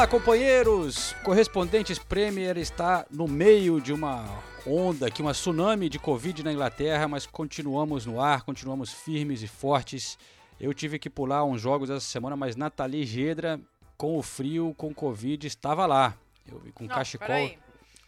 Olá, 0.00 0.08
companheiros! 0.08 1.12
Correspondentes 1.22 1.98
Premier 1.98 2.56
está 2.56 3.04
no 3.10 3.28
meio 3.28 3.82
de 3.82 3.92
uma 3.92 4.24
onda 4.66 5.08
aqui, 5.08 5.20
uma 5.20 5.32
tsunami 5.34 5.90
de 5.90 5.98
Covid 5.98 6.42
na 6.42 6.50
Inglaterra, 6.50 7.06
mas 7.06 7.26
continuamos 7.26 8.06
no 8.06 8.18
ar, 8.18 8.42
continuamos 8.42 8.90
firmes 8.90 9.42
e 9.42 9.46
fortes. 9.46 10.18
Eu 10.58 10.72
tive 10.72 10.98
que 10.98 11.10
pular 11.10 11.44
uns 11.44 11.60
jogos 11.60 11.90
essa 11.90 12.00
semana, 12.00 12.34
mas 12.34 12.56
Nathalie 12.56 13.04
Gedra, 13.04 13.60
com 13.98 14.16
o 14.16 14.22
frio, 14.22 14.74
com 14.74 14.94
Covid, 14.94 15.46
estava 15.46 15.84
lá. 15.84 16.16
Eu 16.50 16.58
vi 16.60 16.72
com 16.72 16.84
Não, 16.84 16.94
cachecol. 16.94 17.26
peraí. 17.26 17.58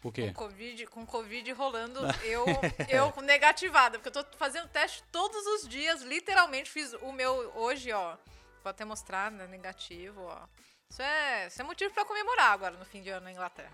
O 0.02 0.10
quê? 0.10 0.28
Com 0.28 0.44
Covid, 0.46 0.86
com 0.86 1.04
Covid 1.04 1.52
rolando, 1.52 2.00
eu, 2.24 2.46
eu 2.88 3.22
negativada, 3.22 3.98
porque 3.98 4.18
eu 4.18 4.24
tô 4.24 4.38
fazendo 4.38 4.66
teste 4.68 5.04
todos 5.12 5.44
os 5.46 5.68
dias, 5.68 6.00
literalmente 6.00 6.70
fiz 6.70 6.94
o 7.02 7.12
meu 7.12 7.52
hoje, 7.54 7.92
ó. 7.92 8.16
Vou 8.64 8.70
até 8.70 8.82
mostrar, 8.82 9.30
né, 9.30 9.46
negativo, 9.46 10.22
ó. 10.22 10.38
Isso 10.92 11.00
é, 11.00 11.46
isso 11.46 11.62
é 11.62 11.64
motivo 11.64 11.94
pra 11.94 12.04
comemorar 12.04 12.52
agora 12.52 12.76
no 12.76 12.84
fim 12.84 13.00
de 13.00 13.08
ano 13.08 13.24
na 13.24 13.32
Inglaterra. 13.32 13.72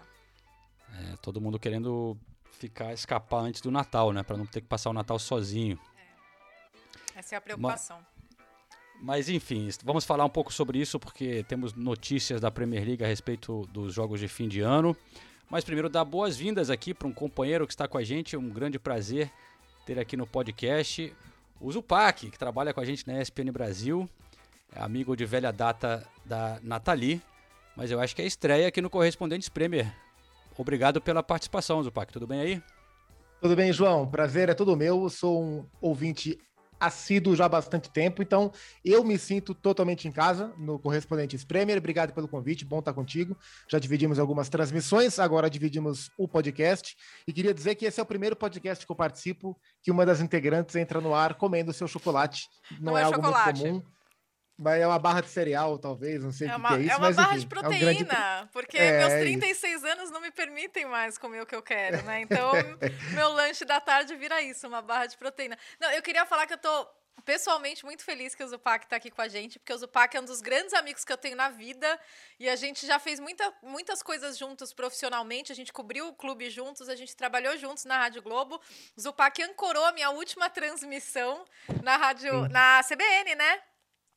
É, 0.95 1.17
todo 1.17 1.41
mundo 1.41 1.59
querendo 1.59 2.17
ficar, 2.53 2.93
escapar 2.93 3.41
antes 3.41 3.61
do 3.61 3.73
Natal, 3.73 4.13
né? 4.13 4.23
Pra 4.23 4.37
não 4.37 4.47
ter 4.47 4.61
que 4.61 4.69
passar 4.69 4.91
o 4.91 4.93
Natal 4.93 5.19
sozinho. 5.19 5.77
Essa 7.17 7.35
é 7.35 7.39
a 7.39 7.41
preocupação. 7.41 7.99
Mas 9.03 9.29
enfim, 9.29 9.69
vamos 9.83 10.05
falar 10.05 10.25
um 10.25 10.31
pouco 10.31 10.53
sobre 10.53 10.79
isso 10.79 11.01
porque 11.01 11.43
temos 11.49 11.75
notícias 11.75 12.41
da 12.41 12.53
Premier 12.53 12.87
League 12.87 13.03
a 13.03 13.09
respeito 13.09 13.67
dos 13.73 13.93
jogos 13.93 14.21
de 14.21 14.29
fim 14.29 14.47
de 14.47 14.61
ano. 14.61 14.97
Mas 15.51 15.65
primeiro 15.65 15.89
dar 15.89 16.05
boas-vindas 16.05 16.71
aqui 16.71 16.95
para 16.95 17.09
um 17.09 17.13
companheiro 17.13 17.67
que 17.67 17.73
está 17.73 17.89
com 17.89 17.99
a 17.99 18.05
gente, 18.05 18.37
um 18.37 18.49
grande 18.49 18.79
prazer 18.79 19.29
ter 19.85 19.99
aqui 19.99 20.17
no 20.17 20.27
podcast 20.27 21.13
o 21.61 21.73
Zupac, 21.73 22.31
que 22.31 22.39
trabalha 22.39 22.73
com 22.73 22.81
a 22.81 22.85
gente 22.85 23.05
na 23.09 23.21
ESPN 23.21 23.51
Brasil, 23.51 24.09
é 24.23 24.28
amigo 24.75 25.17
de 25.17 25.25
velha 25.25 25.53
data 25.53 26.07
da 26.25 26.59
Nathalie, 26.63 27.21
mas 27.77 27.91
eu 27.91 28.01
acho 28.01 28.15
que 28.15 28.23
é 28.23 28.27
estreia 28.27 28.69
aqui 28.69 28.81
no 28.81 28.91
Correspondentes 28.91 29.49
Premier. 29.49 29.93
Obrigado 30.57 31.01
pela 31.01 31.23
participação, 31.23 31.83
Zupac. 31.83 32.13
Tudo 32.13 32.27
bem 32.27 32.41
aí? 32.41 32.63
Tudo 33.41 33.55
bem, 33.55 33.73
João? 33.73 34.07
Prazer 34.07 34.49
é 34.49 34.55
todo 34.55 34.77
meu. 34.77 35.03
Eu 35.05 35.09
sou 35.09 35.41
um 35.43 35.67
ouvinte 35.81 36.37
assíduo 36.81 37.35
já 37.35 37.45
há 37.47 37.49
bastante 37.49 37.91
tempo, 37.91 38.23
então 38.23 38.53
eu 38.85 39.03
me 39.03 39.19
sinto 39.19 39.53
totalmente 39.53 40.07
em 40.07 40.13
casa 40.13 40.53
no 40.57 40.79
Correspondentes 40.79 41.45
Premier. 41.45 41.79
Obrigado 41.79 42.13
pelo 42.13 42.29
convite, 42.29 42.65
bom 42.65 42.79
estar 42.81 42.93
contigo. 42.93 43.37
Já 43.69 43.79
dividimos 43.79 44.19
algumas 44.19 44.49
transmissões, 44.49 45.19
agora 45.19 45.51
dividimos 45.51 46.11
o 46.19 46.27
podcast. 46.29 46.97
E 47.27 47.33
queria 47.33 47.55
dizer 47.55 47.75
que 47.75 47.85
esse 47.85 47.99
é 47.99 48.03
o 48.03 48.07
primeiro 48.07 48.37
podcast 48.37 48.85
que 48.85 48.91
eu 48.91 48.97
participo 48.97 49.57
que 49.83 49.91
uma 49.91 50.05
das 50.07 50.21
integrantes 50.21 50.75
entra 50.77 51.01
no 51.01 51.15
ar 51.15 51.35
comendo 51.35 51.73
seu 51.73 51.87
chocolate. 51.89 52.49
Não, 52.81 52.93
Não 52.93 52.99
é, 52.99 53.03
é 53.03 53.05
algo 53.05 53.17
chocolate. 53.17 53.61
muito 53.63 53.83
comum. 53.83 53.98
Mas 54.59 54.81
é 54.83 54.87
uma 54.87 54.99
barra 54.99 55.21
de 55.21 55.29
cereal, 55.29 55.79
talvez, 55.79 56.21
não 56.23 56.33
sei 56.33 56.49
É 56.49 56.51
o 56.51 56.55
que, 56.55 56.61
uma, 56.61 56.69
que 56.71 56.75
é 56.75 56.81
isso. 56.81 56.93
é 56.93 56.97
uma 56.97 57.13
barra 57.13 57.37
enfim, 57.37 57.47
de 57.49 57.55
é 57.55 57.59
um 57.59 57.63
grande- 57.63 58.05
proteína, 58.05 58.49
porque 58.53 58.77
É, 58.77 58.99
meus 58.99 59.13
é 59.13 59.21
36 59.21 59.85
anos 59.85 60.11
não 60.11 60.21
me 60.21 60.31
permitem 60.33 60.85
mais 60.87 61.17
comer 61.17 61.41
o 61.43 61.47
que 61.47 61.55
eu 61.55 61.63
quero, 61.63 62.03
né? 62.03 62.21
Então, 62.23 62.51
meu 63.15 63.29
lanche 63.33 63.65
da 63.65 63.81
tarde 63.81 64.17
vira 64.17 64.43
isso, 64.43 64.67
uma 64.67 64.83
barra 64.83 65.07
de 65.07 65.17
proteína. 65.17 65.57
Não, 65.81 65.91
eu 65.93 66.03
queria 66.03 66.27
falar 66.27 66.47
que 66.47 66.55
eu 66.55 66.59
tô 66.59 66.89
pessoalmente 67.25 67.85
muito 67.85 68.03
feliz 68.03 68.35
que 68.35 68.43
o 68.43 68.49
Zupac 68.49 68.87
tá 68.89 68.97
aqui 68.97 69.11
com 69.11 69.21
a 69.21 69.29
gente, 69.29 69.59
porque 69.59 69.73
o 69.73 69.77
Zupac 69.79 70.17
é 70.17 70.21
um 70.21 70.25
dos 70.25 70.41
grandes 70.41 70.73
amigos 70.73 71.05
que 71.05 71.13
eu 71.13 71.17
tenho 71.17 71.37
na 71.37 71.51
vida 71.51 72.01
e 72.41 72.49
a 72.49 72.57
gente 72.57 72.87
já 72.87 72.99
fez 72.99 73.21
muita, 73.21 73.53
muitas 73.63 74.03
coisas 74.03 74.39
juntos 74.39 74.73
profissionalmente, 74.73 75.53
a 75.53 75.55
gente 75.55 75.73
cobriu 75.73 76.09
o 76.09 76.15
clube 76.15 76.49
juntos, 76.49 76.89
a 76.89 76.97
gente 76.97 77.15
trabalhou 77.15 77.57
juntos 77.59 77.85
na 77.85 77.99
Rádio 77.99 78.23
Globo. 78.23 78.59
O 78.97 79.01
Zupac 79.01 79.43
ancorou 79.43 79.85
a 79.85 79.93
minha 79.93 80.11
última 80.11 80.49
transmissão 80.49 81.45
na 81.83 81.97
rádio, 81.97 82.49
na 82.49 82.81
CBN, 82.83 83.35
né? 83.35 83.61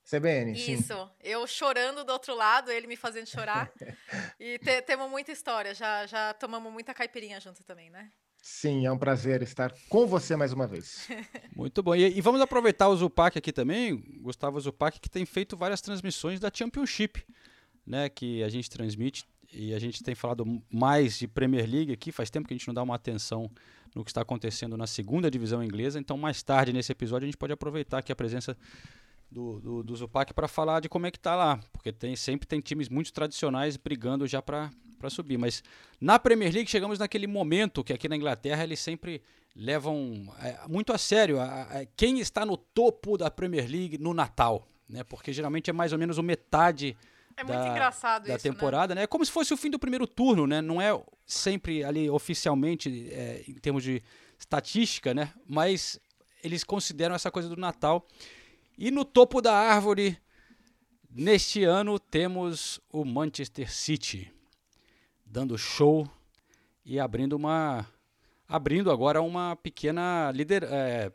CBN, 0.10 0.56
sim. 0.58 0.74
Isso, 0.74 1.10
eu 1.24 1.46
chorando 1.48 2.04
do 2.04 2.12
outro 2.12 2.36
lado, 2.36 2.72
ele 2.72 2.88
me 2.88 2.96
fazendo 2.96 3.28
chorar. 3.28 3.72
e 4.40 4.58
te- 4.60 4.82
temos 4.82 5.10
muita 5.10 5.32
história, 5.32 5.74
já, 5.74 6.06
já 6.06 6.34
tomamos 6.34 6.72
muita 6.72 6.94
caipirinha 6.94 7.40
junto 7.40 7.64
também, 7.64 7.90
né? 7.90 8.12
Sim, 8.42 8.88
é 8.88 8.92
um 8.92 8.98
prazer 8.98 9.44
estar 9.44 9.72
com 9.88 10.08
você 10.08 10.36
mais 10.36 10.52
uma 10.52 10.66
vez. 10.66 11.08
Muito 11.56 11.84
bom. 11.84 11.94
E, 11.96 12.18
e 12.18 12.22
vamos 12.22 12.42
aproveitar 12.42 12.88
o 12.90 12.96
Zupac 12.96 13.38
aqui 13.38 13.54
também, 13.54 13.96
Gustavo 14.20 14.60
Zupac, 14.60 15.00
que 15.00 15.10
tem 15.10 15.26
feito 15.28 15.56
várias 15.56 15.80
transmissões 15.80 16.40
da 16.40 16.50
Championship, 16.52 17.24
né? 17.86 18.10
Que 18.10 18.42
a 18.44 18.50
gente 18.50 18.68
transmite 18.68 19.26
e 19.54 19.76
a 19.76 19.80
gente 19.80 20.02
tem 20.02 20.16
falado 20.16 20.44
mais 20.72 21.20
de 21.20 21.28
Premier 21.28 21.70
League 21.70 21.94
aqui. 21.94 22.12
Faz 22.12 22.32
tempo 22.32 22.48
que 22.48 22.54
a 22.56 22.58
gente 22.58 22.68
não 22.68 22.74
dá 22.74 22.82
uma 22.82 22.96
atenção 22.96 23.50
no 23.94 24.04
que 24.04 24.10
está 24.10 24.22
acontecendo 24.22 24.76
na 24.76 24.88
segunda 24.88 25.30
divisão 25.30 25.64
inglesa. 25.64 26.00
Então, 26.00 26.18
mais 26.18 26.42
tarde 26.42 26.74
nesse 26.74 26.92
episódio, 26.92 27.26
a 27.26 27.28
gente 27.28 27.38
pode 27.38 27.54
aproveitar 27.54 28.00
aqui 28.00 28.12
a 28.12 28.16
presença 28.16 28.58
do, 29.32 29.60
do, 29.62 29.84
do 29.84 29.96
Zupac 29.96 30.34
para 30.34 30.48
falar 30.48 30.82
de 30.82 30.90
como 30.90 31.06
é 31.08 31.12
que 31.12 31.20
tá 31.20 31.36
lá. 31.36 31.60
Porque 31.72 31.92
tem, 31.92 32.16
sempre 32.16 32.46
tem 32.48 32.60
times 32.60 32.90
muito 32.90 33.14
tradicionais 33.14 33.78
brigando 33.78 34.28
já 34.28 34.42
para 34.42 34.70
subir. 35.10 35.38
Mas 35.38 35.64
na 36.00 36.20
Premier 36.20 36.54
League 36.54 36.70
chegamos 36.70 37.00
naquele 37.00 37.28
momento 37.28 37.84
que 37.84 37.94
aqui 37.94 38.10
na 38.10 38.16
Inglaterra 38.18 38.64
eles 38.64 38.80
sempre 38.80 39.22
levam 39.56 40.32
é, 40.42 40.60
muito 40.68 40.92
a 40.94 40.98
sério 40.98 41.40
a- 41.40 41.62
a- 41.64 41.86
quem 41.96 42.20
está 42.20 42.46
no 42.46 42.58
topo 42.58 43.18
da 43.18 43.30
Premier 43.32 43.70
League 43.70 43.98
no 43.98 44.14
Natal, 44.14 44.68
né? 44.88 45.04
Porque 45.04 45.32
geralmente 45.34 45.70
é 45.70 45.74
mais 45.74 45.92
ou 45.94 46.00
menos 46.00 46.18
o 46.18 46.24
metade 46.24 46.96
É 47.38 47.44
muito 47.44 47.58
da, 47.58 47.68
engraçado 47.70 48.28
da 48.28 48.36
isso, 48.36 48.48
né? 48.48 48.54
temporada, 48.54 48.94
né? 48.96 49.04
É 49.04 49.08
como 49.08 49.26
se 49.26 49.32
fosse 49.32 49.54
o 49.54 49.58
fim 49.58 49.70
do 49.70 49.80
primeiro 49.80 50.06
turno, 50.08 50.46
né? 50.48 50.62
Não 50.62 50.82
é 50.82 50.98
sempre 51.26 51.84
ali 51.84 52.10
oficialmente 52.10 53.10
é, 53.12 53.44
em 53.48 53.54
termos 53.56 53.84
de 53.84 54.02
estatística, 54.38 55.14
né? 55.14 55.34
Mas 55.48 56.00
eles 56.44 56.64
consideram 56.64 57.16
essa 57.16 57.30
coisa 57.32 57.48
do 57.50 57.56
Natal. 57.56 58.06
E 58.84 58.90
no 58.90 59.06
topo 59.06 59.44
da 59.44 59.54
árvore, 59.54 60.20
neste 61.08 61.64
ano, 61.64 62.00
temos 62.00 62.82
o 62.92 63.06
Manchester 63.06 63.72
City 63.72 64.34
dando 65.24 65.56
show 65.56 66.10
e 66.84 67.00
abrindo 67.00 67.34
uma. 67.34 67.86
abrindo 68.48 68.90
agora 68.92 69.22
uma 69.22 69.56
pequena 69.56 70.32
lider, 70.34 70.64
é, 70.64 71.12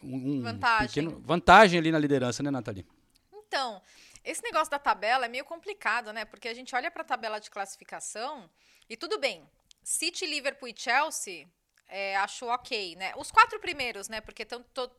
um- 0.00 0.38
um 0.38 0.42
Vantagem. 0.42 0.86
pequeno- 0.86 1.20
vantagem 1.26 1.78
ali 1.80 1.90
na 1.90 1.98
liderança, 1.98 2.40
né, 2.40 2.50
Nathalie? 2.52 2.86
Então, 3.32 3.82
esse 4.24 4.40
negócio 4.44 4.70
da 4.70 4.78
tabela 4.78 5.26
é 5.26 5.28
meio 5.28 5.44
complicado, 5.44 6.12
né? 6.12 6.24
Porque 6.24 6.46
a 6.48 6.54
gente 6.54 6.72
olha 6.76 6.88
para 6.88 7.02
a 7.02 7.04
tabela 7.04 7.40
de 7.40 7.50
classificação 7.50 8.48
e 8.88 8.96
tudo 8.96 9.18
bem. 9.18 9.42
City, 9.82 10.24
Liverpool 10.24 10.68
e 10.68 10.74
Chelsea, 10.74 11.46
é, 11.88 12.16
acho 12.18 12.46
ok, 12.46 12.94
né? 12.94 13.12
Os 13.18 13.32
quatro 13.32 13.58
primeiros, 13.58 14.08
né? 14.08 14.20
Porque 14.20 14.44
tão, 14.44 14.62
to- 14.72 14.90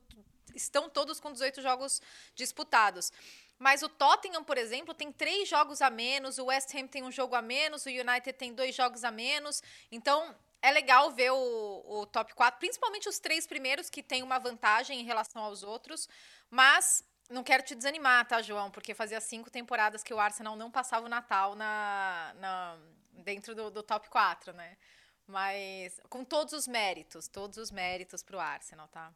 estão 0.55 0.89
todos 0.89 1.19
com 1.19 1.31
18 1.31 1.61
jogos 1.61 2.01
disputados. 2.35 3.11
Mas 3.59 3.81
o 3.81 3.89
Tottenham, 3.89 4.43
por 4.43 4.57
exemplo, 4.57 4.93
tem 4.93 5.11
três 5.11 5.47
jogos 5.47 5.81
a 5.81 5.89
menos, 5.89 6.37
o 6.37 6.45
West 6.45 6.73
Ham 6.75 6.87
tem 6.87 7.03
um 7.03 7.11
jogo 7.11 7.35
a 7.35 7.41
menos, 7.41 7.85
o 7.85 7.89
United 7.89 8.33
tem 8.33 8.53
dois 8.53 8.75
jogos 8.75 9.03
a 9.03 9.11
menos. 9.11 9.61
Então, 9.91 10.35
é 10.61 10.71
legal 10.71 11.11
ver 11.11 11.31
o, 11.31 11.83
o 11.85 12.05
top 12.05 12.33
4, 12.33 12.59
principalmente 12.59 13.07
os 13.07 13.19
três 13.19 13.45
primeiros, 13.45 13.89
que 13.89 14.01
tem 14.03 14.23
uma 14.23 14.39
vantagem 14.39 14.99
em 14.99 15.03
relação 15.03 15.43
aos 15.43 15.61
outros. 15.63 16.09
Mas 16.49 17.03
não 17.29 17.43
quero 17.43 17.63
te 17.63 17.75
desanimar, 17.75 18.27
tá, 18.27 18.41
João? 18.41 18.69
Porque 18.71 18.93
fazia 18.93 19.19
cinco 19.21 19.49
temporadas 19.49 20.03
que 20.03 20.13
o 20.13 20.19
Arsenal 20.19 20.55
não 20.55 20.69
passava 20.71 21.05
o 21.05 21.09
Natal 21.09 21.55
na, 21.55 22.33
na- 22.37 22.77
dentro 23.23 23.53
do, 23.55 23.69
do 23.71 23.83
top 23.83 24.09
4, 24.09 24.53
né? 24.53 24.77
Mas 25.25 25.99
com 26.09 26.23
todos 26.25 26.53
os 26.53 26.67
méritos, 26.67 27.27
todos 27.27 27.57
os 27.57 27.71
méritos 27.71 28.21
pro 28.21 28.39
Arsenal, 28.39 28.87
tá? 28.89 29.13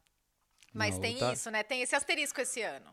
Mas 0.73 0.95
Não, 0.95 1.01
tem 1.01 1.17
tá- 1.17 1.33
isso, 1.33 1.49
né? 1.51 1.63
Tem 1.63 1.81
esse 1.81 1.95
asterisco 1.95 2.39
esse 2.41 2.61
ano. 2.61 2.85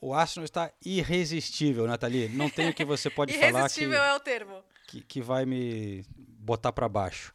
O 0.00 0.12
Arsenal 0.12 0.44
está 0.44 0.70
irresistível, 0.84 1.86
Nathalie. 1.86 2.28
Não 2.28 2.48
tem 2.50 2.68
o 2.68 2.74
que 2.74 2.84
você 2.84 3.08
pode 3.10 3.32
falar 3.38 3.68
que, 3.70 3.84
é 3.84 4.14
o 4.14 4.20
termo. 4.20 4.62
que, 4.86 5.00
que 5.00 5.20
vai 5.22 5.44
me 5.46 6.04
botar 6.18 6.72
para 6.72 6.88
baixo. 6.88 7.32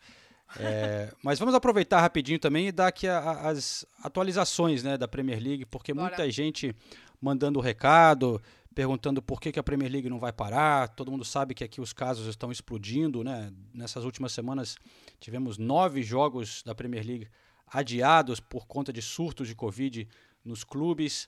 É, 0.59 1.11
mas 1.23 1.39
vamos 1.39 1.55
aproveitar 1.55 1.99
rapidinho 2.01 2.37
também 2.39 2.67
e 2.67 2.71
dar 2.71 2.87
aqui 2.87 3.07
a- 3.07 3.19
a- 3.19 3.49
as 3.49 3.85
atualizações 4.03 4.83
né, 4.83 4.97
da 4.97 5.07
Premier 5.07 5.41
League, 5.41 5.65
porque 5.65 5.93
Bora. 5.93 6.07
muita 6.09 6.29
gente 6.29 6.75
mandando 7.19 7.59
recado, 7.59 8.41
perguntando 8.75 9.21
por 9.21 9.41
que, 9.41 9.51
que 9.51 9.59
a 9.59 9.63
Premier 9.63 9.91
League 9.91 10.09
não 10.09 10.19
vai 10.19 10.31
parar. 10.31 10.89
Todo 10.89 11.11
mundo 11.11 11.25
sabe 11.25 11.53
que 11.53 11.63
aqui 11.63 11.81
os 11.81 11.91
casos 11.93 12.27
estão 12.27 12.51
explodindo. 12.51 13.23
Né? 13.23 13.51
Nessas 13.73 14.03
últimas 14.05 14.31
semanas 14.31 14.75
tivemos 15.19 15.57
nove 15.57 16.01
jogos 16.03 16.63
da 16.63 16.73
Premier 16.75 17.05
League 17.05 17.27
adiados 17.71 18.39
por 18.39 18.67
conta 18.67 18.91
de 18.91 19.01
surtos 19.01 19.47
de 19.47 19.55
Covid 19.55 20.07
nos 20.43 20.63
clubes. 20.63 21.27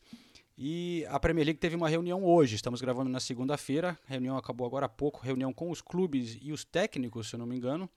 E 0.58 1.04
a 1.10 1.20
Premier 1.20 1.46
League 1.46 1.60
teve 1.60 1.76
uma 1.76 1.90
reunião 1.90 2.24
hoje, 2.24 2.56
estamos 2.56 2.80
gravando 2.82 3.10
na 3.10 3.20
segunda-feira, 3.20 3.98
a 4.08 4.12
reunião 4.12 4.38
acabou 4.38 4.68
agora 4.68 4.86
há 4.86 4.90
pouco, 4.90 5.20
reunião 5.22 5.52
com 5.52 5.72
os 5.72 5.82
clubes 5.82 6.38
e 6.42 6.52
os 6.52 6.64
técnicos, 6.64 7.30
se 7.30 7.36
eu 7.36 7.40
não 7.40 7.46
me 7.48 7.56
engano. 7.56 7.90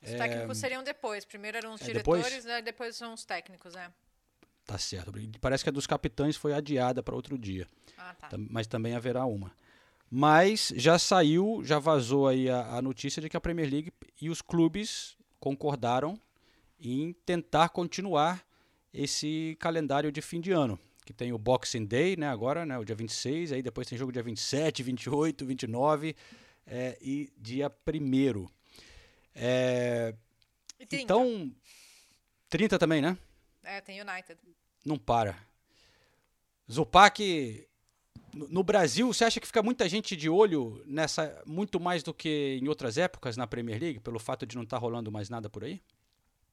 Os 0.00 0.10
técnicos 0.12 0.58
seriam 0.58 0.84
depois. 0.84 1.24
Primeiro 1.24 1.56
eram 1.56 1.72
os 1.74 1.82
É 1.82 1.92
depois? 1.92 2.22
diretores, 2.22 2.44
né, 2.44 2.62
depois 2.62 2.94
são 2.94 3.12
os 3.12 3.24
técnicos, 3.24 3.74
né? 3.74 3.90
Tá 4.64 4.78
certo. 4.78 5.12
Parece 5.40 5.64
que 5.64 5.70
a 5.70 5.72
dos 5.72 5.86
capitães 5.86 6.36
foi 6.36 6.52
adiada 6.52 7.02
para 7.02 7.14
outro 7.14 7.36
dia, 7.38 7.66
Ah, 7.98 8.14
tá. 8.14 8.28
mas 8.50 8.66
também 8.68 8.94
haverá 8.94 9.24
uma. 9.24 9.50
Mas 10.08 10.72
já 10.76 10.98
saiu, 11.00 11.60
já 11.64 11.80
vazou 11.80 12.28
aí 12.28 12.48
a, 12.48 12.76
a 12.76 12.82
notícia 12.82 13.20
de 13.20 13.28
que 13.28 13.36
a 13.36 13.40
Premier 13.40 13.68
League 13.68 13.92
e 14.20 14.30
os 14.30 14.40
clubes 14.40 15.16
concordaram 15.40 16.20
em 16.78 17.12
tentar 17.24 17.68
continuar 17.70 18.44
esse 18.92 19.56
calendário 19.60 20.10
de 20.10 20.22
fim 20.22 20.40
de 20.40 20.52
ano, 20.52 20.78
que 21.04 21.12
tem 21.12 21.32
o 21.32 21.38
Boxing 21.38 21.84
Day, 21.84 22.16
né, 22.16 22.28
agora, 22.28 22.64
né, 22.64 22.78
o 22.78 22.84
dia 22.84 22.96
26, 22.96 23.52
aí 23.52 23.62
depois 23.62 23.86
tem 23.86 23.98
jogo 23.98 24.12
dia 24.12 24.22
27, 24.22 24.82
28, 24.82 25.44
29 25.44 26.16
é, 26.66 26.98
e 27.00 27.32
dia 27.38 27.70
1 27.86 28.46
é, 29.34 30.14
E 30.78 30.86
30. 30.86 31.04
Então, 31.04 31.52
30 32.48 32.78
também, 32.78 33.02
né? 33.02 33.16
É, 33.62 33.80
tem 33.80 34.00
United. 34.00 34.38
Não 34.84 34.98
para. 34.98 35.36
Zupac, 36.70 37.68
no 38.34 38.48
no 38.48 38.62
Brasil, 38.62 39.12
você 39.12 39.24
acha 39.24 39.40
que 39.40 39.46
fica 39.46 39.62
muita 39.62 39.88
gente 39.88 40.16
de 40.16 40.28
olho 40.28 40.82
nessa, 40.86 41.42
muito 41.46 41.78
mais 41.78 42.02
do 42.02 42.12
que 42.12 42.58
em 42.60 42.68
outras 42.68 42.98
épocas 42.98 43.36
na 43.36 43.46
Premier 43.46 43.80
League, 43.80 44.00
pelo 44.00 44.18
fato 44.18 44.46
de 44.46 44.56
não 44.56 44.62
estar 44.62 44.78
rolando 44.78 45.10
mais 45.10 45.28
nada 45.28 45.48
por 45.48 45.64
aí? 45.64 45.80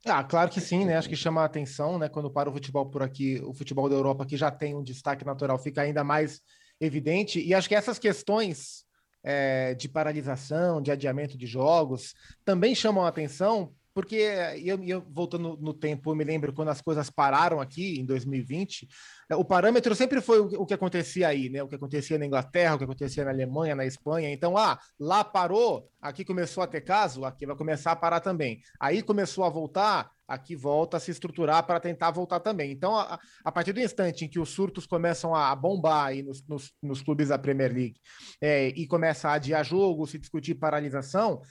Ah, 0.06 0.24
claro 0.24 0.50
que 0.50 0.60
sim, 0.60 0.84
né? 0.84 0.98
Acho 0.98 1.08
que 1.08 1.16
chama 1.16 1.42
a 1.42 1.46
atenção, 1.46 1.98
né? 1.98 2.10
Quando 2.10 2.30
para 2.30 2.50
o 2.50 2.54
futebol 2.54 2.90
por 2.90 3.02
aqui, 3.02 3.42
o 3.46 3.54
futebol 3.54 3.88
da 3.88 3.96
Europa, 3.96 4.26
que 4.26 4.36
já 4.36 4.52
tem 4.52 4.76
um 4.76 4.84
destaque 4.84 5.24
natural, 5.24 5.58
fica 5.58 5.82
ainda 5.82 6.04
mais 6.04 6.42
evidente. 6.80 7.40
E 7.40 7.54
acho 7.54 7.70
que 7.70 7.76
essas 7.76 7.98
questões 7.98 8.84
é, 9.24 9.74
de 9.76 9.88
paralisação, 9.88 10.82
de 10.82 10.92
adiamento 10.92 11.38
de 11.38 11.48
jogos, 11.48 12.14
também 12.44 12.76
chamam 12.76 13.06
a 13.06 13.08
atenção, 13.08 13.74
porque 13.94 14.16
eu, 14.64 14.84
eu 14.84 15.06
voltando 15.10 15.58
no 15.62 15.74
tempo, 15.74 16.12
eu 16.12 16.16
me 16.16 16.24
lembro 16.24 16.54
quando 16.54 16.70
as 16.70 16.82
coisas 16.82 17.10
pararam 17.10 17.62
aqui 17.62 18.00
em 18.00 18.06
2020, 18.06 18.88
é, 19.30 19.36
o 19.36 19.46
parâmetro 19.46 19.94
sempre 19.96 20.22
foi 20.22 20.40
o, 20.40 20.66
que 20.66 20.74
acontecia 20.74 21.28
aí, 21.28 21.50
né? 21.50 21.62
O 21.62 21.68
que 21.68 21.76
acontecia 21.76 22.18
na 22.18 22.26
Inglaterra, 22.26 22.76
o 22.76 22.78
que 22.78 22.84
acontecia 22.84 23.24
na 23.24 23.32
Alemanha, 23.32 23.76
na 23.76 23.86
Espanha. 23.86 24.32
Então, 24.32 24.58
ah, 24.58 24.80
lá 25.00 25.24
parou, 25.24 25.90
aqui 26.02 26.26
começou 26.26 26.64
a 26.64 26.68
ter 26.68 26.82
caso, 26.82 27.24
aqui 27.26 27.46
vai 27.46 27.56
começar 27.56 27.92
a 27.92 27.96
parar 27.96 28.20
também. 28.20 28.62
Aí 28.80 29.02
começou 29.02 29.44
a 29.44 29.50
voltar, 29.50 30.12
aqui 30.28 30.56
volta 30.56 30.98
a 30.98 31.00
se 31.00 31.12
estruturar 31.12 31.66
para 31.66 31.80
tentar 31.80 32.12
voltar 32.12 32.40
também. 32.40 32.72
Então, 32.72 32.96
a, 32.96 33.20
a, 33.44 33.52
partir 33.52 33.74
do 33.74 33.80
instante 33.80 34.26
em 34.26 34.30
que 34.30 34.40
os 34.40 34.50
surtos 34.50 34.86
começam 34.86 35.36
a 35.36 35.56
bombar 35.56 36.08
aí 36.08 36.24
nos, 36.24 36.46
nos, 36.48 36.74
nos 36.82 37.02
clubes 37.02 37.30
da 37.30 37.38
Premier 37.38 37.72
League 37.72 38.00
é, 38.42 38.70
e 38.70 38.88
começa 38.88 39.30
a 39.30 39.34
adiar 39.34 39.64
jogo, 39.64 40.08
se 40.08 40.18
discutir 40.18 40.56
paralisação, 40.56 41.42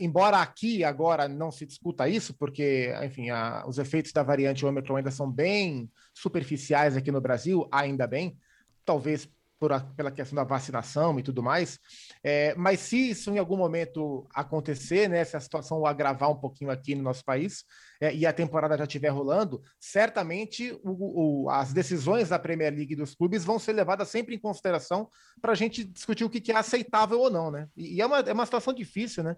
embora 0.00 0.38
aqui 0.38 0.82
agora 0.82 1.28
não 1.28 1.50
se 1.50 1.66
discuta 1.66 2.08
isso, 2.08 2.34
porque, 2.34 2.94
enfim, 3.02 3.30
a, 3.30 3.64
os 3.66 3.78
efeitos 3.78 4.12
da 4.12 4.22
variante 4.22 4.64
Ômicron 4.64 4.96
ainda 4.96 5.10
são 5.10 5.30
bem 5.30 5.90
superficiais 6.14 6.96
aqui 6.96 7.10
no 7.10 7.20
Brasil, 7.20 7.68
ainda 7.70 8.06
bem, 8.06 8.36
talvez 8.84 9.28
por 9.58 9.72
a, 9.72 9.80
pela 9.80 10.10
questão 10.10 10.36
da 10.36 10.44
vacinação 10.44 11.18
e 11.18 11.22
tudo 11.22 11.42
mais, 11.42 11.78
é, 12.22 12.54
mas 12.54 12.80
se 12.80 13.10
isso 13.10 13.30
em 13.30 13.38
algum 13.38 13.56
momento 13.56 14.26
acontecer, 14.34 15.08
né, 15.08 15.24
se 15.24 15.36
a 15.36 15.40
situação 15.40 15.84
agravar 15.86 16.30
um 16.30 16.38
pouquinho 16.38 16.70
aqui 16.70 16.94
no 16.94 17.02
nosso 17.02 17.24
país 17.24 17.64
é, 18.00 18.14
e 18.14 18.26
a 18.26 18.32
temporada 18.32 18.76
já 18.76 18.84
estiver 18.84 19.08
rolando, 19.08 19.62
certamente 19.80 20.72
o, 20.82 21.44
o, 21.44 21.50
as 21.50 21.72
decisões 21.72 22.28
da 22.28 22.38
Premier 22.38 22.72
League 22.72 22.96
dos 22.96 23.14
clubes 23.14 23.44
vão 23.44 23.58
ser 23.58 23.72
levadas 23.72 24.08
sempre 24.08 24.34
em 24.34 24.38
consideração 24.38 25.08
para 25.40 25.52
a 25.52 25.56
gente 25.56 25.84
discutir 25.84 26.24
o 26.24 26.30
que, 26.30 26.40
que, 26.40 26.52
é 26.52 26.56
aceitável 26.56 27.20
ou 27.20 27.30
não, 27.30 27.50
né? 27.50 27.68
E, 27.76 27.96
e, 27.96 28.00
é, 28.00 28.06
uma, 28.06 28.20
é 28.20 28.32
uma 28.32 28.44
situação 28.44 28.74
difícil, 28.74 29.22
né? 29.22 29.36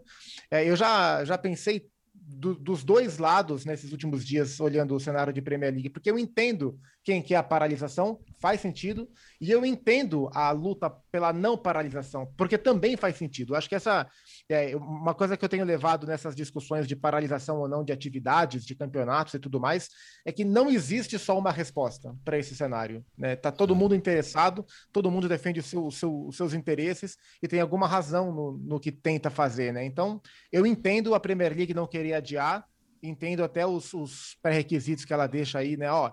É, 0.50 0.68
eu 0.68 0.76
já, 0.76 1.24
já 1.24 1.38
pensei 1.38 1.88
do, 2.28 2.54
dos 2.54 2.84
dois 2.84 3.18
lados 3.18 3.64
nesses 3.64 3.90
últimos 3.92 4.24
dias, 4.24 4.60
olhando 4.60 4.94
o 4.94 5.00
cenário 5.00 5.32
de 5.32 5.40
Premier 5.40 5.72
League, 5.72 5.90
porque 5.90 6.10
eu 6.10 6.18
entendo 6.18 6.78
quem 7.08 7.22
quer 7.22 7.37
a 7.37 7.43
paralisação, 7.43 8.20
faz 8.38 8.60
sentido, 8.60 9.08
e 9.40 9.50
eu 9.50 9.64
entendo 9.64 10.28
a 10.34 10.50
luta 10.50 10.90
pela 11.10 11.32
não 11.32 11.56
paralisação, 11.56 12.31
porque 12.37 12.58
também 12.58 12.99
faz 12.99 13.16
sentido. 13.16 13.56
Acho 13.56 13.66
que 13.66 13.75
essa 13.75 14.06
é 14.46 14.76
uma 14.76 15.14
coisa 15.14 15.34
que 15.34 15.43
eu 15.43 15.49
tenho 15.49 15.64
levado 15.64 16.06
nessas 16.06 16.37
discussões 16.37 16.87
de 16.87 16.94
paralisação 16.94 17.60
ou 17.60 17.66
não 17.66 17.82
de 17.82 17.94
atividades, 17.94 18.62
de 18.62 18.75
campeonatos 18.75 19.32
e 19.32 19.38
tudo 19.38 19.58
mais, 19.58 19.88
é 20.22 20.31
que 20.31 20.44
não 20.44 20.69
existe 20.69 21.19
só 21.19 21.38
uma 21.38 21.50
resposta 21.50 22.14
para 22.26 22.38
esse 22.38 22.55
cenário. 22.55 23.02
Né? 23.16 23.37
Tá 23.37 23.50
todo 23.50 23.75
mundo 23.75 23.94
interessado, 23.94 24.62
todo 24.93 25.11
mundo 25.11 25.31
defende 25.31 25.61
o 25.61 25.62
seu, 25.62 25.87
o 25.87 25.90
seu, 25.90 26.26
os 26.26 26.37
seus 26.37 26.52
interesses 26.52 27.16
e 27.43 27.49
tem 27.49 27.58
alguma 27.58 27.88
razão 27.88 28.31
no, 28.31 28.58
no 28.58 28.78
que 28.78 28.93
tenta 28.93 29.31
fazer. 29.31 29.72
Né? 29.72 29.82
Então, 29.82 30.20
eu 30.52 30.66
entendo 30.66 31.14
a 31.14 31.20
Premier 31.20 31.56
League 31.56 31.72
não 31.72 31.87
querer 31.87 32.12
adiar, 32.12 32.66
entendo 33.02 33.44
até 33.44 33.66
os, 33.66 33.92
os 33.94 34.36
pré-requisitos 34.42 35.04
que 35.04 35.12
ela 35.12 35.26
deixa 35.26 35.58
aí, 35.58 35.76
né? 35.76 35.90
Ó, 35.90 36.12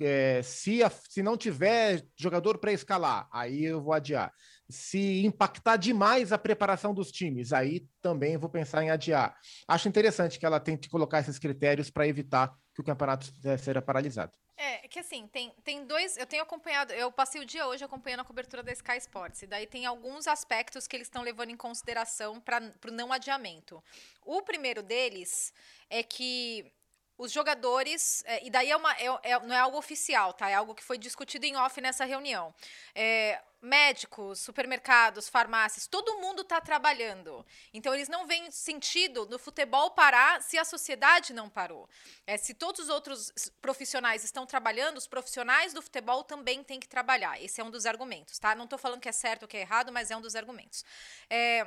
é, 0.00 0.40
se, 0.42 0.82
a, 0.82 0.90
se 0.90 1.22
não 1.22 1.36
tiver 1.36 2.04
jogador 2.16 2.58
para 2.58 2.72
escalar, 2.72 3.28
aí 3.32 3.64
eu 3.64 3.80
vou 3.82 3.92
adiar. 3.92 4.32
Se 4.68 5.24
impactar 5.24 5.76
demais 5.76 6.32
a 6.32 6.38
preparação 6.38 6.92
dos 6.92 7.10
times, 7.10 7.52
aí 7.52 7.86
também 8.02 8.36
vou 8.36 8.50
pensar 8.50 8.82
em 8.82 8.90
adiar. 8.90 9.34
Acho 9.66 9.88
interessante 9.88 10.38
que 10.38 10.44
ela 10.44 10.60
tente 10.60 10.88
colocar 10.88 11.20
esses 11.20 11.38
critérios 11.38 11.90
para 11.90 12.06
evitar 12.06 12.54
que 12.74 12.80
o 12.80 12.84
campeonato 12.84 13.26
seja 13.58 13.80
paralisado. 13.80 14.32
É, 14.60 14.88
que 14.88 14.98
assim, 14.98 15.28
tem, 15.28 15.54
tem 15.62 15.86
dois. 15.86 16.16
Eu 16.16 16.26
tenho 16.26 16.42
acompanhado, 16.42 16.92
eu 16.92 17.12
passei 17.12 17.40
o 17.40 17.46
dia 17.46 17.64
hoje 17.64 17.84
acompanhando 17.84 18.20
a 18.20 18.24
cobertura 18.24 18.60
da 18.60 18.72
Sky 18.72 18.96
Sports, 18.96 19.42
e 19.42 19.46
daí 19.46 19.68
tem 19.68 19.86
alguns 19.86 20.26
aspectos 20.26 20.88
que 20.88 20.96
eles 20.96 21.06
estão 21.06 21.22
levando 21.22 21.50
em 21.50 21.56
consideração 21.56 22.40
para 22.40 22.60
o 22.88 22.90
não 22.90 23.12
adiamento. 23.12 23.82
O 24.24 24.42
primeiro 24.42 24.82
deles 24.82 25.54
é 25.88 26.02
que 26.02 26.72
os 27.16 27.30
jogadores, 27.30 28.24
é, 28.26 28.44
e 28.44 28.50
daí 28.50 28.70
é 28.70 28.76
uma, 28.76 28.92
é, 28.94 29.06
é, 29.22 29.38
não 29.40 29.54
é 29.54 29.58
algo 29.60 29.78
oficial, 29.78 30.32
tá? 30.32 30.50
É 30.50 30.54
algo 30.54 30.74
que 30.74 30.82
foi 30.82 30.98
discutido 30.98 31.46
em 31.46 31.56
off 31.56 31.80
nessa 31.80 32.04
reunião. 32.04 32.52
É, 32.94 33.40
médicos, 33.60 34.40
supermercados, 34.40 35.28
farmácias, 35.28 35.86
todo 35.86 36.18
mundo 36.18 36.42
está 36.42 36.60
trabalhando. 36.60 37.44
Então, 37.72 37.92
eles 37.94 38.08
não 38.08 38.26
veem 38.26 38.50
sentido 38.50 39.26
no 39.26 39.38
futebol 39.38 39.90
parar 39.90 40.40
se 40.42 40.56
a 40.56 40.64
sociedade 40.64 41.32
não 41.32 41.48
parou. 41.48 41.88
É, 42.26 42.36
se 42.36 42.54
todos 42.54 42.82
os 42.82 42.88
outros 42.88 43.32
profissionais 43.60 44.24
estão 44.24 44.46
trabalhando, 44.46 44.96
os 44.96 45.06
profissionais 45.06 45.72
do 45.72 45.82
futebol 45.82 46.22
também 46.22 46.62
têm 46.62 46.78
que 46.78 46.88
trabalhar. 46.88 47.42
Esse 47.42 47.60
é 47.60 47.64
um 47.64 47.70
dos 47.70 47.86
argumentos, 47.86 48.38
tá? 48.38 48.54
Não 48.54 48.64
estou 48.64 48.78
falando 48.78 49.00
que 49.00 49.08
é 49.08 49.12
certo 49.12 49.42
ou 49.42 49.48
que 49.48 49.56
é 49.56 49.60
errado, 49.60 49.92
mas 49.92 50.10
é 50.10 50.16
um 50.16 50.20
dos 50.20 50.36
argumentos. 50.36 50.84
É. 51.28 51.66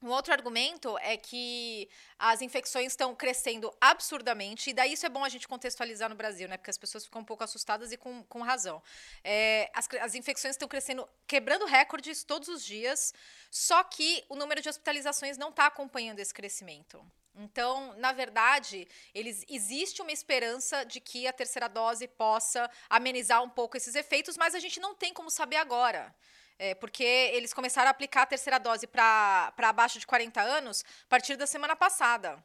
Um 0.00 0.10
outro 0.10 0.32
argumento 0.32 0.96
é 0.98 1.16
que 1.16 1.88
as 2.16 2.40
infecções 2.40 2.92
estão 2.92 3.16
crescendo 3.16 3.74
absurdamente, 3.80 4.70
e 4.70 4.72
daí 4.72 4.92
isso 4.92 5.04
é 5.04 5.08
bom 5.08 5.24
a 5.24 5.28
gente 5.28 5.48
contextualizar 5.48 6.08
no 6.08 6.14
Brasil, 6.14 6.48
né? 6.48 6.56
Porque 6.56 6.70
as 6.70 6.78
pessoas 6.78 7.04
ficam 7.04 7.22
um 7.22 7.24
pouco 7.24 7.42
assustadas 7.42 7.90
e 7.90 7.96
com, 7.96 8.22
com 8.24 8.40
razão. 8.40 8.80
É, 9.24 9.68
as, 9.74 9.88
as 10.00 10.14
infecções 10.14 10.54
estão 10.54 10.68
crescendo, 10.68 11.08
quebrando 11.26 11.64
recordes 11.64 12.22
todos 12.22 12.48
os 12.48 12.64
dias, 12.64 13.12
só 13.50 13.82
que 13.82 14.24
o 14.28 14.36
número 14.36 14.62
de 14.62 14.68
hospitalizações 14.68 15.36
não 15.36 15.50
está 15.50 15.66
acompanhando 15.66 16.20
esse 16.20 16.32
crescimento. 16.32 17.04
Então, 17.34 17.94
na 17.98 18.12
verdade, 18.12 18.86
eles, 19.14 19.44
existe 19.48 20.02
uma 20.02 20.12
esperança 20.12 20.84
de 20.84 21.00
que 21.00 21.26
a 21.26 21.32
terceira 21.32 21.68
dose 21.68 22.06
possa 22.06 22.70
amenizar 22.88 23.42
um 23.42 23.48
pouco 23.48 23.76
esses 23.76 23.94
efeitos, 23.94 24.36
mas 24.36 24.54
a 24.54 24.58
gente 24.60 24.78
não 24.78 24.94
tem 24.94 25.12
como 25.12 25.30
saber 25.30 25.56
agora. 25.56 26.14
É, 26.58 26.74
porque 26.74 27.04
eles 27.04 27.54
começaram 27.54 27.88
a 27.88 27.90
aplicar 27.92 28.22
a 28.22 28.26
terceira 28.26 28.58
dose 28.58 28.86
para 28.86 29.52
abaixo 29.56 29.98
de 29.98 30.06
40 30.06 30.40
anos 30.40 30.84
a 31.04 31.08
partir 31.08 31.36
da 31.36 31.46
semana 31.46 31.76
passada. 31.76 32.42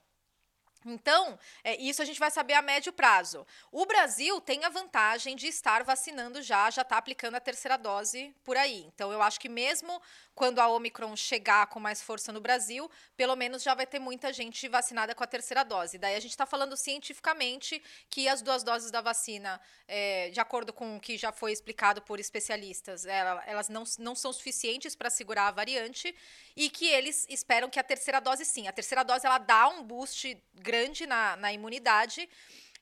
Então, 0.85 1.39
é, 1.63 1.75
isso 1.81 2.01
a 2.01 2.05
gente 2.05 2.19
vai 2.19 2.29
saber 2.29 2.53
a 2.53 2.61
médio 2.61 2.91
prazo. 2.91 3.45
O 3.71 3.85
Brasil 3.85 4.39
tem 4.41 4.65
a 4.65 4.69
vantagem 4.69 5.35
de 5.35 5.47
estar 5.47 5.83
vacinando 5.83 6.41
já, 6.41 6.69
já 6.69 6.81
está 6.81 6.97
aplicando 6.97 7.35
a 7.35 7.39
terceira 7.39 7.77
dose 7.77 8.35
por 8.43 8.57
aí. 8.57 8.85
Então, 8.93 9.11
eu 9.11 9.21
acho 9.21 9.39
que 9.39 9.49
mesmo 9.49 10.01
quando 10.35 10.59
a 10.59 10.67
Omicron 10.67 11.15
chegar 11.15 11.67
com 11.67 11.79
mais 11.79 12.01
força 12.01 12.31
no 12.31 12.41
Brasil, 12.41 12.89
pelo 13.15 13.35
menos 13.35 13.61
já 13.61 13.73
vai 13.73 13.85
ter 13.85 13.99
muita 13.99 14.33
gente 14.33 14.67
vacinada 14.67 15.13
com 15.13 15.23
a 15.23 15.27
terceira 15.27 15.63
dose. 15.63 15.97
Daí 15.97 16.15
a 16.15 16.19
gente 16.19 16.31
está 16.31 16.45
falando 16.45 16.75
cientificamente 16.75 17.81
que 18.09 18.27
as 18.27 18.41
duas 18.41 18.63
doses 18.63 18.89
da 18.91 19.01
vacina, 19.01 19.59
é, 19.87 20.29
de 20.29 20.39
acordo 20.39 20.73
com 20.73 20.97
o 20.97 20.99
que 20.99 21.17
já 21.17 21.31
foi 21.31 21.51
explicado 21.51 22.01
por 22.01 22.19
especialistas, 22.19 23.05
elas 23.05 23.69
não, 23.69 23.83
não 23.99 24.15
são 24.15 24.33
suficientes 24.33 24.95
para 24.95 25.09
segurar 25.09 25.47
a 25.47 25.51
variante 25.51 26.15
e 26.55 26.69
que 26.69 26.87
eles 26.87 27.25
esperam 27.29 27.69
que 27.69 27.79
a 27.79 27.83
terceira 27.83 28.19
dose 28.19 28.45
sim. 28.45 28.67
A 28.67 28.71
terceira 28.71 29.03
dose 29.03 29.25
ela 29.25 29.37
dá 29.37 29.67
um 29.67 29.83
boost 29.83 30.37
grande 30.55 31.05
na, 31.05 31.35
na 31.35 31.53
imunidade. 31.53 32.29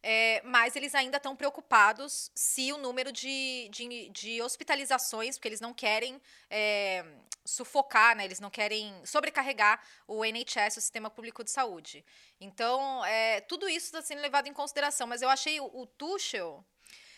É, 0.03 0.41
mas 0.43 0.75
eles 0.75 0.95
ainda 0.95 1.17
estão 1.17 1.35
preocupados 1.35 2.31
se 2.33 2.73
o 2.73 2.77
número 2.77 3.11
de, 3.11 3.69
de, 3.71 4.09
de, 4.09 4.41
hospitalizações, 4.41 5.37
porque 5.37 5.47
eles 5.47 5.61
não 5.61 5.73
querem 5.73 6.19
é, 6.49 7.05
sufocar, 7.45 8.15
né? 8.15 8.25
eles 8.25 8.39
não 8.39 8.49
querem 8.49 8.93
sobrecarregar 9.05 9.79
o 10.07 10.25
NHS, 10.25 10.77
o 10.77 10.81
Sistema 10.81 11.09
Público 11.09 11.43
de 11.43 11.51
Saúde. 11.51 12.03
Então, 12.39 13.05
é, 13.05 13.41
tudo 13.41 13.69
isso 13.69 13.87
está 13.87 14.01
sendo 14.01 14.21
levado 14.21 14.47
em 14.47 14.53
consideração, 14.53 15.05
mas 15.05 15.21
eu 15.21 15.29
achei 15.29 15.59
o, 15.59 15.65
o 15.65 15.85
Tuchel, 15.85 16.65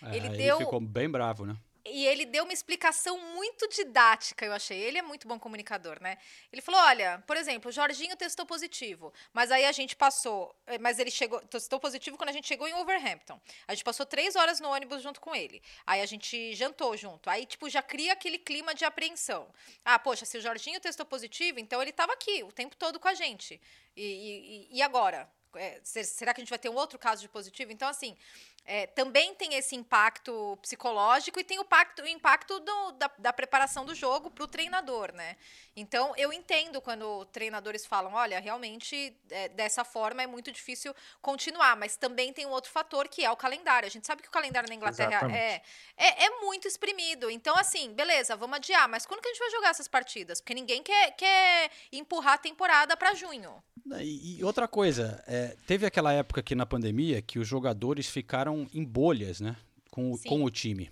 ele 0.01 0.27
É, 0.27 0.29
ele 0.29 0.37
deu... 0.37 0.57
ficou 0.57 0.81
bem 0.81 1.09
bravo, 1.09 1.45
né? 1.45 1.55
E 1.85 2.05
ele 2.07 2.25
deu 2.25 2.43
uma 2.45 2.53
explicação 2.53 3.17
muito 3.35 3.67
didática, 3.67 4.45
eu 4.45 4.53
achei. 4.53 4.77
Ele 4.79 4.97
é 4.97 5.01
muito 5.01 5.27
bom 5.27 5.37
comunicador, 5.37 6.01
né? 6.01 6.17
Ele 6.51 6.61
falou: 6.61 6.79
olha, 6.81 7.21
por 7.27 7.35
exemplo, 7.35 7.69
o 7.69 7.71
Jorginho 7.71 8.15
testou 8.15 8.45
positivo, 8.45 9.13
mas 9.33 9.51
aí 9.51 9.65
a 9.65 9.71
gente 9.71 9.95
passou. 9.95 10.55
eh, 10.67 10.77
Mas 10.77 10.97
ele 10.99 11.11
chegou. 11.11 11.41
Testou 11.41 11.79
positivo 11.79 12.17
quando 12.17 12.29
a 12.29 12.33
gente 12.33 12.47
chegou 12.47 12.67
em 12.67 12.73
Overhampton. 12.73 13.39
A 13.67 13.73
gente 13.73 13.83
passou 13.83 14.05
três 14.05 14.35
horas 14.35 14.59
no 14.61 14.69
ônibus 14.69 15.01
junto 15.01 15.19
com 15.19 15.35
ele. 15.35 15.61
Aí 15.85 16.01
a 16.01 16.05
gente 16.05 16.55
jantou 16.55 16.95
junto. 16.95 17.29
Aí, 17.29 17.45
tipo, 17.45 17.69
já 17.69 17.81
cria 17.81 18.13
aquele 18.13 18.37
clima 18.37 18.73
de 18.73 18.85
apreensão. 18.85 19.47
Ah, 19.83 19.99
poxa, 19.99 20.25
se 20.25 20.37
o 20.37 20.41
Jorginho 20.41 20.79
testou 20.79 21.05
positivo, 21.05 21.59
então 21.59 21.81
ele 21.81 21.91
estava 21.91 22.13
aqui 22.13 22.43
o 22.43 22.51
tempo 22.51 22.75
todo 22.77 22.99
com 22.99 23.07
a 23.09 23.13
gente. 23.13 23.59
E, 23.95 24.67
e- 24.71 24.77
e 24.77 24.81
agora? 24.81 25.29
É, 25.55 25.79
se- 25.83 26.03
será 26.05 26.33
que 26.33 26.41
a 26.41 26.43
gente 26.43 26.49
vai 26.49 26.57
ter 26.57 26.69
um 26.69 26.75
outro 26.75 26.97
caso 26.97 27.21
de 27.21 27.29
positivo? 27.29 27.71
Então, 27.71 27.87
assim, 27.87 28.17
é, 28.65 28.87
também 28.87 29.33
tem 29.35 29.55
esse 29.55 29.75
impacto 29.75 30.57
psicológico 30.61 31.39
e 31.39 31.43
tem 31.43 31.59
o, 31.59 31.65
pacto- 31.65 32.01
o 32.01 32.07
impacto 32.07 32.59
do- 32.59 32.91
da, 32.93 33.11
da 33.17 33.33
preparação 33.33 33.85
do 33.85 33.93
jogo 33.93 34.29
para 34.31 34.43
o 34.43 34.47
treinador, 34.47 35.13
né? 35.13 35.35
Então, 35.75 36.13
eu 36.15 36.31
entendo 36.31 36.79
quando 36.79 37.25
treinadores 37.25 37.85
falam, 37.85 38.13
olha, 38.13 38.39
realmente, 38.39 39.15
é, 39.29 39.49
dessa 39.49 39.83
forma 39.83 40.21
é 40.21 40.27
muito 40.27 40.51
difícil 40.51 40.95
continuar, 41.21 41.75
mas 41.75 41.95
também 41.97 42.31
tem 42.31 42.45
um 42.45 42.51
outro 42.51 42.71
fator 42.71 43.07
que 43.07 43.25
é 43.25 43.31
o 43.31 43.35
calendário. 43.35 43.87
A 43.87 43.89
gente 43.91 44.05
sabe 44.05 44.21
que 44.21 44.27
o 44.27 44.31
calendário 44.31 44.69
na 44.69 44.75
Inglaterra 44.75 45.29
é, 45.35 45.61
é, 45.97 46.25
é 46.25 46.29
muito 46.41 46.67
exprimido. 46.67 47.29
Então, 47.29 47.55
assim, 47.57 47.91
beleza, 47.93 48.35
vamos 48.35 48.57
adiar, 48.57 48.87
mas 48.87 49.05
quando 49.05 49.21
que 49.21 49.29
a 49.29 49.31
gente 49.31 49.39
vai 49.39 49.49
jogar 49.49 49.69
essas 49.69 49.87
partidas? 49.87 50.39
Porque 50.39 50.53
ninguém 50.53 50.83
quer, 50.83 51.11
quer 51.15 51.71
empurrar 51.91 52.33
a 52.33 52.37
temporada 52.37 52.95
para 52.95 53.13
junho. 53.15 53.61
E, 53.99 54.37
e 54.39 54.43
outra 54.43 54.67
coisa, 54.67 55.21
é, 55.27 55.57
teve 55.67 55.85
aquela 55.85 56.13
época 56.13 56.39
aqui 56.39 56.55
na 56.55 56.65
pandemia 56.65 57.21
que 57.21 57.39
os 57.39 57.47
jogadores 57.47 58.07
ficaram 58.07 58.52
em 58.73 58.83
bolhas, 58.83 59.39
né? 59.39 59.55
Com, 59.91 60.15
Sim. 60.15 60.29
com 60.29 60.43
o 60.43 60.49
time. 60.49 60.89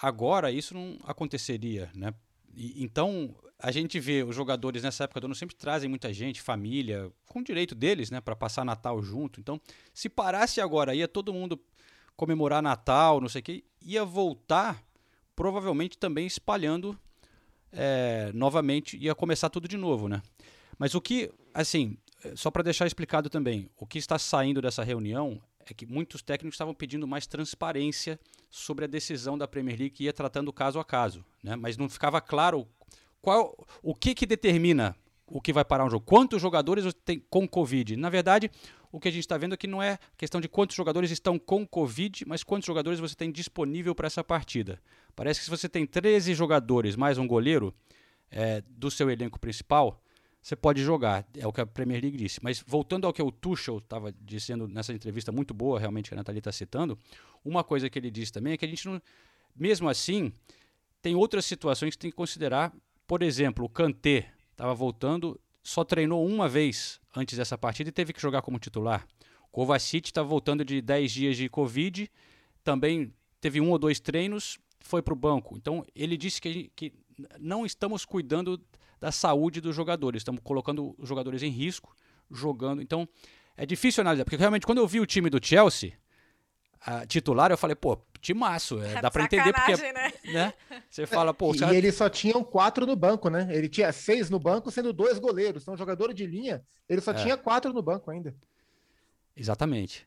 Agora 0.00 0.50
isso 0.50 0.74
não 0.74 0.96
aconteceria, 1.04 1.90
né? 1.94 2.14
E- 2.54 2.82
então 2.82 3.34
a 3.58 3.72
gente 3.72 3.98
vê 3.98 4.22
os 4.22 4.34
jogadores 4.36 4.82
nessa 4.82 5.04
época 5.04 5.20
do 5.20 5.24
ano 5.26 5.34
sempre 5.34 5.56
trazem 5.56 5.88
muita 5.88 6.12
gente, 6.12 6.40
família, 6.40 7.10
com 7.26 7.42
direito 7.42 7.74
deles, 7.74 8.10
né? 8.10 8.20
Para 8.20 8.36
passar 8.36 8.64
Natal 8.64 9.02
junto. 9.02 9.40
Então, 9.40 9.60
se 9.92 10.08
parasse 10.08 10.60
agora, 10.60 10.94
ia 10.94 11.08
todo 11.08 11.32
mundo 11.32 11.60
comemorar 12.16 12.62
Natal, 12.62 13.20
não 13.20 13.28
sei 13.28 13.40
o 13.40 13.44
quê, 13.44 13.64
ia 13.82 14.04
voltar 14.04 14.82
provavelmente 15.34 15.96
também 15.98 16.26
espalhando 16.26 16.98
é, 17.72 18.30
novamente, 18.34 18.96
ia 18.96 19.14
começar 19.14 19.48
tudo 19.50 19.68
de 19.68 19.76
novo, 19.76 20.08
né? 20.08 20.22
Mas 20.78 20.94
o 20.94 21.00
que, 21.00 21.30
assim, 21.52 21.96
eh, 22.24 22.34
só 22.36 22.50
para 22.50 22.62
deixar 22.62 22.86
explicado 22.86 23.28
também, 23.28 23.68
o 23.76 23.86
que 23.86 23.98
está 23.98 24.18
saindo 24.18 24.62
dessa 24.62 24.82
reunião 24.82 25.40
é 25.72 25.74
que 25.74 25.86
muitos 25.86 26.22
técnicos 26.22 26.54
estavam 26.54 26.74
pedindo 26.74 27.06
mais 27.06 27.26
transparência 27.26 28.18
sobre 28.50 28.84
a 28.84 28.88
decisão 28.88 29.36
da 29.36 29.48
Premier 29.48 29.78
League 29.78 29.94
que 29.94 30.04
ia 30.04 30.12
tratando 30.12 30.52
caso 30.52 30.78
a 30.78 30.84
caso, 30.84 31.24
né? 31.42 31.56
Mas 31.56 31.76
não 31.76 31.88
ficava 31.88 32.20
claro 32.20 32.66
qual 33.20 33.66
o 33.82 33.94
que 33.94 34.14
que 34.14 34.26
determina 34.26 34.96
o 35.30 35.40
que 35.40 35.52
vai 35.52 35.64
parar 35.64 35.84
um 35.84 35.90
jogo. 35.90 36.04
Quantos 36.04 36.40
jogadores 36.40 36.92
tem 37.04 37.22
com 37.30 37.46
Covid? 37.46 37.96
Na 37.96 38.08
verdade, 38.08 38.50
o 38.90 38.98
que 38.98 39.08
a 39.08 39.10
gente 39.10 39.20
está 39.20 39.36
vendo 39.36 39.52
aqui 39.52 39.66
não 39.66 39.82
é 39.82 39.98
questão 40.16 40.40
de 40.40 40.48
quantos 40.48 40.74
jogadores 40.74 41.10
estão 41.10 41.38
com 41.38 41.66
Covid, 41.66 42.24
mas 42.26 42.42
quantos 42.42 42.66
jogadores 42.66 42.98
você 42.98 43.14
tem 43.14 43.30
disponível 43.30 43.94
para 43.94 44.06
essa 44.06 44.24
partida. 44.24 44.80
Parece 45.14 45.40
que 45.40 45.44
se 45.44 45.50
você 45.50 45.68
tem 45.68 45.86
13 45.86 46.34
jogadores 46.34 46.96
mais 46.96 47.18
um 47.18 47.26
goleiro 47.26 47.74
é, 48.30 48.62
do 48.66 48.90
seu 48.90 49.10
elenco 49.10 49.38
principal, 49.38 50.02
você 50.48 50.56
pode 50.56 50.82
jogar. 50.82 51.28
É 51.36 51.46
o 51.46 51.52
que 51.52 51.60
a 51.60 51.66
Premier 51.66 52.00
League 52.00 52.16
disse. 52.16 52.40
Mas 52.42 52.64
voltando 52.66 53.06
ao 53.06 53.12
que 53.12 53.20
o 53.22 53.30
Tuchel 53.30 53.78
estava 53.78 54.10
dizendo 54.18 54.66
nessa 54.66 54.94
entrevista 54.94 55.30
muito 55.30 55.52
boa, 55.52 55.78
realmente, 55.78 56.08
que 56.08 56.14
a 56.14 56.16
Nathalie 56.16 56.38
está 56.38 56.50
citando, 56.50 56.98
uma 57.44 57.62
coisa 57.62 57.90
que 57.90 57.98
ele 57.98 58.10
disse 58.10 58.32
também 58.32 58.54
é 58.54 58.56
que 58.56 58.64
a 58.64 58.68
gente 58.68 58.86
não. 58.88 59.00
Mesmo 59.54 59.90
assim, 59.90 60.32
tem 61.02 61.14
outras 61.14 61.44
situações 61.44 61.94
que 61.94 61.98
tem 61.98 62.10
que 62.10 62.16
considerar. 62.16 62.72
Por 63.06 63.22
exemplo, 63.22 63.62
o 63.62 63.68
Kanté 63.68 64.32
estava 64.52 64.74
voltando, 64.74 65.38
só 65.62 65.84
treinou 65.84 66.26
uma 66.26 66.48
vez 66.48 66.98
antes 67.14 67.36
dessa 67.36 67.58
partida 67.58 67.90
e 67.90 67.92
teve 67.92 68.14
que 68.14 68.20
jogar 68.20 68.40
como 68.40 68.58
titular. 68.58 69.06
O 69.48 69.50
Kovacic 69.50 70.08
está 70.08 70.22
voltando 70.22 70.64
de 70.64 70.80
10 70.80 71.12
dias 71.12 71.36
de 71.36 71.46
Covid, 71.50 72.10
também 72.64 73.12
teve 73.38 73.60
um 73.60 73.70
ou 73.70 73.78
dois 73.78 74.00
treinos, 74.00 74.58
foi 74.80 75.02
para 75.02 75.12
o 75.12 75.16
banco. 75.16 75.58
Então, 75.58 75.84
ele 75.94 76.16
disse 76.16 76.40
que, 76.40 76.70
que 76.74 76.90
não 77.38 77.66
estamos 77.66 78.06
cuidando 78.06 78.58
da 79.00 79.12
saúde 79.12 79.60
dos 79.60 79.74
jogadores, 79.74 80.20
estamos 80.20 80.40
colocando 80.42 80.94
os 80.98 81.08
jogadores 81.08 81.42
em 81.42 81.50
risco, 81.50 81.94
jogando. 82.30 82.82
Então, 82.82 83.08
é 83.56 83.64
difícil 83.66 84.00
analisar, 84.00 84.24
porque 84.24 84.36
realmente 84.36 84.66
quando 84.66 84.78
eu 84.78 84.86
vi 84.86 85.00
o 85.00 85.06
time 85.06 85.30
do 85.30 85.44
Chelsea, 85.44 85.92
a 86.80 87.04
titular, 87.06 87.50
eu 87.50 87.58
falei, 87.58 87.74
pô, 87.74 87.98
timaço, 88.20 88.80
é, 88.80 89.00
dá 89.02 89.10
para 89.10 89.24
entender 89.24 89.52
porque, 89.52 89.76
Sacanagem, 89.76 90.22
né? 90.32 90.32
né? 90.70 90.80
Você 90.88 91.06
fala, 91.06 91.34
pô, 91.34 91.54
e 91.54 91.58
caras- 91.58 91.74
eles 91.76 91.94
só 91.94 92.08
tinham 92.08 92.42
quatro 92.44 92.86
no 92.86 92.94
banco, 92.96 93.28
né? 93.28 93.48
Ele 93.50 93.68
tinha 93.68 93.92
seis 93.92 94.30
no 94.30 94.38
banco, 94.38 94.70
sendo 94.70 94.92
dois 94.92 95.18
goleiros. 95.18 95.62
Então, 95.62 95.76
jogador 95.76 96.12
de 96.14 96.26
linha, 96.26 96.62
ele 96.88 97.00
só 97.00 97.10
É. 97.10 97.14
tinha 97.14 97.36
quatro 97.36 97.72
no 97.72 97.82
banco 97.82 98.10
ainda. 98.10 98.34
Exatamente. 99.36 100.06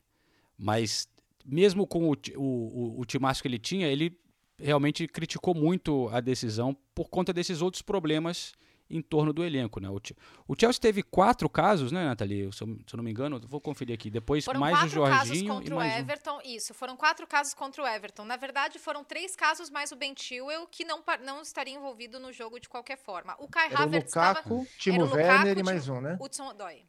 Mas 0.58 1.08
mesmo 1.44 1.86
com 1.86 2.10
o, 2.10 2.12
o, 2.36 2.40
o, 2.40 3.00
o 3.00 3.04
timaço 3.04 3.42
que 3.42 3.48
ele 3.48 3.58
tinha, 3.58 3.86
ele 3.88 4.16
realmente 4.58 5.08
criticou 5.08 5.54
muito 5.54 6.08
a 6.12 6.20
decisão 6.20 6.76
por 6.94 7.08
conta 7.08 7.32
desses 7.32 7.60
outros 7.60 7.82
problemas 7.82 8.52
em 8.88 9.00
torno 9.00 9.32
do 9.32 9.44
elenco. 9.44 9.80
Né? 9.80 9.88
O, 9.88 10.00
o 10.46 10.54
Chelsea 10.58 10.80
teve 10.80 11.02
quatro 11.02 11.48
casos, 11.48 11.90
né, 11.90 12.04
Nathalie? 12.04 12.52
Se 12.52 12.62
eu, 12.62 12.68
se 12.86 12.94
eu 12.94 12.96
não 12.96 13.04
me 13.04 13.10
engano, 13.10 13.40
vou 13.48 13.60
conferir 13.60 13.94
aqui. 13.94 14.10
Depois 14.10 14.44
Foram 14.44 14.60
mais 14.60 14.74
o 14.74 14.80
quatro 14.80 15.02
casos 15.02 15.28
Jorginho 15.28 15.44
e 15.44 15.56
contra 15.56 15.74
o 15.74 15.78
mais 15.78 15.92
um. 15.94 15.98
Everton. 15.98 16.40
Isso, 16.44 16.74
foram 16.74 16.96
quatro 16.96 17.26
casos 17.26 17.54
contra 17.54 17.82
o 17.82 17.86
Everton. 17.86 18.24
Na 18.24 18.36
verdade, 18.36 18.78
foram 18.78 19.02
três 19.02 19.34
casos 19.34 19.70
mais 19.70 19.92
o 19.92 19.96
Ben 19.96 20.14
Chilwell, 20.16 20.66
que 20.66 20.84
não, 20.84 21.02
não 21.24 21.42
estaria 21.42 21.74
envolvido 21.74 22.20
no 22.20 22.32
jogo 22.32 22.60
de 22.60 22.68
qualquer 22.68 22.98
forma. 22.98 23.34
O 23.38 23.48
Kai 23.48 23.66
Era 23.66 23.80
o 23.80 23.82
Havertz 23.82 24.08
estava... 24.08 24.40
Era 24.40 24.48
o 24.48 24.58
Lukaku, 25.04 25.16
Werner 25.16 25.58
e 25.58 25.62
mais 25.62 25.88
um, 25.88 26.00
né? 26.00 26.18
Hudson 26.20 26.48
Odoi. 26.48 26.84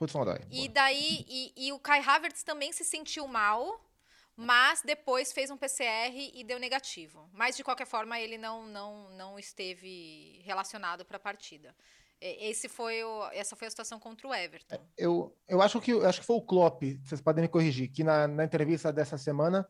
Hudson 0.00 0.22
Odoi. 0.22 0.40
E 0.50 0.68
daí, 0.68 1.24
e, 1.28 1.68
e 1.68 1.72
o 1.72 1.78
Kai 1.78 2.00
Havertz 2.00 2.42
também 2.42 2.72
se 2.72 2.84
sentiu 2.84 3.26
mal, 3.28 3.80
mas 4.42 4.82
depois 4.82 5.32
fez 5.32 5.50
um 5.50 5.56
PCR 5.56 6.30
e 6.34 6.42
deu 6.44 6.58
negativo. 6.58 7.28
Mas 7.32 7.56
de 7.56 7.64
qualquer 7.64 7.86
forma 7.86 8.18
ele 8.18 8.36
não 8.36 8.66
não, 8.66 9.10
não 9.10 9.38
esteve 9.38 10.42
relacionado 10.44 11.04
para 11.04 11.16
a 11.16 11.20
partida. 11.20 11.74
Esse 12.20 12.68
foi 12.68 13.02
o, 13.02 13.28
essa 13.32 13.56
foi 13.56 13.66
a 13.66 13.70
situação 13.70 13.98
contra 13.98 14.28
o 14.28 14.34
Everton. 14.34 14.76
Eu, 14.96 15.36
eu 15.48 15.60
acho 15.60 15.80
que 15.80 15.90
eu 15.90 16.06
acho 16.06 16.20
que 16.20 16.26
foi 16.26 16.36
o 16.36 16.42
Klopp, 16.42 16.82
vocês 17.04 17.20
podem 17.20 17.42
me 17.42 17.48
corrigir, 17.48 17.90
que 17.90 18.04
na, 18.04 18.28
na 18.28 18.44
entrevista 18.44 18.92
dessa 18.92 19.18
semana 19.18 19.66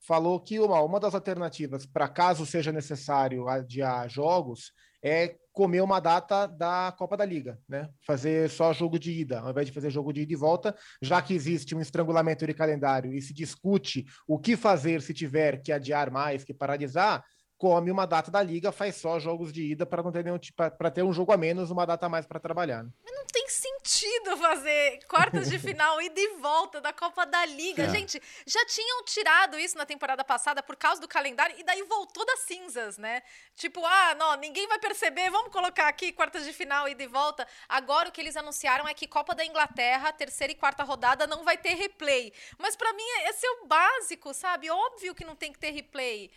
falou 0.00 0.40
que 0.40 0.58
uma, 0.58 0.80
uma 0.82 0.98
das 0.98 1.14
alternativas 1.14 1.86
para 1.86 2.08
caso 2.08 2.44
seja 2.44 2.72
necessário 2.72 3.48
adiar 3.48 4.08
jogos 4.08 4.72
é 5.00 5.36
comer 5.52 5.82
uma 5.82 6.00
data 6.00 6.46
da 6.46 6.94
Copa 6.96 7.16
da 7.16 7.24
Liga, 7.24 7.58
né? 7.68 7.88
Fazer 8.06 8.48
só 8.48 8.72
jogo 8.72 8.98
de 8.98 9.12
ida, 9.12 9.40
ao 9.40 9.50
invés 9.50 9.66
de 9.66 9.72
fazer 9.72 9.90
jogo 9.90 10.12
de 10.12 10.22
ida 10.22 10.32
e 10.32 10.36
volta, 10.36 10.74
já 11.00 11.20
que 11.20 11.34
existe 11.34 11.74
um 11.74 11.80
estrangulamento 11.80 12.46
de 12.46 12.54
calendário 12.54 13.12
e 13.12 13.20
se 13.20 13.34
discute 13.34 14.06
o 14.26 14.38
que 14.38 14.56
fazer 14.56 15.02
se 15.02 15.12
tiver 15.12 15.62
que 15.62 15.70
adiar 15.70 16.10
mais, 16.10 16.42
que 16.42 16.54
paralisar, 16.54 17.22
come 17.62 17.92
uma 17.92 18.08
data 18.08 18.28
da 18.28 18.42
liga, 18.42 18.72
faz 18.72 18.96
só 18.96 19.20
jogos 19.20 19.52
de 19.52 19.62
ida 19.62 19.86
para 19.86 20.02
não 20.02 20.10
ter 20.10 20.24
nenhum 20.24 20.38
para 20.76 20.90
ter 20.90 21.04
um 21.04 21.12
jogo 21.12 21.30
a 21.30 21.36
menos, 21.36 21.70
uma 21.70 21.86
data 21.86 22.06
a 22.06 22.08
mais 22.08 22.26
para 22.26 22.40
trabalhar. 22.40 22.82
né? 22.82 22.90
Não 23.06 23.24
tem 23.26 23.48
sentido 23.48 24.36
fazer 24.36 24.98
quartas 25.06 25.48
de 25.48 25.60
final 25.60 26.02
ida 26.02 26.20
e 26.20 26.38
volta 26.40 26.80
da 26.80 26.92
Copa 26.92 27.24
da 27.24 27.46
Liga. 27.46 27.84
É. 27.84 27.88
Gente, 27.88 28.20
já 28.44 28.66
tinham 28.66 29.04
tirado 29.04 29.56
isso 29.60 29.78
na 29.78 29.86
temporada 29.86 30.24
passada 30.24 30.60
por 30.60 30.74
causa 30.74 31.00
do 31.00 31.06
calendário 31.06 31.54
e 31.56 31.62
daí 31.62 31.84
voltou 31.84 32.26
das 32.26 32.40
cinzas, 32.40 32.98
né? 32.98 33.22
Tipo, 33.54 33.86
ah, 33.86 34.16
não, 34.18 34.34
ninguém 34.38 34.66
vai 34.66 34.80
perceber, 34.80 35.30
vamos 35.30 35.52
colocar 35.52 35.86
aqui 35.86 36.10
quartas 36.10 36.44
de 36.44 36.52
final 36.52 36.88
ida 36.88 37.04
e 37.04 37.06
volta. 37.06 37.46
Agora 37.68 38.08
o 38.08 38.12
que 38.12 38.20
eles 38.20 38.36
anunciaram 38.36 38.88
é 38.88 38.92
que 38.92 39.06
Copa 39.06 39.36
da 39.36 39.44
Inglaterra, 39.44 40.12
terceira 40.12 40.52
e 40.52 40.56
quarta 40.56 40.82
rodada 40.82 41.28
não 41.28 41.44
vai 41.44 41.56
ter 41.56 41.74
replay. 41.74 42.32
Mas 42.58 42.74
pra 42.74 42.92
mim 42.92 43.06
esse 43.28 43.46
é 43.46 43.50
o 43.50 43.66
básico, 43.68 44.34
sabe? 44.34 44.68
Óbvio 44.68 45.14
que 45.14 45.24
não 45.24 45.36
tem 45.36 45.52
que 45.52 45.60
ter 45.60 45.70
replay. 45.70 46.28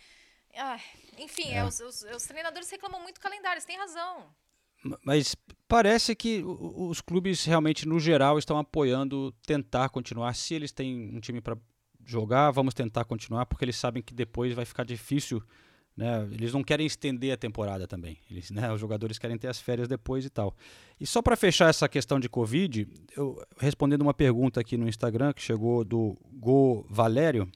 Enfim, 1.18 1.50
é, 1.50 1.64
os, 1.64 1.80
os- 1.80 2.02
os 2.02 2.22
treinadores 2.24 2.70
reclamam 2.70 3.00
muito 3.02 3.16
do 3.16 3.20
calendário, 3.20 3.64
têm 3.64 3.76
razão. 3.78 4.24
Mas 5.04 5.34
parece 5.66 6.14
que 6.14 6.42
os 6.44 7.00
clubes 7.00 7.44
realmente, 7.44 7.88
no 7.88 7.98
geral, 7.98 8.38
estão 8.38 8.58
apoiando 8.58 9.32
tentar 9.46 9.88
continuar. 9.88 10.34
Se 10.34 10.54
eles 10.54 10.70
têm 10.70 11.16
um 11.16 11.18
time 11.20 11.40
para 11.40 11.56
jogar, 12.04 12.50
vamos 12.52 12.72
tentar 12.74 13.04
continuar, 13.04 13.46
porque 13.46 13.64
eles 13.64 13.76
sabem 13.76 14.02
que 14.02 14.14
depois 14.14 14.52
vai 14.54 14.64
ficar 14.64 14.84
difícil. 14.84 15.42
Né? 15.96 16.28
Eles 16.30 16.52
não 16.52 16.62
querem 16.62 16.86
estender 16.86 17.32
a 17.32 17.36
temporada 17.38 17.86
também. 17.88 18.18
Eles, 18.30 18.50
né? 18.50 18.70
Os 18.70 18.78
jogadores 18.78 19.18
querem 19.18 19.38
ter 19.38 19.48
as 19.48 19.58
férias 19.58 19.88
depois 19.88 20.26
e 20.26 20.30
tal. 20.30 20.54
E 21.00 21.06
só 21.06 21.22
para 21.22 21.34
fechar 21.36 21.70
essa 21.70 21.88
questão 21.88 22.20
de 22.20 22.28
Covid, 22.28 22.86
eu 23.16 23.42
respondendo 23.58 24.02
uma 24.02 24.12
pergunta 24.14 24.60
aqui 24.60 24.76
no 24.76 24.86
Instagram 24.86 25.32
que 25.32 25.40
chegou 25.42 25.82
do 25.84 26.16
Go 26.34 26.86
Valério, 26.90 27.50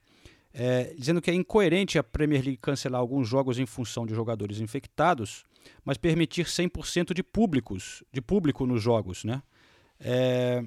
é, 0.52 0.94
dizendo 0.96 1.20
que 1.20 1.30
é 1.30 1.34
incoerente 1.34 1.98
a 1.98 2.02
Premier 2.02 2.42
League 2.42 2.58
cancelar 2.58 3.00
alguns 3.00 3.28
jogos 3.28 3.58
em 3.58 3.66
função 3.66 4.04
de 4.04 4.14
jogadores 4.14 4.60
infectados, 4.60 5.44
mas 5.84 5.96
permitir 5.96 6.46
100% 6.46 7.14
de 7.14 7.22
públicos, 7.22 8.02
de 8.12 8.20
público 8.20 8.66
nos 8.66 8.82
jogos, 8.82 9.24
né? 9.24 9.42
É, 9.98 10.64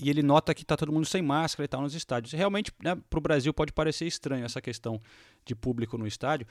e 0.00 0.10
ele 0.10 0.22
nota 0.22 0.54
que 0.54 0.62
está 0.62 0.76
todo 0.76 0.92
mundo 0.92 1.06
sem 1.06 1.22
máscara 1.22 1.64
e 1.64 1.68
tal 1.68 1.80
nos 1.80 1.94
estádios. 1.94 2.32
Realmente, 2.32 2.72
né, 2.82 2.96
para 3.08 3.18
o 3.18 3.22
Brasil 3.22 3.54
pode 3.54 3.72
parecer 3.72 4.06
estranho 4.06 4.44
essa 4.44 4.60
questão 4.60 5.00
de 5.44 5.54
público 5.54 5.96
no 5.96 6.06
estádio. 6.06 6.46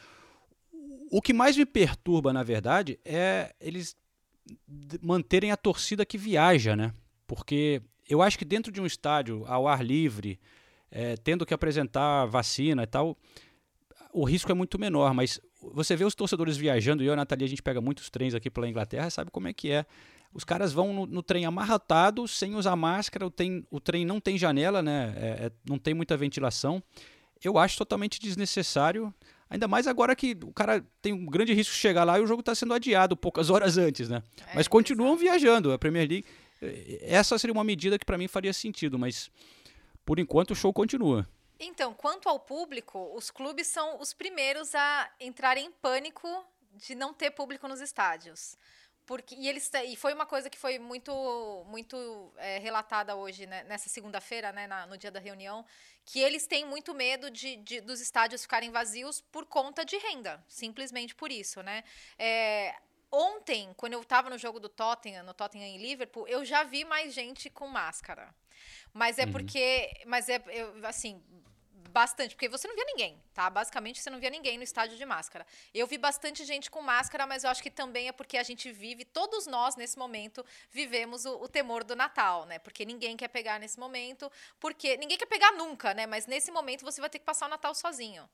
O 1.12 1.22
que 1.22 1.34
mais 1.34 1.58
me 1.58 1.66
perturba, 1.66 2.32
na 2.32 2.44
verdade, 2.44 2.98
é 3.04 3.54
eles 3.60 3.98
manterem 5.02 5.52
a 5.52 5.58
torcida 5.58 6.06
que 6.06 6.18
viaja, 6.18 6.76
né? 6.76 6.94
Porque 7.28 7.82
eu 8.08 8.22
acho 8.22 8.38
que 8.38 8.46
dentro 8.46 8.72
de 8.72 8.80
um 8.80 8.86
estádio 8.86 9.44
ao 9.48 9.68
ar 9.68 9.84
livre, 9.84 10.40
é, 10.92 11.16
tendo 11.18 11.46
que 11.46 11.54
apresentar 11.54 12.26
vacina 12.26 12.84
e 12.84 12.88
tal, 12.88 13.18
o 14.14 14.24
risco 14.26 14.52
é 14.52 14.54
muito 14.54 14.78
menor. 14.78 15.14
Mas 15.14 15.40
você 15.62 15.96
vê 15.96 16.04
os 16.04 16.14
torcedores 16.16 16.58
viajando, 16.58 17.02
e 17.02 17.06
eu 17.08 17.12
e 17.12 17.14
a 17.14 17.16
Nathalie, 17.16 17.46
a 17.46 17.50
gente 17.50 17.64
pega 17.64 17.80
muitos 17.80 18.10
trens 18.10 18.36
aqui 18.36 18.50
pela 18.50 18.68
Inglaterra, 18.68 19.10
sabe 19.10 19.32
como 19.32 19.48
é 19.48 19.54
que 19.54 19.72
é. 19.72 19.86
Os 20.34 20.44
caras 20.44 20.72
vão 20.72 20.94
no, 20.94 21.06
no 21.06 21.22
trem 21.22 21.46
amarratado, 21.46 22.26
sem 22.28 22.56
usar 22.56 22.76
máscara, 22.76 23.26
o, 23.26 23.30
tem, 23.30 23.66
o 23.70 23.80
trem 23.82 24.06
não 24.06 24.20
tem 24.20 24.38
janela, 24.38 24.82
né? 24.82 25.14
É, 25.18 25.28
é, 25.46 25.52
não 25.68 25.78
tem 25.78 25.94
muita 25.94 26.16
ventilação. 26.16 26.82
Eu 27.44 27.58
acho 27.58 27.78
totalmente 27.78 28.20
desnecessário. 28.20 29.14
Ainda 29.50 29.68
mais 29.68 29.88
agora 29.88 30.16
que 30.16 30.38
o 30.44 30.54
cara 30.54 30.82
tem 31.02 31.12
um 31.12 31.26
grande 31.26 31.54
risco 31.54 31.74
de 31.74 31.80
chegar 31.80 32.06
lá 32.06 32.18
e 32.18 32.22
o 32.24 32.28
jogo 32.28 32.40
está 32.40 32.56
sendo 32.56 32.74
adiado 32.74 33.18
poucas 33.18 33.50
horas 33.50 33.78
antes, 33.78 34.08
né? 34.08 34.24
É, 34.48 34.56
mas 34.56 34.70
continuam 34.70 35.18
viajando. 35.18 35.74
A 35.74 35.78
Premier 35.78 36.08
League. 36.08 36.26
eh, 36.62 37.00
Essa 37.02 37.38
seria 37.38 37.52
uma 37.52 37.64
medida 37.66 38.00
que 38.00 38.06
para 38.06 38.18
mim 38.18 38.30
faria 38.30 38.54
sentido, 38.54 38.98
mas 38.98 39.30
por 40.12 40.20
enquanto 40.20 40.52
o 40.52 40.56
show 40.56 40.74
continua. 40.74 41.26
Então, 41.58 41.94
quanto 41.94 42.28
ao 42.28 42.38
público, 42.38 43.00
os 43.16 43.32
clubes 43.32 43.68
são 43.68 43.98
os 44.02 44.14
primeiros 44.14 44.76
a 44.76 45.10
entrarem 45.22 45.68
em 45.68 45.72
pânico 45.72 46.28
de 46.74 46.94
não 46.96 47.14
ter 47.14 47.32
público 47.32 47.66
nos 47.66 47.80
estádios. 47.80 48.58
Porque, 49.06 49.34
e, 49.36 49.48
eles, 49.48 49.72
e 49.86 49.96
foi 49.96 50.14
uma 50.14 50.26
coisa 50.26 50.50
que 50.50 50.58
foi 50.58 50.78
muito, 50.78 51.14
muito 51.66 52.30
é, 52.36 52.58
relatada 52.58 53.16
hoje, 53.16 53.46
né, 53.46 53.64
nessa 53.64 53.88
segunda-feira, 53.88 54.52
né, 54.52 54.68
no 54.90 54.98
dia 54.98 55.10
da 55.12 55.20
reunião, 55.22 55.66
que 56.04 56.20
eles 56.20 56.46
têm 56.46 56.66
muito 56.66 56.94
medo 56.94 57.32
de, 57.32 57.56
de- 57.56 57.80
dos 57.80 58.02
estádios 58.02 58.42
ficarem 58.42 58.70
vazios 58.70 59.22
por 59.22 59.46
conta 59.46 59.86
de 59.86 59.96
renda, 59.98 60.44
simplesmente 60.46 61.16
por 61.16 61.32
isso, 61.32 61.64
né? 61.64 61.86
É, 62.20 62.76
ontem, 63.10 63.74
quando 63.78 63.94
eu 63.94 64.02
estava 64.02 64.30
no 64.30 64.38
jogo 64.38 64.60
do 64.60 64.68
Tottenham, 64.68 65.24
no 65.24 65.34
Tottenham 65.34 65.68
em 65.68 65.78
Liverpool, 65.78 66.28
eu 66.28 66.44
já 66.44 66.66
vi 66.66 66.84
mais 66.84 67.14
gente 67.14 67.50
com 67.50 67.66
máscara. 67.66 68.36
Mas 68.94 69.18
é 69.18 69.26
porque, 69.26 69.92
mas 70.06 70.30
é 70.30 70.42
eu, 70.50 70.86
assim, 70.86 71.22
bastante, 71.92 72.36
porque 72.36 72.50
você 72.50 72.68
não 72.68 72.76
via 72.76 72.86
ninguém, 72.86 73.22
tá? 73.34 73.50
Basicamente 73.50 74.02
você 74.02 74.10
não 74.10 74.20
via 74.20 74.30
ninguém 74.30 74.58
no 74.58 74.64
estádio 74.64 74.98
de 74.98 75.06
máscara. 75.06 75.46
Eu 75.74 75.86
vi 75.86 75.98
bastante 75.98 76.44
gente 76.46 76.72
com 76.72 76.82
máscara, 76.82 77.28
mas 77.28 77.44
eu 77.44 77.50
acho 77.50 77.62
que 77.62 77.70
também 77.70 78.08
é 78.08 78.12
porque 78.12 78.38
a 78.38 78.44
gente 78.44 78.72
vive, 78.72 79.06
todos 79.06 79.46
nós 79.46 79.76
nesse 79.76 80.00
momento 80.00 80.44
vivemos 80.72 81.26
o, 81.26 81.44
o 81.44 81.48
temor 81.48 81.84
do 81.84 81.96
Natal, 81.96 82.46
né? 82.46 82.58
Porque 82.60 82.86
ninguém 82.86 83.16
quer 83.16 83.28
pegar 83.28 83.60
nesse 83.60 83.80
momento, 83.80 84.32
porque 84.60 84.98
ninguém 84.98 85.18
quer 85.18 85.28
pegar 85.28 85.52
nunca, 85.52 85.94
né? 85.94 86.08
Mas 86.08 86.26
nesse 86.26 86.52
momento 86.52 86.84
você 86.84 87.02
vai 87.02 87.10
ter 87.10 87.20
que 87.20 87.26
passar 87.26 87.46
o 87.46 87.50
Natal 87.50 87.76
sozinho. 87.76 88.28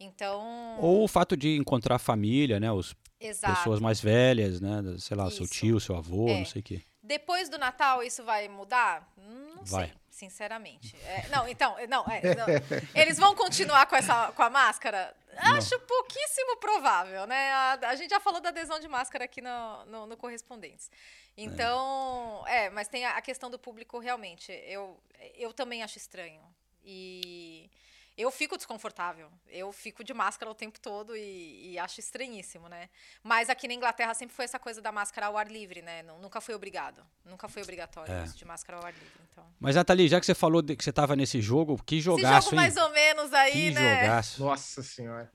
Então, 0.00 0.78
Ou 0.80 1.04
o 1.04 1.08
fato 1.08 1.36
de 1.36 1.56
encontrar 1.56 1.96
a 1.96 1.98
família, 1.98 2.58
né? 2.58 2.72
Os 2.72 2.94
exato. 3.20 3.54
pessoas 3.56 3.78
mais 3.78 4.00
velhas, 4.00 4.60
né? 4.60 4.82
Sei 4.98 5.16
lá, 5.16 5.30
seu 5.30 5.44
Isso. 5.44 5.54
tio, 5.54 5.78
seu 5.78 5.96
avô, 5.96 6.28
É. 6.28 6.38
não 6.38 6.46
sei 6.46 6.60
o 6.60 6.64
quê. 6.64 6.82
Depois 7.02 7.48
do 7.48 7.58
Natal, 7.58 8.02
isso 8.02 8.22
vai 8.22 8.48
mudar? 8.48 9.08
Não 9.16 9.64
Vai. 9.64 9.86
sei, 9.86 9.94
sinceramente. 10.08 10.96
É, 11.04 11.26
não, 11.28 11.48
então, 11.48 11.76
não, 11.88 12.04
é, 12.06 12.22
não. 12.36 12.46
Eles 12.94 13.18
vão 13.18 13.34
continuar 13.34 13.86
com, 13.86 13.96
essa, 13.96 14.30
com 14.32 14.42
a 14.42 14.50
máscara? 14.50 15.14
Acho 15.36 15.78
pouquíssimo 15.80 16.56
provável, 16.58 17.26
né? 17.26 17.50
A, 17.52 17.78
a 17.88 17.96
gente 17.96 18.10
já 18.10 18.20
falou 18.20 18.40
da 18.40 18.50
adesão 18.50 18.78
de 18.78 18.86
máscara 18.86 19.24
aqui 19.24 19.40
no, 19.40 19.84
no, 19.86 20.06
no 20.06 20.16
Correspondentes. 20.16 20.90
Então, 21.36 22.44
é. 22.46 22.70
mas 22.70 22.86
tem 22.88 23.04
a, 23.04 23.16
a 23.16 23.22
questão 23.22 23.50
do 23.50 23.58
público, 23.58 23.98
realmente. 23.98 24.52
Eu, 24.66 25.00
eu 25.34 25.52
também 25.52 25.82
acho 25.82 25.98
estranho. 25.98 26.40
E 26.84 27.70
eu 28.16 28.30
fico 28.30 28.56
desconfortável. 28.56 29.28
Eu 29.48 29.72
fico 29.72 30.04
de 30.04 30.12
máscara 30.12 30.50
o 30.50 30.54
tempo 30.54 30.78
todo 30.80 31.16
e, 31.16 31.72
e 31.72 31.78
acho 31.78 31.98
estranhíssimo, 32.00 32.68
né? 32.68 32.88
Mas 33.22 33.48
aqui 33.48 33.66
na 33.66 33.74
Inglaterra 33.74 34.12
sempre 34.14 34.34
foi 34.34 34.44
essa 34.44 34.58
coisa 34.58 34.80
da 34.82 34.92
máscara 34.92 35.26
ao 35.28 35.36
ar 35.36 35.50
livre, 35.50 35.80
né? 35.82 36.02
Nu- 36.02 36.18
Nunca 36.18 36.40
foi 36.40 36.54
obrigado. 36.54 37.02
Nunca 37.24 37.48
foi 37.48 37.62
obrigatório 37.62 38.12
É. 38.12 38.24
isso 38.24 38.36
de 38.36 38.44
máscara 38.44 38.78
ao 38.78 38.84
ar 38.84 38.92
livre. 38.92 39.08
Então. 39.30 39.44
Mas, 39.58 39.76
Nathalie, 39.76 40.08
já 40.08 40.20
que 40.20 40.26
você 40.26 40.34
falou 40.34 40.60
de- 40.62 40.76
que 40.76 40.84
você 40.84 40.90
estava 40.90 41.16
nesse 41.16 41.40
jogo, 41.40 41.82
que 41.84 41.96
Esse 41.96 42.04
jogaço, 42.04 42.50
jogo 42.50 42.56
hein? 42.62 42.70
mais 42.70 42.76
ou 42.76 42.90
menos 42.90 43.32
aí, 43.32 43.52
que 43.52 43.70
né? 43.70 44.00
jogaço. 44.02 44.44
Nossa 44.44 44.82
senhora. 44.82 45.32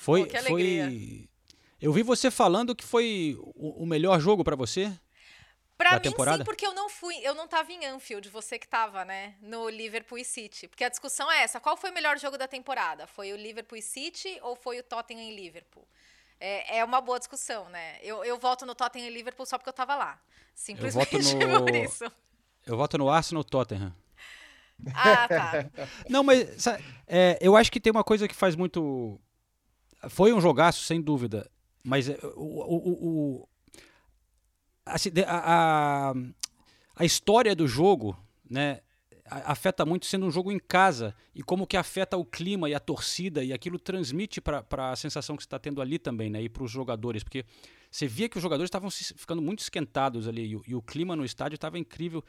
Foi, 0.00 0.24
Pô, 0.24 0.30
que 0.30 0.38
foi. 0.42 0.80
alegria. 0.80 1.28
Eu 1.80 1.92
vi 1.92 2.02
você 2.02 2.30
falando 2.30 2.74
que 2.74 2.84
foi 2.84 3.36
o, 3.38 3.82
o 3.84 3.86
melhor 3.86 4.18
jogo 4.20 4.42
para 4.42 4.56
você. 4.56 4.92
Pra 5.78 5.90
da 5.90 5.96
mim, 5.96 6.02
temporada? 6.02 6.38
sim, 6.38 6.44
porque 6.44 6.66
eu 6.66 6.74
não 6.74 6.88
fui, 6.88 7.16
eu 7.22 7.34
não 7.34 7.46
tava 7.46 7.70
em 7.72 7.86
Anfield, 7.86 8.28
você 8.28 8.58
que 8.58 8.66
tava, 8.66 9.04
né? 9.04 9.34
No 9.40 9.68
Liverpool 9.68 10.18
e 10.18 10.24
City. 10.24 10.66
Porque 10.66 10.82
a 10.82 10.88
discussão 10.88 11.30
é 11.30 11.42
essa: 11.42 11.60
qual 11.60 11.76
foi 11.76 11.90
o 11.90 11.94
melhor 11.94 12.18
jogo 12.18 12.36
da 12.36 12.48
temporada? 12.48 13.06
Foi 13.06 13.32
o 13.32 13.36
Liverpool 13.36 13.78
e 13.78 13.82
City 13.82 14.38
ou 14.42 14.56
foi 14.56 14.80
o 14.80 14.82
Tottenham 14.82 15.22
e 15.30 15.34
Liverpool? 15.36 15.86
É, 16.40 16.78
é 16.78 16.84
uma 16.84 17.00
boa 17.00 17.18
discussão, 17.18 17.68
né? 17.68 17.96
Eu, 18.02 18.24
eu 18.24 18.36
voto 18.38 18.66
no 18.66 18.74
Tottenham 18.74 19.06
e 19.08 19.10
Liverpool 19.14 19.46
só 19.46 19.56
porque 19.56 19.68
eu 19.68 19.72
tava 19.72 19.94
lá. 19.94 20.20
Simplesmente 20.54 21.16
no- 21.38 21.64
por 21.64 21.74
isso. 21.76 22.04
Eu 22.66 22.76
voto 22.76 22.98
no 22.98 23.08
Arsenal 23.08 23.44
Tottenham. 23.44 23.94
Ah, 24.94 25.26
tá. 25.28 25.52
Não, 26.08 26.22
mas 26.22 26.66
é, 27.06 27.38
eu 27.40 27.56
acho 27.56 27.70
que 27.72 27.80
tem 27.80 27.90
uma 27.90 28.04
coisa 28.04 28.26
que 28.28 28.34
faz 28.34 28.54
muito. 28.56 29.20
Foi 30.10 30.32
um 30.32 30.40
jogaço, 30.40 30.82
sem 30.84 31.00
dúvida. 31.00 31.50
Mas 31.84 32.08
é, 32.08 32.18
o, 32.36 32.64
o, 32.64 32.76
o- 33.42 33.48
a, 35.26 36.10
a, 36.10 36.14
a 36.96 37.04
história 37.04 37.54
do 37.54 37.66
jogo, 37.66 38.16
né? 38.48 38.80
Afeta 39.30 39.84
muito 39.84 40.06
sendo 40.06 40.24
um 40.24 40.30
jogo 40.30 40.50
em 40.50 40.58
casa 40.58 41.14
e 41.34 41.42
como 41.42 41.66
que 41.66 41.76
afeta 41.76 42.16
o 42.16 42.24
clima 42.24 42.70
e 42.70 42.74
a 42.74 42.80
torcida 42.80 43.44
e 43.44 43.52
aquilo 43.52 43.78
transmite 43.78 44.40
para 44.40 44.64
a 44.90 44.96
sensação 44.96 45.36
que 45.36 45.42
você 45.42 45.46
está 45.46 45.58
tendo 45.58 45.82
ali 45.82 45.98
também, 45.98 46.30
né? 46.30 46.40
E 46.42 46.48
para 46.48 46.62
os 46.64 46.70
jogadores, 46.70 47.22
porque 47.22 47.44
você 47.90 48.06
via 48.06 48.26
que 48.26 48.38
os 48.38 48.42
jogadores 48.42 48.68
estavam 48.68 48.90
ficando 48.90 49.42
muito 49.42 49.58
esquentados 49.58 50.26
ali 50.26 50.46
e, 50.46 50.56
o- 50.56 50.62
e 50.66 50.74
o 50.74 50.80
clima 50.80 51.14
no 51.14 51.26
estádio 51.26 51.56
estava 51.56 51.78
incrível. 51.78 52.24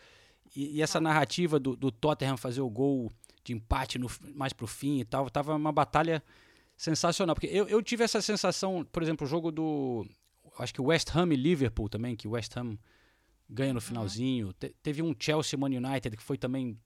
E, 0.53 0.77
e 0.77 0.81
essa 0.81 0.99
narrativa 0.99 1.57
do, 1.57 1.73
do 1.73 1.89
Tottenham 1.89 2.35
fazer 2.35 2.59
o 2.59 2.69
gol 2.69 3.09
de 3.45 3.53
empate 3.53 3.97
no, 3.97 4.07
mais 4.35 4.51
pro 4.51 4.67
fim 4.67 4.99
e 4.99 5.05
tal, 5.05 5.29
tava 5.29 5.55
uma 5.55 5.71
batalha 5.71 6.21
sensacional. 6.75 7.33
Porque 7.33 7.47
eu, 7.47 7.65
eu 7.69 7.81
tive 7.81 8.03
essa 8.03 8.21
sensação, 8.21 8.85
por 8.91 9.01
exemplo, 9.01 9.25
o 9.25 9.29
jogo 9.29 9.51
do. 9.53 10.05
Acho 10.59 10.73
que 10.73 10.81
West 10.81 11.09
Ham 11.15 11.31
e 11.33 11.35
Liverpool 11.35 11.89
também, 11.89 12.15
que 12.15 12.27
o 12.27 12.31
West 12.31 12.55
Ham 12.57 12.77
ganha 13.49 13.73
no 13.73 13.81
finalzinho. 13.81 14.53
Te- 14.53 14.75
teve 14.83 15.01
um 15.01 15.15
Chelsea 15.17 15.57
Man 15.57 15.67
United 15.69 16.15
que 16.15 16.23
foi 16.23 16.37
também 16.37 16.77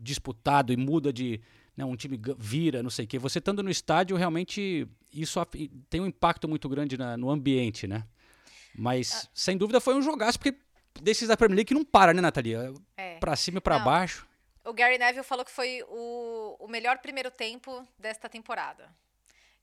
disputado 0.00 0.72
e 0.72 0.76
muda 0.76 1.12
de. 1.12 1.40
Né, 1.74 1.84
um 1.86 1.96
time 1.96 2.20
vira, 2.36 2.82
não 2.82 2.90
sei 2.90 3.06
o 3.06 3.08
quê. 3.08 3.18
Você 3.18 3.38
estando 3.38 3.62
no 3.62 3.70
estádio, 3.70 4.14
realmente, 4.14 4.86
isso 5.10 5.40
tem 5.88 6.02
um 6.02 6.06
impacto 6.06 6.46
muito 6.46 6.68
grande 6.68 6.98
na- 6.98 7.16
no 7.16 7.30
ambiente, 7.30 7.86
né? 7.86 8.06
Mas, 8.74 9.30
sem 9.32 9.56
dúvida, 9.56 9.80
foi 9.80 9.94
um 9.94 10.02
jogaço, 10.02 10.38
porque 10.38 10.58
desses 11.00 11.28
da 11.28 11.36
Premier 11.36 11.56
League 11.56 11.68
que 11.68 11.74
não 11.74 11.82
para, 11.84 12.12
né, 12.12 12.20
Nathalie? 12.20 12.54
É. 12.94 13.16
Pra 13.18 13.34
cima 13.36 13.56
e 13.56 13.60
pra 13.62 13.78
Não. 13.78 13.84
baixo. 13.86 14.26
O 14.66 14.72
Gary 14.74 14.98
Neville 14.98 15.24
falou 15.24 15.44
que 15.46 15.50
foi 15.50 15.82
o, 15.88 16.56
o 16.60 16.68
melhor 16.68 16.98
primeiro 16.98 17.30
tempo 17.30 17.86
desta 17.98 18.28
temporada. 18.28 18.90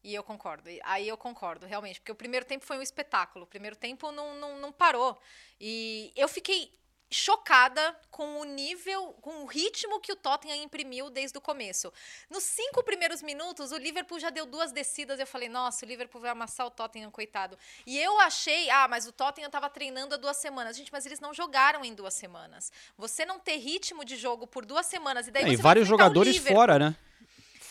E 0.03 0.15
eu 0.15 0.23
concordo. 0.23 0.69
Aí 0.83 1.07
eu 1.07 1.17
concordo, 1.17 1.65
realmente. 1.65 1.99
Porque 1.99 2.11
o 2.11 2.15
primeiro 2.15 2.45
tempo 2.45 2.65
foi 2.65 2.77
um 2.77 2.81
espetáculo. 2.81 3.43
O 3.43 3.47
primeiro 3.47 3.75
tempo 3.75 4.11
não, 4.11 4.35
não, 4.35 4.57
não 4.57 4.71
parou. 4.71 5.19
E 5.59 6.11
eu 6.15 6.27
fiquei 6.27 6.71
chocada 7.11 7.99
com 8.11 8.39
o 8.39 8.43
nível, 8.43 9.13
com 9.21 9.43
o 9.43 9.45
ritmo 9.45 9.99
que 9.99 10.11
o 10.11 10.15
Tottenham 10.15 10.63
imprimiu 10.63 11.09
desde 11.09 11.37
o 11.37 11.41
começo. 11.41 11.91
Nos 12.29 12.43
cinco 12.43 12.83
primeiros 12.83 13.23
minutos, 13.23 13.71
o 13.71 13.77
Liverpool 13.77 14.19
já 14.19 14.29
deu 14.29 14.45
duas 14.45 14.71
descidas. 14.71 15.19
Eu 15.19 15.25
falei, 15.25 15.49
nossa, 15.49 15.85
o 15.85 15.89
Liverpool 15.89 16.21
vai 16.21 16.29
amassar 16.29 16.67
o 16.67 16.71
Tottenham, 16.71 17.09
coitado. 17.09 17.57
E 17.85 17.97
eu 17.99 18.19
achei, 18.19 18.69
ah, 18.69 18.87
mas 18.87 19.07
o 19.07 19.11
Tottenham 19.11 19.47
estava 19.47 19.69
treinando 19.69 20.15
há 20.15 20.17
duas 20.17 20.37
semanas. 20.37 20.77
Gente, 20.77 20.91
mas 20.91 21.05
eles 21.05 21.19
não 21.19 21.33
jogaram 21.33 21.83
em 21.83 21.93
duas 21.93 22.13
semanas. 22.13 22.71
Você 22.97 23.25
não 23.25 23.39
ter 23.39 23.57
ritmo 23.57 24.05
de 24.05 24.15
jogo 24.15 24.45
por 24.45 24.63
duas 24.63 24.85
semanas 24.85 25.27
e 25.27 25.31
daí 25.31 25.43
É, 25.43 25.47
você 25.47 25.53
e 25.53 25.57
vários 25.57 25.87
jogadores 25.87 26.37
fora, 26.37 26.77
né? 26.77 26.95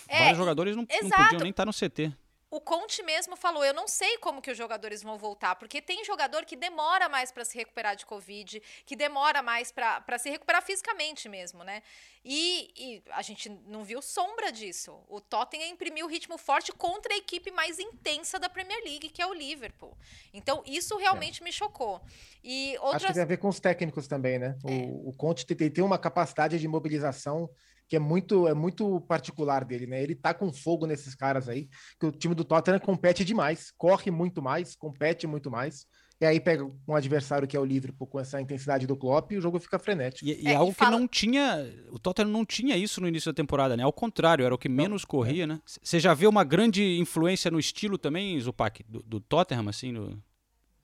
É, 0.08 0.18
vários 0.18 0.38
jogadores 0.38 0.74
não, 0.74 0.82
não 0.82 1.10
podiam 1.10 1.40
nem 1.40 1.50
estar 1.50 1.66
no 1.66 1.72
CT. 1.72 2.12
O 2.50 2.60
Conte 2.60 3.02
mesmo 3.02 3.36
falou: 3.36 3.62
eu 3.62 3.74
não 3.74 3.86
sei 3.86 4.16
como 4.18 4.40
que 4.40 4.50
os 4.50 4.56
jogadores 4.56 5.02
vão 5.02 5.18
voltar, 5.18 5.56
porque 5.56 5.82
tem 5.82 6.02
jogador 6.04 6.46
que 6.46 6.56
demora 6.56 7.08
mais 7.08 7.30
para 7.30 7.44
se 7.44 7.58
recuperar 7.58 7.94
de 7.94 8.06
Covid, 8.06 8.62
que 8.86 8.96
demora 8.96 9.42
mais 9.42 9.70
para 9.70 10.18
se 10.18 10.30
recuperar 10.30 10.62
fisicamente 10.62 11.28
mesmo, 11.28 11.62
né? 11.62 11.82
E, 12.24 12.70
e 12.76 13.02
a 13.10 13.22
gente 13.22 13.50
não 13.66 13.84
viu 13.84 14.00
sombra 14.00 14.50
disso. 14.50 14.98
O 15.08 15.20
Tottenham 15.20 15.68
imprimiu 15.68 16.06
ritmo 16.06 16.38
forte 16.38 16.72
contra 16.72 17.12
a 17.12 17.16
equipe 17.16 17.50
mais 17.50 17.78
intensa 17.78 18.38
da 18.38 18.48
Premier 18.48 18.82
League, 18.82 19.10
que 19.10 19.20
é 19.20 19.26
o 19.26 19.34
Liverpool. 19.34 19.96
Então, 20.32 20.62
isso 20.66 20.96
realmente 20.96 21.42
me 21.42 21.52
chocou. 21.52 22.00
E 22.42 22.70
Acho 22.70 22.80
que 22.80 22.86
outras. 22.86 23.12
tem 23.12 23.22
a 23.22 23.26
ver 23.26 23.36
com 23.36 23.48
os 23.48 23.60
técnicos 23.60 24.08
também, 24.08 24.38
né? 24.38 24.58
É. 24.64 24.70
O, 24.70 25.10
o 25.10 25.12
Conte 25.12 25.46
tem, 25.46 25.70
tem 25.70 25.84
uma 25.84 25.98
capacidade 25.98 26.58
de 26.58 26.66
mobilização 26.66 27.48
que 27.88 27.96
é 27.96 27.98
muito, 27.98 28.46
é 28.46 28.54
muito 28.54 29.00
particular 29.02 29.64
dele, 29.64 29.86
né? 29.86 30.02
Ele 30.02 30.14
tá 30.14 30.34
com 30.34 30.52
fogo 30.52 30.86
nesses 30.86 31.14
caras 31.14 31.48
aí, 31.48 31.68
que 31.98 32.06
o 32.06 32.12
time 32.12 32.34
do 32.34 32.44
Tottenham 32.44 32.78
compete 32.78 33.24
demais, 33.24 33.72
corre 33.76 34.10
muito 34.10 34.42
mais, 34.42 34.76
compete 34.76 35.26
muito 35.26 35.50
mais. 35.50 35.86
e 36.20 36.26
aí 36.26 36.40
pega 36.40 36.64
um 36.86 36.94
adversário 36.96 37.46
que 37.46 37.56
é 37.56 37.60
o 37.60 37.64
Liverpool 37.64 38.06
com 38.06 38.18
essa 38.18 38.40
intensidade 38.40 38.86
do 38.88 38.96
Klopp 38.96 39.30
e 39.32 39.36
o 39.38 39.40
jogo 39.40 39.58
fica 39.60 39.78
frenético. 39.78 40.28
E, 40.28 40.32
e 40.42 40.48
É, 40.48 40.50
e 40.50 40.54
algo 40.54 40.72
fala- 40.72 40.90
que 40.96 40.98
não 41.00 41.08
tinha. 41.08 41.64
O 41.90 41.98
Tottenham 41.98 42.28
não 42.30 42.44
tinha 42.44 42.76
isso 42.76 43.00
no 43.00 43.06
início 43.08 43.30
da 43.32 43.36
temporada, 43.36 43.76
né? 43.76 43.84
Ao 43.84 43.92
contrário, 43.92 44.44
era 44.44 44.54
o 44.54 44.58
que 44.58 44.68
menos 44.68 45.04
corria, 45.04 45.46
né? 45.46 45.60
Você 45.64 46.00
já 46.00 46.12
vê 46.14 46.26
uma 46.26 46.42
grande 46.44 46.98
influência 46.98 47.50
no 47.50 47.58
estilo 47.58 47.96
também, 47.96 48.38
Zupac, 48.40 48.82
do, 48.88 49.00
do 49.02 49.20
Tottenham, 49.20 49.68
assim? 49.68 49.92
No, 49.92 50.10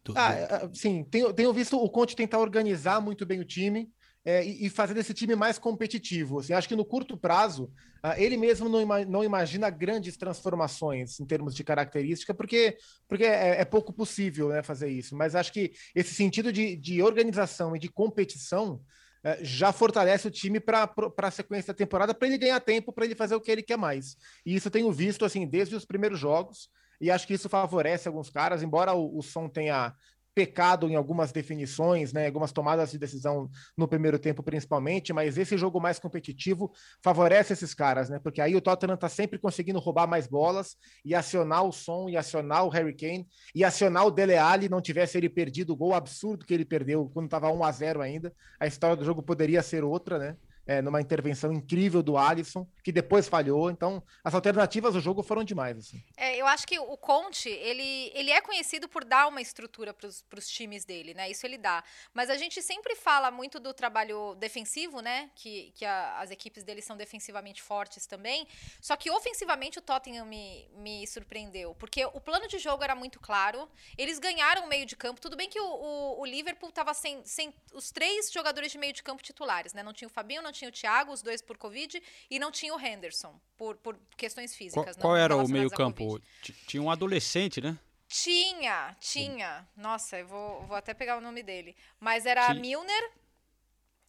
do- 0.04 0.14
Ah, 0.16 0.32
do- 0.32 0.38
é, 0.38 0.70
sim, 0.72 1.02
tenho, 1.04 1.32
tenho 1.32 1.52
visto 1.52 1.76
o 1.76 1.90
Conte 1.90 2.14
tentar 2.14 2.38
organizar 2.38 3.00
muito 3.00 3.26
bem 3.26 3.40
o 3.40 3.44
time 3.44 3.90
é, 4.24 4.42
e, 4.42 4.70
fazer 4.70 4.94
desse 4.94 5.12
time 5.12 5.36
mais 5.36 5.58
competitivo. 5.58 6.38
Assim, 6.38 6.54
acho 6.54 6.68
que 6.68 6.76
no 6.76 6.84
curto 6.84 7.16
prazo, 7.16 7.70
ah, 8.02 8.18
ele 8.18 8.36
mesmo 8.36 8.68
não, 8.68 8.80
ima- 8.80 9.04
não 9.04 9.22
imagina 9.22 9.68
grandes 9.68 10.16
transformações 10.16 11.20
em 11.20 11.26
termos 11.26 11.54
de 11.54 11.62
característica, 11.62 12.32
porque, 12.32 12.76
porque 13.06 13.24
é, 13.24 13.60
é 13.60 13.64
pouco 13.64 13.92
possível 13.92 14.48
né, 14.48 14.62
fazer 14.62 14.88
isso. 14.88 15.14
Mas 15.14 15.34
acho 15.34 15.52
que 15.52 15.72
esse 15.94 16.14
sentido 16.14 16.50
de, 16.52 16.74
de 16.74 17.02
organização 17.02 17.76
e 17.76 17.78
de 17.78 17.88
competição 17.88 18.80
eh, 19.22 19.38
já 19.42 19.72
fortalece 19.72 20.28
o 20.28 20.30
time 20.30 20.60
para 20.60 20.90
a 21.18 21.30
sequência 21.30 21.72
da 21.72 21.76
temporada, 21.76 22.14
para 22.14 22.28
ele 22.28 22.38
ganhar 22.38 22.60
tempo, 22.60 22.92
para 22.92 23.04
ele 23.04 23.14
fazer 23.14 23.34
o 23.34 23.40
que 23.40 23.50
ele 23.50 23.62
quer 23.62 23.76
mais. 23.78 24.16
E 24.44 24.54
isso 24.54 24.68
eu 24.68 24.72
tenho 24.72 24.90
visto 24.92 25.24
assim 25.24 25.46
desde 25.46 25.74
os 25.74 25.84
primeiros 25.84 26.18
jogos. 26.18 26.68
E 27.00 27.10
acho 27.10 27.26
que 27.26 27.34
isso 27.34 27.48
favorece 27.48 28.06
alguns 28.06 28.30
caras, 28.30 28.62
embora 28.62 28.94
o, 28.94 29.18
o 29.18 29.22
som 29.22 29.48
tenha 29.48 29.92
pecado 30.34 30.88
em 30.88 30.96
algumas 30.96 31.30
definições, 31.30 32.12
né, 32.12 32.26
algumas 32.26 32.52
tomadas 32.52 32.90
de 32.90 32.98
decisão 32.98 33.48
no 33.76 33.86
primeiro 33.86 34.18
tempo 34.18 34.42
principalmente, 34.42 35.12
mas 35.12 35.38
esse 35.38 35.56
jogo 35.56 35.80
mais 35.80 35.98
competitivo 35.98 36.72
favorece 37.02 37.52
esses 37.52 37.72
caras, 37.72 38.08
né? 38.10 38.18
Porque 38.18 38.40
aí 38.40 38.56
o 38.56 38.60
Tottenham 38.60 38.96
tá 38.96 39.08
sempre 39.08 39.38
conseguindo 39.38 39.78
roubar 39.78 40.06
mais 40.08 40.26
bolas 40.26 40.76
e 41.04 41.14
acionar 41.14 41.64
o 41.64 41.72
som 41.72 42.08
e 42.08 42.16
acionar 42.16 42.64
o 42.64 42.68
Harry 42.68 42.94
Kane 42.94 43.26
e 43.54 43.64
acionar 43.64 44.06
o 44.06 44.10
Dele 44.10 44.36
Alli, 44.36 44.68
não 44.68 44.80
tivesse 44.80 45.16
ele 45.16 45.28
perdido 45.28 45.72
o 45.72 45.76
gol 45.76 45.94
absurdo 45.94 46.44
que 46.44 46.52
ele 46.52 46.64
perdeu 46.64 47.08
quando 47.12 47.26
estava 47.26 47.50
1 47.50 47.64
a 47.64 47.72
0 47.72 48.02
ainda. 48.02 48.34
A 48.58 48.66
história 48.66 48.96
do 48.96 49.04
jogo 49.04 49.22
poderia 49.22 49.62
ser 49.62 49.84
outra, 49.84 50.18
né? 50.18 50.36
É, 50.66 50.80
numa 50.80 51.00
intervenção 51.00 51.52
incrível 51.52 52.02
do 52.02 52.16
Alisson, 52.16 52.66
que 52.82 52.90
depois 52.90 53.28
falhou. 53.28 53.70
Então, 53.70 54.02
as 54.22 54.34
alternativas 54.34 54.94
do 54.94 55.00
jogo 55.00 55.22
foram 55.22 55.44
demais. 55.44 55.76
Assim. 55.76 56.02
É, 56.16 56.36
eu 56.40 56.46
acho 56.46 56.66
que 56.66 56.78
o 56.78 56.96
Conte, 56.96 57.50
ele, 57.50 58.10
ele 58.14 58.30
é 58.30 58.40
conhecido 58.40 58.88
por 58.88 59.04
dar 59.04 59.26
uma 59.28 59.42
estrutura 59.42 59.92
para 59.92 60.08
os 60.38 60.48
times 60.48 60.84
dele, 60.86 61.12
né? 61.12 61.30
Isso 61.30 61.44
ele 61.44 61.58
dá. 61.58 61.84
Mas 62.14 62.30
a 62.30 62.36
gente 62.38 62.62
sempre 62.62 62.96
fala 62.96 63.30
muito 63.30 63.60
do 63.60 63.74
trabalho 63.74 64.34
defensivo, 64.36 65.00
né? 65.00 65.30
Que, 65.34 65.70
que 65.74 65.84
a- 65.84 66.18
as 66.20 66.30
equipes 66.30 66.64
dele 66.64 66.80
são 66.80 66.96
defensivamente 66.96 67.62
fortes 67.62 68.06
também. 68.06 68.46
Só 68.80 68.96
que 68.96 69.10
ofensivamente 69.10 69.78
o 69.78 69.82
Tottenham 69.82 70.24
me, 70.24 70.66
me 70.76 71.06
surpreendeu. 71.06 71.74
Porque 71.74 72.06
o 72.06 72.20
plano 72.20 72.48
de 72.48 72.58
jogo 72.58 72.82
era 72.82 72.94
muito 72.94 73.20
claro. 73.20 73.68
Eles 73.98 74.18
ganharam 74.18 74.64
o 74.64 74.68
meio 74.68 74.86
de 74.86 74.96
campo. 74.96 75.20
Tudo 75.20 75.36
bem 75.36 75.48
que 75.50 75.60
o, 75.60 75.66
o, 75.66 76.20
o 76.20 76.24
Liverpool 76.24 76.70
estava 76.70 76.94
sem, 76.94 77.22
sem 77.24 77.52
os 77.74 77.90
três 77.90 78.32
jogadores 78.32 78.72
de 78.72 78.78
meio 78.78 78.94
de 78.94 79.02
campo 79.02 79.22
titulares, 79.22 79.74
né? 79.74 79.82
Não 79.82 79.92
tinha 79.92 80.08
o 80.08 80.10
Fabinho, 80.10 80.40
não 80.40 80.53
tinha 80.54 80.68
o 80.68 80.72
Thiago, 80.72 81.12
os 81.12 81.20
dois 81.20 81.42
por 81.42 81.58
Covid, 81.58 82.02
e 82.30 82.38
não 82.38 82.50
tinha 82.50 82.74
o 82.74 82.80
Henderson, 82.80 83.38
por, 83.56 83.76
por 83.76 83.98
questões 84.16 84.52
qual, 84.52 84.58
físicas. 84.58 84.96
não 84.96 85.02
qual 85.02 85.16
era 85.16 85.36
o 85.36 85.46
meio-campo? 85.46 86.18
Tinha 86.66 86.82
um 86.82 86.90
adolescente, 86.90 87.60
né? 87.60 87.78
Tinha, 88.08 88.96
tinha. 89.00 89.68
Nossa, 89.76 90.18
eu 90.18 90.26
vou, 90.26 90.62
vou 90.66 90.76
até 90.76 90.94
pegar 90.94 91.18
o 91.18 91.20
nome 91.20 91.42
dele. 91.42 91.76
Mas 91.98 92.24
era 92.24 92.54
Milner, 92.54 93.10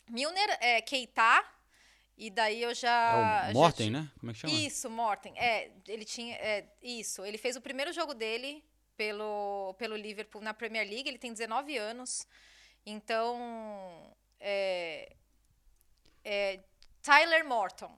Milner, 0.09 0.57
é, 0.61 0.81
Keita, 0.81 1.43
e 2.17 2.29
daí 2.29 2.61
eu 2.61 2.73
já... 2.73 3.45
É 3.45 3.47
já 3.47 3.53
Morten, 3.53 3.87
ti- 3.87 3.91
né? 3.91 4.11
Como 4.19 4.31
é 4.31 4.33
que 4.33 4.39
chama? 4.39 4.53
Isso, 4.53 4.89
Morten. 4.89 5.33
É, 5.37 5.71
ele 5.87 6.05
tinha... 6.05 6.35
é, 6.35 6.65
isso, 6.81 7.25
ele 7.25 7.37
fez 7.37 7.55
o 7.55 7.61
primeiro 7.61 7.91
jogo 7.91 8.13
dele 8.13 8.63
pelo, 8.95 9.73
pelo 9.77 9.95
Liverpool 9.95 10.41
na 10.41 10.53
Premier 10.53 10.87
League, 10.87 11.09
ele 11.09 11.17
tem 11.17 11.33
19 11.33 11.77
anos. 11.77 12.27
Então, 12.85 14.15
é, 14.39 15.15
é 16.25 16.59
Tyler 17.01 17.45
Morton. 17.47 17.95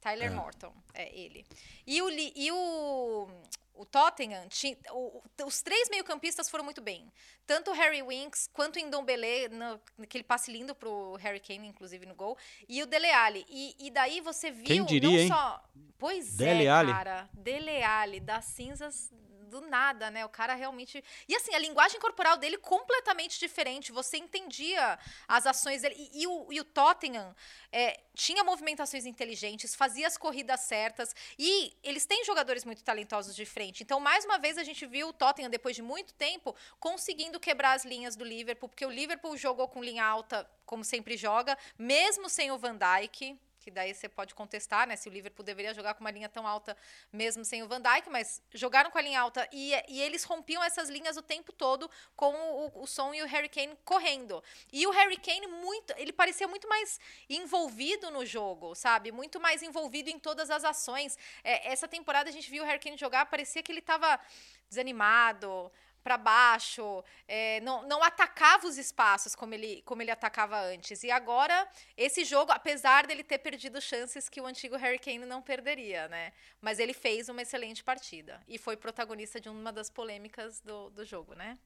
Tyler 0.00 0.30
É. 0.30 0.34
Morton, 0.34 0.72
é 0.94 1.12
ele. 1.18 1.44
E 1.86 2.00
o, 2.02 2.08
e 2.10 2.52
o, 2.52 3.28
o 3.74 3.84
Tottenham, 3.84 4.46
o- 4.92 5.22
os 5.44 5.60
três 5.60 5.88
meio-campistas 5.90 6.48
foram 6.48 6.64
muito 6.64 6.80
bem. 6.80 7.12
Tanto 7.46 7.70
o 7.72 7.74
Harry 7.74 8.00
Winks 8.02 8.48
quanto 8.52 8.78
o 8.78 8.86
Ndombele, 8.86 9.48
no, 9.48 9.80
naquele 9.98 10.22
passe 10.22 10.52
lindo 10.52 10.72
pro 10.74 11.16
Harry 11.16 11.40
Kane, 11.40 11.66
inclusive, 11.66 12.06
no 12.06 12.14
gol. 12.14 12.38
E 12.68 12.80
o 12.82 12.86
Dele 12.86 13.10
Alli. 13.10 13.44
E, 13.48 13.74
e 13.86 13.90
daí 13.90 14.20
você 14.20 14.50
viu 14.52 14.64
Quem 14.64 14.84
diria, 14.84 15.08
não 15.10 15.18
hein? 15.18 15.28
só... 15.28 15.64
Pois 15.98 16.36
Dele 16.36 16.66
é, 16.66 16.68
Alli. 16.70 16.92
cara. 16.92 17.28
Dele 17.32 17.82
Alli, 17.82 18.20
das 18.20 18.44
cinzas 18.44 19.12
do 19.48 19.60
nada, 19.62 20.10
né? 20.10 20.24
O 20.24 20.28
cara 20.28 20.54
realmente... 20.54 21.02
E 21.26 21.34
assim, 21.34 21.54
a 21.54 21.58
linguagem 21.58 21.98
corporal 21.98 22.36
dele 22.36 22.58
completamente 22.58 23.38
diferente. 23.38 23.90
Você 23.90 24.16
entendia 24.18 24.98
as 25.26 25.46
ações 25.46 25.82
dele. 25.82 25.96
E, 25.98 26.22
e 26.22 26.26
o, 26.26 26.52
e 26.52 26.60
o 26.60 26.64
Tottenham 26.64 27.34
é, 27.72 28.00
tinha 28.14 28.44
movimentações 28.44 29.06
inteligentes, 29.06 29.74
fazia 29.74 30.06
as 30.06 30.16
corridas 30.16 30.60
certas. 30.60 31.14
E 31.38 31.76
eles 31.82 32.06
têm 32.06 32.24
jogadores 32.24 32.64
muito 32.64 32.84
talentosos 32.84 33.34
de 33.34 33.44
frente. 33.44 33.82
Então, 33.82 33.98
mais 33.98 34.24
uma 34.24 34.38
vez, 34.38 34.58
a 34.58 34.64
gente 34.64 34.86
viu 34.86 35.08
o 35.08 35.12
Tottenham, 35.12 35.50
depois 35.50 35.74
de 35.74 35.82
muito 35.82 36.14
tempo, 36.14 36.54
conseguindo 36.78 37.40
quebrar 37.40 37.72
as 37.72 37.84
linhas 37.84 38.14
do 38.14 38.24
Liverpool. 38.24 38.68
Porque 38.68 38.86
o 38.86 38.90
Liverpool 38.90 39.36
jogou 39.36 39.66
com 39.66 39.82
linha 39.82 40.04
alta, 40.04 40.48
como 40.64 40.84
sempre 40.84 41.16
joga, 41.16 41.56
mesmo 41.78 42.28
sem 42.28 42.52
o 42.52 42.58
Van 42.58 42.76
Dijk 42.76 43.38
que 43.60 43.70
daí 43.70 43.94
você 43.94 44.08
pode 44.08 44.34
contestar, 44.34 44.86
né, 44.86 44.96
se 44.96 45.08
o 45.08 45.12
Liverpool 45.12 45.44
deveria 45.44 45.74
jogar 45.74 45.94
com 45.94 46.00
uma 46.00 46.10
linha 46.10 46.28
tão 46.28 46.46
alta 46.46 46.76
mesmo 47.12 47.44
sem 47.44 47.62
o 47.62 47.68
Van 47.68 47.80
Dijk, 47.80 48.08
mas 48.10 48.42
jogaram 48.52 48.90
com 48.90 48.98
a 48.98 49.02
linha 49.02 49.20
alta 49.20 49.48
e, 49.52 49.72
e 49.88 50.00
eles 50.00 50.24
rompiam 50.24 50.62
essas 50.62 50.88
linhas 50.88 51.16
o 51.16 51.22
tempo 51.22 51.52
todo 51.52 51.90
com 52.16 52.34
o, 52.34 52.84
o 52.84 53.14
e 53.14 53.22
o 53.22 53.26
Harry 53.26 53.48
Kane 53.48 53.76
correndo. 53.84 54.42
E 54.72 54.86
o 54.86 54.90
Harry 54.90 55.16
Kane 55.16 55.46
muito, 55.46 55.94
ele 55.96 56.12
parecia 56.12 56.48
muito 56.48 56.68
mais 56.68 57.00
envolvido 57.28 58.10
no 58.10 58.24
jogo, 58.26 58.74
sabe? 58.74 59.12
Muito 59.12 59.40
mais 59.40 59.62
envolvido 59.62 60.10
em 60.10 60.18
todas 60.18 60.50
as 60.50 60.64
ações. 60.64 61.16
É, 61.44 61.70
essa 61.72 61.86
temporada 61.86 62.28
a 62.28 62.32
gente 62.32 62.50
viu 62.50 62.62
o 62.62 62.66
Harry 62.66 62.80
Kane 62.80 62.96
jogar, 62.96 63.26
parecia 63.26 63.62
que 63.62 63.70
ele 63.70 63.80
estava 63.80 64.20
desanimado, 64.68 65.72
para 66.02 66.16
baixo, 66.16 67.02
é, 67.26 67.60
não, 67.60 67.86
não 67.86 68.02
atacava 68.02 68.66
os 68.66 68.78
espaços 68.78 69.34
como 69.34 69.54
ele, 69.54 69.82
como 69.84 70.02
ele 70.02 70.10
atacava 70.10 70.60
antes. 70.60 71.02
E 71.02 71.10
agora, 71.10 71.68
esse 71.96 72.24
jogo, 72.24 72.52
apesar 72.52 73.06
dele 73.06 73.22
ter 73.22 73.38
perdido 73.38 73.80
chances 73.80 74.28
que 74.28 74.40
o 74.40 74.46
antigo 74.46 74.76
Harry 74.76 74.98
Kane 74.98 75.26
não 75.26 75.42
perderia, 75.42 76.08
né? 76.08 76.32
Mas 76.60 76.78
ele 76.78 76.92
fez 76.92 77.28
uma 77.28 77.42
excelente 77.42 77.84
partida. 77.84 78.40
E 78.48 78.58
foi 78.58 78.76
protagonista 78.76 79.40
de 79.40 79.48
uma 79.48 79.72
das 79.72 79.90
polêmicas 79.90 80.60
do, 80.60 80.90
do 80.90 81.04
jogo, 81.04 81.34
né? 81.34 81.58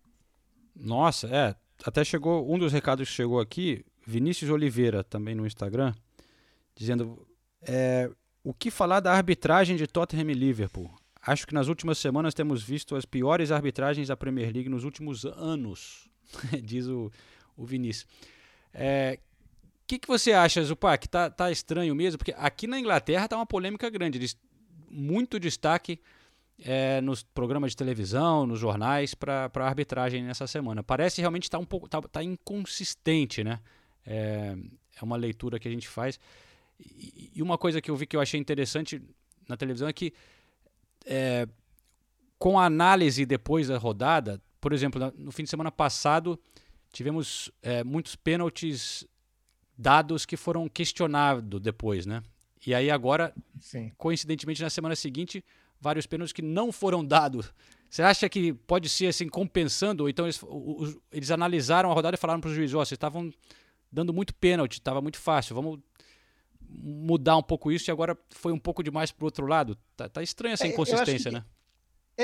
Nossa, 0.74 1.28
é. 1.28 1.54
Até 1.84 2.04
chegou. 2.04 2.50
Um 2.50 2.58
dos 2.58 2.72
recados 2.72 3.08
que 3.08 3.14
chegou 3.14 3.40
aqui, 3.40 3.84
Vinícius 4.06 4.50
Oliveira, 4.50 5.04
também 5.04 5.34
no 5.34 5.46
Instagram, 5.46 5.94
dizendo: 6.74 7.26
é, 7.62 8.10
o 8.42 8.52
que 8.52 8.70
falar 8.70 9.00
da 9.00 9.12
arbitragem 9.12 9.76
de 9.76 9.86
Tottenham 9.86 10.30
e 10.30 10.34
Liverpool? 10.34 10.90
Acho 11.24 11.46
que 11.46 11.54
nas 11.54 11.68
últimas 11.68 11.98
semanas 11.98 12.34
temos 12.34 12.62
visto 12.62 12.96
as 12.96 13.04
piores 13.04 13.52
arbitragens 13.52 14.08
da 14.08 14.16
Premier 14.16 14.52
League 14.52 14.68
nos 14.68 14.84
últimos 14.84 15.24
anos, 15.24 16.08
diz 16.62 16.86
o, 16.86 17.10
o 17.56 17.64
Vinícius. 17.64 18.06
É, 18.74 19.18
o 19.84 19.86
que, 19.86 19.98
que 19.98 20.08
você 20.08 20.32
acha, 20.32 20.62
Zupac? 20.64 21.08
Tá, 21.08 21.30
tá 21.30 21.50
estranho 21.50 21.94
mesmo? 21.94 22.18
Porque 22.18 22.34
aqui 22.36 22.66
na 22.66 22.78
Inglaterra 22.78 23.28
tá 23.28 23.36
uma 23.36 23.46
polêmica 23.46 23.88
grande. 23.88 24.36
Muito 24.90 25.38
destaque 25.38 26.00
é, 26.64 27.00
nos 27.00 27.22
programas 27.22 27.72
de 27.72 27.76
televisão, 27.76 28.46
nos 28.46 28.58
jornais, 28.58 29.14
para 29.14 29.50
a 29.54 29.66
arbitragem 29.66 30.22
nessa 30.22 30.46
semana. 30.46 30.82
Parece 30.82 31.20
realmente 31.20 31.44
estar 31.44 31.58
tá 31.58 31.62
um 31.62 31.66
pouco 31.66 31.88
tá, 31.88 32.00
tá 32.00 32.22
inconsistente, 32.22 33.44
né? 33.44 33.60
É, 34.06 34.56
é, 35.00 35.04
uma 35.04 35.16
leitura 35.16 35.58
que 35.58 35.68
a 35.68 35.70
gente 35.70 35.88
faz. 35.88 36.18
E, 36.80 37.30
e, 37.34 37.42
uma 37.42 37.58
coisa 37.58 37.80
que 37.80 37.90
eu 37.90 37.96
vi 37.96 38.06
que 38.06 38.16
eu 38.16 38.20
achei 38.20 38.40
interessante 38.40 39.00
na 39.48 39.56
televisão 39.56 39.88
é 39.88 39.92
que 39.92 40.12
é, 41.06 41.48
com 42.38 42.58
a 42.58 42.64
análise 42.64 43.24
depois 43.24 43.68
da 43.68 43.78
rodada, 43.78 44.40
por 44.60 44.72
exemplo, 44.72 45.12
no 45.16 45.32
fim 45.32 45.44
de 45.44 45.50
semana 45.50 45.70
passado 45.70 46.38
tivemos 46.92 47.50
é, 47.62 47.82
muitos 47.82 48.14
pênaltis 48.14 49.06
dados 49.76 50.26
que 50.26 50.36
foram 50.36 50.68
questionados 50.68 51.60
depois, 51.60 52.06
né? 52.06 52.22
E 52.64 52.74
aí 52.74 52.90
agora, 52.90 53.34
Sim. 53.60 53.90
coincidentemente 53.98 54.62
na 54.62 54.70
semana 54.70 54.94
seguinte, 54.94 55.44
vários 55.80 56.06
pênaltis 56.06 56.32
que 56.32 56.42
não 56.42 56.70
foram 56.70 57.04
dados. 57.04 57.52
Você 57.90 58.02
acha 58.02 58.28
que 58.28 58.52
pode 58.52 58.88
ser 58.88 59.08
assim 59.08 59.28
compensando? 59.28 60.04
Ou 60.04 60.08
então 60.08 60.24
eles, 60.24 60.40
os, 60.42 60.96
eles 61.10 61.30
analisaram 61.30 61.90
a 61.90 61.94
rodada 61.94 62.14
e 62.14 62.18
falaram 62.18 62.40
para 62.40 62.48
os 62.48 62.54
juízes: 62.54 62.74
oh, 62.74 62.78
vocês 62.78 62.92
estavam 62.92 63.32
dando 63.90 64.12
muito 64.12 64.34
pênalti, 64.34 64.74
estava 64.74 65.02
muito 65.02 65.18
fácil, 65.18 65.54
vamos 65.54 65.80
mudar 66.74 67.36
um 67.36 67.42
pouco 67.42 67.70
isso 67.70 67.90
e 67.90 67.92
agora 67.92 68.16
foi 68.30 68.52
um 68.52 68.58
pouco 68.58 68.82
demais 68.82 69.10
para 69.10 69.24
o 69.24 69.26
outro 69.26 69.46
lado. 69.46 69.76
Tá, 69.96 70.08
tá 70.08 70.22
estranha 70.22 70.54
essa 70.54 70.66
inconsistência, 70.66 71.28
eu 71.28 71.32
né? 71.32 71.40
Que, 71.40 71.52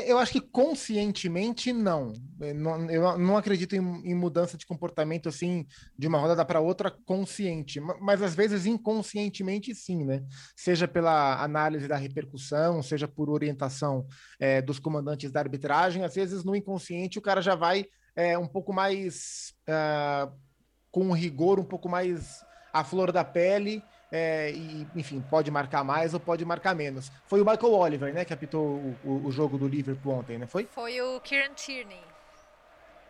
eu 0.06 0.18
acho 0.18 0.32
que 0.32 0.40
conscientemente 0.40 1.72
não. 1.72 2.12
Eu 2.40 2.54
não, 2.54 2.90
eu 2.90 3.18
não 3.18 3.36
acredito 3.36 3.74
em, 3.74 4.10
em, 4.10 4.14
mudança 4.14 4.56
de 4.56 4.66
comportamento 4.66 5.28
assim 5.28 5.66
de 5.98 6.06
uma 6.06 6.18
rodada 6.18 6.44
para 6.44 6.60
outra 6.60 6.90
consciente, 6.90 7.80
mas 7.80 8.22
às 8.22 8.34
vezes 8.34 8.66
inconscientemente 8.66 9.74
sim, 9.74 10.04
né? 10.04 10.24
Seja 10.54 10.86
pela 10.86 11.42
análise 11.42 11.88
da 11.88 11.96
repercussão, 11.96 12.82
seja 12.82 13.08
por 13.08 13.30
orientação 13.30 14.06
é, 14.38 14.60
dos 14.60 14.78
comandantes 14.78 15.30
da 15.30 15.40
arbitragem, 15.40 16.04
às 16.04 16.14
vezes 16.14 16.44
no 16.44 16.54
inconsciente 16.54 17.18
o 17.18 17.22
cara 17.22 17.40
já 17.40 17.54
vai 17.54 17.86
é, 18.14 18.36
um 18.36 18.46
pouco 18.46 18.72
mais 18.72 19.54
uh, 19.68 20.32
com 20.90 21.12
rigor 21.12 21.58
um 21.58 21.64
pouco 21.64 21.88
mais 21.88 22.44
à 22.72 22.84
flor 22.84 23.10
da 23.10 23.24
pele. 23.24 23.82
É, 24.10 24.50
e, 24.52 24.86
enfim, 24.96 25.22
pode 25.28 25.50
marcar 25.50 25.84
mais 25.84 26.14
ou 26.14 26.20
pode 26.20 26.44
marcar 26.44 26.74
menos. 26.74 27.12
Foi 27.26 27.40
o 27.40 27.44
Michael 27.44 27.72
Oliver, 27.72 28.14
né, 28.14 28.24
que 28.24 28.32
apitou 28.32 28.64
o, 28.64 28.96
o, 29.04 29.26
o 29.26 29.32
jogo 29.32 29.58
do 29.58 29.68
Liverpool 29.68 30.14
ontem, 30.14 30.38
né? 30.38 30.46
Foi? 30.46 30.66
Foi 30.70 31.00
o 31.00 31.20
Kieran 31.20 31.52
Tierney. 31.54 32.07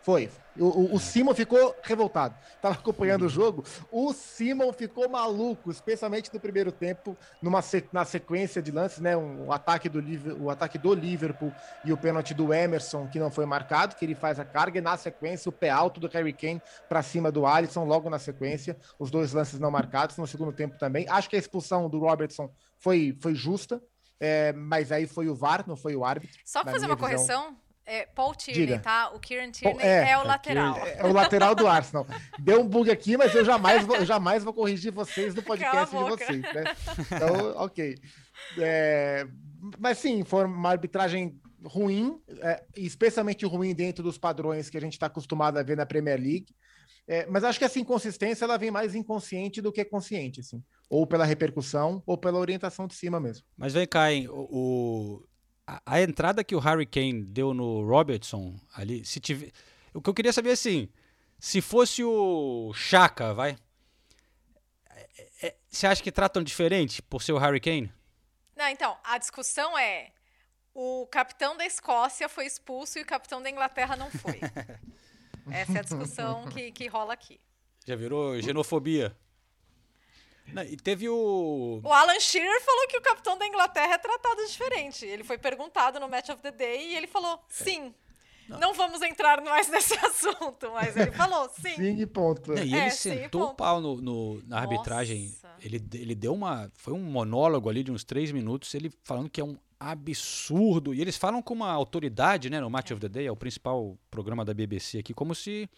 Foi. 0.01 0.29
O, 0.57 0.65
o, 0.65 0.95
o, 0.95 0.99
Simon 0.99 1.33
ficou 1.33 1.75
revoltado. 1.83 2.35
Tava 2.61 2.75
acompanhando 2.75 3.25
o 3.25 3.29
jogo. 3.29 3.63
O 3.91 4.13
Simon 4.13 4.73
ficou 4.73 5.07
maluco, 5.09 5.71
especialmente 5.71 6.33
no 6.33 6.39
primeiro 6.39 6.71
tempo, 6.71 7.17
numa 7.41 7.61
na 7.91 8.03
sequência 8.03 8.61
de 8.61 8.71
lances, 8.71 8.99
né? 8.99 9.15
Um, 9.15 9.47
o, 9.47 9.53
ataque 9.53 9.87
do, 9.87 10.01
o 10.41 10.49
ataque 10.49 10.77
do 10.77 10.93
Liverpool 10.93 11.53
e 11.85 11.93
o 11.93 11.97
pênalti 11.97 12.33
do 12.33 12.53
Emerson, 12.53 13.07
que 13.07 13.19
não 13.19 13.31
foi 13.31 13.45
marcado, 13.45 13.95
que 13.95 14.03
ele 14.03 14.15
faz 14.15 14.39
a 14.39 14.45
carga, 14.45 14.79
e 14.79 14.81
na 14.81 14.97
sequência 14.97 15.49
o 15.49 15.53
pé 15.53 15.69
alto 15.69 15.99
do 15.99 16.07
Harry 16.07 16.33
Kane 16.33 16.61
para 16.87 17.01
cima 17.01 17.31
do 17.31 17.45
Alisson, 17.45 17.85
logo 17.85 18.09
na 18.09 18.19
sequência. 18.19 18.77
Os 18.97 19.11
dois 19.11 19.33
lances 19.33 19.59
não 19.59 19.71
marcados 19.71 20.17
no 20.17 20.27
segundo 20.27 20.51
tempo 20.51 20.77
também. 20.77 21.07
Acho 21.09 21.29
que 21.29 21.35
a 21.35 21.39
expulsão 21.39 21.89
do 21.89 21.99
Robertson 21.99 22.49
foi, 22.77 23.17
foi 23.21 23.35
justa. 23.35 23.81
É, 24.21 24.51
mas 24.51 24.91
aí 24.91 25.07
foi 25.07 25.29
o 25.29 25.35
VAR, 25.35 25.63
não 25.65 25.77
foi 25.77 25.95
o 25.95 26.03
árbitro. 26.03 26.37
Só 26.43 26.61
fazer 26.65 26.87
uma 26.87 26.95
visão. 26.95 26.97
correção, 26.97 27.57
é 27.89 28.05
Paul 28.05 28.35
Tierney, 28.35 28.67
Diga. 28.67 28.79
tá? 28.79 29.09
O 29.09 29.19
Kieran 29.19 29.49
Tierney 29.49 29.81
é, 29.81 30.11
é, 30.11 30.17
o 30.17 30.23
lateral. 30.23 30.77
É, 30.77 31.03
o 31.03 31.11
lateral 31.11 31.55
do 31.55 31.67
Arsenal. 31.67 32.05
Deu 32.37 32.61
um 32.61 32.67
bug 32.67 32.91
aqui, 32.91 33.17
mas 33.17 33.33
eu 33.33 33.43
jamais 33.43 33.83
vou, 33.83 33.95
eu 33.95 34.05
jamais 34.05 34.43
vou 34.43 34.53
corrigir 34.53 34.91
vocês 34.91 35.33
no 35.33 35.41
podcast 35.41 35.95
de 35.95 36.03
vocês, 36.03 36.41
né? 36.41 36.63
Então, 37.11 37.55
ok. 37.57 37.95
É, 38.59 39.27
mas 39.79 39.97
sim, 39.97 40.23
foi 40.23 40.45
uma 40.45 40.69
arbitragem 40.69 41.39
ruim, 41.63 42.21
é, 42.41 42.63
especialmente 42.77 43.45
ruim 43.45 43.73
dentro 43.73 44.03
dos 44.03 44.17
padrões 44.17 44.69
que 44.69 44.77
a 44.77 44.81
gente 44.81 44.93
está 44.93 45.07
acostumado 45.07 45.57
a 45.57 45.63
ver 45.63 45.75
na 45.75 45.85
Premier 45.85 46.19
League. 46.19 46.55
É, 47.07 47.25
mas 47.25 47.43
acho 47.43 47.57
que 47.57 47.65
essa 47.65 47.79
inconsistência 47.79 48.45
ela 48.45 48.55
vem 48.55 48.69
mais 48.69 48.93
inconsciente 48.93 49.61
do 49.61 49.71
que 49.71 49.83
consciente, 49.83 50.41
assim. 50.41 50.63
Ou 50.87 51.07
pela 51.07 51.25
repercussão, 51.25 52.03
ou 52.05 52.15
pela 52.15 52.37
orientação 52.37 52.85
de 52.85 52.93
cima 52.93 53.19
mesmo. 53.19 53.43
Mas 53.57 53.73
vem 53.73 53.87
cá, 53.87 54.13
hein, 54.13 54.27
o, 54.29 55.23
a, 55.85 56.01
entrada 56.01 56.43
que 56.43 56.55
o 56.55 56.59
Harry 56.59 56.85
Kane 56.85 57.23
deu 57.23 57.53
no 57.53 57.85
Robertson 57.85 58.59
ali, 58.73 59.05
se 59.05 59.19
tiver, 59.19 59.51
o 59.93 60.01
que 60.01 60.09
eu 60.09 60.13
queria 60.13 60.33
saber 60.33 60.49
é 60.49 60.53
assim, 60.53 60.89
se 61.37 61.61
fosse 61.61 62.03
o 62.03 62.71
Chaka, 62.73 63.33
vai, 63.33 63.57
é, 64.89 65.09
é, 65.43 65.55
você 65.69 65.87
acha 65.87 66.01
que 66.01 66.11
tratam 66.11 66.43
diferente 66.43 67.01
por 67.01 67.21
ser 67.21 67.33
o 67.33 67.37
Harry 67.37 67.59
Kane? 67.59 67.91
Não, 68.55 68.67
então, 68.67 68.97
a 69.03 69.17
discussão 69.17 69.77
é 69.77 70.11
o 70.73 71.07
capitão 71.07 71.55
da 71.57 71.65
Escócia 71.65 72.29
foi 72.29 72.45
expulso 72.45 72.99
e 72.99 73.01
o 73.01 73.05
capitão 73.05 73.41
da 73.41 73.49
Inglaterra 73.49 73.95
não 73.95 74.09
foi. 74.09 74.39
Essa 75.51 75.77
é 75.77 75.79
a 75.79 75.83
discussão 75.83 76.45
que, 76.47 76.71
que 76.71 76.87
rola 76.87 77.13
aqui. 77.13 77.39
Já 77.85 77.95
virou 77.95 78.39
xenofobia. 78.41 79.15
Não, 80.53 80.63
e 80.63 80.77
teve 80.77 81.07
o. 81.09 81.81
O 81.83 81.93
Alan 81.93 82.19
Shearer 82.19 82.61
falou 82.63 82.87
que 82.87 82.97
o 82.97 83.01
capitão 83.01 83.37
da 83.37 83.45
Inglaterra 83.45 83.93
é 83.93 83.97
tratado 83.97 84.45
diferente. 84.45 85.05
Ele 85.05 85.23
foi 85.23 85.37
perguntado 85.37 85.99
no 85.99 86.07
Match 86.09 86.29
of 86.29 86.41
the 86.41 86.51
Day 86.51 86.91
e 86.91 86.95
ele 86.95 87.07
falou 87.07 87.39
sim. 87.47 87.93
Não. 88.47 88.59
não 88.59 88.73
vamos 88.73 89.01
entrar 89.03 89.41
mais 89.41 89.69
nesse 89.71 89.93
assunto, 89.93 90.71
mas 90.73 90.97
ele 90.97 91.11
falou 91.11 91.47
sim. 91.49 91.75
Sim, 91.75 92.01
e 92.01 92.05
ponto. 92.05 92.51
Não, 92.53 92.57
e 92.57 92.73
ele 92.73 92.75
é, 92.75 92.89
sentou 92.89 93.49
o 93.49 93.53
pau 93.53 93.79
no, 93.79 94.01
no, 94.01 94.43
na 94.47 94.59
arbitragem. 94.59 95.33
Ele, 95.61 95.81
ele 95.93 96.15
deu 96.15 96.33
uma. 96.33 96.71
Foi 96.73 96.93
um 96.93 97.03
monólogo 97.03 97.69
ali 97.69 97.83
de 97.83 97.91
uns 97.91 98.03
três 98.03 98.31
minutos, 98.31 98.73
ele 98.73 98.91
falando 99.03 99.29
que 99.29 99.39
é 99.39 99.43
um 99.43 99.55
absurdo. 99.79 100.93
E 100.93 101.01
eles 101.01 101.15
falam 101.15 101.41
com 101.41 101.53
uma 101.53 101.71
autoridade, 101.71 102.49
né, 102.49 102.59
no 102.59 102.69
Match 102.69 102.91
é. 102.91 102.93
of 102.93 103.01
the 103.01 103.07
Day, 103.07 103.27
é 103.27 103.31
o 103.31 103.35
principal 103.35 103.97
programa 104.09 104.43
da 104.43 104.53
BBC 104.53 104.97
aqui, 104.97 105.13
como 105.13 105.35
se 105.35 105.69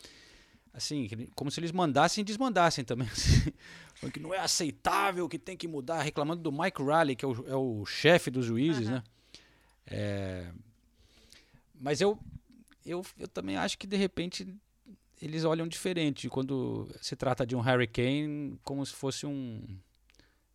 assim, 0.74 1.10
como 1.36 1.52
se 1.52 1.60
eles 1.60 1.72
mandassem 1.72 2.22
e 2.22 2.26
desmandassem 2.26 2.84
também. 2.84 3.08
Assim, 3.08 3.52
que 4.10 4.20
não 4.20 4.34
é 4.34 4.40
aceitável, 4.40 5.30
que 5.30 5.38
tem 5.38 5.56
que 5.56 5.68
mudar, 5.68 6.02
reclamando 6.02 6.42
do 6.42 6.52
Mike 6.52 6.82
Riley, 6.82 7.16
que 7.16 7.26
é 7.26 7.28
o, 7.28 7.48
é 7.48 7.56
o 7.56 7.86
chefe 7.86 8.32
dos 8.32 8.46
juízes, 8.46 8.88
uhum. 8.88 8.96
né? 8.96 9.04
É, 9.86 10.52
mas 11.80 12.00
eu, 12.00 12.18
eu, 12.86 13.06
eu 13.20 13.28
também 13.28 13.58
acho 13.58 13.78
que 13.78 13.86
de 13.86 13.98
repente 13.98 14.56
eles 15.22 15.44
olham 15.44 15.68
diferente 15.68 16.30
quando 16.30 16.90
se 17.02 17.16
trata 17.16 17.46
de 17.46 17.56
um 17.56 17.60
Harry 17.60 17.88
Kane 17.88 18.60
como 18.64 18.86
se 18.86 18.94
fosse 18.94 19.26
um, 19.26 19.62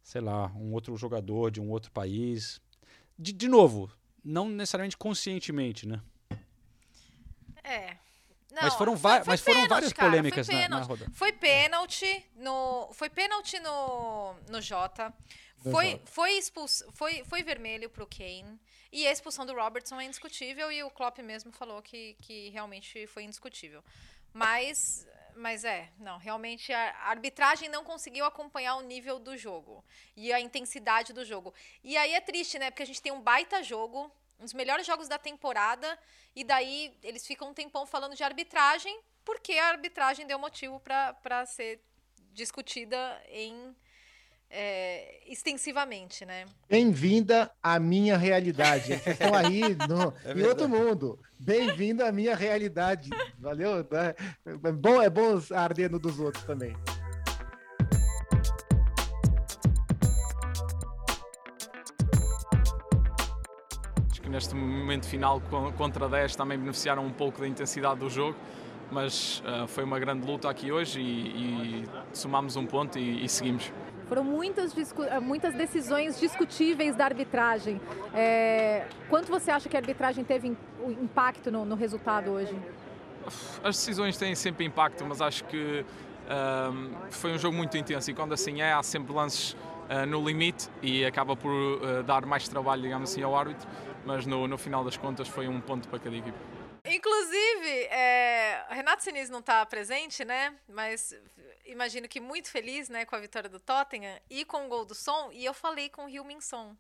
sei 0.02 0.20
lá, 0.20 0.46
um 0.56 0.72
outro 0.72 0.96
jogador 0.96 1.50
de 1.50 1.60
um 1.60 1.70
outro 1.70 1.90
país. 1.90 2.60
De, 3.18 3.32
de 3.32 3.48
novo, 3.48 3.90
não 4.24 4.48
necessariamente 4.48 4.96
conscientemente, 4.96 5.86
né? 5.86 6.00
É, 7.62 7.96
não, 8.56 8.62
mas 8.62 8.74
foram, 8.74 8.96
foi, 8.96 9.10
foi 9.10 9.24
mas 9.26 9.40
foram 9.42 9.54
pênalti, 9.54 9.68
várias 9.68 9.92
cara, 9.92 10.08
polêmicas 10.08 10.48
na, 10.48 10.68
na 10.68 10.80
rodada. 10.80 11.12
Foi 11.12 11.30
pênalti 11.30 12.26
no, 12.36 12.88
foi 12.94 13.10
pênalti 13.10 13.60
no, 13.60 14.34
no 14.48 14.62
Jota. 14.62 15.12
Foi, 15.70 16.00
foi, 16.06 16.32
expulso, 16.38 16.90
foi, 16.92 17.22
foi 17.24 17.42
vermelho 17.42 17.90
pro 17.90 18.06
Kane. 18.06 18.58
E 18.90 19.06
a 19.06 19.12
expulsão 19.12 19.44
do 19.44 19.52
Robertson 19.52 20.00
é 20.00 20.04
indiscutível. 20.04 20.72
E 20.72 20.82
o 20.82 20.90
Klopp 20.90 21.18
mesmo 21.18 21.52
falou 21.52 21.82
que, 21.82 22.16
que 22.22 22.48
realmente 22.48 23.06
foi 23.08 23.24
indiscutível. 23.24 23.84
Mas, 24.32 25.06
mas 25.34 25.64
é, 25.64 25.90
não, 25.98 26.16
realmente 26.16 26.72
a 26.72 27.08
arbitragem 27.08 27.68
não 27.68 27.84
conseguiu 27.84 28.24
acompanhar 28.24 28.76
o 28.76 28.82
nível 28.82 29.18
do 29.18 29.36
jogo 29.36 29.84
e 30.16 30.32
a 30.32 30.40
intensidade 30.40 31.12
do 31.12 31.26
jogo. 31.26 31.52
E 31.84 31.94
aí 31.96 32.14
é 32.14 32.20
triste, 32.22 32.58
né? 32.58 32.70
Porque 32.70 32.84
a 32.84 32.86
gente 32.86 33.02
tem 33.02 33.12
um 33.12 33.20
baita 33.20 33.62
jogo 33.62 34.10
um 34.38 34.44
dos 34.44 34.54
melhores 34.54 34.86
jogos 34.86 35.08
da 35.08 35.18
temporada, 35.18 35.98
e 36.34 36.44
daí 36.44 36.96
eles 37.02 37.26
ficam 37.26 37.50
um 37.50 37.54
tempão 37.54 37.86
falando 37.86 38.14
de 38.14 38.22
arbitragem, 38.22 38.98
porque 39.24 39.52
a 39.54 39.68
arbitragem 39.68 40.26
deu 40.26 40.38
motivo 40.38 40.80
para 40.80 41.46
ser 41.46 41.80
discutida 42.32 43.20
em 43.28 43.74
é, 44.48 45.20
extensivamente, 45.26 46.24
né? 46.24 46.46
Bem-vinda 46.68 47.50
à 47.62 47.78
minha 47.78 48.16
realidade. 48.16 48.96
Vocês 48.96 49.06
estão 49.06 49.34
aí 49.34 49.62
no, 49.88 50.14
é 50.24 50.32
em 50.32 50.42
outro 50.44 50.68
mundo. 50.68 51.18
Bem-vindo 51.38 52.04
à 52.04 52.12
minha 52.12 52.36
realidade. 52.36 53.10
Valeu? 53.38 53.80
É 53.80 54.72
bom, 54.72 55.02
é 55.02 55.10
bom 55.10 55.40
arder 55.52 55.90
no 55.90 55.98
dos 55.98 56.18
outros 56.18 56.44
também. 56.44 56.76
Neste 64.36 64.54
momento 64.54 65.06
final 65.06 65.40
contra 65.78 66.08
10 66.08 66.36
também 66.36 66.58
beneficiaram 66.58 67.04
um 67.04 67.10
pouco 67.10 67.40
da 67.40 67.48
intensidade 67.48 68.00
do 68.00 68.10
jogo, 68.10 68.36
mas 68.90 69.42
uh, 69.46 69.66
foi 69.66 69.82
uma 69.82 69.98
grande 69.98 70.26
luta 70.26 70.50
aqui 70.50 70.70
hoje 70.70 71.00
e, 71.00 71.82
e 71.82 71.84
somámos 72.12 72.54
um 72.54 72.66
ponto 72.66 72.98
e, 72.98 73.24
e 73.24 73.28
seguimos. 73.30 73.72
Foram 74.06 74.22
muitas, 74.22 74.72
eh, 74.76 75.20
muitas 75.20 75.54
decisões 75.54 76.20
discutíveis 76.20 76.94
da 76.94 77.06
arbitragem. 77.06 77.80
É, 78.14 78.86
quanto 79.08 79.28
você 79.28 79.50
acha 79.50 79.68
que 79.68 79.76
a 79.76 79.80
arbitragem 79.80 80.22
teve 80.22 80.56
impacto 81.02 81.50
no, 81.50 81.64
no 81.64 81.74
resultado 81.74 82.30
hoje? 82.30 82.54
As 83.64 83.74
decisões 83.74 84.16
têm 84.16 84.36
sempre 84.36 84.64
impacto, 84.64 85.04
mas 85.04 85.20
acho 85.20 85.42
que 85.44 85.84
um, 86.70 87.10
foi 87.10 87.32
um 87.32 87.38
jogo 87.38 87.56
muito 87.56 87.76
intenso 87.76 88.08
e 88.10 88.14
quando 88.14 88.32
assim 88.34 88.60
é, 88.60 88.72
há 88.72 88.82
sempre 88.82 89.12
lances 89.12 89.54
uh, 89.90 90.06
no 90.06 90.24
limite 90.24 90.68
e 90.80 91.04
acaba 91.04 91.34
por 91.34 91.50
uh, 91.50 92.02
dar 92.04 92.24
mais 92.24 92.46
trabalho, 92.46 92.82
digamos 92.82 93.10
assim, 93.10 93.24
ao 93.24 93.34
árbitro 93.34 93.66
mas 94.06 94.24
no, 94.24 94.46
no 94.46 94.56
final 94.56 94.84
das 94.84 94.96
contas 94.96 95.26
foi 95.26 95.48
um 95.48 95.60
ponto 95.60 95.88
para 95.88 95.98
cada 95.98 96.16
equipe. 96.16 96.38
Inclusive, 96.84 97.84
é, 97.90 98.64
Renato 98.70 99.02
Sinise 99.02 99.30
não 99.30 99.40
está 99.40 99.66
presente, 99.66 100.24
né? 100.24 100.54
Mas 100.68 101.12
imagino 101.64 102.08
que 102.08 102.20
muito 102.20 102.48
feliz 102.48 102.88
né, 102.88 103.04
com 103.04 103.16
a 103.16 103.18
vitória 103.18 103.50
do 103.50 103.58
Tottenham 103.58 104.16
e 104.30 104.44
com 104.44 104.66
o 104.66 104.68
gol 104.68 104.84
do 104.84 104.94
Som. 104.94 105.30
E 105.32 105.44
eu 105.44 105.52
falei 105.52 105.88
com 105.88 106.04
o 106.04 106.06
Rio 106.06 106.24
Min 106.24 106.40
Son. 106.40 106.76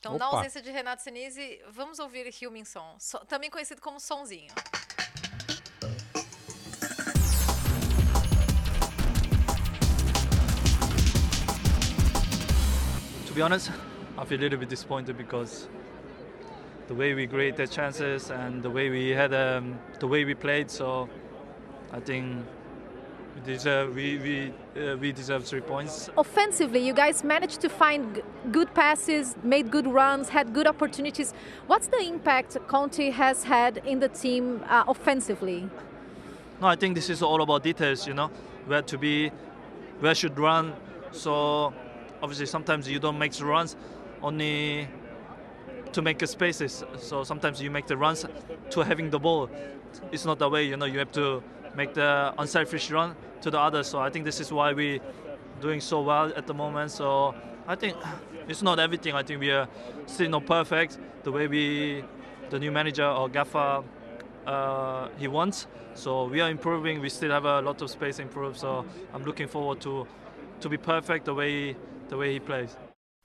Então, 0.00 0.16
Opa. 0.16 0.24
na 0.24 0.30
ausência 0.36 0.60
de 0.60 0.70
Renato 0.72 1.02
Sinise, 1.02 1.62
vamos 1.70 2.00
ouvir 2.00 2.28
Rio 2.28 2.50
Min 2.50 2.64
Son, 2.64 2.96
so, 2.98 3.18
também 3.20 3.48
conhecido 3.48 3.80
como 3.80 4.00
Sonzinho. 4.00 4.52
To 13.26 13.32
be 13.32 13.40
honest, 13.40 13.70
I 14.18 14.26
feel 14.26 14.38
a 14.38 14.42
little 14.42 14.58
bit 14.58 14.68
disappointed 14.68 15.16
because 15.16 15.68
the 16.86 16.94
way 16.94 17.14
we 17.14 17.26
created 17.26 17.70
chances 17.70 18.30
and 18.30 18.62
the 18.62 18.70
way 18.70 18.90
we 18.90 19.10
had 19.10 19.32
um, 19.32 19.78
the 20.00 20.06
way 20.06 20.24
we 20.24 20.34
played. 20.34 20.70
So 20.70 21.08
I 21.92 22.00
think 22.00 22.44
we 23.34 23.52
deserve 23.52 23.94
we 23.94 24.18
we, 24.18 24.82
uh, 24.82 24.96
we 24.96 25.12
deserve 25.12 25.44
three 25.44 25.60
points. 25.60 26.10
Offensively, 26.16 26.80
you 26.86 26.92
guys 26.92 27.24
managed 27.24 27.60
to 27.62 27.68
find 27.68 28.22
good 28.52 28.72
passes, 28.74 29.36
made 29.42 29.70
good 29.70 29.86
runs, 29.86 30.28
had 30.28 30.52
good 30.52 30.66
opportunities. 30.66 31.32
What's 31.66 31.86
the 31.86 32.00
impact 32.00 32.56
Conte 32.68 33.10
has 33.10 33.44
had 33.44 33.78
in 33.78 34.00
the 34.00 34.08
team 34.08 34.62
uh, 34.68 34.84
offensively? 34.86 35.68
No, 36.60 36.68
I 36.68 36.76
think 36.76 36.94
this 36.94 37.10
is 37.10 37.22
all 37.22 37.42
about 37.42 37.62
details. 37.62 38.06
You 38.06 38.14
know, 38.14 38.30
where 38.66 38.82
to 38.82 38.98
be, 38.98 39.30
where 40.00 40.14
should 40.14 40.38
run. 40.38 40.74
So 41.12 41.72
obviously 42.22 42.46
sometimes 42.46 42.88
you 42.88 42.98
don't 42.98 43.18
make 43.18 43.32
the 43.32 43.44
runs. 43.44 43.76
Only 44.22 44.88
to 45.94 46.02
make 46.02 46.26
spaces. 46.26 46.84
So 46.98 47.24
sometimes 47.24 47.62
you 47.62 47.70
make 47.70 47.86
the 47.86 47.96
runs 47.96 48.26
to 48.70 48.80
having 48.80 49.10
the 49.10 49.18
ball. 49.18 49.48
It's 50.12 50.24
not 50.24 50.38
the 50.38 50.48
way, 50.48 50.64
you 50.64 50.76
know. 50.76 50.86
You 50.86 50.98
have 50.98 51.12
to 51.12 51.42
make 51.74 51.94
the 51.94 52.34
unselfish 52.38 52.90
run 52.90 53.16
to 53.42 53.50
the 53.50 53.58
other. 53.58 53.82
So 53.82 54.00
I 54.00 54.10
think 54.10 54.24
this 54.24 54.40
is 54.40 54.52
why 54.52 54.72
we 54.72 55.00
doing 55.60 55.80
so 55.80 56.02
well 56.02 56.32
at 56.36 56.46
the 56.46 56.54
moment. 56.54 56.90
So 56.90 57.34
I 57.66 57.76
think 57.76 57.96
it's 58.48 58.62
not 58.62 58.78
everything. 58.78 59.14
I 59.14 59.22
think 59.22 59.40
we 59.40 59.50
are 59.50 59.68
still 60.06 60.30
not 60.30 60.46
perfect. 60.46 60.98
The 61.22 61.32
way 61.32 61.46
we, 61.46 62.04
the 62.50 62.58
new 62.58 62.72
manager 62.72 63.06
or 63.06 63.28
Gaffer, 63.28 63.82
uh, 64.46 65.08
he 65.16 65.28
wants. 65.28 65.66
So 65.94 66.24
we 66.24 66.40
are 66.40 66.50
improving. 66.50 67.00
We 67.00 67.08
still 67.08 67.30
have 67.30 67.44
a 67.44 67.60
lot 67.62 67.80
of 67.82 67.90
space 67.90 68.16
to 68.16 68.22
improve. 68.22 68.58
So 68.58 68.84
I'm 69.14 69.24
looking 69.24 69.48
forward 69.48 69.80
to 69.82 70.06
to 70.60 70.68
be 70.68 70.76
perfect 70.76 71.24
the 71.24 71.34
way 71.34 71.76
the 72.08 72.16
way 72.16 72.32
he 72.32 72.40
plays. 72.40 72.76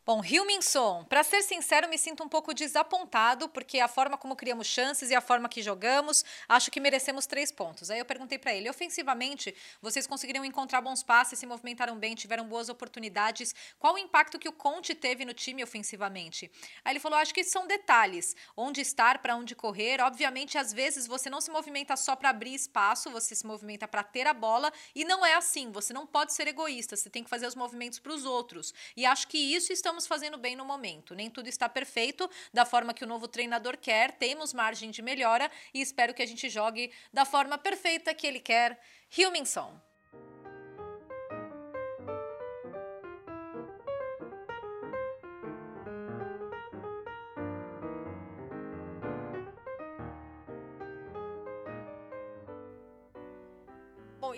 Bom, 0.09 0.23
Hilminson, 0.25 1.03
para 1.03 1.21
ser 1.21 1.43
sincero, 1.43 1.87
me 1.87 1.95
sinto 1.95 2.23
um 2.23 2.27
pouco 2.27 2.51
desapontado, 2.51 3.47
porque 3.47 3.79
a 3.79 3.87
forma 3.87 4.17
como 4.17 4.35
criamos 4.35 4.65
chances 4.65 5.11
e 5.11 5.15
a 5.15 5.21
forma 5.21 5.47
que 5.47 5.61
jogamos, 5.61 6.25
acho 6.47 6.71
que 6.71 6.79
merecemos 6.79 7.27
três 7.27 7.51
pontos. 7.51 7.91
Aí 7.91 7.99
eu 7.99 8.05
perguntei 8.05 8.39
para 8.39 8.51
ele: 8.51 8.67
ofensivamente, 8.67 9.55
vocês 9.79 10.07
conseguiram 10.07 10.43
encontrar 10.43 10.81
bons 10.81 11.03
passes, 11.03 11.37
se 11.37 11.45
movimentaram 11.45 11.95
bem, 11.95 12.15
tiveram 12.15 12.47
boas 12.47 12.69
oportunidades. 12.69 13.53
Qual 13.77 13.93
o 13.93 13.97
impacto 13.99 14.39
que 14.39 14.49
o 14.49 14.51
Conte 14.51 14.95
teve 14.95 15.23
no 15.23 15.31
time 15.31 15.63
ofensivamente? 15.63 16.49
Aí 16.83 16.93
ele 16.93 16.99
falou: 16.99 17.19
acho 17.19 17.31
que 17.31 17.43
são 17.43 17.67
detalhes. 17.67 18.35
Onde 18.57 18.81
estar, 18.81 19.19
para 19.19 19.35
onde 19.35 19.53
correr. 19.53 20.01
Obviamente, 20.01 20.57
às 20.57 20.73
vezes 20.73 21.05
você 21.05 21.29
não 21.29 21.39
se 21.39 21.51
movimenta 21.51 21.95
só 21.95 22.15
para 22.15 22.31
abrir 22.31 22.55
espaço, 22.55 23.11
você 23.11 23.35
se 23.35 23.45
movimenta 23.45 23.87
para 23.87 24.01
ter 24.01 24.25
a 24.25 24.33
bola, 24.33 24.73
e 24.95 25.05
não 25.05 25.23
é 25.23 25.35
assim. 25.35 25.71
Você 25.71 25.93
não 25.93 26.07
pode 26.07 26.33
ser 26.33 26.47
egoísta, 26.47 26.95
você 26.95 27.11
tem 27.11 27.23
que 27.23 27.29
fazer 27.29 27.45
os 27.45 27.53
movimentos 27.53 27.99
para 27.99 28.11
os 28.11 28.25
outros. 28.25 28.73
E 28.97 29.05
acho 29.05 29.27
que 29.27 29.37
isso 29.37 29.71
estamos 29.71 29.98
estamos 29.99 30.07
fazendo 30.07 30.37
bem 30.37 30.55
no 30.55 30.63
momento. 30.63 31.13
Nem 31.13 31.29
tudo 31.29 31.47
está 31.47 31.67
perfeito 31.67 32.29
da 32.53 32.65
forma 32.65 32.93
que 32.93 33.03
o 33.03 33.07
novo 33.07 33.27
treinador 33.27 33.75
quer, 33.75 34.13
temos 34.13 34.53
margem 34.53 34.89
de 34.91 35.01
melhora 35.01 35.51
e 35.73 35.81
espero 35.81 36.13
que 36.13 36.21
a 36.21 36.25
gente 36.25 36.49
jogue 36.49 36.91
da 37.11 37.25
forma 37.25 37.57
perfeita 37.57 38.13
que 38.13 38.25
ele 38.25 38.39
quer. 38.39 38.79
Hilminson. 39.15 39.88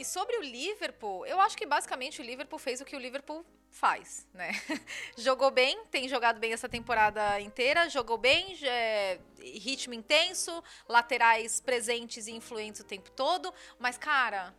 E 0.01 0.05
sobre 0.05 0.35
o 0.37 0.41
Liverpool, 0.41 1.27
eu 1.27 1.39
acho 1.39 1.55
que 1.55 1.63
basicamente 1.63 2.19
o 2.19 2.23
Liverpool 2.23 2.57
fez 2.57 2.81
o 2.81 2.85
que 2.85 2.95
o 2.95 2.99
Liverpool 2.99 3.45
faz, 3.69 4.27
né? 4.33 4.49
jogou 5.15 5.51
bem, 5.51 5.85
tem 5.91 6.09
jogado 6.09 6.39
bem 6.39 6.53
essa 6.53 6.67
temporada 6.67 7.39
inteira, 7.39 7.87
jogou 7.87 8.17
bem, 8.17 8.57
é, 8.63 9.19
ritmo 9.39 9.93
intenso, 9.93 10.63
laterais 10.89 11.61
presentes 11.61 12.25
e 12.25 12.31
influentes 12.31 12.81
o 12.81 12.83
tempo 12.83 13.11
todo, 13.11 13.53
mas 13.77 13.95
cara, 13.95 14.55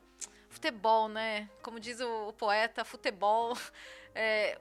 futebol, 0.49 1.09
né? 1.09 1.51
Como 1.61 1.81
diz 1.81 1.99
o, 1.99 2.29
o 2.29 2.33
poeta, 2.33 2.85
futebol. 2.85 3.57
É, 4.15 4.59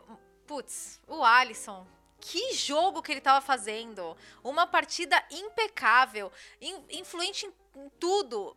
putz, 0.48 1.02
o 1.06 1.26
Alisson, 1.26 1.86
que 2.22 2.54
jogo 2.54 3.02
que 3.02 3.12
ele 3.12 3.20
estava 3.20 3.46
fazendo! 3.46 4.16
Uma 4.42 4.66
partida 4.66 5.22
impecável, 5.30 6.32
in, 6.62 6.82
influente 6.90 7.46
em 7.46 7.52
em 7.76 7.90
tudo. 8.00 8.56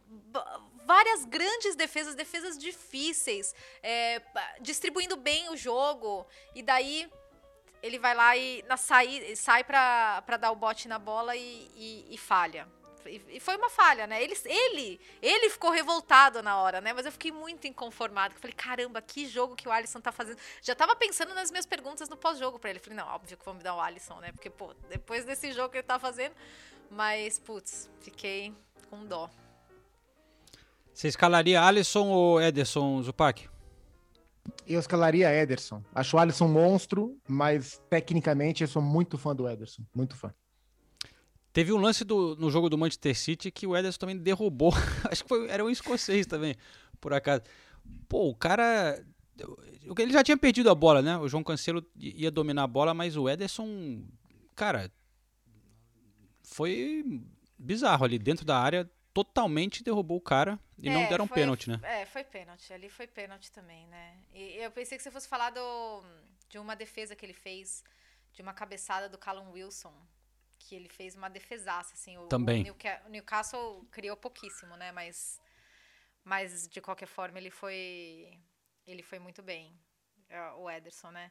Várias 0.85 1.25
grandes 1.25 1.75
defesas, 1.75 2.15
defesas 2.15 2.59
difíceis, 2.59 3.55
é, 3.83 4.21
distribuindo 4.61 5.17
bem 5.17 5.49
o 5.51 5.57
jogo. 5.57 6.27
E 6.55 6.63
daí 6.63 7.11
ele 7.83 7.99
vai 7.99 8.15
lá 8.15 8.37
e 8.37 8.63
na 8.63 8.77
sair, 8.77 9.37
sai 9.37 9.63
para 9.63 10.37
dar 10.41 10.51
o 10.51 10.57
bote 10.57 10.89
na 10.89 10.99
bola 10.99 11.37
e, 11.37 11.71
e, 11.75 12.15
e 12.15 12.19
falha. 12.19 12.67
E, 13.07 13.39
foi 13.39 13.57
uma 13.57 13.69
falha, 13.69 14.07
né? 14.07 14.23
Ele, 14.23 14.35
ele, 14.47 15.01
ele 15.21 15.51
ficou 15.51 15.71
revoltado 15.71 16.43
na 16.43 16.57
hora, 16.59 16.81
né? 16.81 16.95
Mas 16.95 17.05
eu 17.05 17.13
fiquei 17.13 17.31
muito 17.31 17.67
inconformado. 17.67 18.35
Falei, 18.37 18.55
caramba, 18.55 19.03
que 19.03 19.27
jogo 19.27 19.55
que 19.55 19.69
o 19.69 19.73
Alisson 19.73 20.01
tá 20.01 20.11
fazendo. 20.11 20.39
Já 20.63 20.75
tava 20.75 20.97
pensando 20.97 21.35
nas 21.35 21.51
minhas 21.51 21.67
perguntas 21.67 22.09
no 22.09 22.17
pós-jogo 22.17 22.59
para 22.59 22.71
ele. 22.71 22.79
Falei, 22.79 22.97
não, 22.97 23.07
óbvio 23.09 23.37
que 23.37 23.45
vão 23.45 23.55
me 23.55 23.63
dar 23.63 23.75
o 23.75 23.81
Alisson, 23.81 24.19
né? 24.21 24.33
Porque, 24.33 24.49
pô, 24.49 24.73
depois 24.89 25.25
desse 25.25 25.53
jogo 25.53 25.71
que 25.71 25.79
ele 25.79 25.87
tá 25.87 25.99
fazendo. 25.99 26.35
Mas, 26.91 27.39
putz, 27.39 27.91
fiquei 28.01 28.55
com 28.89 29.05
dó. 29.05 29.29
Você 30.95 31.09
escalaria 31.09 31.61
Alisson 31.61 32.07
ou 32.07 32.41
Ederson 32.41 33.03
Zupac? 33.03 33.49
Eu 34.65 34.79
escalaria 34.79 35.35
Ederson. 35.35 35.83
Acho 35.93 36.17
o 36.17 36.21
Alisson 36.21 36.47
um 36.47 36.53
monstro, 36.53 37.19
mas 37.27 37.83
tecnicamente 37.91 38.63
eu 38.63 38.69
sou 38.69 38.81
muito 38.81 39.19
fã 39.19 39.35
do 39.35 39.49
Ederson. 39.49 39.83
Muito 39.93 40.15
fã. 40.15 40.33
Teve 41.53 41.73
um 41.73 41.79
lance 41.79 42.05
do, 42.05 42.37
no 42.37 42.49
jogo 42.49 42.71
do 42.71 42.79
Manchester 42.79 43.17
City 43.17 43.51
que 43.51 43.67
o 43.67 43.77
Ederson 43.77 43.99
também 43.99 44.17
derrubou. 44.17 44.73
Acho 45.11 45.25
que 45.25 45.29
foi, 45.29 45.49
era 45.49 45.65
um 45.65 45.71
escocês 45.71 46.27
também, 46.27 46.55
por 47.01 47.13
acaso. 47.13 47.43
Pô, 48.09 48.29
o 48.29 48.35
cara. 48.35 49.05
Ele 49.99 50.13
já 50.13 50.23
tinha 50.23 50.37
perdido 50.37 50.71
a 50.71 50.75
bola, 50.77 51.03
né? 51.03 51.19
O 51.19 51.29
João 51.29 51.43
Cancelo 51.43 51.85
ia 51.97 52.31
dominar 52.31 52.63
a 52.63 52.69
bola, 52.69 52.95
mas 52.95 53.17
o 53.17 53.29
Ederson. 53.29 54.05
Cara. 54.55 54.93
Foi 56.45 57.05
bizarro 57.59 58.05
ali 58.05 58.19
dentro 58.19 58.45
da 58.45 58.59
área, 58.59 58.89
totalmente 59.15 59.85
derrubou 59.85 60.17
o 60.19 60.21
cara 60.21 60.59
e 60.77 60.89
é, 60.89 60.93
não 60.93 61.09
deram 61.09 61.27
foi, 61.29 61.37
pênalti, 61.37 61.71
né? 61.71 61.81
É, 61.85 62.05
foi 62.05 62.25
pênalti. 62.25 62.73
Ali 62.73 62.91
foi 62.91 63.07
pênalti 63.07 63.51
também, 63.53 63.87
né? 63.87 64.19
E 64.33 64.57
eu 64.57 64.71
pensei 64.73 64.99
que 64.99 65.05
você 65.05 65.11
fosse 65.11 65.29
falar 65.29 65.51
do, 65.51 66.03
de 66.49 66.59
uma 66.59 66.75
defesa 66.75 67.15
que 67.15 67.25
ele 67.25 67.33
fez, 67.33 67.85
de 68.33 68.43
uma 68.43 68.53
cabeçada 68.53 69.09
do 69.09 69.17
Callum 69.17 69.53
Wilson, 69.53 69.95
que 70.59 70.75
ele 70.75 70.89
fez 70.89 71.15
uma 71.15 71.31
defesaça, 71.31 71.95
assim. 71.95 72.19
O, 72.19 72.27
também. 72.27 72.67
O 72.69 73.09
Newcastle 73.09 73.87
criou 73.93 74.17
pouquíssimo, 74.17 74.77
né? 74.77 74.91
Mas, 74.91 75.41
mas 76.25 76.69
de 76.69 76.81
qualquer 76.81 77.07
forma 77.07 77.39
ele 77.39 77.51
foi, 77.51 78.37
ele 78.85 79.03
foi 79.03 79.21
muito 79.21 79.43
bem, 79.43 79.79
é, 80.29 80.51
o 80.53 80.69
Ederson, 80.69 81.13
né? 81.13 81.31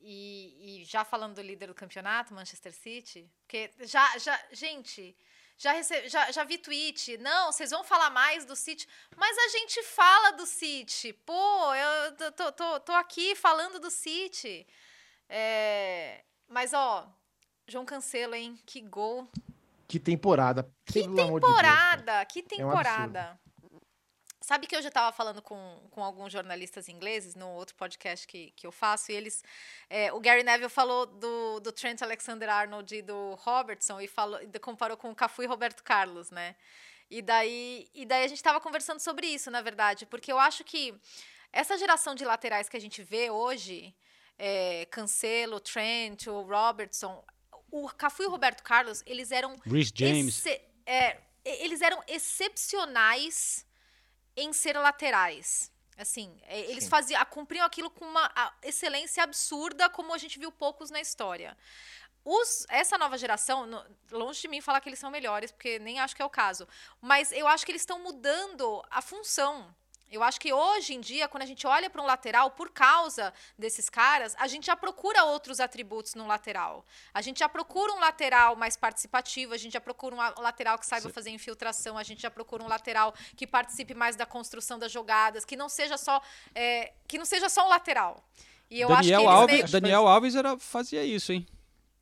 E, 0.00 0.80
e, 0.80 0.84
já 0.84 1.04
falando 1.04 1.34
do 1.34 1.42
líder 1.42 1.66
do 1.66 1.74
campeonato, 1.74 2.32
Manchester 2.32 2.72
City, 2.72 3.30
porque 3.42 3.70
já, 3.80 4.16
já, 4.16 4.40
gente, 4.50 5.14
já, 5.60 5.72
rece... 5.72 6.08
já, 6.08 6.32
já 6.32 6.42
vi 6.42 6.56
tweet, 6.56 7.18
não, 7.18 7.52
vocês 7.52 7.70
vão 7.70 7.84
falar 7.84 8.08
mais 8.08 8.46
do 8.46 8.56
City, 8.56 8.88
mas 9.14 9.36
a 9.36 9.48
gente 9.48 9.82
fala 9.82 10.30
do 10.32 10.46
City, 10.46 11.12
pô, 11.12 11.74
eu 11.74 12.32
tô, 12.32 12.50
tô, 12.52 12.80
tô 12.80 12.92
aqui 12.92 13.36
falando 13.36 13.78
do 13.78 13.90
City. 13.90 14.66
É... 15.28 16.24
Mas, 16.48 16.72
ó, 16.72 17.06
João 17.68 17.84
Cancelo, 17.84 18.34
hein, 18.34 18.58
que 18.64 18.80
gol. 18.80 19.28
Que 19.86 20.00
temporada. 20.00 20.68
Que 20.86 21.06
temporada, 21.06 22.24
de 22.24 22.32
que 22.32 22.42
temporada. 22.42 23.20
É 23.20 23.32
um 23.32 23.49
Sabe 24.50 24.66
que 24.66 24.74
eu 24.74 24.82
já 24.82 24.88
estava 24.88 25.12
falando 25.12 25.40
com, 25.40 25.80
com 25.92 26.02
alguns 26.02 26.32
jornalistas 26.32 26.88
ingleses 26.88 27.36
no 27.36 27.50
outro 27.50 27.76
podcast 27.76 28.26
que, 28.26 28.50
que 28.56 28.66
eu 28.66 28.72
faço, 28.72 29.12
e 29.12 29.14
eles. 29.14 29.44
É, 29.88 30.12
o 30.12 30.18
Gary 30.18 30.42
Neville 30.42 30.68
falou 30.68 31.06
do, 31.06 31.60
do 31.60 31.70
Trent 31.70 32.02
Alexander 32.02 32.50
Arnold 32.50 32.92
e 32.96 33.00
do 33.00 33.36
Robertson 33.36 34.00
e 34.00 34.08
falou, 34.08 34.40
comparou 34.60 34.96
com 34.96 35.08
o 35.08 35.14
Cafu 35.14 35.44
e 35.44 35.46
Roberto 35.46 35.84
Carlos, 35.84 36.32
né? 36.32 36.56
E 37.08 37.22
daí, 37.22 37.86
e 37.94 38.04
daí 38.04 38.24
a 38.24 38.26
gente 38.26 38.38
estava 38.38 38.58
conversando 38.58 38.98
sobre 38.98 39.28
isso, 39.28 39.52
na 39.52 39.62
verdade, 39.62 40.04
porque 40.04 40.32
eu 40.32 40.38
acho 40.40 40.64
que 40.64 41.00
essa 41.52 41.78
geração 41.78 42.16
de 42.16 42.24
laterais 42.24 42.68
que 42.68 42.76
a 42.76 42.80
gente 42.80 43.04
vê 43.04 43.30
hoje, 43.30 43.94
é, 44.36 44.84
Cancelo, 44.86 45.60
Trent, 45.60 46.26
o 46.26 46.40
Robertson, 46.40 47.24
o 47.70 47.88
Cafu 47.88 48.24
e 48.24 48.26
o 48.26 48.30
Roberto 48.30 48.64
Carlos, 48.64 49.00
eles 49.06 49.30
eram. 49.30 49.60
Rhys 49.64 49.92
James. 49.94 50.44
É, 50.84 51.20
eles 51.44 51.80
eram 51.82 52.02
excepcionais 52.08 53.69
em 54.36 54.52
ser 54.52 54.78
laterais. 54.78 55.70
Assim, 55.96 56.34
é, 56.44 56.60
eles 56.60 56.84
Sim. 56.84 56.90
faziam, 56.90 57.24
cumpriam 57.26 57.66
aquilo 57.66 57.90
com 57.90 58.06
uma 58.06 58.54
excelência 58.62 59.22
absurda, 59.22 59.90
como 59.90 60.14
a 60.14 60.18
gente 60.18 60.38
viu 60.38 60.50
poucos 60.50 60.90
na 60.90 61.00
história. 61.00 61.56
Os, 62.24 62.66
essa 62.68 62.96
nova 62.96 63.18
geração, 63.18 63.68
longe 64.10 64.40
de 64.40 64.48
mim 64.48 64.60
falar 64.60 64.80
que 64.80 64.88
eles 64.88 64.98
são 64.98 65.10
melhores, 65.10 65.50
porque 65.50 65.78
nem 65.78 66.00
acho 66.00 66.16
que 66.16 66.22
é 66.22 66.24
o 66.24 66.30
caso, 66.30 66.66
mas 67.00 67.32
eu 67.32 67.46
acho 67.46 67.64
que 67.64 67.72
eles 67.72 67.82
estão 67.82 67.98
mudando 67.98 68.82
a 68.90 69.02
função. 69.02 69.74
Eu 70.10 70.24
acho 70.24 70.40
que 70.40 70.52
hoje 70.52 70.94
em 70.94 71.00
dia, 71.00 71.28
quando 71.28 71.44
a 71.44 71.46
gente 71.46 71.66
olha 71.66 71.88
para 71.88 72.02
um 72.02 72.06
lateral, 72.06 72.50
por 72.50 72.70
causa 72.70 73.32
desses 73.56 73.88
caras, 73.88 74.34
a 74.38 74.48
gente 74.48 74.66
já 74.66 74.74
procura 74.74 75.24
outros 75.24 75.60
atributos 75.60 76.16
no 76.16 76.26
lateral. 76.26 76.84
A 77.14 77.22
gente 77.22 77.38
já 77.38 77.48
procura 77.48 77.92
um 77.92 78.00
lateral 78.00 78.56
mais 78.56 78.76
participativo, 78.76 79.54
a 79.54 79.56
gente 79.56 79.74
já 79.74 79.80
procura 79.80 80.16
um 80.16 80.42
lateral 80.42 80.78
que 80.78 80.86
saiba 80.86 81.08
Sim. 81.08 81.12
fazer 81.12 81.30
infiltração, 81.30 81.96
a 81.96 82.02
gente 82.02 82.22
já 82.22 82.30
procura 82.30 82.64
um 82.64 82.68
lateral 82.68 83.14
que 83.36 83.46
participe 83.46 83.94
mais 83.94 84.16
da 84.16 84.26
construção 84.26 84.80
das 84.80 84.90
jogadas, 84.90 85.44
que 85.44 85.56
não 85.56 85.68
seja 85.68 85.96
só, 85.96 86.20
é, 86.54 86.92
que 87.06 87.16
não 87.16 87.24
seja 87.24 87.48
só 87.48 87.66
um 87.66 87.68
lateral. 87.68 88.24
E 88.68 88.80
eu 88.80 88.88
Daniel 88.88 89.20
acho 89.20 89.48
que 89.48 89.54
Alves, 89.54 89.70
Daniel 89.70 90.08
Alves 90.08 90.34
era, 90.34 90.58
fazia 90.58 91.04
isso, 91.04 91.32
hein? 91.32 91.46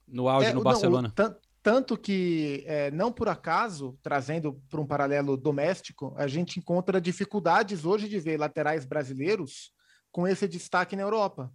No 0.06 0.28
auge 0.28 0.48
é, 0.48 0.52
no 0.54 0.62
Barcelona. 0.62 1.12
Não, 1.16 1.36
tanto 1.62 1.96
que, 1.96 2.64
é, 2.66 2.90
não 2.90 3.12
por 3.12 3.28
acaso, 3.28 3.98
trazendo 4.02 4.54
para 4.68 4.80
um 4.80 4.86
paralelo 4.86 5.36
doméstico, 5.36 6.14
a 6.16 6.26
gente 6.26 6.58
encontra 6.58 7.00
dificuldades 7.00 7.84
hoje 7.84 8.08
de 8.08 8.18
ver 8.18 8.38
laterais 8.38 8.84
brasileiros 8.84 9.72
com 10.10 10.26
esse 10.26 10.46
destaque 10.46 10.96
na 10.96 11.02
Europa. 11.02 11.52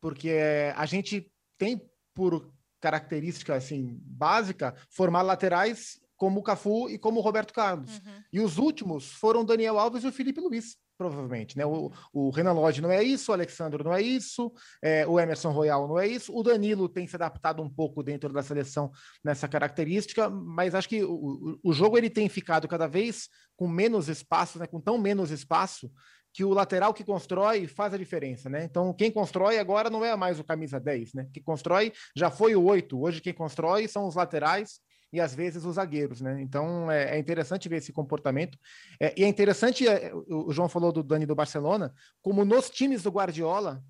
Porque 0.00 0.28
é, 0.28 0.72
a 0.76 0.86
gente 0.86 1.30
tem 1.56 1.80
por 2.12 2.52
característica 2.80 3.54
assim 3.54 3.98
básica, 4.02 4.74
formar 4.90 5.22
laterais 5.22 5.98
como 6.16 6.40
o 6.40 6.42
Cafu 6.42 6.88
e 6.88 6.98
como 6.98 7.20
o 7.20 7.22
Roberto 7.22 7.52
Carlos. 7.52 7.90
Uhum. 7.98 8.22
E 8.32 8.40
os 8.40 8.58
últimos 8.58 9.12
foram 9.12 9.44
Daniel 9.44 9.78
Alves 9.78 10.04
e 10.04 10.06
o 10.06 10.12
Felipe 10.12 10.40
Luiz, 10.40 10.76
provavelmente. 10.96 11.56
Né? 11.56 11.66
O, 11.66 11.90
o 12.12 12.30
Renan 12.30 12.52
Lodge 12.52 12.80
não 12.80 12.90
é 12.90 13.02
isso, 13.02 13.30
o 13.30 13.34
Alexandre 13.34 13.82
não 13.82 13.92
é 13.92 14.00
isso, 14.00 14.52
é, 14.82 15.06
o 15.06 15.18
Emerson 15.18 15.50
Royal 15.50 15.88
não 15.88 15.98
é 15.98 16.06
isso. 16.06 16.34
O 16.34 16.42
Danilo 16.42 16.88
tem 16.88 17.06
se 17.06 17.16
adaptado 17.16 17.62
um 17.62 17.68
pouco 17.68 18.02
dentro 18.02 18.32
da 18.32 18.42
seleção 18.42 18.90
nessa 19.24 19.48
característica, 19.48 20.30
mas 20.30 20.74
acho 20.74 20.88
que 20.88 21.02
o, 21.04 21.12
o, 21.12 21.58
o 21.62 21.72
jogo 21.72 21.98
ele 21.98 22.10
tem 22.10 22.28
ficado 22.28 22.68
cada 22.68 22.86
vez 22.86 23.28
com 23.56 23.68
menos 23.68 24.08
espaço, 24.08 24.58
né? 24.58 24.66
com 24.66 24.80
tão 24.80 24.98
menos 24.98 25.30
espaço, 25.30 25.90
que 26.34 26.44
o 26.44 26.52
lateral 26.52 26.92
que 26.92 27.04
constrói 27.04 27.68
faz 27.68 27.94
a 27.94 27.96
diferença, 27.96 28.50
né? 28.50 28.64
Então, 28.64 28.92
quem 28.92 29.08
constrói 29.08 29.56
agora 29.56 29.88
não 29.88 30.04
é 30.04 30.16
mais 30.16 30.40
o 30.40 30.42
camisa 30.42 30.80
10, 30.80 31.14
né? 31.14 31.28
Que 31.32 31.40
constrói 31.40 31.92
já 32.14 32.28
foi 32.28 32.56
o 32.56 32.64
8. 32.64 33.00
Hoje 33.00 33.20
quem 33.20 33.32
constrói 33.32 33.86
são 33.86 34.04
os 34.08 34.16
laterais 34.16 34.80
e 35.14 35.20
às 35.20 35.34
vezes 35.34 35.64
os 35.64 35.76
zagueiros, 35.76 36.20
né? 36.20 36.42
Então 36.42 36.90
é, 36.90 37.16
é 37.16 37.18
interessante 37.18 37.68
ver 37.68 37.76
esse 37.76 37.92
comportamento. 37.92 38.58
É, 39.00 39.14
e 39.16 39.22
é 39.24 39.28
interessante, 39.28 39.86
é, 39.86 40.12
o 40.14 40.52
João 40.52 40.68
falou 40.68 40.90
do 40.92 41.02
Dani 41.02 41.24
do 41.24 41.34
Barcelona, 41.34 41.94
como 42.20 42.44
nos 42.44 42.68
times 42.68 43.02
do 43.02 43.10
Guardiola, 43.10 43.82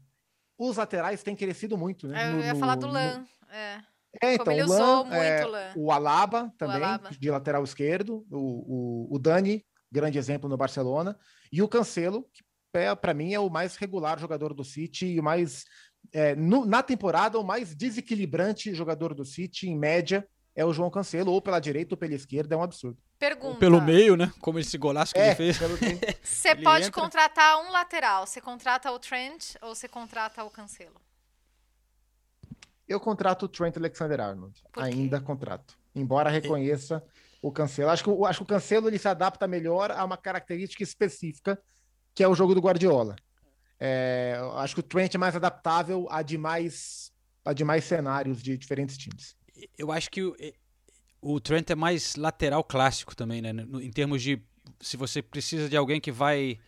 os 0.59 0.77
laterais 0.77 1.22
têm 1.22 1.35
crescido 1.35 1.77
muito, 1.79 2.07
né? 2.07 2.29
Eu 2.31 2.33
No- 2.35 2.41
ia 2.45 2.53
no- 2.55 2.61
falar 2.61 2.77
do 2.77 2.87
no- 2.87 2.93
Lan. 2.93 3.25
É. 3.51 3.81
é, 4.22 4.39
Como 4.39 4.43
então, 4.43 4.53
ele 4.53 4.62
o 4.62 4.64
usou 4.66 4.79
Lan, 4.79 5.05
muito 5.05 5.14
é, 5.16 5.45
o 5.47 5.49
Lan. 5.51 5.72
o 5.77 5.93
Alaba 5.93 6.53
também, 6.59 6.77
Alaba. 6.77 7.11
de 7.11 7.31
lateral 7.31 7.64
esquerdo, 7.64 8.25
o, 8.31 9.09
o, 9.11 9.16
o 9.16 9.18
Dani, 9.18 9.64
grande 9.91 10.18
exemplo 10.18 10.49
no 10.49 10.57
Barcelona, 10.57 11.18
e 11.51 11.62
o 11.62 11.68
Cancelo, 11.68 12.29
que 12.33 12.43
é, 12.77 12.95
para 12.95 13.14
mim 13.14 13.33
é 13.33 13.41
o 13.41 13.49
mais 13.49 13.77
regular 13.77 14.18
jogador 14.18 14.53
do 14.53 14.64
City 14.64 15.07
e 15.07 15.20
o 15.20 15.22
mais, 15.22 15.64
é, 16.12 16.35
no- 16.35 16.66
na 16.66 16.83
temporada, 16.83 17.39
o 17.39 17.45
mais 17.45 17.75
desequilibrante 17.75 18.75
jogador 18.75 19.14
do 19.14 19.25
City, 19.25 19.68
em 19.68 19.79
média, 19.79 20.29
é 20.57 20.64
o 20.64 20.72
João 20.72 20.90
Cancelo, 20.90 21.32
ou 21.32 21.42
pela 21.42 21.59
direita 21.61 21.94
ou 21.94 21.98
pela 21.98 22.14
esquerda, 22.14 22.55
é 22.55 22.59
um 22.59 22.62
absurdo. 22.62 22.96
Pergunta. 23.18 23.59
Pelo 23.59 23.80
meio, 23.80 24.16
né? 24.16 24.32
Como 24.40 24.59
esse 24.59 24.76
golaço 24.78 25.12
que 25.14 25.18
É, 25.20 25.28
ele 25.34 25.34
fez. 25.36 25.59
Você 26.22 26.55
pode 26.55 26.86
entra- 26.86 27.00
contratar 27.02 27.59
um 27.62 27.70
lateral. 27.72 28.26
Você 28.26 28.40
contrata 28.40 28.90
o 28.92 28.98
Trent 28.98 29.55
ou 29.62 29.74
você 29.74 29.88
contrata 29.88 30.44
o 30.44 30.50
Cancelo? 30.50 31.00
Eu 32.86 33.00
contrato 33.00 33.44
o 33.44 33.48
Trent 33.48 33.76
Alexander-Arnold, 33.76 34.62
Por 34.72 34.82
quê? 34.84 34.90
ainda 34.90 35.20
contrato, 35.20 35.74
embora 35.94 36.28
reconheça 36.30 37.02
o 37.40 37.50
Cancelo. 37.50 37.90
Acho 37.90 38.05
que, 38.05 38.11
o- 38.11 38.26
acho 38.26 38.40
que 38.40 38.42
o 38.44 38.46
Cancelo 38.46 38.88
ele 38.88 38.98
se 38.98 39.09
adapta 39.09 39.46
melhor 39.48 39.90
a 39.90 40.05
uma 40.05 40.16
característica 40.18 40.82
específica, 40.82 41.59
que 42.14 42.22
é 42.22 42.28
o 42.28 42.34
jogo 42.34 42.55
do 42.55 42.61
Guardiola. 42.61 43.16
É, 43.80 44.38
acho 44.57 44.74
que 44.74 44.80
o 44.80 44.84
Trent 44.84 45.14
é 45.14 45.18
mais 45.18 45.34
adaptável 45.34 46.07
a 46.11 46.22
demais, 46.22 47.11
a 47.44 47.52
demais 47.52 47.84
cenários 47.84 48.42
de 48.42 48.57
diferentes 48.59 48.96
times. 48.98 49.34
Eu 49.78 49.92
acho 49.92 50.11
que 50.11 50.22
o, 50.22 50.34
o 51.20 51.40
Trent 51.40 51.70
é 51.70 51.74
mais 51.74 52.16
lateral 52.16 52.62
clássico 52.64 53.14
também, 53.14 53.40
né? 53.40 53.52
No- 53.52 53.80
em 53.80 53.90
termos 53.90 54.22
de 54.22 54.40
se 54.80 54.96
você 54.96 55.22
precisa 55.22 55.68
de 55.68 55.76
alguém 55.76 56.00
que 56.00 56.11
vai 56.12 56.59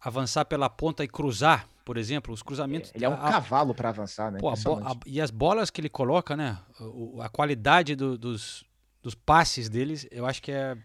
avançar 0.00 0.44
pela 0.44 0.68
ponta 0.68 1.04
e 1.04 1.08
cruzar, 1.08 1.68
por 1.84 1.96
exemplo, 1.96 2.34
os 2.34 2.42
cruzamentos. 2.42 2.90
Ele 2.94 3.04
é 3.04 3.08
um 3.08 3.12
a- 3.14 3.30
cavalo 3.30 3.74
para 3.74 3.88
avançar, 3.90 4.30
né? 4.32 4.38
Pô, 4.40 4.50
a 4.50 4.56
a- 4.84 4.96
e 5.06 5.20
as 5.20 5.30
bolas 5.30 5.70
que 5.70 5.80
ele 5.80 5.88
coloca, 5.88 6.36
né? 6.36 6.58
O- 6.80 7.20
a 7.22 7.28
qualidade 7.28 7.94
do- 7.94 8.18
dos, 8.18 8.64
dos 9.02 9.14
passes 9.14 9.68
deles, 9.68 10.06
eu 10.10 10.26
acho 10.26 10.42
que 10.42 10.50
é 10.50 10.76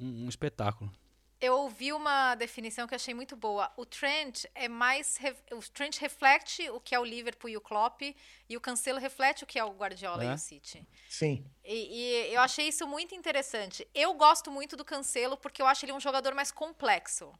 um, 0.00 0.26
um 0.26 0.28
espetáculo. 0.28 0.90
Eu 1.40 1.54
ouvi 1.56 1.90
uma 1.92 2.34
definição 2.34 2.86
que 2.86 2.92
eu 2.92 2.96
achei 2.96 3.14
muito 3.14 3.34
boa. 3.34 3.72
O 3.76 3.86
Trent 3.86 4.44
é 4.54 4.68
mais. 4.68 5.16
re- 5.16 5.34
O 5.52 5.60
Trent 5.72 5.96
reflete 5.98 6.68
o 6.70 6.78
que 6.78 6.94
é 6.94 7.00
o 7.00 7.04
Liverpool 7.04 7.48
e 7.48 7.56
o 7.56 7.60
Klopp, 7.60 8.02
e 8.48 8.56
o 8.56 8.60
Cancelo 8.60 8.98
reflete 8.98 9.42
o 9.42 9.46
que 9.46 9.58
é 9.58 9.64
o 9.64 9.70
Guardiola 9.72 10.22
e 10.24 10.28
É? 10.28 10.34
o 10.34 10.38
City. 10.38 10.86
Sim. 11.08 11.42
E, 11.64 12.28
e 12.28 12.34
eu 12.34 12.42
achei 12.42 12.68
isso 12.68 12.86
muito 12.86 13.14
interessante. 13.14 13.88
Eu 13.94 14.12
gosto 14.14 14.50
muito 14.50 14.76
do 14.76 14.84
Cancelo 14.84 15.36
porque 15.36 15.62
eu 15.62 15.66
acho 15.66 15.84
ele 15.86 15.92
um 15.92 16.00
jogador 16.00 16.34
mais 16.34 16.50
complexo. 16.52 17.32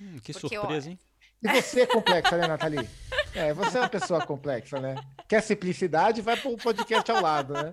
Hum, 0.00 0.18
que 0.18 0.32
Porque 0.32 0.56
eu- 0.56 0.60
surpresa, 0.62 0.90
hein? 0.90 0.98
E 1.42 1.48
você 1.62 1.82
é 1.82 1.86
complexa, 1.86 2.36
né, 2.38 2.46
Nathalie? 2.48 2.88
É, 3.34 3.52
você 3.52 3.76
é 3.76 3.80
uma 3.82 3.88
pessoa 3.90 4.24
complexa, 4.26 4.80
né? 4.80 4.94
Quer 5.28 5.42
simplicidade, 5.42 6.22
vai 6.22 6.34
pro 6.36 6.56
podcast 6.56 7.08
ao 7.12 7.20
lado, 7.20 7.52
né? 7.52 7.72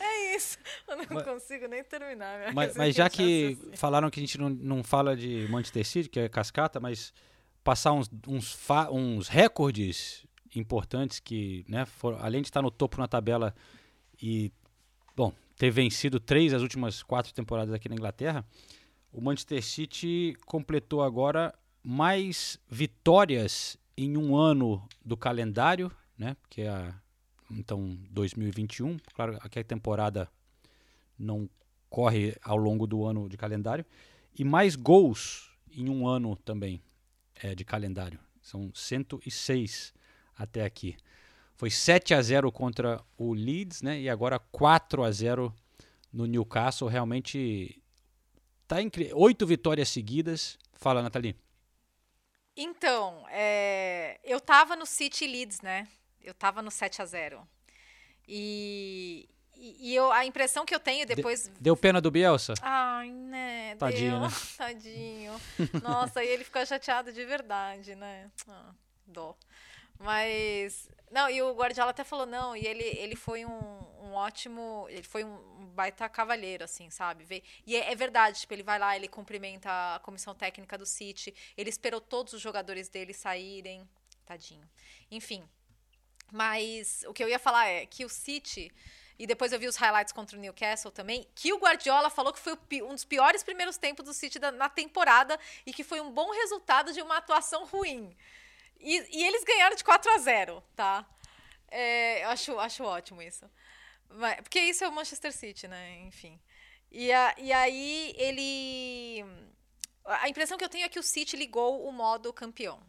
É 0.00 0.36
isso. 0.36 0.58
Eu 0.88 0.96
não 0.96 1.22
consigo 1.22 1.66
nem 1.68 1.82
terminar. 1.84 2.38
minha 2.38 2.52
Mas, 2.52 2.76
mas 2.76 2.94
já 2.94 3.08
que 3.08 3.50
raciocínio. 3.50 3.78
falaram 3.78 4.10
que 4.10 4.20
a 4.20 4.22
gente 4.22 4.38
não, 4.38 4.48
não 4.50 4.82
fala 4.82 5.16
de 5.16 5.46
Manchester 5.48 5.86
City, 5.86 6.08
que 6.08 6.20
é 6.20 6.28
cascata, 6.28 6.80
mas 6.80 7.12
passar 7.62 7.92
uns, 7.92 8.10
uns, 8.26 8.58
uns 8.90 9.28
recordes 9.28 10.26
importantes 10.54 11.18
que, 11.18 11.64
né, 11.68 11.84
foram, 11.84 12.18
além 12.20 12.42
de 12.42 12.48
estar 12.48 12.62
no 12.62 12.70
topo 12.70 12.98
na 12.98 13.08
tabela 13.08 13.54
e, 14.20 14.52
bom, 15.16 15.32
ter 15.56 15.70
vencido 15.70 16.20
três 16.20 16.52
das 16.52 16.62
últimas 16.62 17.02
quatro 17.02 17.32
temporadas 17.32 17.74
aqui 17.74 17.88
na 17.88 17.94
Inglaterra, 17.94 18.44
o 19.12 19.20
Manchester 19.20 19.62
City 19.62 20.36
completou 20.46 21.02
agora 21.02 21.54
mais 21.82 22.58
vitórias 22.68 23.76
em 23.96 24.16
um 24.16 24.36
ano 24.36 24.86
do 25.04 25.16
calendário, 25.16 25.90
né, 26.18 26.36
que 26.48 26.62
é 26.62 26.68
a, 26.68 26.94
então 27.50 27.98
2021, 28.10 28.96
claro 29.14 29.38
que 29.48 29.58
a 29.58 29.64
temporada 29.64 30.28
não 31.18 31.48
corre 31.88 32.36
ao 32.42 32.56
longo 32.56 32.86
do 32.86 33.04
ano 33.04 33.28
de 33.28 33.36
calendário, 33.36 33.84
e 34.36 34.44
mais 34.44 34.74
gols 34.74 35.50
em 35.70 35.88
um 35.88 36.06
ano 36.06 36.36
também 36.36 36.82
é, 37.36 37.54
de 37.54 37.64
calendário. 37.64 38.18
São 38.42 38.70
106 38.74 39.94
até 40.36 40.64
aqui. 40.64 40.96
Foi 41.56 41.70
7 41.70 42.14
a 42.14 42.20
0 42.20 42.50
contra 42.50 43.00
o 43.16 43.32
Leeds, 43.32 43.80
né? 43.80 44.00
E 44.00 44.08
agora 44.08 44.38
4 44.38 45.04
a 45.04 45.10
0 45.10 45.54
no 46.12 46.26
Newcastle. 46.26 46.88
Realmente 46.88 47.80
tá 48.66 48.82
incrível. 48.82 49.16
Oito 49.18 49.46
vitórias 49.46 49.88
seguidas. 49.88 50.58
Fala, 50.72 51.00
Nathalie. 51.00 51.36
Então, 52.56 53.24
é, 53.30 54.20
eu 54.24 54.40
tava 54.40 54.76
no 54.76 54.86
City 54.86 55.26
Leeds, 55.26 55.60
né? 55.60 55.88
Eu 56.24 56.34
tava 56.34 56.62
no 56.62 56.70
7 56.70 57.02
a 57.02 57.04
0 57.04 57.46
E, 58.26 59.28
e, 59.56 59.94
eu, 59.94 60.10
a 60.10 60.24
impressão 60.24 60.64
que 60.64 60.74
eu 60.74 60.80
tenho 60.80 61.06
depois. 61.06 61.48
Deu 61.60 61.76
pena 61.76 62.00
do 62.00 62.10
Bielsa? 62.10 62.54
Ai, 62.60 63.10
né? 63.10 63.76
Tadinho, 63.76 64.12
deu. 64.12 64.20
né? 64.20 64.28
Tadinho. 64.56 65.40
Nossa, 65.82 66.24
e 66.24 66.28
ele 66.28 66.44
ficou 66.44 66.64
chateado 66.66 67.12
de 67.12 67.24
verdade, 67.24 67.94
né? 67.94 68.30
Ah, 68.48 68.72
dó. 69.06 69.36
Mas. 69.98 70.88
Não, 71.10 71.30
e 71.30 71.40
o 71.40 71.54
Guardiola 71.54 71.90
até 71.90 72.02
falou, 72.02 72.26
não, 72.26 72.56
e 72.56 72.66
ele, 72.66 72.82
ele 72.82 73.14
foi 73.14 73.44
um, 73.44 73.60
um 74.02 74.12
ótimo. 74.14 74.86
Ele 74.88 75.04
foi 75.04 75.22
um 75.24 75.66
baita 75.74 76.08
cavalheiro, 76.08 76.64
assim, 76.64 76.90
sabe? 76.90 77.42
E 77.66 77.76
é, 77.76 77.92
é 77.92 77.94
verdade, 77.94 78.40
tipo, 78.40 78.52
ele 78.54 78.62
vai 78.62 78.78
lá, 78.78 78.96
ele 78.96 79.08
cumprimenta 79.08 79.68
a 79.94 79.98
comissão 80.00 80.34
técnica 80.34 80.76
do 80.76 80.86
City, 80.86 81.34
ele 81.56 81.70
esperou 81.70 82.00
todos 82.00 82.32
os 82.32 82.40
jogadores 82.40 82.88
dele 82.88 83.12
saírem. 83.12 83.88
Tadinho. 84.24 84.68
Enfim. 85.10 85.46
Mas 86.32 87.04
o 87.06 87.12
que 87.12 87.22
eu 87.22 87.28
ia 87.28 87.38
falar 87.38 87.66
é 87.68 87.86
que 87.86 88.04
o 88.04 88.08
City. 88.08 88.72
E 89.16 89.26
depois 89.26 89.52
eu 89.52 89.60
vi 89.60 89.68
os 89.68 89.76
highlights 89.76 90.12
contra 90.12 90.36
o 90.36 90.40
Newcastle 90.40 90.90
também, 90.90 91.28
que 91.36 91.52
o 91.52 91.58
Guardiola 91.58 92.10
falou 92.10 92.32
que 92.32 92.40
foi 92.40 92.58
um 92.82 92.94
dos 92.94 93.04
piores 93.04 93.44
primeiros 93.44 93.76
tempos 93.76 94.04
do 94.04 94.12
City 94.12 94.40
na 94.40 94.68
temporada 94.68 95.38
e 95.64 95.72
que 95.72 95.84
foi 95.84 96.00
um 96.00 96.10
bom 96.10 96.32
resultado 96.32 96.92
de 96.92 97.00
uma 97.00 97.18
atuação 97.18 97.64
ruim. 97.64 98.16
E, 98.80 99.18
e 99.18 99.24
eles 99.24 99.44
ganharam 99.44 99.76
de 99.76 99.84
4 99.84 100.10
a 100.10 100.18
0 100.18 100.60
tá? 100.74 101.06
É, 101.68 102.24
eu 102.24 102.28
acho, 102.30 102.58
acho 102.58 102.82
ótimo 102.84 103.22
isso. 103.22 103.48
Mas- 104.10 104.40
porque 104.40 104.60
isso 104.60 104.82
é 104.84 104.88
o 104.88 104.92
Manchester 104.92 105.32
City, 105.32 105.68
né? 105.68 106.00
Enfim. 106.06 106.40
E, 106.90 107.12
a- 107.12 107.34
e 107.38 107.52
aí 107.52 108.14
ele. 108.18 109.24
A 110.04 110.28
impressão 110.28 110.58
que 110.58 110.64
eu 110.64 110.68
tenho 110.68 110.84
é 110.84 110.88
que 110.88 110.98
o 110.98 111.02
City 111.02 111.36
ligou 111.36 111.86
o 111.86 111.92
modo 111.92 112.32
campeão. 112.32 112.80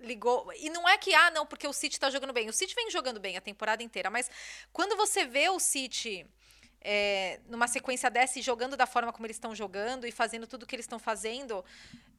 Ligou. 0.00 0.52
E 0.54 0.70
não 0.70 0.88
é 0.88 0.98
que, 0.98 1.14
ah, 1.14 1.30
não, 1.30 1.46
porque 1.46 1.66
o 1.66 1.72
City 1.72 1.98
tá 1.98 2.10
jogando 2.10 2.32
bem. 2.32 2.48
O 2.48 2.52
City 2.52 2.74
vem 2.74 2.90
jogando 2.90 3.18
bem 3.18 3.36
a 3.36 3.40
temporada 3.40 3.82
inteira, 3.82 4.10
mas 4.10 4.30
quando 4.72 4.96
você 4.96 5.24
vê 5.24 5.48
o 5.48 5.58
City 5.58 6.26
é, 6.80 7.40
numa 7.48 7.66
sequência 7.66 8.10
dessa 8.10 8.38
e 8.38 8.42
jogando 8.42 8.76
da 8.76 8.86
forma 8.86 9.12
como 9.12 9.26
eles 9.26 9.36
estão 9.36 9.54
jogando 9.54 10.06
e 10.06 10.12
fazendo 10.12 10.46
tudo 10.46 10.66
que 10.66 10.74
eles 10.76 10.84
estão 10.84 10.98
fazendo, 10.98 11.64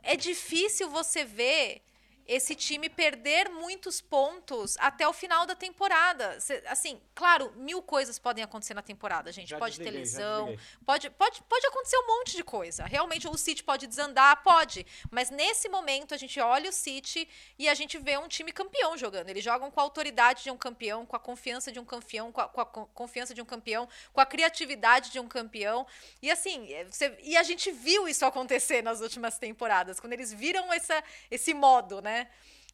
é 0.04 0.16
difícil 0.16 0.90
você 0.90 1.24
ver 1.24 1.82
esse 2.28 2.54
time 2.56 2.90
perder 2.90 3.50
muitos 3.50 4.02
pontos 4.02 4.76
até 4.80 5.08
o 5.08 5.14
final 5.14 5.46
da 5.46 5.56
temporada. 5.56 6.40
Cê- 6.42 6.62
assim, 6.68 7.02
claro, 7.16 7.54
mil 7.56 7.82
coisas 7.82 8.20
podem 8.20 8.44
acontecer 8.44 8.74
na 8.74 8.82
temporada, 8.82 9.32
gente. 9.32 9.50
Já 9.50 9.58
pode 9.58 9.78
ter 9.80 9.92
lesão, 9.92 10.48
pode, 10.86 11.10
pode, 11.12 11.42
pode 11.44 11.66
acontecer 11.68 11.98
um 11.98 12.08
monte 12.08 12.36
de 12.36 12.44
coisa. 12.44 12.84
Realmente 12.86 13.28
o 13.28 13.38
City 13.38 13.64
pode 13.64 13.88
desandar, 13.88 14.44
pode. 14.44 14.86
Mas 15.10 15.30
nesse 15.30 15.70
momento 15.70 16.14
a 16.14 16.18
gente 16.18 16.38
olha 16.42 16.70
o 16.70 16.74
City 16.74 17.28
e 17.58 17.70
a 17.70 17.74
gente 17.74 17.98
vê 17.98 18.18
um 18.18 18.28
time 18.28 18.52
campeão 18.52 18.98
jogando. 18.98 19.30
Eles 19.30 19.44
jogam 19.44 19.72
com 19.72 19.80
a 19.80 19.84
autoridade 19.84 20.44
de 20.44 20.52
um 20.52 20.58
campeão, 20.58 21.06
com 21.06 21.16
a 21.16 21.20
confiança 21.20 21.72
de 21.72 21.80
um 21.80 21.86
campeão, 21.86 22.32
com 22.32 22.42
a, 22.42 22.50
com 22.50 22.60
a 22.62 22.66
con- 22.66 22.86
confiança 22.94 23.34
de 23.34 23.42
um 23.42 23.46
campeão, 23.46 23.88
com 24.12 24.20
a 24.20 24.26
criatividade 24.26 25.12
de 25.12 25.20
um 25.20 25.28
campeão. 25.28 25.88
E 26.22 26.30
assim, 26.30 26.74
é, 26.74 26.84
você- 26.84 27.18
e 27.24 27.38
a 27.38 27.44
gente 27.44 27.72
viu 27.72 28.08
isso 28.08 28.26
acontecer 28.26 28.82
nas 28.82 29.00
últimas 29.02 29.38
temporadas, 29.38 30.00
quando 30.00 30.14
eles 30.14 30.34
viram 30.34 30.74
essa, 30.74 31.02
esse 31.32 31.54
modo, 31.54 32.02
né? 32.02 32.17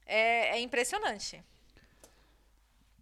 É, 0.06 0.58
é 0.58 0.60
impressionante. 0.60 1.44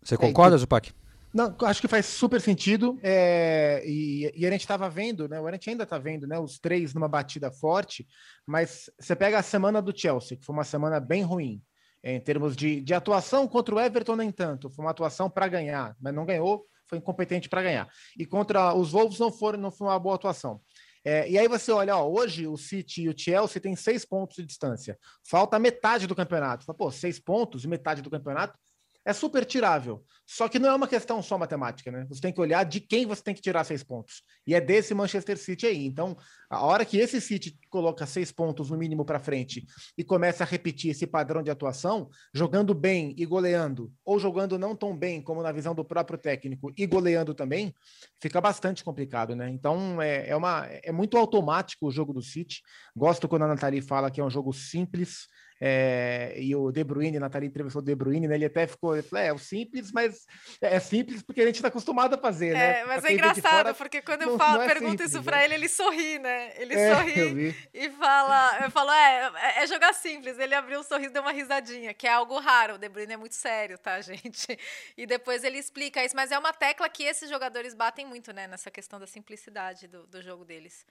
Você 0.02 0.18
concorda, 0.18 0.58
Zupac? 0.58 0.94
Não, 1.34 1.56
acho 1.62 1.80
que 1.80 1.88
faz 1.88 2.06
super 2.06 2.42
sentido. 2.42 3.00
é, 3.02 3.82
e, 3.86 4.32
e 4.36 4.46
a 4.46 4.52
gente 4.52 4.62
estava 4.62 4.90
vendo, 4.90 5.28
né? 5.30 5.40
O 5.40 5.48
a 5.48 5.52
gente 5.52 5.70
ainda 5.70 5.84
está 5.84 5.98
vendo, 5.98 6.28
né? 6.28 6.38
Os 6.40 6.60
três 6.60 6.94
numa 6.94 7.08
batida 7.08 7.52
forte, 7.52 8.08
mas 8.46 8.90
você 9.00 9.16
pega 9.16 9.40
a 9.40 9.44
semana 9.44 9.82
do 9.82 9.98
Chelsea, 9.98 10.38
que 10.38 10.46
foi 10.46 10.54
uma 10.54 10.64
semana 10.64 11.00
bem 11.00 11.24
ruim. 11.24 11.62
Em 12.04 12.20
termos 12.20 12.56
de, 12.56 12.82
de 12.82 12.96
atuação 12.96 13.48
contra 13.48 13.76
o 13.76 13.80
Everton, 13.80 14.16
nem 14.16 14.32
tanto. 14.32 14.72
Foi 14.72 14.84
uma 14.84 14.90
atuação 14.90 15.30
para 15.30 15.48
ganhar, 15.48 15.96
mas 16.02 16.12
não 16.12 16.26
ganhou, 16.26 16.66
foi 16.88 16.98
incompetente 16.98 17.48
para 17.48 17.62
ganhar. 17.62 17.88
E 18.18 18.26
contra 18.26 18.74
os 18.74 18.92
Wolves 18.92 19.20
não, 19.20 19.32
foram, 19.32 19.60
não 19.60 19.72
foi 19.72 19.88
uma 19.88 20.00
boa 20.00 20.16
atuação. 20.16 20.60
É, 21.04 21.30
e 21.30 21.38
aí 21.38 21.48
você 21.48 21.72
olha, 21.72 21.98
ó, 21.98 22.08
hoje 22.08 22.48
o 22.48 22.56
City 22.58 23.04
e 23.04 23.10
o 23.10 23.18
Chelsea 23.18 23.62
têm 23.62 23.76
seis 23.76 24.06
pontos 24.06 24.38
de 24.38 24.46
distância. 24.46 24.98
Falta 25.28 25.58
metade 25.58 26.06
do 26.06 26.16
campeonato. 26.16 26.66
Fala, 26.66 26.78
Pô, 26.78 26.92
seis 26.92 27.20
pontos 27.20 27.64
e 27.64 27.68
metade 27.68 28.02
do 28.02 28.10
campeonato 28.10 28.58
é 29.06 29.14
super 29.14 29.46
tirável. 29.46 30.04
Só 30.26 30.48
que 30.48 30.60
não 30.60 30.70
é 30.70 30.76
uma 30.76 30.88
questão 30.88 31.22
só 31.22 31.38
matemática, 31.38 31.92
né? 31.92 32.06
Você 32.08 32.22
tem 32.22 32.32
que 32.32 32.40
olhar 32.40 32.64
de 32.64 32.80
quem 32.80 33.06
você 33.06 33.22
tem 33.22 33.36
que 33.36 33.42
tirar 33.42 33.64
seis 33.64 33.84
pontos. 33.84 34.24
E 34.48 34.56
é 34.56 34.62
desse 34.62 34.94
Manchester 34.94 35.38
City 35.38 35.66
aí. 35.66 35.86
Então, 35.86 36.16
a 36.50 36.64
hora 36.64 36.86
que 36.86 36.98
esse 36.98 37.20
City 37.20 37.60
coloca 37.70 38.06
seis 38.06 38.32
pontos 38.32 38.70
no 38.70 38.78
mínimo 38.78 39.04
para 39.04 39.20
frente 39.20 39.66
e 39.98 40.04
começa 40.04 40.44
a 40.44 40.48
repetir 40.48 40.92
esse 40.92 41.06
padrão 41.06 41.44
de 41.44 41.52
atuação, 41.52 42.10
jogando 42.34 42.74
bem 42.74 43.14
e 43.18 43.26
goleando, 43.26 43.92
ou 44.06 44.20
jogando 44.20 44.58
não 44.58 44.76
tão 44.76 44.96
bem 44.96 45.22
como 45.22 45.42
na 45.42 45.52
visão 45.52 45.76
do 45.76 45.84
próprio 45.84 46.18
técnico 46.18 46.72
e 46.78 46.86
goleando 46.86 47.34
também, 47.34 47.74
fica 48.22 48.40
bastante 48.40 48.84
complicado, 48.84 49.36
né? 49.36 49.50
Então, 49.50 50.02
é, 50.02 50.30
é, 50.30 50.36
uma, 50.36 50.66
é 50.66 50.92
muito 50.92 51.18
automático 51.18 51.88
o 51.88 51.92
jogo 51.92 52.14
do 52.14 52.22
City. 52.22 52.62
Gosto 52.96 53.28
quando 53.28 53.44
a 53.44 53.48
Nathalie 53.48 53.82
fala 53.82 54.10
que 54.10 54.22
é 54.22 54.24
um 54.24 54.30
jogo 54.30 54.54
simples, 54.54 55.28
é, 55.64 56.34
e 56.38 56.56
o 56.56 56.72
De 56.72 56.84
Bruyne, 56.84 57.20
Nathalie 57.20 57.48
entrevistou 57.48 57.84
o 57.84 57.86
De 57.86 57.94
Bruyne, 57.94 58.28
né, 58.28 58.34
ele 58.34 58.46
até 58.46 58.66
ficou, 58.66 58.96
ele 58.96 59.04
falou, 59.04 59.24
é, 59.24 59.28
é 59.28 59.34
o 59.34 59.38
simples, 59.38 59.92
mas 59.92 60.26
é 60.60 60.80
simples 60.80 61.22
porque 61.22 61.40
a 61.42 61.46
gente 61.46 61.58
está 61.58 61.68
acostumado 61.68 62.16
a 62.16 62.18
fazer, 62.18 62.54
né? 62.54 62.80
É, 62.80 62.86
mas 62.86 63.06
é 63.06 63.14
engraçado, 63.14 63.44
fora, 63.44 63.74
porque 63.76 64.02
quando 64.02 64.24
eu 64.24 64.38
falo, 64.40 64.64
é 64.64 64.66
pergunto 64.66 64.90
simples, 64.92 65.10
isso 65.12 65.20
né? 65.20 65.24
pra 65.24 65.46
ele, 65.46 65.54
ele 65.54 65.70
sorri, 65.70 66.18
né? 66.18 66.52
Ele 66.58 66.74
É, 66.74 66.96
sorri 66.96 67.56
e 67.74 67.90
fala, 67.92 68.60
eu 68.64 68.72
falo, 68.72 68.92
é, 68.92 69.32
é- 69.36 69.64
é 69.64 69.68
jogar 69.68 69.94
simples. 69.94 70.40
Ele 70.40 70.56
abriu 70.56 70.80
um 70.80 70.84
sorriso 70.84 71.12
e 71.12 71.14
deu 71.14 71.22
uma 71.22 71.32
risadinha, 71.32 71.94
que 71.94 72.08
é 72.08 72.12
algo 72.12 72.40
raro. 72.40 72.76
O 72.76 72.78
De 72.80 72.90
Bruyne 72.90 73.14
é 73.14 73.18
muito 73.18 73.36
sério, 73.36 73.78
tá, 73.78 74.02
gente? 74.02 74.58
E 74.98 75.06
depois 75.06 75.44
ele 75.44 75.60
explica 75.60 76.04
isso, 76.04 76.16
mas 76.16 76.32
é 76.32 76.40
uma 76.40 76.54
tecla 76.54 76.90
que 76.90 77.04
esses 77.04 77.30
jogadores 77.30 77.76
batem 77.76 78.06
muito, 78.06 78.34
né, 78.34 78.48
nessa 78.48 78.72
questão 78.72 79.00
da 79.00 79.06
simplicidade 79.06 79.88
do, 79.88 80.08
do 80.08 80.22
jogo 80.24 80.44
deles. 80.44 80.86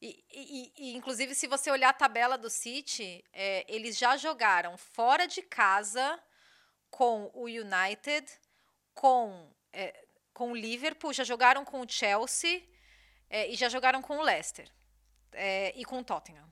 E, 0.00 0.24
e- 0.30 0.72
e, 0.76 0.94
inclusive, 0.96 1.34
se 1.34 1.46
você 1.48 1.70
olhar 1.70 1.88
a 1.90 1.92
tabela 1.92 2.38
do 2.38 2.48
City, 2.48 3.24
é, 3.32 3.64
eles 3.68 3.98
já 3.98 4.16
jogaram 4.16 4.76
fora 4.76 5.26
de 5.26 5.42
casa 5.42 6.22
com 6.90 7.30
o 7.34 7.44
United, 7.46 8.26
com, 8.94 9.52
é, 9.72 10.06
com 10.32 10.52
o 10.52 10.56
Liverpool, 10.56 11.12
já 11.12 11.24
jogaram 11.24 11.64
com 11.64 11.80
o 11.80 11.88
Chelsea 11.88 12.62
é, 13.28 13.48
e 13.50 13.56
já 13.56 13.68
jogaram 13.68 14.00
com 14.00 14.18
o 14.18 14.22
Leicester 14.22 14.70
é, 15.32 15.72
e 15.76 15.84
com 15.84 15.98
o 15.98 16.04
Tottenham. 16.04 16.48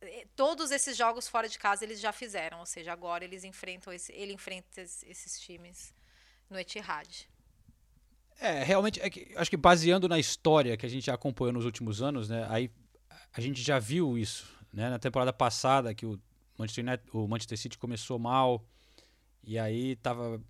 É, 0.00 0.26
Todos 0.36 0.70
esses 0.72 0.96
jogos 0.96 1.26
fora 1.28 1.48
de 1.48 1.58
casa 1.58 1.84
eles 1.84 2.00
já 2.00 2.12
fizeram, 2.12 2.58
ou 2.60 2.66
seja, 2.66 2.92
agora 2.92 3.24
eles 3.24 3.44
enfrentam 3.44 3.92
esse, 3.92 4.12
ele 4.12 4.32
enfrenta 4.32 4.82
es- 4.82 5.02
esses 5.04 5.38
times 5.40 5.94
no 6.50 6.58
Etihad. 6.58 7.28
É, 8.46 8.62
realmente, 8.62 9.00
é 9.00 9.10
que- 9.10 9.32
acho 9.36 9.50
que 9.50 9.56
baseando 9.56 10.08
na 10.08 10.18
história 10.18 10.76
que 10.76 10.86
a 10.86 10.88
gente 10.88 11.06
já 11.06 11.14
acompanhou 11.14 11.52
nos 11.52 11.64
últimos 11.64 12.00
anos, 12.00 12.28
né? 12.28 12.46
Aí 12.48 12.70
a 13.32 13.40
gente 13.40 13.60
já 13.60 13.78
viu 13.78 14.16
isso, 14.16 14.46
né? 14.72 14.88
Na 14.88 14.98
temporada 14.98 15.32
passada 15.32 15.92
que 15.94 16.06
o 16.06 16.18
Manchester, 16.56 16.84
United- 16.84 17.08
o 17.12 17.26
Manchester 17.26 17.58
City 17.58 17.76
começou 17.76 18.18
mal 18.18 18.64
e 19.42 19.58
aí 19.58 19.96
tava 19.96 20.40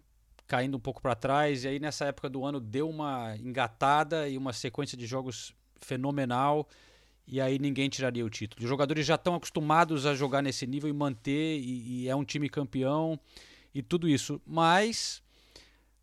caindo 0.46 0.76
um 0.76 0.80
pouco 0.80 1.00
para 1.00 1.14
trás 1.14 1.64
e 1.64 1.68
aí 1.68 1.80
nessa 1.80 2.04
época 2.04 2.28
do 2.28 2.44
ano 2.44 2.60
deu 2.60 2.88
uma 2.88 3.34
engatada 3.38 4.28
e 4.28 4.36
uma 4.36 4.52
sequência 4.52 4.96
de 4.96 5.06
jogos 5.06 5.54
fenomenal 5.80 6.68
e 7.26 7.40
aí 7.40 7.58
ninguém 7.58 7.88
tiraria 7.88 8.24
o 8.24 8.30
título. 8.30 8.62
Os 8.62 8.68
jogadores 8.68 9.04
já 9.06 9.16
estão 9.16 9.34
acostumados 9.34 10.06
a 10.06 10.14
jogar 10.14 10.42
nesse 10.42 10.66
nível 10.66 10.88
e 10.88 10.92
manter 10.92 11.58
e, 11.58 12.02
e 12.04 12.08
é 12.08 12.14
um 12.14 12.24
time 12.24 12.48
campeão 12.48 13.18
e 13.74 13.82
tudo 13.82 14.08
isso, 14.08 14.40
mas 14.46 15.20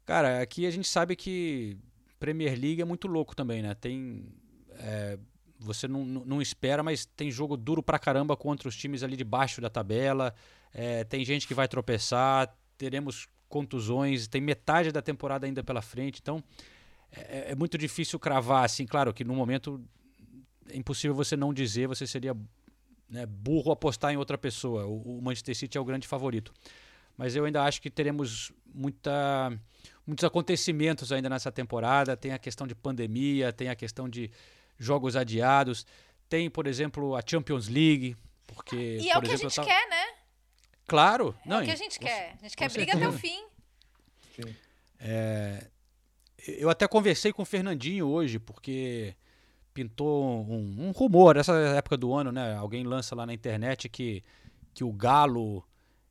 Cara, 0.05 0.41
aqui 0.41 0.65
a 0.65 0.71
gente 0.71 0.87
sabe 0.87 1.15
que 1.15 1.77
Premier 2.19 2.59
League 2.59 2.81
é 2.81 2.85
muito 2.85 3.07
louco 3.07 3.35
também, 3.35 3.61
né? 3.61 3.73
Tem. 3.73 4.25
é, 4.79 5.17
você 5.59 5.87
não, 5.87 6.03
não 6.03 6.41
espera, 6.41 6.83
mas 6.83 7.05
tem 7.05 7.31
jogo 7.31 7.55
duro 7.55 7.81
pra 7.81 7.97
caramba 7.97 8.35
contra 8.35 8.67
os 8.67 8.75
times 8.75 9.01
ali 9.01 9.15
de 9.15 9.23
baixo 9.23 9.61
da 9.61 9.69
tabela. 9.69 10.33
é, 10.73 11.03
tem 11.05 11.23
gente 11.23 11.47
que 11.47 11.53
vai 11.53 11.67
tropeçar, 11.67 12.53
teremos 12.77 13.27
contusões, 13.47 14.27
tem 14.27 14.41
metade 14.41 14.91
da 14.91 15.01
temporada 15.01 15.45
ainda 15.45 15.63
pela 15.63 15.81
frente. 15.81 16.19
Então 16.21 16.43
é, 17.11 17.51
é 17.51 17.55
muito 17.55 17.77
difícil 17.77 18.19
cravar, 18.19 18.65
assim, 18.65 18.85
claro 18.85 19.13
que 19.13 19.23
no 19.23 19.35
momento 19.35 19.81
é 20.69 20.75
impossível 20.75 21.15
você 21.15 21.37
não 21.37 21.53
dizer, 21.53 21.87
você 21.87 22.07
seria 22.07 22.35
né, 23.09 23.25
burro 23.25 23.71
apostar 23.71 24.11
em 24.11 24.17
outra 24.17 24.37
pessoa. 24.37 24.85
O, 24.85 25.19
o 25.19 25.21
Manchester 25.21 25.55
City 25.55 25.77
é 25.77 25.81
o 25.81 25.85
grande 25.85 26.07
favorito. 26.07 26.51
Mas 27.15 27.35
eu 27.35 27.45
ainda 27.45 27.63
acho 27.63 27.81
que 27.81 27.91
teremos 27.91 28.51
muita, 28.73 29.51
muitos 30.05 30.23
acontecimentos 30.23 31.11
ainda 31.11 31.29
nessa 31.29 31.51
temporada. 31.51 32.15
Tem 32.17 32.31
a 32.31 32.37
questão 32.39 32.65
de 32.67 32.75
pandemia, 32.75 33.51
tem 33.53 33.69
a 33.69 33.75
questão 33.75 34.07
de 34.09 34.29
jogos 34.77 35.15
adiados, 35.15 35.85
tem, 36.29 36.49
por 36.49 36.67
exemplo, 36.67 37.15
a 37.15 37.21
Champions 37.25 37.67
League, 37.67 38.15
porque 38.47 38.75
E 39.01 39.09
é 39.09 39.13
por 39.13 39.19
o 39.19 39.21
que 39.25 39.31
a 39.31 39.33
exemplo, 39.35 39.49
gente 39.49 39.55
tava- 39.55 39.67
quer, 39.67 39.89
né? 39.89 40.05
Claro, 40.85 41.35
É 41.45 41.49
não, 41.49 41.61
o 41.61 41.63
que 41.63 41.71
a 41.71 41.75
gente 41.75 41.97
com- 41.99 42.05
quer. 42.05 42.35
A 42.39 42.43
gente 42.43 42.57
quer 42.57 42.69
briga 42.71 42.93
até 42.95 43.07
o 43.07 43.13
fim. 43.13 43.43
É, 44.99 45.67
eu 46.47 46.69
até 46.69 46.87
conversei 46.87 47.31
com 47.33 47.41
o 47.41 47.45
Fernandinho 47.45 48.07
hoje, 48.07 48.39
porque 48.39 49.15
pintou 49.73 50.23
um, 50.45 50.87
um 50.87 50.91
rumor, 50.91 51.35
essa 51.37 51.53
época 51.53 51.97
do 51.97 52.13
ano, 52.13 52.31
né? 52.31 52.55
Alguém 52.55 52.83
lança 52.83 53.15
lá 53.15 53.25
na 53.25 53.33
internet 53.33 53.89
que, 53.89 54.23
que 54.73 54.83
o 54.83 54.91
Galo 54.91 55.63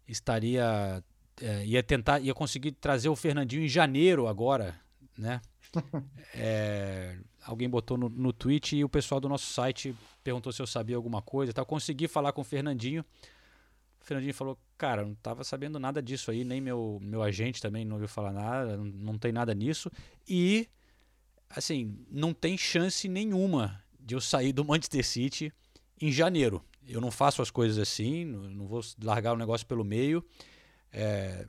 estaria. 0.07 1.03
É, 1.43 1.67
ia 1.67 1.83
tentar, 1.83 2.21
ia 2.21 2.33
conseguir 2.33 2.73
trazer 2.73 3.09
o 3.09 3.17
Fernandinho 3.17 3.65
em 3.65 3.69
janeiro 3.69 4.29
agora, 4.29 4.79
né? 5.19 5.41
É, 6.35 7.19
alguém 7.45 7.69
botou 7.69 7.97
no, 7.97 8.09
no 8.09 8.33
tweet 8.33 8.77
e 8.77 8.85
o 8.85 8.89
pessoal 8.89 9.21
do 9.21 9.29
nosso 9.29 9.53
site 9.53 9.95
perguntou 10.23 10.53
se 10.53 10.61
eu 10.61 10.67
sabia 10.67 10.97
alguma 10.97 11.21
coisa 11.21 11.51
e 11.51 11.53
tal. 11.55 11.65
Consegui 11.65 12.09
falar 12.09 12.33
com 12.33 12.43
o 12.43 12.45
Fernandinho. 12.45 13.05
O 14.01 14.05
Fernandinho 14.05 14.35
falou, 14.35 14.59
cara, 14.77 15.05
não 15.05 15.15
tava 15.15 15.45
sabendo 15.45 15.79
nada 15.79 16.03
disso 16.03 16.31
aí, 16.31 16.45
nem 16.45 16.61
meu, 16.61 16.99
meu 17.03 17.23
agente 17.23 17.61
também 17.61 17.85
não 17.85 17.95
ouviu 17.95 18.09
falar 18.09 18.33
nada, 18.33 18.77
não, 18.77 18.85
não 18.85 19.19
tem 19.19 19.33
nada 19.33 19.55
nisso. 19.55 19.91
E, 20.29 20.69
assim, 21.49 21.99
não 22.11 22.35
tem 22.35 22.57
chance 22.57 23.09
nenhuma 23.09 23.83
de 23.99 24.15
eu 24.15 24.21
sair 24.21 24.53
do 24.53 24.65
Manchester 24.65 25.07
City 25.07 25.53
em 26.01 26.13
janeiro. 26.13 26.63
Eu 26.87 27.01
não 27.01 27.11
faço 27.11 27.41
as 27.41 27.51
coisas 27.51 27.79
assim, 27.79 28.25
não 28.25 28.67
vou 28.67 28.83
largar 29.03 29.33
o 29.33 29.39
negócio 29.39 29.67
pelo 29.67 29.85
meio. 29.85 30.25
É, 30.93 31.47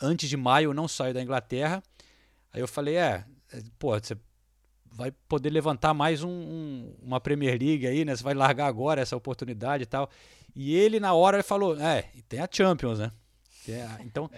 antes 0.00 0.28
de 0.28 0.36
maio 0.36 0.70
eu 0.70 0.74
não 0.74 0.86
saio 0.88 1.12
da 1.14 1.22
Inglaterra. 1.22 1.82
Aí 2.52 2.60
eu 2.60 2.68
falei, 2.68 2.96
é, 2.96 3.24
é, 3.52 3.62
pô, 3.78 3.98
você 3.98 4.16
vai 4.92 5.10
poder 5.28 5.50
levantar 5.50 5.94
mais 5.94 6.22
um- 6.22 6.28
um- 6.28 6.96
uma 7.02 7.20
Premier 7.20 7.58
League 7.60 7.86
aí, 7.86 8.04
né? 8.04 8.14
Você 8.16 8.22
vai 8.24 8.34
largar 8.34 8.66
agora 8.66 9.00
essa 9.00 9.16
oportunidade 9.16 9.84
e 9.84 9.86
tal. 9.86 10.10
E 10.54 10.74
ele, 10.74 10.98
na 10.98 11.14
hora, 11.14 11.36
ele 11.36 11.42
falou: 11.44 11.78
É, 11.80 12.10
e 12.14 12.22
tem 12.22 12.40
a 12.40 12.48
Champions, 12.50 12.98
né? 12.98 13.12
A- 13.82 14.02
então, 14.02 14.28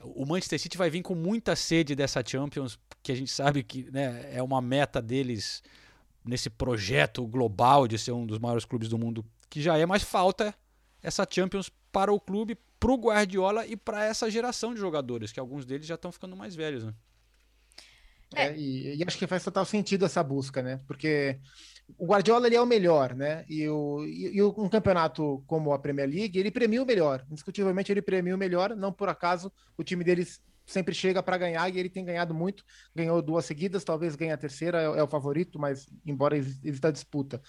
o 0.00 0.24
Manchester 0.24 0.60
City 0.60 0.76
vai 0.78 0.88
vir 0.90 1.02
com 1.02 1.14
muita 1.14 1.56
sede 1.56 1.96
dessa 1.96 2.22
Champions, 2.24 2.78
que 3.02 3.10
a 3.10 3.14
gente 3.16 3.30
sabe 3.32 3.64
que 3.64 3.90
né, 3.90 4.30
é 4.32 4.40
uma 4.42 4.60
meta 4.62 5.02
deles 5.02 5.60
nesse 6.24 6.48
projeto 6.48 7.26
global 7.26 7.88
de 7.88 7.98
ser 7.98 8.12
um 8.12 8.24
dos 8.26 8.38
maiores 8.38 8.64
clubes 8.64 8.88
do 8.88 8.96
mundo, 8.98 9.24
que 9.50 9.60
já 9.60 9.76
é, 9.76 9.84
mas 9.86 10.02
falta 10.04 10.54
essa 11.02 11.26
Champions 11.28 11.68
para 11.96 12.12
o 12.12 12.20
clube, 12.20 12.58
para 12.78 12.92
o 12.92 12.98
Guardiola 12.98 13.66
e 13.66 13.74
para 13.74 14.04
essa 14.04 14.30
geração 14.30 14.74
de 14.74 14.80
jogadores, 14.80 15.32
que 15.32 15.40
alguns 15.40 15.64
deles 15.64 15.86
já 15.86 15.94
estão 15.94 16.12
ficando 16.12 16.36
mais 16.36 16.54
velhos, 16.54 16.84
né? 16.84 16.92
É, 18.34 18.54
e, 18.54 18.96
e 18.96 19.02
acho 19.02 19.16
que 19.16 19.26
faz 19.26 19.42
total 19.42 19.64
sentido 19.64 20.04
essa 20.04 20.22
busca, 20.22 20.60
né? 20.62 20.78
Porque 20.86 21.40
o 21.96 22.04
Guardiola 22.04 22.48
ele 22.48 22.56
é 22.56 22.60
o 22.60 22.66
melhor, 22.66 23.14
né? 23.14 23.46
E, 23.48 23.66
o, 23.66 24.04
e, 24.04 24.36
e 24.36 24.42
um 24.42 24.68
campeonato 24.68 25.42
como 25.46 25.72
a 25.72 25.78
Premier 25.78 26.06
League, 26.06 26.38
ele 26.38 26.50
premia 26.50 26.82
o 26.82 26.86
melhor. 26.86 27.24
Indiscutivelmente, 27.30 27.90
ele 27.90 28.02
premia 28.02 28.34
o 28.34 28.38
melhor. 28.38 28.76
Não 28.76 28.92
por 28.92 29.08
acaso, 29.08 29.50
o 29.78 29.82
time 29.82 30.04
deles 30.04 30.42
sempre 30.66 30.94
chega 30.94 31.22
para 31.22 31.38
ganhar 31.38 31.66
e 31.74 31.78
ele 31.78 31.88
tem 31.88 32.04
ganhado 32.04 32.34
muito. 32.34 32.62
Ganhou 32.94 33.22
duas 33.22 33.46
seguidas, 33.46 33.84
talvez 33.84 34.16
ganhe 34.16 34.32
a 34.32 34.36
terceira, 34.36 34.82
é, 34.82 34.84
é 34.84 35.02
o 35.02 35.08
favorito, 35.08 35.58
mas 35.58 35.88
embora 36.04 36.36
exi- 36.36 36.60
exista 36.62 36.92
disputa. 36.92 37.40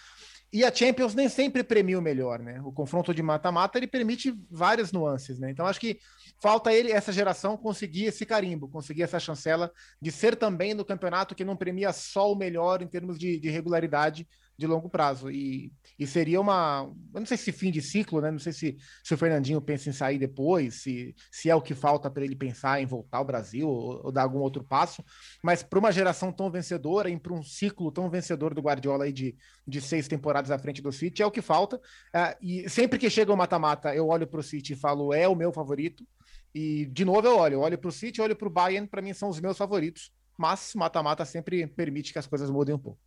E 0.51 0.63
a 0.63 0.73
Champions 0.73 1.13
nem 1.13 1.27
sempre 1.27 1.61
premia 1.63 1.99
o 1.99 2.01
melhor, 2.01 2.39
né? 2.39 2.61
O 2.63 2.71
confronto 2.71 3.13
de 3.13 3.21
mata-mata 3.21 3.77
ele 3.77 3.87
permite 3.87 4.33
várias 4.49 4.91
nuances, 4.93 5.37
né? 5.37 5.51
Então 5.51 5.65
acho 5.65 5.79
que 5.79 5.99
falta 6.41 6.73
ele, 6.73 6.91
essa 6.91 7.11
geração, 7.11 7.57
conseguir 7.57 8.05
esse 8.05 8.25
carimbo, 8.25 8.69
conseguir 8.69 9.03
essa 9.03 9.19
chancela 9.19 9.71
de 10.01 10.11
ser 10.11 10.35
também 10.37 10.73
no 10.73 10.85
campeonato 10.85 11.35
que 11.35 11.43
não 11.43 11.57
premia 11.57 11.91
só 11.91 12.31
o 12.31 12.35
melhor 12.35 12.81
em 12.81 12.87
termos 12.87 13.19
de, 13.19 13.39
de 13.39 13.49
regularidade, 13.49 14.27
de 14.57 14.65
longo 14.65 14.89
prazo. 14.89 15.29
E, 15.29 15.71
e 15.99 16.07
seria 16.07 16.41
uma. 16.41 16.89
Eu 17.13 17.19
não 17.19 17.25
sei 17.25 17.37
se 17.37 17.51
fim 17.51 17.71
de 17.71 17.81
ciclo, 17.81 18.19
né? 18.19 18.31
Não 18.31 18.39
sei 18.39 18.51
se, 18.51 18.77
se 19.03 19.13
o 19.13 19.17
Fernandinho 19.17 19.61
pensa 19.61 19.89
em 19.89 19.93
sair 19.93 20.17
depois, 20.17 20.81
se, 20.81 21.15
se 21.31 21.49
é 21.49 21.55
o 21.55 21.61
que 21.61 21.75
falta 21.75 22.09
para 22.09 22.23
ele 22.23 22.35
pensar 22.35 22.81
em 22.81 22.85
voltar 22.85 23.19
ao 23.19 23.25
Brasil 23.25 23.69
ou, 23.69 24.05
ou 24.05 24.11
dar 24.11 24.23
algum 24.23 24.39
outro 24.39 24.63
passo. 24.63 25.03
Mas 25.43 25.61
para 25.61 25.77
uma 25.77 25.91
geração 25.91 26.31
tão 26.31 26.49
vencedora 26.49 27.09
e 27.09 27.19
para 27.19 27.33
um 27.33 27.43
ciclo 27.43 27.91
tão 27.91 28.09
vencedor 28.09 28.53
do 28.53 28.61
Guardiola 28.61 29.05
aí 29.05 29.13
de, 29.13 29.35
de 29.67 29.79
seis 29.79 30.07
temporadas 30.07 30.49
à 30.49 30.57
frente 30.57 30.81
do 30.81 30.91
City, 30.91 31.21
é 31.21 31.25
o 31.25 31.31
que 31.31 31.41
falta. 31.41 31.77
Uh, 31.77 32.35
e 32.41 32.69
sempre 32.69 32.97
que 32.97 33.09
chega 33.09 33.31
o 33.31 33.37
mata-mata, 33.37 33.93
eu 33.93 34.07
olho 34.07 34.25
para 34.25 34.39
o 34.39 34.43
City 34.43 34.73
e 34.73 34.75
falo, 34.75 35.13
é 35.13 35.27
o 35.27 35.35
meu 35.35 35.51
favorito. 35.51 36.05
E 36.53 36.87
de 36.87 37.05
novo 37.05 37.27
eu 37.27 37.37
olho, 37.37 37.59
olho 37.59 37.77
para 37.77 37.89
o 37.89 37.91
City, 37.91 38.21
olho 38.21 38.35
para 38.35 38.47
o 38.47 38.51
Bayern, 38.51 38.87
para 38.87 39.01
mim 39.01 39.13
são 39.13 39.29
os 39.29 39.39
meus 39.39 39.57
favoritos. 39.57 40.11
Mas 40.35 40.73
mata-mata 40.75 41.25
sempre 41.25 41.67
permite 41.67 42.13
que 42.13 42.19
as 42.19 42.25
coisas 42.27 42.49
mudem 42.49 42.73
um 42.73 42.79
pouco. 42.79 43.06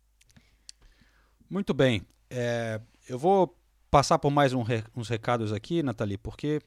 Muito 1.51 1.73
bem. 1.73 2.01
É, 2.29 2.79
eu 3.09 3.19
vou 3.19 3.53
passar 3.89 4.17
por 4.17 4.31
mais 4.31 4.53
um 4.53 4.61
re, 4.61 4.85
uns 4.95 5.09
recados 5.09 5.51
aqui, 5.51 5.83
Nathalie, 5.83 6.17
porque 6.17 6.61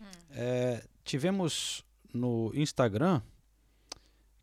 hum. 0.00 0.04
é, 0.30 0.84
tivemos 1.02 1.84
no 2.14 2.52
Instagram 2.54 3.20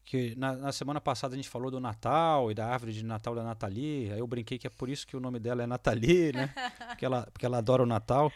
que 0.03 0.35
na, 0.35 0.53
na, 0.57 0.71
semana 0.73 0.99
passada 0.99 1.33
a 1.33 1.37
gente 1.37 1.47
falou 1.47 1.71
do 1.71 1.79
Natal 1.79 2.51
e 2.51 2.53
da 2.53 2.67
árvore 2.67 2.91
de 2.91 3.05
Natal 3.05 3.33
da 3.33 3.41
Nathalie. 3.41 4.11
Aí 4.11 4.19
eu 4.19 4.27
brinquei 4.27 4.57
que 4.57 4.67
é 4.67 4.69
por 4.69 4.89
isso 4.89 5.07
que 5.07 5.15
o 5.15 5.19
nome 5.21 5.39
dela 5.39 5.63
é 5.63 5.65
Nathalie, 5.65 6.33
né? 6.33 6.53
porque, 6.89 7.05
ela, 7.05 7.25
porque 7.31 7.45
ela 7.45 7.59
adora 7.59 7.81
o 7.81 7.85
Natal. 7.85 8.29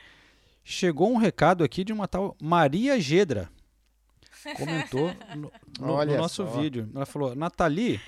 Chegou 0.64 1.12
um 1.12 1.18
recado 1.18 1.62
aqui 1.62 1.84
de 1.84 1.92
uma 1.92 2.08
tal 2.08 2.38
Maria 2.42 2.98
Gedra. 3.02 3.50
Comentou 4.56 5.14
no, 5.36 5.52
no, 5.78 6.06
no 6.06 6.18
nosso 6.18 6.46
só. 6.46 6.62
vídeo. 6.62 6.90
Ela 6.96 7.06
falou: 7.06 7.36
Nathalie, 7.36 8.00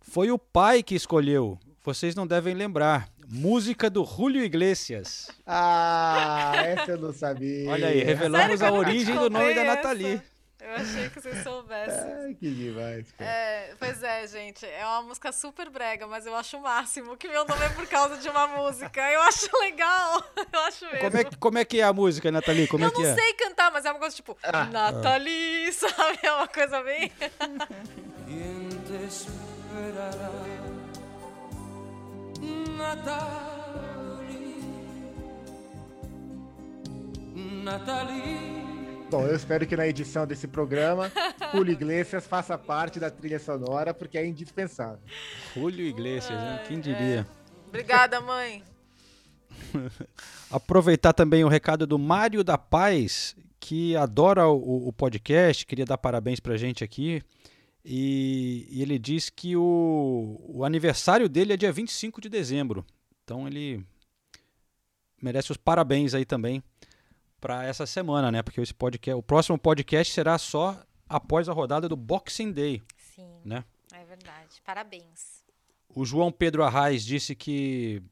foi 0.00 0.32
o 0.32 0.38
pai 0.38 0.82
que 0.82 0.96
escolheu 0.96 1.60
vocês 1.82 2.14
não 2.14 2.26
devem 2.26 2.54
lembrar. 2.54 3.08
Música 3.28 3.90
do 3.90 4.04
Julio 4.04 4.44
Iglesias. 4.44 5.28
Ah, 5.46 6.52
essa 6.56 6.92
eu 6.92 6.98
não 6.98 7.12
sabia. 7.12 7.70
Olha 7.70 7.88
aí, 7.88 8.02
revelamos 8.02 8.60
Sério, 8.60 8.74
a 8.74 8.78
origem 8.78 9.16
do 9.16 9.28
nome 9.30 9.54
da 9.54 9.64
Nathalie. 9.64 10.22
Eu 10.60 10.74
achei 10.76 11.08
que 11.08 11.20
vocês 11.20 11.42
soubessem. 11.42 12.12
Ai, 12.24 12.34
que 12.34 12.48
demais. 12.48 13.06
É, 13.18 13.74
pois 13.80 14.00
é, 14.00 14.24
gente. 14.28 14.64
É 14.64 14.86
uma 14.86 15.02
música 15.02 15.32
super 15.32 15.68
brega, 15.70 16.06
mas 16.06 16.24
eu 16.24 16.36
acho 16.36 16.56
o 16.56 16.62
máximo 16.62 17.16
que 17.16 17.26
meu 17.28 17.44
nome 17.44 17.64
é 17.64 17.68
por 17.70 17.84
causa 17.88 18.16
de 18.18 18.28
uma 18.28 18.46
música. 18.46 19.00
Eu 19.10 19.22
acho 19.22 19.50
legal. 19.58 20.24
Eu 20.52 20.60
acho 20.60 20.84
mesmo. 20.84 21.00
Como 21.00 21.16
é, 21.16 21.24
como 21.24 21.58
é 21.58 21.64
que 21.64 21.80
é 21.80 21.82
a 21.82 21.92
música, 21.92 22.30
Nathalie? 22.30 22.68
Como 22.68 22.84
eu 22.84 22.88
é 22.88 22.90
que 22.92 23.02
não 23.02 23.08
é? 23.08 23.14
sei 23.14 23.32
cantar, 23.34 23.72
mas 23.72 23.84
é 23.84 23.90
uma 23.90 23.98
coisa 23.98 24.14
tipo 24.14 24.38
ah. 24.42 24.64
Nathalie, 24.66 25.72
sabe? 25.74 26.18
É 26.22 26.32
uma 26.32 26.46
coisa 26.46 26.82
bem. 26.82 27.10
Bom, 39.10 39.26
eu 39.26 39.36
espero 39.36 39.66
que 39.66 39.76
na 39.76 39.86
edição 39.86 40.26
desse 40.26 40.48
programa, 40.48 41.12
Julio 41.52 41.72
Iglesias 41.72 42.26
faça 42.26 42.56
parte 42.56 42.98
da 42.98 43.10
trilha 43.10 43.38
sonora, 43.38 43.92
porque 43.92 44.16
é 44.16 44.26
indispensável. 44.26 44.98
Julio 45.54 45.84
Iglesias, 45.84 46.40
né? 46.40 46.64
Quem 46.66 46.80
diria? 46.80 47.20
É. 47.20 47.68
Obrigada, 47.68 48.20
mãe. 48.22 48.62
Aproveitar 50.50 51.12
também 51.12 51.44
o 51.44 51.48
recado 51.48 51.86
do 51.86 51.98
Mário 51.98 52.42
da 52.42 52.56
Paz, 52.56 53.36
que 53.60 53.94
adora 53.96 54.48
o, 54.48 54.88
o 54.88 54.92
podcast, 54.94 55.66
queria 55.66 55.84
dar 55.84 55.98
parabéns 55.98 56.40
pra 56.40 56.56
gente 56.56 56.82
aqui. 56.82 57.22
E, 57.84 58.66
e, 58.70 58.80
ele 58.82 58.98
diz 58.98 59.28
que 59.28 59.56
o, 59.56 60.40
o 60.48 60.64
aniversário 60.64 61.28
dele 61.28 61.52
é 61.52 61.56
dia 61.56 61.72
25 61.72 62.20
de 62.20 62.28
dezembro. 62.28 62.86
Então 63.24 63.46
ele 63.46 63.84
merece 65.20 65.50
os 65.50 65.56
parabéns 65.56 66.14
aí 66.14 66.24
também 66.24 66.62
para 67.40 67.64
essa 67.64 67.84
semana, 67.86 68.30
né? 68.30 68.42
Porque 68.42 68.60
esse 68.60 68.72
podcast, 68.72 69.18
o 69.18 69.22
próximo 69.22 69.58
podcast 69.58 70.12
será 70.12 70.38
só 70.38 70.80
após 71.08 71.48
a 71.48 71.52
rodada 71.52 71.88
do 71.88 71.96
Boxing 71.96 72.52
Day. 72.52 72.82
Sim. 72.96 73.40
Né? 73.44 73.64
É 73.92 74.04
verdade. 74.04 74.62
Parabéns. 74.64 75.44
O 75.88 76.04
João 76.04 76.30
Pedro 76.30 76.62
Arraes 76.62 77.04
disse 77.04 77.34
que 77.34 78.02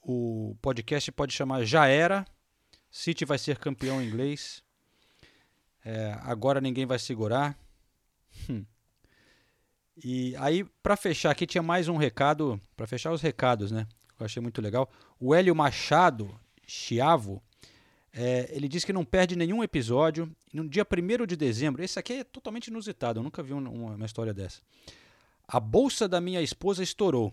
o 0.00 0.56
podcast 0.62 1.10
pode 1.12 1.32
chamar 1.32 1.64
Já 1.64 1.86
Era. 1.86 2.24
City 2.90 3.24
vai 3.24 3.36
ser 3.36 3.58
campeão 3.58 4.02
inglês. 4.02 4.62
É, 5.84 6.16
agora 6.22 6.60
ninguém 6.60 6.86
vai 6.86 6.98
segurar. 6.98 7.58
Hum. 8.48 8.64
E 10.04 10.36
aí, 10.36 10.64
para 10.82 10.96
fechar 10.96 11.30
aqui, 11.30 11.46
tinha 11.46 11.62
mais 11.62 11.88
um 11.88 11.96
recado, 11.96 12.60
para 12.76 12.86
fechar 12.86 13.12
os 13.12 13.20
recados, 13.20 13.72
né? 13.72 13.86
Eu 14.18 14.26
achei 14.26 14.40
muito 14.40 14.60
legal. 14.60 14.88
O 15.18 15.34
Hélio 15.34 15.54
Machado, 15.56 16.38
Chiavo, 16.66 17.42
é, 18.12 18.48
ele 18.52 18.68
diz 18.68 18.84
que 18.84 18.92
não 18.92 19.04
perde 19.04 19.34
nenhum 19.34 19.62
episódio. 19.62 20.30
No 20.52 20.68
dia 20.68 20.86
1 20.86 21.26
de 21.26 21.36
dezembro, 21.36 21.82
esse 21.82 21.98
aqui 21.98 22.12
é 22.14 22.24
totalmente 22.24 22.68
inusitado, 22.68 23.18
eu 23.18 23.24
nunca 23.24 23.42
vi 23.42 23.52
uma, 23.52 23.70
uma 23.70 24.06
história 24.06 24.32
dessa. 24.32 24.60
A 25.46 25.58
bolsa 25.58 26.06
da 26.06 26.20
minha 26.20 26.40
esposa 26.42 26.82
estourou. 26.82 27.32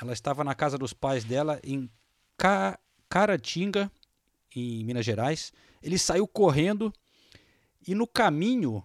Ela 0.00 0.12
estava 0.12 0.42
na 0.42 0.54
casa 0.54 0.78
dos 0.78 0.92
pais 0.92 1.24
dela 1.24 1.60
em 1.62 1.90
Ca 2.36 2.78
Caratinga, 3.08 3.90
em 4.54 4.84
Minas 4.84 5.04
Gerais. 5.04 5.52
Ele 5.82 5.98
saiu 5.98 6.26
correndo 6.26 6.92
e 7.86 7.94
no 7.94 8.06
caminho 8.06 8.82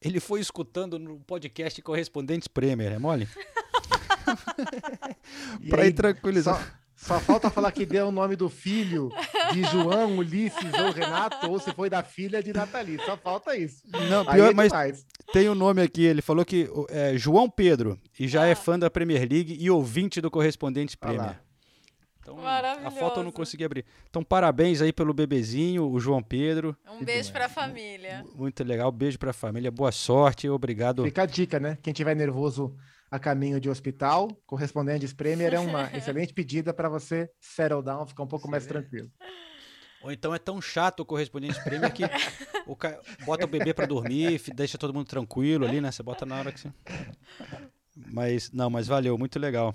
ele 0.00 0.20
foi 0.20 0.40
escutando 0.40 0.98
no 0.98 1.18
podcast 1.20 1.80
Correspondentes 1.82 2.48
Premier, 2.48 2.92
é 2.92 2.98
mole? 2.98 3.28
pra 5.68 5.86
ir 5.86 5.92
tranquilizar. 5.92 6.80
Só, 6.96 7.14
só, 7.14 7.20
falta 7.20 7.50
falar 7.50 7.72
que 7.72 7.84
deu 7.84 8.08
o 8.08 8.12
nome 8.12 8.36
do 8.36 8.48
filho 8.48 9.10
de 9.52 9.62
João, 9.64 10.18
Ulisses 10.18 10.72
ou 10.72 10.92
Renato, 10.92 11.50
ou 11.50 11.60
se 11.60 11.72
foi 11.72 11.90
da 11.90 12.02
filha 12.02 12.42
de 12.42 12.52
Nathalie. 12.52 12.98
Só 13.04 13.16
falta 13.16 13.56
isso. 13.56 13.82
Não, 14.08 14.24
pior, 14.24 14.50
é 14.50 14.54
mas 14.54 14.72
tem 15.32 15.48
o 15.48 15.52
um 15.52 15.54
nome 15.54 15.82
aqui. 15.82 16.04
Ele 16.04 16.22
falou 16.22 16.44
que 16.44 16.68
é 16.88 17.16
João 17.16 17.50
Pedro 17.50 18.00
e 18.18 18.26
já 18.26 18.44
é 18.44 18.48
ah. 18.48 18.52
é 18.52 18.54
fã 18.54 18.78
da 18.78 18.90
Premier 18.90 19.20
League 19.20 19.56
e 19.58 19.70
ouvinte 19.70 20.20
do 20.20 20.30
Correspondentes 20.30 20.94
Premier. 20.94 21.38
Então, 22.32 22.44
a 22.44 22.90
foto 22.90 23.20
eu 23.20 23.24
não 23.24 23.30
consegui 23.30 23.64
abrir. 23.64 23.84
Então, 24.10 24.24
parabéns 24.24 24.82
aí 24.82 24.92
pelo 24.92 25.14
bebezinho, 25.14 25.88
o 25.88 26.00
João 26.00 26.20
Pedro. 26.20 26.76
Um 26.88 27.04
beijo 27.04 27.32
para 27.32 27.46
a 27.46 27.48
família. 27.48 28.24
Muito 28.34 28.64
legal, 28.64 28.90
beijo 28.90 29.18
para 29.18 29.30
a 29.30 29.34
família. 29.34 29.70
Boa 29.70 29.92
sorte, 29.92 30.48
obrigado. 30.48 31.04
Fica 31.04 31.22
a 31.22 31.26
dica, 31.26 31.60
né? 31.60 31.78
Quem 31.80 31.92
tiver 31.92 32.16
nervoso 32.16 32.76
a 33.08 33.18
caminho 33.18 33.60
de 33.60 33.70
hospital, 33.70 34.28
correspondentes 34.44 35.12
Premier 35.12 35.54
é 35.54 35.60
uma 35.60 35.88
excelente 35.96 36.34
pedida 36.34 36.74
para 36.74 36.88
você 36.88 37.30
settle 37.40 37.80
down, 37.80 38.04
ficar 38.06 38.24
um 38.24 38.26
pouco 38.26 38.46
Sim, 38.46 38.50
mais 38.50 38.66
tranquilo. 38.66 39.08
Ou 40.02 40.10
então 40.10 40.34
é 40.34 40.38
tão 40.38 40.60
chato 40.60 41.00
o 41.00 41.04
correspondente 41.04 41.62
Premier 41.62 41.92
que 41.92 42.02
o 42.66 42.74
ca... 42.74 43.00
bota 43.24 43.44
o 43.44 43.48
bebê 43.48 43.72
para 43.72 43.86
dormir, 43.86 44.40
deixa 44.54 44.76
todo 44.76 44.92
mundo 44.92 45.06
tranquilo 45.06 45.64
ali, 45.64 45.80
né? 45.80 45.92
Você 45.92 46.02
bota 46.02 46.26
na 46.26 46.38
hora 46.38 46.52
que 46.52 46.60
você. 46.60 46.72
Mas, 47.96 48.50
não, 48.52 48.68
mas 48.68 48.86
valeu, 48.86 49.16
muito 49.16 49.38
legal. 49.38 49.74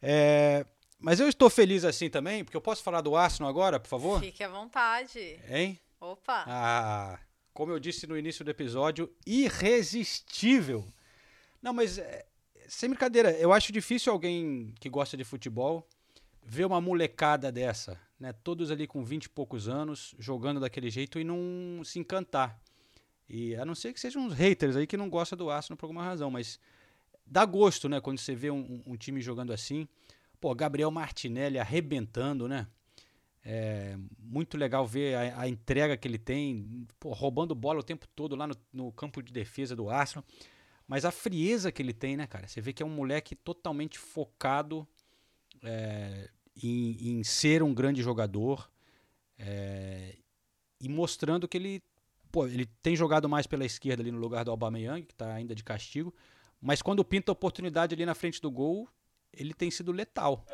É, 0.00 0.64
mas 0.98 1.20
eu 1.20 1.28
estou 1.28 1.48
feliz 1.48 1.84
assim 1.84 2.10
também, 2.10 2.44
porque 2.44 2.56
eu 2.56 2.60
posso 2.60 2.82
falar 2.82 3.00
do 3.00 3.14
Arsenal 3.14 3.48
agora, 3.48 3.78
por 3.78 3.88
favor? 3.88 4.20
Fique 4.20 4.42
à 4.42 4.48
vontade. 4.48 5.38
Hein? 5.48 5.78
Opa! 6.00 6.44
Ah, 6.46 7.18
como 7.54 7.72
eu 7.72 7.78
disse 7.78 8.06
no 8.06 8.16
início 8.16 8.44
do 8.44 8.50
episódio, 8.50 9.12
irresistível. 9.26 10.86
Não, 11.62 11.72
mas 11.72 11.98
é, 11.98 12.26
sem 12.68 12.88
brincadeira, 12.88 13.32
eu 13.32 13.52
acho 13.52 13.72
difícil 13.72 14.12
alguém 14.12 14.72
que 14.78 14.88
gosta 14.88 15.16
de 15.16 15.24
futebol 15.24 15.86
ver 16.44 16.64
uma 16.64 16.80
molecada 16.80 17.50
dessa, 17.52 18.00
né? 18.18 18.32
Todos 18.32 18.70
ali 18.70 18.86
com 18.86 19.02
20 19.02 19.24
e 19.24 19.28
poucos 19.28 19.68
anos, 19.68 20.14
jogando 20.18 20.60
daquele 20.60 20.90
jeito 20.90 21.18
e 21.18 21.24
não 21.24 21.82
se 21.84 21.98
encantar. 21.98 22.60
E 23.28 23.54
a 23.56 23.64
não 23.64 23.74
ser 23.74 23.92
que 23.92 24.00
sejam 24.00 24.24
uns 24.24 24.32
haters 24.32 24.74
aí 24.76 24.86
que 24.86 24.96
não 24.96 25.10
gostam 25.10 25.36
do 25.36 25.50
Arsenal 25.50 25.76
por 25.76 25.86
alguma 25.86 26.04
razão, 26.04 26.30
mas 26.30 26.58
dá 27.26 27.44
gosto, 27.44 27.88
né? 27.88 28.00
Quando 28.00 28.18
você 28.18 28.34
vê 28.34 28.50
um, 28.50 28.82
um 28.86 28.96
time 28.96 29.20
jogando 29.20 29.52
assim. 29.52 29.86
Pô, 30.40 30.54
Gabriel 30.54 30.90
Martinelli 30.90 31.58
arrebentando, 31.58 32.48
né? 32.48 32.66
É 33.44 33.96
muito 34.18 34.56
legal 34.56 34.86
ver 34.86 35.14
a, 35.14 35.42
a 35.42 35.48
entrega 35.48 35.96
que 35.96 36.06
ele 36.06 36.18
tem, 36.18 36.86
pô, 37.00 37.12
roubando 37.12 37.54
bola 37.54 37.80
o 37.80 37.84
tempo 37.84 38.06
todo 38.08 38.36
lá 38.36 38.46
no, 38.46 38.54
no, 38.72 38.92
campo 38.92 39.22
de 39.22 39.32
defesa 39.32 39.74
do 39.74 39.88
Arsenal. 39.88 40.24
Mas 40.86 41.04
a 41.04 41.10
frieza 41.10 41.72
que 41.72 41.80
ele 41.80 41.92
tem, 41.92 42.16
né, 42.16 42.26
cara? 42.26 42.46
Você 42.46 42.60
vê 42.60 42.72
que 42.72 42.82
é 42.82 42.86
um 42.86 42.90
moleque 42.90 43.34
totalmente 43.34 43.98
focado 43.98 44.86
é, 45.62 46.28
em, 46.62 47.18
em, 47.18 47.24
ser 47.24 47.62
um 47.62 47.72
grande 47.72 48.02
jogador 48.02 48.70
é, 49.38 50.16
e 50.80 50.88
mostrando 50.88 51.48
que 51.48 51.56
ele, 51.56 51.82
pô, 52.30 52.46
ele 52.46 52.66
tem 52.82 52.96
jogado 52.96 53.28
mais 53.28 53.46
pela 53.46 53.64
esquerda 53.64 54.02
ali 54.02 54.10
no 54.10 54.18
lugar 54.18 54.44
do 54.44 54.50
Aubameyang, 54.50 55.06
que 55.06 55.12
está 55.12 55.34
ainda 55.34 55.54
de 55.54 55.64
castigo. 55.64 56.14
Mas 56.60 56.82
quando 56.82 57.04
pinta 57.04 57.30
a 57.30 57.34
oportunidade 57.34 57.94
ali 57.94 58.04
na 58.04 58.14
frente 58.14 58.40
do 58.40 58.50
gol, 58.50 58.88
ele 59.38 59.54
tem 59.54 59.70
sido 59.70 59.92
letal. 59.92 60.44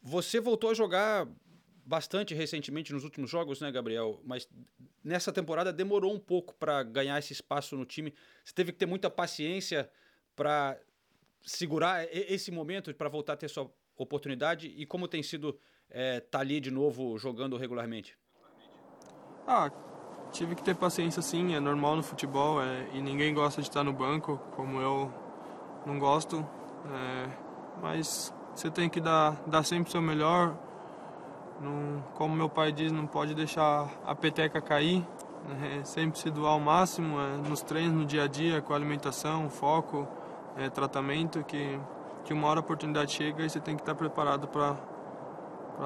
Você 0.00 0.40
voltou 0.40 0.70
a 0.70 0.74
jogar 0.74 1.28
bastante 1.84 2.34
recentemente 2.34 2.92
nos 2.92 3.04
últimos 3.04 3.30
jogos, 3.30 3.60
né, 3.60 3.70
Gabriel? 3.70 4.20
Mas 4.24 4.48
nessa 5.04 5.32
temporada 5.32 5.72
demorou 5.72 6.12
um 6.12 6.18
pouco 6.18 6.54
para 6.54 6.82
ganhar 6.82 7.18
esse 7.18 7.32
espaço 7.32 7.76
no 7.76 7.84
time. 7.84 8.12
Você 8.44 8.54
teve 8.54 8.72
que 8.72 8.78
ter 8.78 8.86
muita 8.86 9.10
paciência 9.10 9.88
para 10.34 10.78
segurar 11.42 12.06
esse 12.10 12.50
momento 12.50 12.92
para 12.94 13.08
voltar 13.08 13.34
a 13.34 13.36
ter 13.36 13.48
sua 13.48 13.70
oportunidade 13.96 14.68
e 14.68 14.86
como 14.86 15.08
tem 15.08 15.22
sido 15.22 15.58
é, 15.90 16.20
tá 16.20 16.40
ali 16.40 16.60
de 16.60 16.70
novo 16.70 17.18
jogando 17.18 17.56
regularmente? 17.56 18.16
Ah, 19.46 19.70
tive 20.30 20.54
que 20.54 20.62
ter 20.62 20.74
paciência 20.74 21.22
sim, 21.22 21.54
é 21.54 21.60
normal 21.60 21.96
no 21.96 22.02
futebol 22.02 22.62
é, 22.62 22.86
e 22.92 23.00
ninguém 23.00 23.32
gosta 23.32 23.62
de 23.62 23.68
estar 23.68 23.82
no 23.82 23.92
banco, 23.92 24.40
como 24.54 24.80
eu 24.80 25.12
não 25.86 25.98
gosto, 25.98 26.46
é, 26.86 27.28
mas 27.80 28.32
você 28.54 28.70
tem 28.70 28.88
que 28.88 29.00
dar, 29.00 29.40
dar 29.46 29.62
sempre 29.62 29.88
o 29.88 29.92
seu 29.92 30.02
melhor. 30.02 30.56
Não, 31.60 32.02
como 32.14 32.36
meu 32.36 32.48
pai 32.48 32.70
diz, 32.70 32.92
não 32.92 33.06
pode 33.06 33.34
deixar 33.34 33.90
a 34.04 34.14
peteca 34.14 34.60
cair, 34.60 35.04
né, 35.48 35.82
sempre 35.84 36.18
se 36.18 36.30
doar 36.30 36.52
ao 36.52 36.60
máximo 36.60 37.18
é, 37.20 37.36
nos 37.48 37.62
treinos, 37.62 37.94
no 37.94 38.04
dia 38.04 38.24
a 38.24 38.26
dia, 38.26 38.60
com 38.60 38.74
alimentação, 38.74 39.48
foco, 39.48 40.06
é, 40.56 40.68
tratamento, 40.68 41.42
que, 41.44 41.80
que 42.24 42.32
uma 42.32 42.48
hora 42.48 42.60
a 42.60 42.62
oportunidade 42.62 43.12
chega 43.12 43.44
e 43.44 43.50
você 43.50 43.58
tem 43.58 43.74
que 43.74 43.82
estar 43.82 43.94
preparado 43.94 44.46
para 44.46 44.76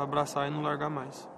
abraçar 0.01 0.49
e 0.49 0.51
não 0.51 0.62
largar 0.62 0.88
mais. 0.88 1.28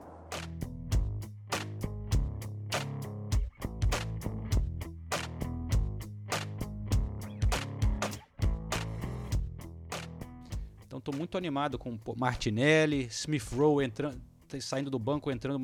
Então 10.87 10.99
estou 10.99 11.15
muito 11.15 11.37
animado 11.37 11.77
com 11.79 11.99
Martinelli, 12.17 13.07
Smith 13.11 13.49
Rowe 13.53 13.85
entrando, 13.85 14.21
saindo 14.61 14.91
do 14.91 14.99
banco, 14.99 15.31
entrando, 15.31 15.61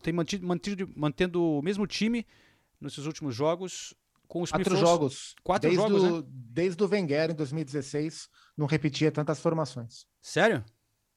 tem 0.00 0.12
mantido, 0.12 0.46
mantido, 0.46 0.90
mantendo 0.96 1.42
o 1.42 1.62
mesmo 1.62 1.86
time 1.86 2.26
nesses 2.80 3.06
últimos 3.06 3.34
jogos. 3.34 3.94
Com 4.26 4.42
os 4.42 4.50
quatro 4.50 4.76
jogos. 4.76 5.36
Quatro 5.44 5.68
desde 5.68 5.86
jogos, 5.86 6.02
o, 6.02 6.16
né? 6.22 6.28
Desde 6.28 6.82
o 6.82 6.88
Wenger 6.88 7.30
em 7.30 7.34
2016 7.34 8.28
não 8.56 8.66
repetia 8.66 9.12
tantas 9.12 9.38
formações. 9.38 10.06
Sério? 10.20 10.64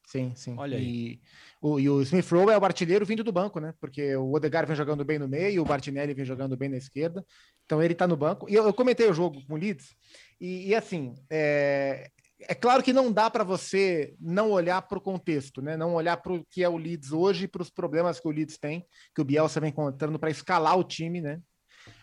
Sim, 0.07 0.33
sim. 0.35 0.55
Olha 0.57 0.77
aí. 0.77 1.19
O, 1.61 1.77
e 1.77 1.89
o 1.89 2.01
Smith 2.01 2.31
Rowe 2.31 2.53
é 2.53 2.57
o 2.57 2.63
artilheiro 2.63 3.05
vindo 3.05 3.25
do 3.25 3.31
banco, 3.31 3.59
né? 3.59 3.73
Porque 3.77 4.15
o 4.15 4.31
Odegaard 4.31 4.65
vem 4.65 4.75
jogando 4.75 5.03
bem 5.03 5.19
no 5.19 5.27
meio, 5.27 5.61
o 5.61 5.67
Martinelli 5.67 6.13
vem 6.13 6.23
jogando 6.23 6.55
bem 6.55 6.69
na 6.69 6.77
esquerda. 6.77 7.25
Então 7.65 7.83
ele 7.83 7.93
tá 7.93 8.07
no 8.07 8.15
banco. 8.15 8.49
E 8.49 8.55
eu, 8.55 8.63
eu 8.63 8.73
comentei 8.73 9.09
o 9.09 9.13
jogo 9.13 9.45
com 9.45 9.55
o 9.55 9.57
Leeds. 9.57 9.93
E, 10.39 10.69
e 10.69 10.75
assim, 10.75 11.13
é, 11.29 12.09
é 12.39 12.55
claro 12.55 12.81
que 12.81 12.93
não 12.93 13.11
dá 13.11 13.29
para 13.29 13.43
você 13.43 14.15
não 14.17 14.51
olhar 14.51 14.81
para 14.81 14.97
o 14.97 15.01
contexto, 15.01 15.61
né? 15.61 15.75
Não 15.75 15.95
olhar 15.95 16.15
para 16.15 16.31
o 16.31 16.45
que 16.49 16.63
é 16.63 16.69
o 16.69 16.77
Leeds 16.77 17.11
hoje 17.11 17.43
e 17.43 17.47
para 17.49 17.61
os 17.61 17.69
problemas 17.69 18.17
que 18.17 18.29
o 18.29 18.31
Leeds 18.31 18.57
tem, 18.57 18.85
que 19.13 19.21
o 19.21 19.25
Bielsa 19.25 19.59
vem 19.59 19.71
encontrando 19.71 20.17
para 20.17 20.29
escalar 20.29 20.79
o 20.79 20.85
time, 20.85 21.19
né? 21.19 21.41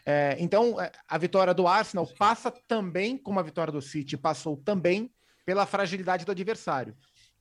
É, 0.04 0.36
então, 0.38 0.78
é, 0.78 0.92
a 1.08 1.16
vitória 1.16 1.54
do 1.54 1.66
Arsenal 1.66 2.06
passa 2.18 2.52
também, 2.68 3.16
como 3.16 3.40
a 3.40 3.42
vitória 3.42 3.72
do 3.72 3.80
City 3.80 4.18
passou 4.18 4.58
também, 4.58 5.10
pela 5.46 5.64
fragilidade 5.64 6.26
do 6.26 6.32
adversário 6.32 6.94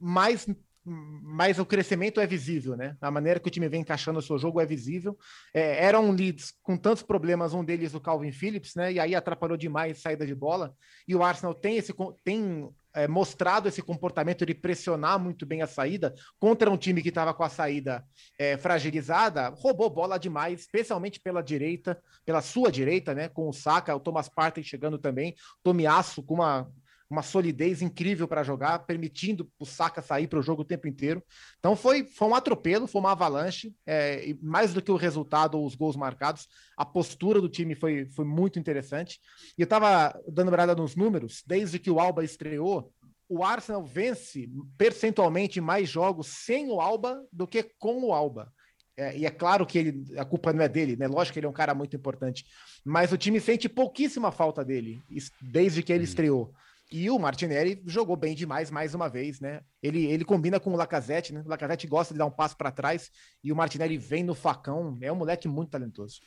mais 0.04 0.46
mas 0.86 1.60
o 1.60 1.66
crescimento 1.66 2.20
é 2.20 2.28
visível, 2.28 2.76
né? 2.76 2.98
A 3.00 3.10
maneira 3.10 3.40
que 3.40 3.48
o 3.48 3.52
time 3.52 3.70
vem 3.70 3.82
encaixando 3.82 4.20
o 4.20 4.22
seu 4.22 4.38
jogo 4.38 4.60
é 4.60 4.66
visível. 4.66 5.18
É, 5.54 5.82
eram 5.82 6.12
leads 6.12 6.54
com 6.62 6.76
tantos 6.76 7.02
problemas, 7.02 7.54
um 7.54 7.64
deles 7.64 7.94
o 7.94 8.02
Calvin 8.02 8.34
Phillips, 8.34 8.76
né? 8.76 8.92
E 8.92 9.00
aí 9.00 9.16
atrapalhou 9.16 9.56
demais 9.56 9.98
a 9.98 10.02
saída 10.02 10.26
de 10.26 10.36
bola. 10.36 10.76
E 11.08 11.16
o 11.16 11.24
Arsenal 11.24 11.54
tem 11.54 11.78
esse 11.78 11.94
tem 12.22 12.70
é, 12.94 13.08
mostrado 13.08 13.70
esse 13.70 13.82
comportamento 13.82 14.46
de 14.46 14.54
pressionar 14.54 15.18
muito 15.18 15.46
bem 15.46 15.62
a 15.62 15.68
saída 15.68 16.14
contra 16.38 16.70
um 16.70 16.78
time 16.78 17.02
que 17.02 17.10
estava 17.10 17.34
com 17.34 17.44
a 17.44 17.50
saída 17.50 18.04
é, 18.38 18.58
fragilizada, 18.58 19.50
roubou 19.50 19.90
bola 19.90 20.20
demais, 20.20 20.62
especialmente 20.62 21.20
pela 21.20 21.42
direita, 21.42 21.98
pela 22.26 22.42
sua 22.42 22.70
direita, 22.70 23.16
né? 23.16 23.30
Com 23.30 23.48
o 23.48 23.54
Saka, 23.54 23.96
o 23.96 24.02
Thomas 24.02 24.28
Partey 24.28 24.66
chegando 24.66 24.98
também, 24.98 25.34
Tomiasso 25.64 26.22
com 26.22 26.36
uma 26.36 26.70
uma 27.10 27.22
solidez 27.22 27.82
incrível 27.82 28.28
para 28.28 28.44
jogar, 28.44 28.80
permitindo 28.80 29.50
o 29.60 29.66
Saka 29.66 30.02
sair 30.02 30.28
para 30.28 30.40
o 30.40 30.42
jogo 30.42 30.62
o 30.62 30.66
tempo 30.66 30.88
inteiro. 30.88 31.24
Então 31.60 31.76
foi, 31.76 32.06
foi 32.06 32.28
um 32.28 32.36
atropelo, 32.36 32.88
foi 32.88 33.00
uma 33.00 33.12
avalanche, 33.12 33.74
é, 33.86 34.30
e 34.30 34.40
mais 34.42 34.74
do 34.74 34.82
que 34.82 34.92
o 34.92 34.96
resultado 34.96 35.58
ou 35.58 35.66
os 35.66 35.76
gols 35.76 35.96
marcados, 35.96 36.48
a 36.78 36.86
postura 36.86 37.40
do 37.40 37.50
time 37.50 37.76
foi, 37.76 38.06
foi 38.08 38.26
muito 38.26 38.58
interessante. 38.58 39.20
E 39.58 39.62
eu 39.62 39.66
estava 39.66 40.20
dando 40.28 40.48
uma 40.48 40.56
olhada 40.56 40.76
nos 40.76 40.96
números, 40.96 41.44
desde 41.46 41.80
que 41.80 41.92
o 41.92 42.00
Alba 42.00 42.24
estreou, 42.24 42.92
o 43.30 43.44
Arsenal 43.44 43.84
vence 43.84 44.50
percentualmente 44.78 45.62
mais 45.62 45.90
jogos 45.90 46.28
sem 46.28 46.70
o 46.70 46.80
Alba 46.80 47.24
do 47.32 47.48
que 47.48 47.64
com 47.80 48.04
o 48.04 48.14
Alba. 48.14 48.52
É, 48.96 49.18
e 49.18 49.26
é 49.26 49.32
claro 49.32 49.66
que 49.66 49.78
ele, 49.80 50.04
a 50.18 50.26
culpa 50.26 50.54
não 50.54 50.64
é 50.64 50.70
dele, 50.70 50.96
né? 50.96 51.08
Lógico 51.08 51.34
que 51.34 51.40
ele 51.40 51.48
é 51.48 51.50
um 51.50 51.54
cara 51.54 51.74
muito 51.74 51.96
importante, 51.96 52.46
mas 52.86 53.12
o 53.12 53.18
time 53.18 53.40
sente 53.40 53.68
pouquíssima 53.68 54.32
falta 54.32 54.64
dele 54.64 55.02
desde 55.42 55.82
que 55.82 55.92
ele 55.92 56.04
uhum. 56.04 56.10
estreou. 56.10 56.54
E 56.96 57.10
o 57.10 57.18
Martinelli 57.18 57.82
jogou 57.88 58.16
bem 58.16 58.36
demais 58.36 58.70
mais 58.70 58.94
uma 58.94 59.10
vez, 59.10 59.40
né? 59.40 59.64
Ele, 59.82 60.06
ele 60.06 60.24
combina 60.24 60.60
com 60.60 60.72
o 60.72 60.76
Lacazette, 60.76 61.34
né? 61.34 61.42
O 61.44 61.50
Lacazette 61.50 61.88
gosta 61.88 62.14
de 62.14 62.20
dar 62.20 62.28
um 62.28 62.32
passo 62.32 62.56
para 62.56 62.72
trás 62.72 63.10
e 63.44 63.52
o 63.52 63.56
Martinelli 63.56 63.98
vem 63.98 64.24
no 64.24 64.36
facão. 64.36 64.96
É 65.02 65.12
um 65.12 65.16
moleque 65.16 65.48
muito 65.48 65.72
talentoso. 65.72 66.22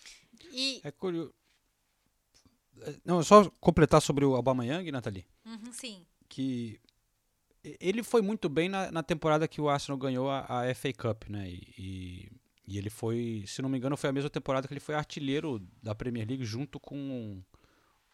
E... 0.51 0.81
É 0.83 0.91
curioso. 0.91 1.33
Não, 3.05 3.23
só 3.23 3.49
completar 3.61 4.03
sobre 4.03 4.25
o 4.25 4.35
Aubameyang, 4.35 4.91
Nathalie. 4.91 5.25
Uhum, 5.45 5.73
sim. 5.73 6.05
Que 6.29 6.81
ele 7.79 8.03
foi 8.03 8.21
muito 8.21 8.49
bem 8.49 8.69
na, 8.69 8.91
na 8.91 9.05
temporada 9.05 9.47
que 9.47 9.61
o 9.61 9.69
Arsenal 9.69 9.97
ganhou 9.97 10.29
a, 10.29 10.64
a 10.64 10.75
FA 10.75 10.93
Cup, 10.93 11.29
né? 11.29 11.49
E, 11.49 11.75
e, 11.79 12.29
e, 12.67 12.77
ele 12.77 12.91
foi, 12.91 13.45
se 13.47 13.62
não 13.62 13.69
me 13.69 13.79
engano, 13.79 13.97
foi 13.97 14.11
a 14.11 14.12
mesma 14.12 14.31
temporada 14.31 14.67
que 14.67 14.75
ele 14.75 14.81
foi 14.81 14.97
artilheiro 14.97 15.64
da 15.81 15.95
Premier 15.95 16.27
League 16.27 16.45
junto 16.45 16.81
com 16.81 17.41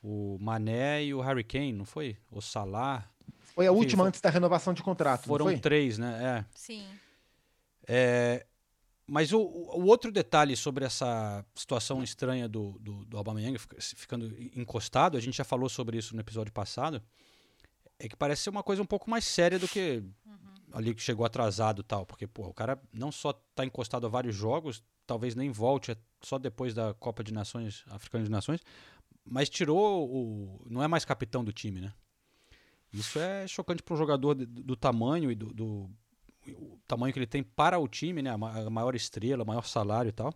o 0.03 0.37
Mané 0.41 1.05
e 1.05 1.15
o 1.15 1.21
Harry 1.21 1.45
Kane, 1.45 1.73
não 1.73 1.85
foi? 1.85 2.17
O 2.31 2.41
Salah. 2.41 3.09
Foi 3.55 3.67
a 3.67 3.71
Enfim, 3.71 3.79
última 3.79 4.03
foi... 4.03 4.09
antes 4.09 4.21
da 4.21 4.31
renovação 4.31 4.75
de 4.75 4.83
contrato. 4.83 5.27
Foram 5.27 5.57
três, 5.59 5.99
né? 5.99 6.21
É. 6.23 6.45
Sim. 6.55 6.87
É, 7.87 8.47
mas 9.07 9.33
o, 9.33 9.41
o, 9.41 9.85
outro 9.87 10.11
detalhe 10.11 10.57
sobre 10.57 10.85
essa 10.85 11.45
situação 11.55 12.03
estranha 12.03 12.49
do, 12.49 12.79
do, 12.81 13.05
do 13.05 13.17
Aubameyang 13.19 13.59
ficando 13.79 14.35
encostado, 14.57 15.17
a 15.17 15.21
gente 15.21 15.37
já 15.37 15.45
falou 15.45 15.69
sobre 15.69 15.99
isso 15.99 16.15
no 16.15 16.21
episódio 16.21 16.53
passado, 16.53 17.03
é 17.99 18.09
que 18.09 18.17
parece 18.17 18.43
ser 18.43 18.51
uma 18.51 18.63
coisa 18.63 18.81
um 18.81 18.87
pouco 18.87 19.11
mais 19.11 19.25
séria 19.25 19.59
do 19.59 19.69
que 19.69 20.03
uhum. 20.25 20.37
ali 20.73 20.95
que 20.95 21.03
chegou 21.03 21.27
atrasado 21.27 21.83
tal, 21.83 22.07
porque 22.07 22.27
pô, 22.27 22.47
o 22.47 22.55
cara 22.55 22.81
não 22.93 23.13
só 23.13 23.31
está 23.31 23.65
encostado 23.65 24.07
a 24.07 24.09
vários 24.09 24.35
jogos, 24.35 24.83
talvez 25.07 25.35
nem 25.35 25.51
volte 25.51 25.91
é 25.91 25.97
só 26.21 26.39
depois 26.39 26.73
da 26.73 26.95
Copa 26.95 27.23
de 27.25 27.33
Nações, 27.33 27.85
Africana 27.91 28.25
de 28.25 28.31
Nações, 28.31 28.61
mas 29.25 29.49
tirou 29.49 30.09
o. 30.09 30.67
Não 30.69 30.83
é 30.83 30.89
mais 30.89 31.05
capitão 31.05 31.45
do 31.45 31.53
time, 31.53 31.81
né? 31.81 31.93
Isso 32.93 33.19
é 33.19 33.47
chocante 33.47 33.83
para 33.83 33.95
um 33.95 33.97
jogador 33.97 34.35
do, 34.35 34.47
do, 34.47 34.77
tamanho 34.77 35.31
e 35.31 35.35
do, 35.35 35.47
do 35.53 35.91
tamanho 36.87 37.13
que 37.13 37.19
ele 37.19 37.27
tem 37.27 37.43
para 37.43 37.79
o 37.79 37.89
time, 37.89 38.21
né? 38.21 38.31
A 38.31 38.71
maior 38.71 38.95
estrela, 38.95 39.45
maior 39.45 39.65
salário 39.65 40.11
e 40.11 40.13
tal. 40.13 40.35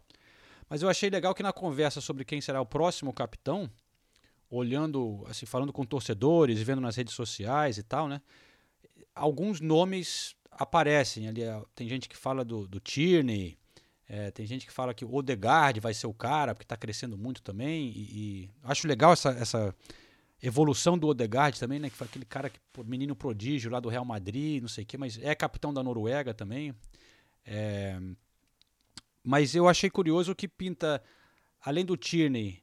Mas 0.69 0.83
eu 0.83 0.89
achei 0.89 1.11
legal 1.11 1.35
que 1.35 1.43
na 1.43 1.53
conversa 1.53 2.01
sobre 2.01 2.25
quem 2.25 2.41
será 2.41 2.61
o 2.61 2.67
próximo 2.67 3.13
capitão, 3.13 3.71
olhando, 4.51 5.25
assim, 5.29 5.45
falando 5.47 5.73
com 5.73 5.85
torcedores, 5.85 6.61
vendo 6.63 6.81
nas 6.81 6.97
redes 6.97 7.15
sociais 7.15 7.77
e 7.79 7.83
tal, 7.83 8.09
né? 8.09 8.23
Alguns 9.15 9.61
nomes 9.61 10.35
aparecem 10.51 11.29
ali. 11.29 11.43
Tem 11.75 11.89
gente 11.89 12.09
que 12.09 12.17
fala 12.17 12.45
do, 12.45 12.67
do 12.67 12.81
Tierney, 12.81 13.59
é, 14.09 14.31
tem 14.31 14.47
gente 14.47 14.67
que 14.67 14.73
fala 14.73 14.95
que 14.95 15.05
o 15.05 15.13
Odegaard 15.13 15.81
vai 15.81 15.93
ser 15.93 16.07
o 16.07 16.15
cara, 16.15 16.55
porque 16.55 16.65
está 16.65 16.77
crescendo 16.77 17.19
muito 17.19 17.43
também. 17.43 17.89
E, 17.89 18.01
e, 18.01 18.51
acho 18.63 18.87
legal 18.87 19.13
essa, 19.13 19.31
essa 19.31 19.75
evolução 20.41 20.97
do 20.97 21.09
Odegaard 21.09 21.59
também, 21.59 21.79
né? 21.81 21.91
Que 21.91 21.97
foi 21.97 22.07
aquele 22.07 22.25
cara 22.25 22.49
que, 22.49 22.61
menino 22.85 23.17
prodígio 23.17 23.71
lá 23.71 23.81
do 23.81 23.89
Real 23.89 24.05
Madrid, 24.05 24.63
não 24.63 24.69
sei 24.69 24.85
o 24.85 24.87
quê, 24.87 24.97
mas 24.97 25.19
é 25.21 25.35
capitão 25.35 25.75
da 25.75 25.83
Noruega 25.83 26.33
também. 26.33 26.73
É, 27.45 27.99
mas 29.25 29.57
eu 29.57 29.69
achei 29.69 29.91
curioso 29.91 30.37
que 30.37 30.47
pinta, 30.47 31.03
além 31.61 31.85
do 31.85 31.97
Tierney, 31.97 32.63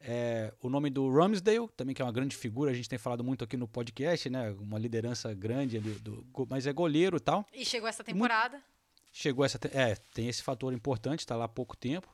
é, 0.00 0.52
o 0.60 0.68
nome 0.68 0.90
do 0.90 1.08
Ramsdale, 1.08 1.68
também 1.76 1.94
que 1.94 2.02
é 2.02 2.04
uma 2.04 2.10
grande 2.10 2.34
figura, 2.34 2.72
a 2.72 2.74
gente 2.74 2.88
tem 2.88 2.98
falado 2.98 3.22
muito 3.22 3.44
aqui 3.44 3.56
no 3.56 3.68
podcast, 3.68 4.28
né? 4.28 4.50
Uma 4.58 4.78
liderança 4.78 5.32
grande, 5.34 5.78
do, 5.78 6.22
do 6.24 6.46
mas 6.48 6.66
é 6.66 6.72
goleiro 6.72 7.18
e 7.18 7.20
tal. 7.20 7.46
E 7.52 7.64
chegou 7.64 7.88
essa 7.88 8.02
temporada. 8.02 8.54
Muito, 8.54 8.64
chegou 9.12 9.44
essa. 9.44 9.58
É, 9.72 9.94
tem 10.12 10.28
esse 10.28 10.42
fator 10.42 10.72
importante, 10.72 11.20
está 11.20 11.36
lá 11.36 11.44
há 11.44 11.48
pouco 11.48 11.76
tempo. 11.76 12.08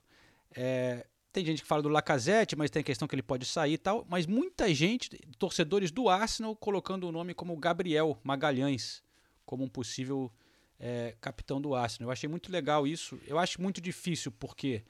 É, 0.55 1.07
tem 1.33 1.45
gente 1.45 1.63
que 1.63 1.69
fala 1.69 1.83
do 1.83 1.89
Lacazette, 1.89 2.57
mas 2.57 2.71
tem 2.71 2.81
a 2.81 2.85
questão 2.85 3.07
que 3.07 3.15
ele 3.15 3.23
pode 3.23 3.45
sair 3.45 3.75
e 3.75 3.79
tal. 3.79 4.07
Mas 4.09 4.27
muita 4.27 4.73
gente, 4.73 5.11
torcedores 5.39 5.91
do 5.91 6.09
Arsenal, 6.09 6.57
colocando 6.57 7.07
o 7.07 7.13
nome 7.13 7.35
como 7.35 7.57
Gabriel 7.57 8.19
Magalhães, 8.25 9.03
como 9.45 9.63
um 9.63 9.69
possível 9.69 10.33
é, 10.79 11.15
capitão 11.21 11.61
do 11.61 11.75
Arsenal. 11.75 12.09
Eu 12.09 12.13
achei 12.13 12.29
muito 12.29 12.51
legal 12.51 12.87
isso. 12.87 13.19
Eu 13.27 13.39
acho 13.39 13.61
muito 13.61 13.81
difícil, 13.81 14.33
porque 14.33 14.83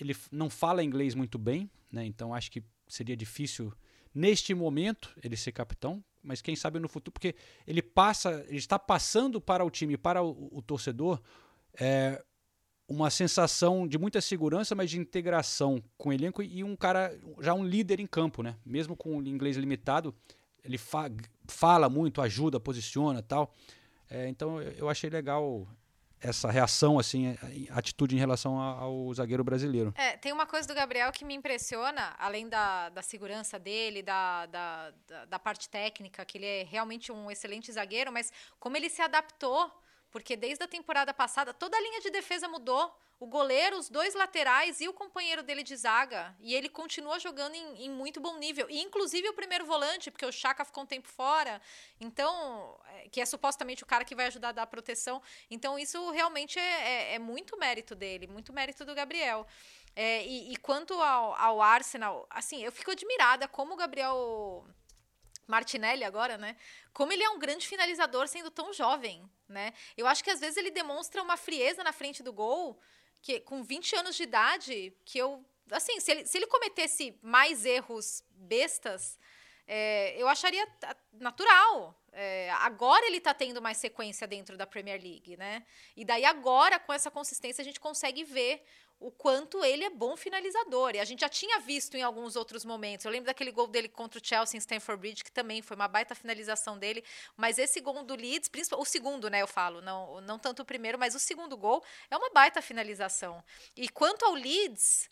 ele 0.00 0.16
não 0.30 0.48
fala 0.48 0.82
inglês 0.82 1.14
muito 1.14 1.38
bem, 1.38 1.70
né? 1.90 2.04
Então 2.06 2.34
acho 2.34 2.50
que 2.50 2.62
seria 2.88 3.16
difícil, 3.16 3.72
neste 4.14 4.54
momento, 4.54 5.14
ele 5.22 5.36
ser 5.36 5.52
capitão 5.52 6.02
mas 6.22 6.40
quem 6.40 6.54
sabe 6.54 6.78
no 6.78 6.88
futuro, 6.88 7.12
porque 7.12 7.34
ele 7.66 7.82
passa, 7.82 8.44
ele 8.48 8.58
está 8.58 8.78
passando 8.78 9.40
para 9.40 9.64
o 9.64 9.70
time, 9.70 9.96
para 9.96 10.22
o, 10.22 10.48
o 10.52 10.62
torcedor, 10.62 11.20
é, 11.78 12.22
uma 12.88 13.10
sensação 13.10 13.86
de 13.86 13.98
muita 13.98 14.20
segurança, 14.20 14.74
mas 14.74 14.90
de 14.90 14.98
integração 14.98 15.82
com 15.96 16.10
o 16.10 16.12
elenco 16.12 16.42
e 16.42 16.62
um 16.62 16.76
cara, 16.76 17.18
já 17.40 17.54
um 17.54 17.64
líder 17.64 18.00
em 18.00 18.06
campo, 18.06 18.42
né? 18.42 18.56
Mesmo 18.64 18.96
com 18.96 19.16
o 19.16 19.26
inglês 19.26 19.56
limitado, 19.56 20.14
ele 20.62 20.78
fa 20.78 21.10
fala 21.48 21.88
muito, 21.88 22.20
ajuda, 22.20 22.60
posiciona 22.60 23.22
tal. 23.22 23.54
É, 24.08 24.28
então 24.28 24.60
eu 24.60 24.88
achei 24.88 25.08
legal 25.08 25.66
essa 26.22 26.50
reação, 26.50 26.98
assim, 26.98 27.36
atitude 27.70 28.14
em 28.14 28.18
relação 28.18 28.58
ao 28.58 29.12
zagueiro 29.12 29.42
brasileiro. 29.42 29.92
É, 29.96 30.16
tem 30.16 30.32
uma 30.32 30.46
coisa 30.46 30.68
do 30.68 30.74
Gabriel 30.74 31.10
que 31.10 31.24
me 31.24 31.34
impressiona, 31.34 32.14
além 32.18 32.48
da, 32.48 32.88
da 32.90 33.02
segurança 33.02 33.58
dele, 33.58 34.02
da, 34.02 34.46
da, 34.46 34.92
da, 35.28 35.38
parte 35.38 35.68
técnica, 35.68 36.24
que 36.24 36.38
ele 36.38 36.46
é 36.46 36.62
realmente 36.62 37.10
um 37.10 37.30
excelente 37.30 37.72
zagueiro, 37.72 38.12
mas 38.12 38.32
como 38.60 38.76
ele 38.76 38.88
se 38.88 39.02
adaptou 39.02 39.70
porque 40.12 40.36
desde 40.36 40.62
a 40.62 40.68
temporada 40.68 41.12
passada 41.12 41.52
toda 41.54 41.76
a 41.76 41.80
linha 41.80 42.00
de 42.00 42.10
defesa 42.10 42.46
mudou. 42.46 42.94
O 43.18 43.26
goleiro, 43.26 43.78
os 43.78 43.88
dois 43.88 44.14
laterais 44.14 44.80
e 44.80 44.88
o 44.88 44.92
companheiro 44.92 45.44
dele 45.44 45.62
de 45.62 45.76
zaga. 45.76 46.34
E 46.40 46.56
ele 46.56 46.68
continua 46.68 47.20
jogando 47.20 47.54
em, 47.54 47.84
em 47.84 47.88
muito 47.88 48.20
bom 48.20 48.36
nível. 48.36 48.66
E 48.68 48.82
inclusive 48.82 49.28
o 49.28 49.32
primeiro 49.32 49.64
volante, 49.64 50.10
porque 50.10 50.26
o 50.26 50.32
Chaka 50.32 50.64
ficou 50.64 50.82
um 50.82 50.86
tempo 50.86 51.06
fora. 51.06 51.62
Então, 52.00 52.76
é, 52.88 53.08
que 53.08 53.20
é 53.20 53.24
supostamente 53.24 53.84
o 53.84 53.86
cara 53.86 54.04
que 54.04 54.16
vai 54.16 54.26
ajudar 54.26 54.48
a 54.48 54.52
dar 54.52 54.66
proteção. 54.66 55.22
Então, 55.48 55.78
isso 55.78 56.10
realmente 56.10 56.58
é, 56.58 57.12
é, 57.12 57.14
é 57.14 57.18
muito 57.20 57.56
mérito 57.56 57.94
dele, 57.94 58.26
muito 58.26 58.52
mérito 58.52 58.84
do 58.84 58.92
Gabriel. 58.92 59.46
É, 59.94 60.26
e, 60.26 60.52
e, 60.52 60.56
quanto 60.56 60.94
ao, 60.94 61.34
ao 61.34 61.62
Arsenal, 61.62 62.26
assim, 62.28 62.64
eu 62.64 62.72
fico 62.72 62.90
admirada 62.90 63.46
como 63.46 63.74
o 63.74 63.76
Gabriel 63.76 64.66
Martinelli 65.46 66.04
agora, 66.04 66.38
né? 66.38 66.56
Como 66.92 67.12
ele 67.12 67.22
é 67.22 67.30
um 67.30 67.38
grande 67.38 67.66
finalizador 67.66 68.28
sendo 68.28 68.50
tão 68.50 68.72
jovem, 68.72 69.28
né? 69.48 69.72
Eu 69.96 70.06
acho 70.06 70.22
que 70.22 70.30
às 70.30 70.40
vezes 70.40 70.56
ele 70.56 70.70
demonstra 70.70 71.22
uma 71.22 71.36
frieza 71.36 71.82
na 71.82 71.92
frente 71.92 72.22
do 72.22 72.32
gol, 72.32 72.78
que 73.20 73.40
com 73.40 73.62
20 73.62 73.96
anos 73.96 74.16
de 74.16 74.22
idade, 74.22 74.92
que 75.04 75.18
eu 75.18 75.44
assim, 75.70 76.00
se 76.00 76.10
ele, 76.10 76.26
se 76.26 76.38
ele 76.38 76.46
cometesse 76.46 77.18
mais 77.22 77.64
erros 77.64 78.24
bestas, 78.30 79.18
é, 79.66 80.20
eu 80.20 80.28
acharia 80.28 80.66
natural. 81.12 81.98
É, 82.12 82.50
agora 82.50 83.06
ele 83.06 83.16
está 83.16 83.32
tendo 83.32 83.62
mais 83.62 83.78
sequência 83.78 84.26
dentro 84.26 84.56
da 84.56 84.66
Premier 84.66 85.00
League, 85.00 85.36
né? 85.36 85.64
E 85.96 86.04
daí 86.04 86.24
agora, 86.24 86.78
com 86.78 86.92
essa 86.92 87.10
consistência, 87.10 87.62
a 87.62 87.64
gente 87.64 87.80
consegue 87.80 88.22
ver 88.22 88.62
o 89.02 89.10
quanto 89.10 89.64
ele 89.64 89.84
é 89.84 89.90
bom 89.90 90.16
finalizador. 90.16 90.94
E 90.94 91.00
a 91.00 91.04
gente 91.04 91.20
já 91.20 91.28
tinha 91.28 91.58
visto 91.58 91.96
em 91.96 92.02
alguns 92.02 92.36
outros 92.36 92.64
momentos. 92.64 93.04
Eu 93.04 93.10
lembro 93.10 93.26
daquele 93.26 93.50
gol 93.50 93.66
dele 93.66 93.88
contra 93.88 94.20
o 94.20 94.24
Chelsea 94.24 94.56
em 94.56 94.60
Stamford 94.60 95.00
Bridge, 95.00 95.24
que 95.24 95.32
também 95.32 95.60
foi 95.60 95.74
uma 95.74 95.88
baita 95.88 96.14
finalização 96.14 96.78
dele. 96.78 97.04
Mas 97.36 97.58
esse 97.58 97.80
gol 97.80 98.02
do 98.04 98.14
Leeds, 98.14 98.48
o 98.76 98.84
segundo, 98.84 99.28
né, 99.28 99.42
eu 99.42 99.48
falo, 99.48 99.80
não, 99.80 100.20
não 100.20 100.38
tanto 100.38 100.62
o 100.62 100.64
primeiro, 100.64 100.98
mas 100.98 101.14
o 101.14 101.18
segundo 101.18 101.56
gol 101.56 101.84
é 102.10 102.16
uma 102.16 102.30
baita 102.30 102.62
finalização. 102.62 103.42
E 103.76 103.88
quanto 103.88 104.24
ao 104.24 104.34
Leeds, 104.34 105.10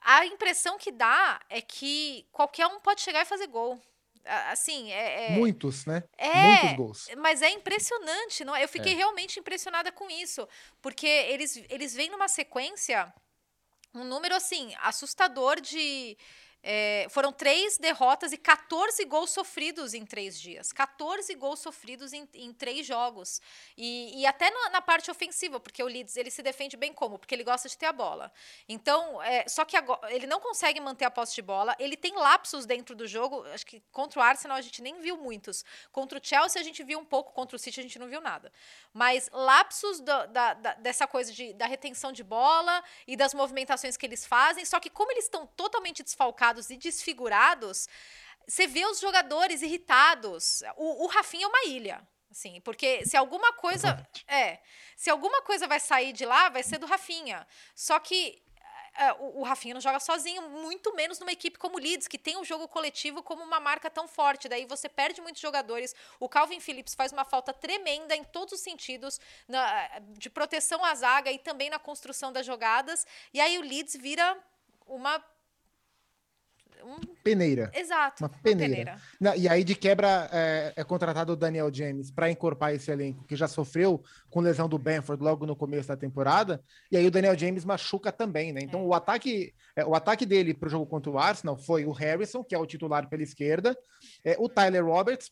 a 0.00 0.26
impressão 0.26 0.76
que 0.76 0.90
dá 0.90 1.40
é 1.48 1.62
que 1.62 2.26
qualquer 2.32 2.66
um 2.66 2.80
pode 2.80 3.02
chegar 3.02 3.22
e 3.22 3.24
fazer 3.24 3.46
gol 3.46 3.80
assim, 4.24 4.90
é, 4.92 5.32
é, 5.32 5.36
muitos, 5.36 5.84
né? 5.86 6.02
É, 6.16 6.42
muitos 6.42 6.76
gols. 6.76 7.08
Mas 7.16 7.42
é 7.42 7.50
impressionante, 7.50 8.44
não? 8.44 8.54
É? 8.54 8.64
Eu 8.64 8.68
fiquei 8.68 8.92
é. 8.92 8.96
realmente 8.96 9.38
impressionada 9.40 9.90
com 9.90 10.08
isso, 10.10 10.48
porque 10.80 11.06
eles 11.06 11.62
eles 11.68 11.94
vêm 11.94 12.10
numa 12.10 12.28
sequência 12.28 13.12
um 13.94 14.04
número 14.04 14.34
assim 14.34 14.72
assustador 14.80 15.60
de 15.60 16.16
é, 16.62 17.06
foram 17.10 17.32
três 17.32 17.76
derrotas 17.76 18.32
e 18.32 18.36
14 18.36 19.04
gols 19.04 19.30
sofridos 19.30 19.94
em 19.94 20.06
três 20.06 20.40
dias. 20.40 20.72
14 20.72 21.34
gols 21.34 21.58
sofridos 21.58 22.12
em, 22.12 22.28
em 22.34 22.52
três 22.52 22.86
jogos. 22.86 23.40
E, 23.76 24.20
e 24.20 24.26
até 24.26 24.48
na, 24.48 24.70
na, 24.70 24.80
parte 24.80 25.10
ofensiva, 25.10 25.58
porque 25.58 25.82
o 25.82 25.86
Leeds 25.86 26.16
ele 26.16 26.30
se 26.30 26.42
defende 26.42 26.76
bem 26.76 26.92
como? 26.92 27.18
Porque 27.18 27.34
ele 27.34 27.42
gosta 27.42 27.68
de 27.68 27.76
ter 27.76 27.86
a 27.86 27.92
bola. 27.92 28.32
Então, 28.68 29.20
é, 29.22 29.48
só 29.48 29.64
que 29.64 29.76
agora, 29.76 30.14
ele 30.14 30.26
não 30.26 30.38
consegue 30.38 30.78
manter 30.80 31.04
a 31.04 31.10
posse 31.10 31.34
de 31.34 31.42
bola. 31.42 31.74
Ele 31.80 31.96
tem 31.96 32.14
lapsos 32.14 32.64
dentro 32.64 32.94
do 32.94 33.08
jogo. 33.08 33.44
Acho 33.48 33.66
que 33.66 33.80
contra 33.90 34.20
o 34.20 34.22
Arsenal 34.22 34.56
a 34.56 34.60
gente 34.60 34.80
nem 34.80 35.00
viu 35.00 35.16
muitos. 35.16 35.64
Contra 35.90 36.18
o 36.18 36.24
Chelsea 36.24 36.60
a 36.60 36.64
gente 36.64 36.84
viu 36.84 37.00
um 37.00 37.04
pouco. 37.04 37.32
Contra 37.32 37.56
o 37.56 37.58
City 37.58 37.80
a 37.80 37.82
gente 37.82 37.98
não 37.98 38.06
viu 38.06 38.20
nada. 38.20 38.52
Mas 38.92 39.28
lapsos 39.32 39.98
do, 39.98 40.26
da, 40.28 40.54
da, 40.54 40.74
dessa 40.74 41.08
coisa 41.08 41.32
de, 41.32 41.52
da 41.54 41.66
retenção 41.66 42.12
de 42.12 42.22
bola 42.22 42.84
e 43.04 43.16
das 43.16 43.34
movimentações 43.34 43.96
que 43.96 44.06
eles 44.06 44.24
fazem. 44.24 44.64
Só 44.64 44.78
que 44.78 44.88
como 44.88 45.10
eles 45.10 45.24
estão 45.24 45.44
totalmente 45.44 46.04
desfalcados 46.04 46.51
e 46.70 46.76
desfigurados, 46.76 47.88
você 48.46 48.66
vê 48.66 48.84
os 48.86 49.00
jogadores 49.00 49.62
irritados. 49.62 50.62
O, 50.76 51.04
o 51.04 51.06
Rafinha 51.06 51.44
é 51.44 51.48
uma 51.48 51.64
ilha. 51.64 52.06
Assim, 52.30 52.60
porque 52.62 53.04
se 53.04 53.16
alguma 53.16 53.52
coisa. 53.52 54.06
É. 54.26 54.58
Se 54.96 55.10
alguma 55.10 55.42
coisa 55.42 55.66
vai 55.66 55.78
sair 55.78 56.12
de 56.12 56.24
lá, 56.24 56.48
vai 56.48 56.62
ser 56.62 56.78
do 56.78 56.86
Rafinha. 56.86 57.46
Só 57.74 57.98
que 57.98 58.42
é, 58.94 59.12
o, 59.14 59.40
o 59.40 59.42
Rafinha 59.42 59.74
não 59.74 59.80
joga 59.80 59.98
sozinho, 59.98 60.42
muito 60.48 60.94
menos 60.94 61.18
numa 61.18 61.32
equipe 61.32 61.58
como 61.58 61.76
o 61.76 61.80
Leeds, 61.80 62.06
que 62.06 62.18
tem 62.18 62.36
o 62.36 62.40
um 62.40 62.44
jogo 62.44 62.68
coletivo 62.68 63.22
como 63.22 63.42
uma 63.42 63.58
marca 63.58 63.90
tão 63.90 64.06
forte. 64.06 64.48
Daí 64.48 64.66
você 64.66 64.88
perde 64.88 65.20
muitos 65.20 65.40
jogadores. 65.40 65.94
O 66.20 66.28
Calvin 66.28 66.60
Phillips 66.60 66.94
faz 66.94 67.12
uma 67.12 67.24
falta 67.24 67.52
tremenda 67.52 68.14
em 68.14 68.24
todos 68.24 68.54
os 68.54 68.60
sentidos, 68.60 69.18
na, 69.48 69.98
de 70.18 70.28
proteção 70.28 70.84
à 70.84 70.94
zaga 70.94 71.32
e 71.32 71.38
também 71.38 71.70
na 71.70 71.78
construção 71.78 72.32
das 72.32 72.44
jogadas. 72.44 73.06
E 73.32 73.40
aí 73.40 73.58
o 73.58 73.62
Leeds 73.62 73.96
vira 73.96 74.38
uma 74.86 75.24
um... 76.84 77.00
Peneira. 77.22 77.70
Exato. 77.74 78.24
Uma 78.24 78.28
peneira. 78.28 78.98
Peneira. 79.18 79.36
e 79.36 79.48
aí, 79.48 79.62
de 79.62 79.74
quebra, 79.74 80.28
é, 80.32 80.72
é 80.76 80.84
contratado 80.84 81.32
o 81.32 81.36
Daniel 81.36 81.72
James 81.72 82.10
para 82.10 82.30
encorpar 82.30 82.74
esse 82.74 82.90
elenco 82.90 83.24
que 83.24 83.36
já 83.36 83.46
sofreu 83.46 84.02
com 84.28 84.40
lesão 84.40 84.68
do 84.68 84.78
Benford 84.78 85.22
logo 85.22 85.46
no 85.46 85.54
começo 85.54 85.88
da 85.88 85.96
temporada. 85.96 86.62
E 86.90 86.96
aí 86.96 87.06
o 87.06 87.10
Daniel 87.10 87.38
James 87.38 87.64
machuca 87.64 88.10
também, 88.10 88.52
né? 88.52 88.60
Então 88.62 88.80
é. 88.80 88.84
o 88.84 88.94
ataque, 88.94 89.54
é, 89.76 89.84
o 89.84 89.94
ataque 89.94 90.26
dele 90.26 90.54
para 90.54 90.66
o 90.66 90.70
jogo 90.70 90.86
contra 90.86 91.10
o 91.10 91.18
Arsenal 91.18 91.56
foi 91.56 91.84
o 91.84 91.92
Harrison, 91.92 92.42
que 92.42 92.54
é 92.54 92.58
o 92.58 92.66
titular 92.66 93.08
pela 93.08 93.22
esquerda, 93.22 93.76
é, 94.24 94.36
o 94.38 94.48
Tyler 94.48 94.84
Roberts 94.84 95.30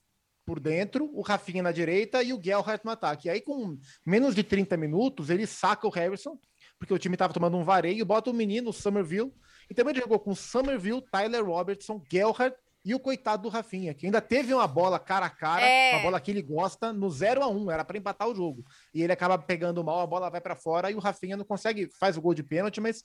por 0.50 0.58
dentro, 0.58 1.08
o 1.12 1.22
Rafinha 1.22 1.62
na 1.62 1.70
direita 1.70 2.22
e 2.22 2.32
o 2.32 2.40
Gelhardt 2.42 2.84
no 2.84 2.90
ataque. 2.90 3.28
E 3.28 3.30
aí, 3.30 3.40
com 3.40 3.78
menos 4.04 4.34
de 4.34 4.42
30 4.42 4.76
minutos, 4.76 5.30
ele 5.30 5.46
saca 5.46 5.86
o 5.86 5.90
Harrison, 5.90 6.38
porque 6.78 6.94
o 6.94 6.98
time 6.98 7.14
estava 7.14 7.32
tomando 7.32 7.56
um 7.56 7.62
vareio, 7.62 8.04
bota 8.04 8.30
o 8.30 8.34
menino, 8.34 8.70
o 8.70 8.72
Somerville, 8.72 9.32
e 9.70 9.74
também 9.74 9.94
jogou 9.94 10.18
com 10.18 10.34
Somerville, 10.34 11.04
Tyler 11.12 11.44
Robertson, 11.44 12.02
Gelhardt 12.10 12.56
e 12.84 12.94
o 12.94 13.00
coitado 13.00 13.42
do 13.42 13.48
Rafinha, 13.48 13.92
que 13.92 14.06
ainda 14.06 14.20
teve 14.20 14.54
uma 14.54 14.66
bola 14.66 14.98
cara 14.98 15.26
a 15.26 15.30
cara, 15.30 15.62
é... 15.62 15.94
uma 15.94 16.02
bola 16.02 16.20
que 16.20 16.30
ele 16.30 16.42
gosta, 16.42 16.92
no 16.92 17.10
0 17.10 17.42
a 17.42 17.48
1 17.48 17.70
era 17.70 17.84
para 17.84 17.98
empatar 17.98 18.28
o 18.28 18.34
jogo. 18.34 18.64
E 18.94 19.02
ele 19.02 19.12
acaba 19.12 19.38
pegando 19.38 19.84
mal, 19.84 20.00
a 20.00 20.06
bola 20.06 20.30
vai 20.30 20.40
para 20.40 20.56
fora 20.56 20.90
e 20.90 20.94
o 20.94 20.98
Rafinha 20.98 21.36
não 21.36 21.44
consegue, 21.44 21.88
faz 21.98 22.16
o 22.16 22.20
gol 22.20 22.34
de 22.34 22.42
pênalti, 22.42 22.80
mas 22.80 23.04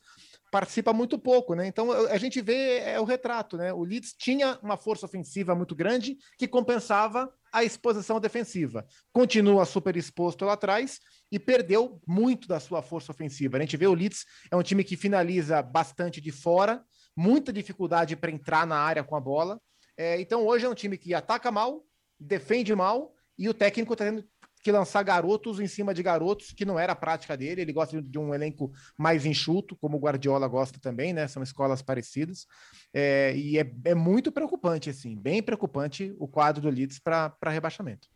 participa 0.51 0.93
muito 0.93 1.19
pouco, 1.19 1.55
né? 1.55 1.67
Então 1.67 1.91
a 1.91 2.17
gente 2.17 2.41
vê 2.41 2.79
é 2.79 2.99
o 2.99 3.03
retrato, 3.03 3.57
né? 3.57 3.73
O 3.73 3.83
Leeds 3.83 4.13
tinha 4.17 4.57
uma 4.61 4.77
força 4.77 5.05
ofensiva 5.05 5.53
muito 5.53 5.75
grande 5.75 6.17
que 6.37 6.47
compensava 6.47 7.31
a 7.51 7.63
exposição 7.63 8.19
defensiva. 8.19 8.85
Continua 9.13 9.65
super 9.65 9.95
exposto 9.95 10.45
lá 10.45 10.53
atrás 10.53 10.99
e 11.31 11.39
perdeu 11.39 12.01
muito 12.07 12.47
da 12.47 12.59
sua 12.59 12.81
força 12.81 13.11
ofensiva. 13.11 13.57
A 13.57 13.61
gente 13.61 13.77
vê 13.77 13.87
o 13.87 13.93
Leeds 13.93 14.25
é 14.51 14.55
um 14.55 14.63
time 14.63 14.83
que 14.83 14.97
finaliza 14.97 15.61
bastante 15.61 16.19
de 16.19 16.31
fora, 16.31 16.83
muita 17.15 17.53
dificuldade 17.53 18.15
para 18.15 18.31
entrar 18.31 18.65
na 18.67 18.77
área 18.77 19.03
com 19.03 19.15
a 19.15 19.21
bola. 19.21 19.59
É, 19.97 20.19
então 20.19 20.45
hoje 20.45 20.65
é 20.65 20.69
um 20.69 20.75
time 20.75 20.97
que 20.97 21.13
ataca 21.13 21.51
mal, 21.51 21.83
defende 22.19 22.75
mal 22.75 23.13
e 23.37 23.47
o 23.47 23.53
técnico 23.53 23.93
está 23.93 24.05
tendo 24.05 24.25
que 24.65 24.71
lançar 24.71 25.03
garotos 25.03 25.59
em 25.59 25.67
cima 25.67 25.93
de 25.93 26.01
garotos, 26.01 26.51
que 26.51 26.65
não 26.65 26.79
era 26.79 26.93
a 26.93 26.95
prática 26.95 27.37
dele. 27.37 27.61
Ele 27.61 27.71
gosta 27.71 28.01
de 28.01 28.17
um 28.17 28.33
elenco 28.33 28.71
mais 28.97 29.23
enxuto, 29.23 29.75
como 29.75 29.95
o 29.95 29.99
Guardiola 29.99 30.47
gosta 30.47 30.79
também, 30.79 31.13
né? 31.13 31.27
São 31.27 31.43
escolas 31.43 31.83
parecidas. 31.83 32.47
É, 32.91 33.37
e 33.37 33.59
é, 33.59 33.71
é, 33.83 33.93
muito 33.93 34.31
preocupante, 34.31 34.89
assim, 34.89 35.15
bem 35.15 35.43
preocupante 35.43 36.15
o 36.17 36.27
quadro 36.27 36.63
do 36.63 36.69
Leeds 36.71 36.97
para 36.97 37.37
rebaixamento. 37.43 38.07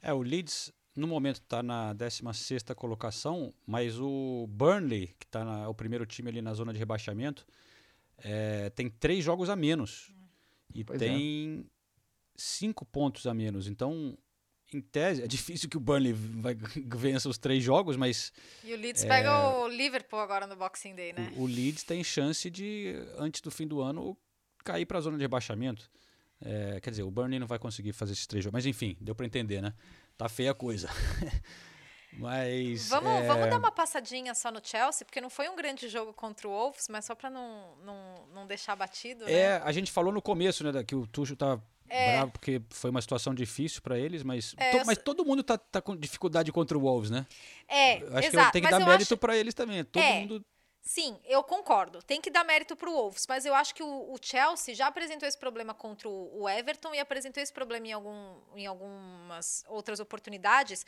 É, 0.00 0.10
o 0.10 0.22
Leeds 0.22 0.72
no 0.96 1.06
momento 1.06 1.42
está 1.42 1.62
na 1.62 1.92
16 1.92 2.62
colocação, 2.74 3.52
mas 3.66 4.00
o 4.00 4.46
Burnley, 4.48 5.08
que 5.18 5.26
está 5.26 5.68
o 5.68 5.74
primeiro 5.74 6.06
time 6.06 6.30
ali 6.30 6.40
na 6.40 6.54
zona 6.54 6.72
de 6.72 6.78
rebaixamento, 6.78 7.44
é, 8.18 8.70
tem 8.70 8.88
três 8.88 9.24
jogos 9.24 9.48
a 9.48 9.56
menos. 9.56 10.12
E 10.74 10.84
pois 10.84 11.00
é. 11.00 11.06
tem 11.06 11.64
é. 11.64 11.70
cinco 12.36 12.84
pontos 12.84 13.26
a 13.26 13.34
menos. 13.34 13.66
Então, 13.66 14.16
em 14.72 14.80
tese, 14.80 15.22
é 15.22 15.26
difícil 15.26 15.68
que 15.68 15.76
o 15.76 15.80
Burnley 15.80 16.12
vai, 16.12 16.54
vença 16.96 17.28
os 17.28 17.38
três 17.38 17.62
jogos, 17.62 17.96
mas. 17.96 18.32
E 18.64 18.72
o 18.72 18.76
Leeds 18.76 19.04
é, 19.04 19.08
pega 19.08 19.58
o 19.58 19.68
Liverpool 19.68 20.18
agora 20.18 20.46
no 20.46 20.56
Boxing 20.56 20.94
Day, 20.94 21.12
né? 21.12 21.32
O, 21.36 21.42
o, 21.42 21.46
Leeds 21.46 21.84
tem 21.84 22.02
chance 22.02 22.50
de, 22.50 22.94
antes 23.18 23.40
do 23.40 23.50
fim 23.50 23.66
do 23.66 23.80
ano, 23.80 24.16
cair 24.64 24.86
para 24.86 24.98
a 24.98 25.00
zona 25.00 25.16
de 25.16 25.22
rebaixamento. 25.22 25.90
É, 26.40 26.80
quer 26.80 26.90
dizer, 26.90 27.02
o 27.04 27.10
Burnley 27.10 27.38
não 27.38 27.46
vai 27.46 27.58
conseguir 27.58 27.92
fazer 27.92 28.12
esses 28.12 28.26
três 28.26 28.44
jogos, 28.44 28.54
mas 28.54 28.66
enfim, 28.66 28.96
deu 29.00 29.14
para 29.14 29.26
entender, 29.26 29.62
né? 29.62 29.72
Tá 30.16 30.28
feia 30.28 30.50
a 30.50 30.54
coisa. 30.54 30.88
Mas. 32.18 32.88
Vamos, 32.88 33.10
é... 33.10 33.26
vamos 33.26 33.50
dar 33.50 33.58
uma 33.58 33.72
passadinha 33.72 34.34
só 34.34 34.50
no 34.50 34.60
Chelsea, 34.62 35.04
porque 35.04 35.20
não 35.20 35.30
foi 35.30 35.48
um 35.48 35.56
grande 35.56 35.88
jogo 35.88 36.12
contra 36.12 36.46
o 36.48 36.50
Wolves, 36.50 36.88
mas 36.88 37.04
só 37.04 37.14
para 37.14 37.28
não, 37.30 37.76
não, 37.84 38.14
não 38.32 38.46
deixar 38.46 38.76
batido. 38.76 39.24
É, 39.28 39.58
né? 39.58 39.62
a 39.64 39.72
gente 39.72 39.90
falou 39.90 40.12
no 40.12 40.22
começo, 40.22 40.64
né, 40.70 40.84
que 40.84 40.94
o 40.94 41.06
Tuchel 41.06 41.36
tá 41.36 41.58
É. 41.88 42.16
bravo 42.16 42.32
porque 42.32 42.62
foi 42.70 42.90
uma 42.90 43.02
situação 43.02 43.34
difícil 43.34 43.82
para 43.82 43.98
eles, 43.98 44.22
mas, 44.22 44.54
É, 44.56 44.70
to- 44.70 44.76
eu 44.78 44.84
mas 44.86 44.98
todo 44.98 45.24
mundo 45.24 45.42
tá, 45.42 45.58
tá 45.58 45.82
com 45.82 45.96
dificuldade 45.96 46.50
contra 46.52 46.76
o 46.78 46.80
Wolves, 46.80 47.10
né? 47.10 47.26
É, 47.68 48.02
Eu 48.02 48.16
acho 48.16 48.28
exato. 48.28 48.46
que 48.46 48.52
tem 48.52 48.62
que 48.62 48.70
dar 48.70 48.80
mérito 48.80 49.02
acho- 49.14 49.16
para 49.16 49.36
eles 49.36 49.54
também. 49.54 49.84
Todo 49.84 50.02
É. 50.02 50.20
mundo 50.20 50.44
Sim, 50.86 51.18
eu 51.24 51.42
concordo. 51.42 52.02
Tem 52.02 52.20
que 52.20 52.30
dar 52.30 52.44
mérito 52.44 52.76
pro 52.76 52.92
Wolves, 52.92 53.24
mas 53.26 53.46
eu 53.46 53.54
acho 53.54 53.74
que 53.74 53.82
o, 53.82 53.86
o 54.12 54.16
Chelsea 54.20 54.74
já 54.74 54.86
apresentou 54.86 55.26
esse 55.26 55.38
problema 55.38 55.72
contra 55.72 56.06
o, 56.06 56.42
o 56.42 56.46
Everton 56.46 56.94
e 56.94 56.98
apresentou 57.00 57.42
esse 57.42 57.50
problema 57.50 57.86
em, 57.86 57.92
algum, 57.92 58.34
em 58.54 58.66
algumas 58.66 59.64
outras 59.66 59.98
oportunidades, 59.98 60.84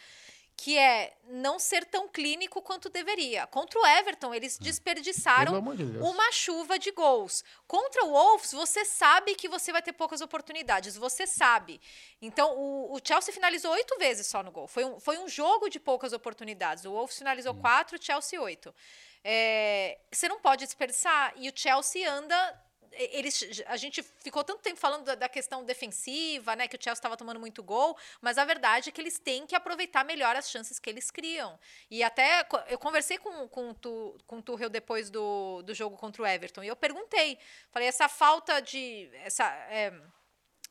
que 0.56 0.78
é 0.78 1.14
não 1.28 1.58
ser 1.58 1.84
tão 1.84 2.08
clínico 2.08 2.62
quanto 2.62 2.88
deveria. 2.88 3.46
Contra 3.46 3.78
o 3.78 3.86
Everton, 3.86 4.32
eles 4.32 4.58
desperdiçaram 4.58 5.52
Pelo 5.52 5.58
amor 5.58 5.76
de 5.76 5.84
uma 5.98 6.32
chuva 6.32 6.78
de 6.78 6.90
gols. 6.92 7.44
Contra 7.66 8.04
o 8.04 8.10
Wolves, 8.10 8.52
você 8.52 8.84
sabe 8.84 9.34
que 9.34 9.48
você 9.48 9.70
vai 9.70 9.82
ter 9.82 9.92
poucas 9.92 10.22
oportunidades, 10.22 10.96
você 10.96 11.26
sabe. 11.26 11.78
Então, 12.22 12.56
o, 12.56 12.94
o 12.94 13.00
Chelsea 13.04 13.34
finalizou 13.34 13.70
oito 13.72 13.98
vezes 13.98 14.26
só 14.26 14.42
no 14.42 14.50
gol. 14.50 14.66
Foi 14.66 14.84
um, 14.84 14.98
foi 14.98 15.18
um 15.18 15.28
jogo 15.28 15.68
de 15.68 15.78
poucas 15.78 16.14
oportunidades. 16.14 16.86
O 16.86 16.90
Wolves 16.90 17.18
finalizou 17.18 17.54
quatro, 17.54 17.98
o 17.98 18.02
Chelsea 18.02 18.40
oito. 18.40 18.74
É, 19.22 19.98
você 20.10 20.26
não 20.26 20.40
pode 20.40 20.64
desperdiçar. 20.64 21.34
E 21.36 21.48
o 21.48 21.52
Chelsea 21.54 22.10
anda. 22.10 22.65
Eles, 22.98 23.62
a 23.66 23.76
gente 23.76 24.02
ficou 24.02 24.42
tanto 24.42 24.62
tempo 24.62 24.78
falando 24.78 25.04
da, 25.04 25.14
da 25.14 25.28
questão 25.28 25.64
defensiva, 25.64 26.56
né? 26.56 26.66
Que 26.68 26.76
o 26.76 26.82
Chelsea 26.82 26.98
estava 26.98 27.16
tomando 27.16 27.38
muito 27.38 27.62
gol, 27.62 27.96
mas 28.20 28.38
a 28.38 28.44
verdade 28.44 28.88
é 28.88 28.92
que 28.92 29.00
eles 29.00 29.18
têm 29.18 29.46
que 29.46 29.54
aproveitar 29.54 30.04
melhor 30.04 30.34
as 30.36 30.50
chances 30.50 30.78
que 30.78 30.88
eles 30.88 31.10
criam. 31.10 31.58
E 31.90 32.02
até 32.02 32.46
eu 32.68 32.78
conversei 32.78 33.18
com, 33.18 33.48
com, 33.48 33.74
Tu- 33.74 34.16
com 34.26 34.38
o 34.38 34.42
Tuchel 34.42 34.68
depois 34.70 35.10
do, 35.10 35.62
do 35.62 35.74
jogo 35.74 35.96
contra 35.96 36.22
o 36.22 36.26
Everton 36.26 36.62
e 36.64 36.68
eu 36.68 36.76
perguntei, 36.76 37.38
falei, 37.70 37.88
essa 37.88 38.08
falta 38.08 38.60
de. 38.60 39.10
Essa, 39.24 39.44
é, 39.70 39.92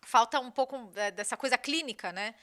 falta 0.06 0.40
um 0.40 0.52
pouco 0.52 0.92
é, 0.96 1.12
dessa 1.12 1.36
coisa 1.36 1.58
clínica, 1.58 2.12
né? 2.12 2.36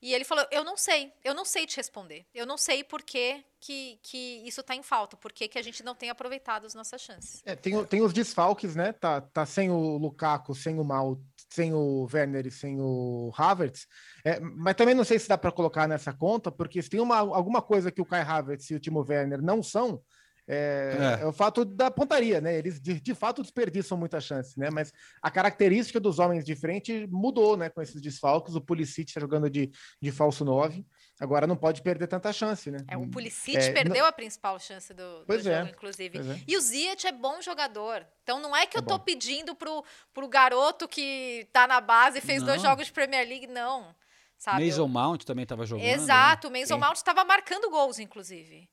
E 0.00 0.12
ele 0.12 0.24
falou: 0.24 0.46
Eu 0.50 0.62
não 0.62 0.76
sei, 0.76 1.12
eu 1.24 1.34
não 1.34 1.44
sei 1.44 1.66
te 1.66 1.76
responder. 1.76 2.26
Eu 2.34 2.46
não 2.46 2.58
sei 2.58 2.84
por 2.84 3.02
que, 3.02 3.44
que, 3.60 3.98
que 4.02 4.42
isso 4.46 4.60
está 4.60 4.74
em 4.74 4.82
falta, 4.82 5.16
por 5.16 5.32
que, 5.32 5.48
que 5.48 5.58
a 5.58 5.62
gente 5.62 5.82
não 5.82 5.94
tem 5.94 6.10
aproveitado 6.10 6.66
as 6.66 6.74
nossas 6.74 7.00
chances. 7.00 7.42
É, 7.44 7.56
tem, 7.56 7.84
tem 7.86 8.02
os 8.02 8.12
desfalques, 8.12 8.76
né? 8.76 8.92
Tá, 8.92 9.20
tá 9.20 9.46
sem 9.46 9.70
o 9.70 9.96
Lukaku, 9.96 10.54
sem 10.54 10.78
o 10.78 10.84
Mal, 10.84 11.18
sem 11.50 11.72
o 11.72 12.06
Werner 12.12 12.46
e 12.46 12.50
sem 12.50 12.80
o 12.80 13.32
Havertz. 13.36 13.86
É, 14.24 14.38
mas 14.40 14.74
também 14.74 14.94
não 14.94 15.04
sei 15.04 15.18
se 15.18 15.28
dá 15.28 15.38
para 15.38 15.52
colocar 15.52 15.88
nessa 15.88 16.12
conta, 16.12 16.52
porque 16.52 16.82
se 16.82 16.90
tem 16.90 17.00
uma, 17.00 17.18
alguma 17.18 17.62
coisa 17.62 17.90
que 17.90 18.00
o 18.00 18.06
Kai 18.06 18.22
Havertz 18.22 18.70
e 18.70 18.74
o 18.74 18.80
Timo 18.80 19.04
Werner 19.08 19.40
não 19.42 19.62
são, 19.62 20.02
é, 20.48 21.18
É. 21.20 21.22
é 21.22 21.26
o 21.26 21.32
fato 21.32 21.64
da 21.64 21.90
pontaria, 21.90 22.40
né? 22.40 22.56
Eles 22.56 22.80
de, 22.80 23.00
de 23.00 23.14
fato 23.14 23.42
desperdiçam 23.42 23.96
muita 23.98 24.20
chance, 24.20 24.58
né? 24.58 24.68
Mas 24.72 24.92
a 25.20 25.30
característica 25.30 25.98
dos 25.98 26.18
homens 26.18 26.44
de 26.44 26.54
frente 26.54 27.06
mudou, 27.10 27.56
né? 27.56 27.68
Com 27.68 27.82
esses 27.82 28.00
desfalques. 28.00 28.54
O 28.54 28.60
Pulisic 28.60 29.10
está 29.10 29.20
jogando 29.20 29.50
de, 29.50 29.70
de 30.00 30.12
falso 30.12 30.44
9. 30.44 30.84
Agora 31.18 31.46
não 31.46 31.56
pode 31.56 31.80
perder 31.82 32.06
tanta 32.06 32.32
chance, 32.32 32.70
né? 32.70 32.78
É, 32.88 32.96
o 32.96 33.08
Pulisic 33.08 33.56
É, 33.56 33.72
perdeu 33.72 34.02
não- 34.02 34.06
a 34.06 34.12
principal 34.12 34.58
chance 34.58 34.92
do, 34.92 35.20
do 35.20 35.26
Pois 35.26 35.46
é, 35.46 35.58
jogo, 35.60 35.70
inclusive. 35.70 36.18
pois 36.18 36.30
é. 36.30 36.40
E 36.46 36.56
o 36.56 36.60
Ziyech 36.60 37.06
é 37.06 37.12
bom 37.12 37.40
jogador. 37.40 38.06
Então 38.22 38.38
não 38.38 38.54
é 38.54 38.66
que 38.66 38.76
É 38.76 38.80
eu 38.80 38.82
tô 38.84 38.98
bom. 38.98 39.04
pedindo 39.04 39.54
pro, 39.54 39.82
pro 40.12 40.28
garoto 40.28 40.86
que 40.86 41.48
tá 41.52 41.66
na 41.66 41.80
base 41.80 42.18
e 42.18 42.20
fez 42.20 42.42
dois 42.42 42.62
Não. 42.62 42.70
jogos 42.70 42.86
de 42.86 42.92
Premier 42.92 43.26
League, 43.26 43.46
não. 43.46 43.94
Sabe? 44.38 44.66
Mason 44.66 44.86
Mount 44.86 45.24
também 45.24 45.44
estava 45.44 45.64
jogando. 45.64 45.86
né? 45.86 45.92
Exato, 45.92 46.48
o 46.48 46.50
Mason. 46.50 46.76
Mount 46.78 46.96
estava 46.96 47.24
marcando 47.24 47.70
gols, 47.70 47.98
inclusive. 47.98 48.68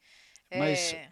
Mas- 0.54 0.92
É, 0.94 1.10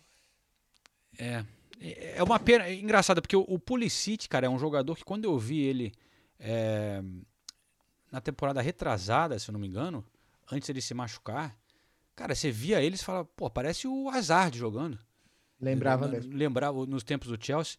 É. 1.18 1.44
É 1.80 2.18
é 2.18 2.24
uma 2.24 2.40
pena. 2.40 2.66
É 2.66 2.76
engraçado, 2.76 3.22
porque 3.22 3.36
o, 3.36 3.42
o 3.48 3.58
Pulisic, 3.58 4.30
cara, 4.30 4.46
é 4.46 4.50
um 4.50 4.60
jogador 4.60 4.96
que 4.96 5.04
quando 5.04 5.26
eu 5.26 5.38
vi 5.38 5.62
ele 5.62 5.92
é, 6.40 7.02
na 8.12 8.22
temporada 8.22 8.62
retrasada, 8.62 9.38
se 9.40 9.50
eu 9.50 9.54
não 9.54 9.60
me 9.60 9.68
engano, 9.68 10.06
antes 10.52 10.68
dele 10.68 10.82
se 10.82 10.94
machucar, 10.94 11.58
cara, 12.16 12.36
você 12.36 12.52
via 12.52 12.82
ele 12.82 12.96
e 12.96 13.00
fala, 13.00 13.26
pô, 13.26 13.50
parece 13.50 13.88
o 13.88 14.10
Hazard 14.10 14.58
jogando. 14.58 15.00
Lembrava 15.60 16.08
mesmo. 16.08 16.36
Lembrava 16.36 16.86
nos 16.86 17.04
tempos 17.04 17.28
do 17.30 17.44
Chelsea. 17.44 17.78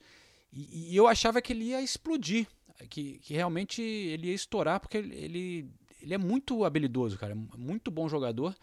E, 0.53 0.93
e 0.93 0.97
eu 0.97 1.07
achava 1.07 1.41
que 1.43 1.53
ele 1.53 1.67
ia 1.67 1.81
explodir, 1.81 2.47
que, 2.89 3.19
que 3.19 3.35
realmente 3.35 3.83
ele 3.83 4.29
ia 4.29 4.35
estourar, 4.35 4.81
porque 4.81 4.99
ele, 4.99 5.15
ele, 5.15 5.71
ele 6.01 6.15
é 6.15 6.19
muito 6.19 6.65
habilidoso, 6.65 7.19
cara, 7.19 7.35
muito 7.35 7.91
bom 7.91 8.09
jogador, 8.09 8.55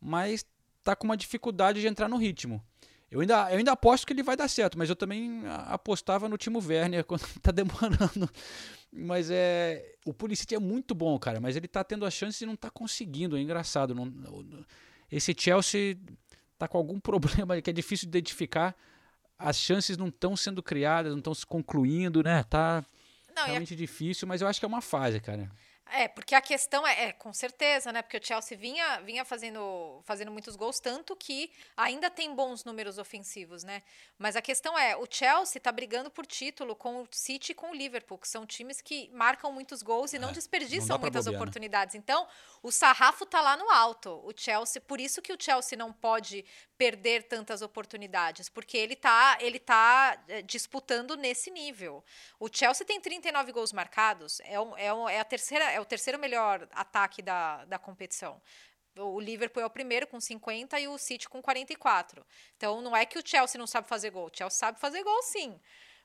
mas 0.00 0.46
tá 0.82 0.94
com 0.94 1.04
uma 1.04 1.16
dificuldade 1.16 1.80
de 1.80 1.86
entrar 1.86 2.08
no 2.08 2.16
ritmo. 2.16 2.62
Eu 3.10 3.20
ainda, 3.20 3.50
eu 3.50 3.58
ainda 3.58 3.72
aposto 3.72 4.06
que 4.06 4.12
ele 4.12 4.22
vai 4.22 4.36
dar 4.36 4.48
certo, 4.48 4.76
mas 4.76 4.88
eu 4.88 4.96
também 4.96 5.42
apostava 5.68 6.28
no 6.28 6.36
Timo 6.36 6.60
Werner 6.64 7.04
quando 7.06 7.22
tá 7.40 7.52
demorando. 7.52 8.28
Mas 8.92 9.30
é. 9.30 9.94
O 10.04 10.12
Pulisic 10.12 10.54
é 10.54 10.58
muito 10.58 10.94
bom, 10.94 11.18
cara, 11.18 11.40
mas 11.40 11.56
ele 11.56 11.68
tá 11.68 11.84
tendo 11.84 12.04
a 12.04 12.10
chance 12.10 12.42
e 12.42 12.46
não 12.46 12.56
tá 12.56 12.70
conseguindo. 12.70 13.36
É 13.36 13.40
engraçado. 13.40 13.94
Não, 13.94 14.12
esse 15.10 15.34
Chelsea 15.38 15.98
tá 16.58 16.66
com 16.66 16.78
algum 16.78 16.98
problema 17.00 17.60
que 17.60 17.70
é 17.70 17.72
difícil 17.72 18.08
de 18.08 18.18
identificar. 18.18 18.74
As 19.38 19.56
chances 19.56 19.96
não 19.96 20.08
estão 20.08 20.34
sendo 20.34 20.62
criadas, 20.62 21.12
não 21.12 21.18
estão 21.18 21.34
se 21.34 21.44
concluindo, 21.44 22.22
né? 22.22 22.42
Tá 22.44 22.84
Não, 23.34 23.44
realmente 23.44 23.76
difícil, 23.76 24.26
mas 24.26 24.40
eu 24.40 24.48
acho 24.48 24.58
que 24.58 24.64
é 24.64 24.68
uma 24.68 24.80
fase, 24.80 25.20
cara. 25.20 25.50
É, 25.88 26.08
porque 26.08 26.34
a 26.34 26.40
questão 26.40 26.84
é, 26.86 27.04
é, 27.04 27.12
com 27.12 27.32
certeza, 27.32 27.92
né? 27.92 28.02
Porque 28.02 28.16
o 28.16 28.24
Chelsea 28.24 28.58
vinha, 28.58 29.00
vinha 29.02 29.24
fazendo, 29.24 30.00
fazendo 30.04 30.32
muitos 30.32 30.56
gols, 30.56 30.80
tanto 30.80 31.14
que 31.14 31.50
ainda 31.76 32.10
tem 32.10 32.34
bons 32.34 32.64
números 32.64 32.98
ofensivos, 32.98 33.62
né? 33.62 33.82
Mas 34.18 34.34
a 34.34 34.42
questão 34.42 34.76
é, 34.76 34.96
o 34.96 35.06
Chelsea 35.08 35.60
tá 35.60 35.70
brigando 35.70 36.10
por 36.10 36.26
título 36.26 36.74
com 36.74 37.02
o 37.02 37.08
City 37.12 37.52
e 37.52 37.54
com 37.54 37.70
o 37.70 37.74
Liverpool, 37.74 38.18
que 38.18 38.26
são 38.28 38.44
times 38.44 38.80
que 38.80 39.08
marcam 39.12 39.52
muitos 39.52 39.80
gols 39.80 40.12
e 40.12 40.18
não 40.18 40.30
É, 40.30 40.32
não 40.32 40.32
desperdiçam 40.32 40.98
pra 40.98 40.98
muitas 40.98 41.26
bobear, 41.26 41.32
né? 41.32 41.36
oportunidades. 41.36 41.94
Então, 41.94 42.26
o 42.62 42.72
sarrafo 42.72 43.24
tá 43.24 43.40
lá 43.40 43.56
no 43.56 43.70
alto. 43.70 44.10
O 44.24 44.32
Chelsea, 44.36 44.80
por 44.80 45.00
isso 45.00 45.22
que 45.22 45.32
o 45.32 45.36
Chelsea 45.40 45.78
não 45.78 45.92
pode 45.92 46.44
perder 46.76 47.22
tantas 47.24 47.62
oportunidades, 47.62 48.48
porque 48.48 48.76
ele 48.76 48.94
tá, 48.96 49.38
ele 49.40 49.58
tá 49.58 50.22
eh, 50.28 50.42
disputando 50.42 51.16
nesse 51.16 51.50
nível. 51.50 52.04
O 52.38 52.48
Chelsea 52.52 52.84
tem 52.86 53.00
39 53.00 53.52
gols 53.52 53.72
marcados, 53.72 54.40
é, 54.40 54.60
um, 54.60 54.76
é, 54.76 54.92
um, 54.92 55.08
é, 55.08 55.20
a 55.20 55.24
terceira, 55.24 55.72
é 55.76 55.80
o 55.80 55.84
terceiro 55.84 56.18
melhor 56.18 56.66
ataque 56.72 57.20
da, 57.20 57.64
da 57.66 57.78
competição. 57.78 58.40
O 58.98 59.20
Liverpool 59.20 59.62
é 59.62 59.66
o 59.66 59.70
primeiro 59.70 60.06
com 60.06 60.18
50 60.18 60.80
e 60.80 60.88
o 60.88 60.96
City 60.96 61.28
com 61.28 61.42
44. 61.42 62.24
Então 62.56 62.80
não 62.80 62.96
é 62.96 63.04
que 63.04 63.18
o 63.18 63.22
Chelsea 63.24 63.58
não 63.58 63.66
sabe 63.66 63.86
fazer 63.86 64.10
gol, 64.10 64.26
o 64.26 64.36
Chelsea 64.36 64.58
sabe 64.58 64.80
fazer 64.80 65.02
gol 65.02 65.22
sim. 65.22 65.60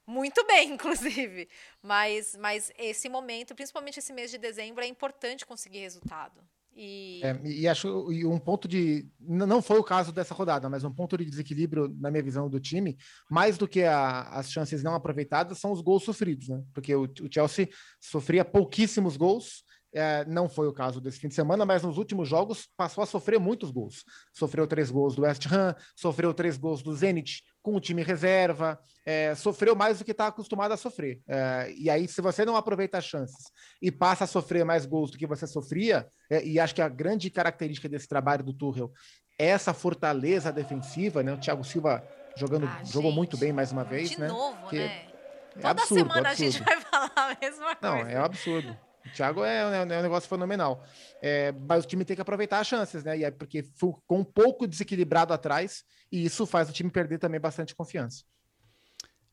Muito 0.05 0.45
bem, 0.45 0.74
inclusive. 0.74 1.47
Mas, 1.82 2.36
mas 2.36 2.72
esse 2.78 3.07
momento, 3.07 3.55
principalmente 3.55 3.99
esse 3.99 4.11
mês 4.11 4.30
de 4.30 4.38
dezembro, 4.38 4.84
é 4.84 4.88
importante 4.88 5.45
conseguir 5.45 5.80
resultado. 5.80 6.45
E 6.76 7.19
É, 7.24 7.39
e 7.45 7.67
acho 7.67 8.11
e 8.11 8.26
um 8.26 8.39
ponto 8.39 8.67
de. 8.67 9.07
Não 9.19 9.61
foi 9.61 9.78
o 9.78 9.84
caso 9.84 10.11
dessa 10.11 10.34
rodada, 10.34 10.69
mas 10.69 10.84
um 10.84 10.91
ponto 10.93 11.17
de 11.17 11.26
desequilíbrio, 11.26 11.93
na 11.99 12.09
minha 12.09 12.24
visão, 12.24 12.49
do 12.49 12.59
time, 12.59 12.97
mais 13.30 13.57
do 13.57 13.67
que 13.67 13.84
a- 13.84 14.22
as 14.30 14.49
chances 14.51 14.82
não 14.82 14.95
aproveitadas, 14.95 15.59
são 15.59 15.72
os 15.72 15.82
gols 15.82 16.03
sofridos, 16.03 16.47
né? 16.47 16.63
Porque 16.74 16.95
o, 16.95 17.03
o 17.03 17.30
Chelsea 17.32 17.67
sofria 17.99 18.45
pouquíssimos 18.45 19.17
gols. 19.17 19.63
é, 19.93 20.24
não 20.26 20.47
foi 20.47 20.69
o 20.69 20.74
caso 20.74 21.01
desse 21.01 21.19
fim 21.19 21.28
de 21.28 21.36
semana, 21.36 21.65
mas 21.65 21.84
nos 21.84 21.97
últimos 21.97 22.26
jogos 22.30 22.69
passou 22.78 23.03
a 23.03 23.05
sofrer 23.05 23.38
muitos 23.38 23.72
gols. 23.72 24.05
Sofreu 24.34 24.65
três 24.65 24.89
gols 24.89 25.15
do 25.15 25.24
West 25.24 25.45
Ham, 25.51 25.76
sofreu 25.97 26.34
três 26.34 26.55
gols 26.57 26.82
do 26.82 26.95
Zenit 26.95 27.43
com 27.62 27.76
o 27.76 27.80
time 27.80 28.01
reserva, 28.03 28.80
é, 29.05 29.36
sofreu 29.36 29.76
mais 29.76 29.99
do 29.99 30.05
que 30.05 30.12
está 30.12 30.28
acostumado 30.28 30.72
a 30.74 30.78
sofrer. 30.78 31.22
É, 31.28 31.72
e 31.78 31.89
aí, 31.89 32.07
se 32.07 32.22
você 32.22 32.43
não 32.43 32.55
aproveita 32.55 32.97
as 32.97 33.05
chances 33.05 33.51
e 33.82 33.91
passa 33.91 34.24
a 34.24 34.28
sofrer 34.28 34.66
mais 34.66 34.86
gols 34.86 35.12
do 35.12 35.18
que 35.18 35.28
você 35.28 35.45
sofria, 35.45 36.07
é, 36.30 36.43
e 36.45 36.59
acho 36.59 36.74
que 36.76 36.82
a 36.82 36.89
grande 36.89 37.30
característica 37.30 37.88
desse 37.88 38.07
trabalho 38.07 38.43
do 38.43 38.53
Tuchel 38.53 38.91
é 39.39 39.47
essa 39.47 39.74
fortaleza 39.74 40.51
defensiva, 40.51 41.22
né? 41.24 41.34
O 41.34 41.38
Thiago 41.38 41.64
Silva 41.64 42.03
jogando, 42.36 42.66
Ah, 42.68 42.82
jogou 42.84 43.09
gente, 43.12 43.18
muito 43.18 43.38
bem 43.38 43.51
mais 43.53 43.72
uma 43.72 43.84
vez, 43.84 44.12
de 44.12 44.20
né? 44.20 44.28
novo, 44.28 44.68
Que 44.70 44.78
né? 44.80 44.86
é 44.86 45.12
Toda 45.55 45.70
absurdo, 45.70 45.99
semana 46.09 46.30
a 46.30 46.34
gente 46.34 46.62
absurdo. 46.62 46.66
vai 46.66 46.82
falar 46.82 47.12
a 47.16 47.38
mesma 47.41 47.76
coisa. 47.76 47.78
Não, 47.82 48.09
é 48.09 48.20
um 48.20 48.24
absurdo. 48.24 48.78
O 49.06 49.10
Thiago 49.10 49.43
é, 49.43 49.82
é 49.82 49.84
um 49.84 50.02
negócio 50.02 50.30
fenomenal. 50.30 50.84
É, 51.22 51.52
mas 51.52 51.84
o 51.84 51.88
time 51.88 52.06
tem 52.06 52.16
que 52.16 52.22
aproveitar 52.22 52.60
as 52.60 52.68
chances, 52.68 53.04
né? 53.04 53.18
E 53.18 53.24
é 53.24 53.32
porque 53.32 53.64
ficou 53.64 54.04
um 54.12 54.24
pouco 54.24 54.68
desequilibrado 54.68 55.34
atrás, 55.34 55.84
e 56.12 56.24
isso 56.26 56.45
faz 56.45 56.70
o 56.70 56.74
time 56.74 56.89
perder 56.89 57.18
também 57.18 57.39
bastante 57.39 57.76
confiança. 57.76 58.24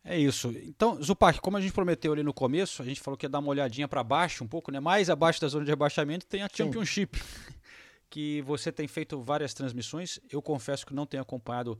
É 0.04 0.16
isso. 0.16 0.54
Então, 0.64 1.00
Zupac, 1.02 1.38
como 1.40 1.56
a 1.58 1.60
gente 1.60 1.72
prometeu 1.72 2.12
ali 2.12 2.22
no 2.22 2.32
começo, 2.32 2.80
a 2.80 2.84
gente 2.84 3.00
falou 3.00 3.16
que 3.16 3.26
ia 3.26 3.30
dar 3.30 3.40
uma 3.40 3.50
olhadinha 3.50 3.86
para 3.86 4.02
baixo, 4.02 4.42
um 4.42 4.48
pouco, 4.48 4.70
né? 4.70 4.80
Mais 4.80 5.10
abaixo 5.10 5.40
da 5.40 5.48
zona 5.48 5.64
de 5.64 5.70
rebaixamento 5.70 6.26
tem 6.26 6.42
a 6.42 6.48
Sim. 6.48 6.64
Championship, 6.64 7.20
que 8.08 8.40
você 8.42 8.72
tem 8.72 8.88
feito 8.88 9.20
várias 9.20 9.52
transmissões. 9.52 10.18
Eu 10.30 10.40
confesso 10.40 10.86
que 10.86 10.94
não 10.94 11.04
tenho 11.04 11.22
acompanhado 11.22 11.78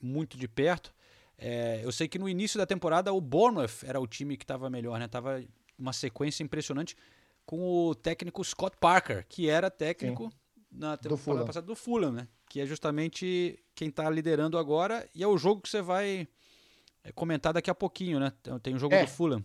muito 0.00 0.38
de 0.38 0.48
perto. 0.48 0.94
É, 1.36 1.80
eu 1.82 1.92
sei 1.92 2.08
que 2.08 2.18
no 2.18 2.28
início 2.28 2.56
da 2.58 2.66
temporada 2.66 3.12
o 3.12 3.20
Bournemouth 3.20 3.84
era 3.84 4.00
o 4.00 4.06
time 4.06 4.36
que 4.36 4.44
estava 4.44 4.70
melhor, 4.70 4.98
né? 4.98 5.06
Tava 5.06 5.42
uma 5.80 5.92
sequência 5.92 6.42
impressionante 6.42 6.96
com 7.46 7.58
o 7.88 7.94
técnico 7.94 8.44
Scott 8.44 8.76
Parker, 8.78 9.26
que 9.28 9.48
era 9.48 9.70
técnico 9.70 10.30
na 10.70 10.96
temporada 10.96 11.44
passada 11.46 11.66
do 11.66 11.74
Fulham, 11.74 12.12
né? 12.12 12.28
Que 12.48 12.60
é 12.60 12.66
justamente 12.66 13.58
quem 13.74 13.88
está 13.88 14.08
liderando 14.10 14.58
agora 14.58 15.08
e 15.14 15.22
é 15.22 15.26
o 15.26 15.36
jogo 15.38 15.60
que 15.62 15.68
você 15.68 15.82
vai 15.82 16.28
é, 17.02 17.10
comentar 17.12 17.52
daqui 17.52 17.70
a 17.70 17.74
pouquinho, 17.74 18.20
né? 18.20 18.32
Tem- 18.62 18.74
o 18.74 18.78
jogo 18.78 18.94
É. 18.94 19.02
do 19.04 19.08
Fulham. 19.10 19.42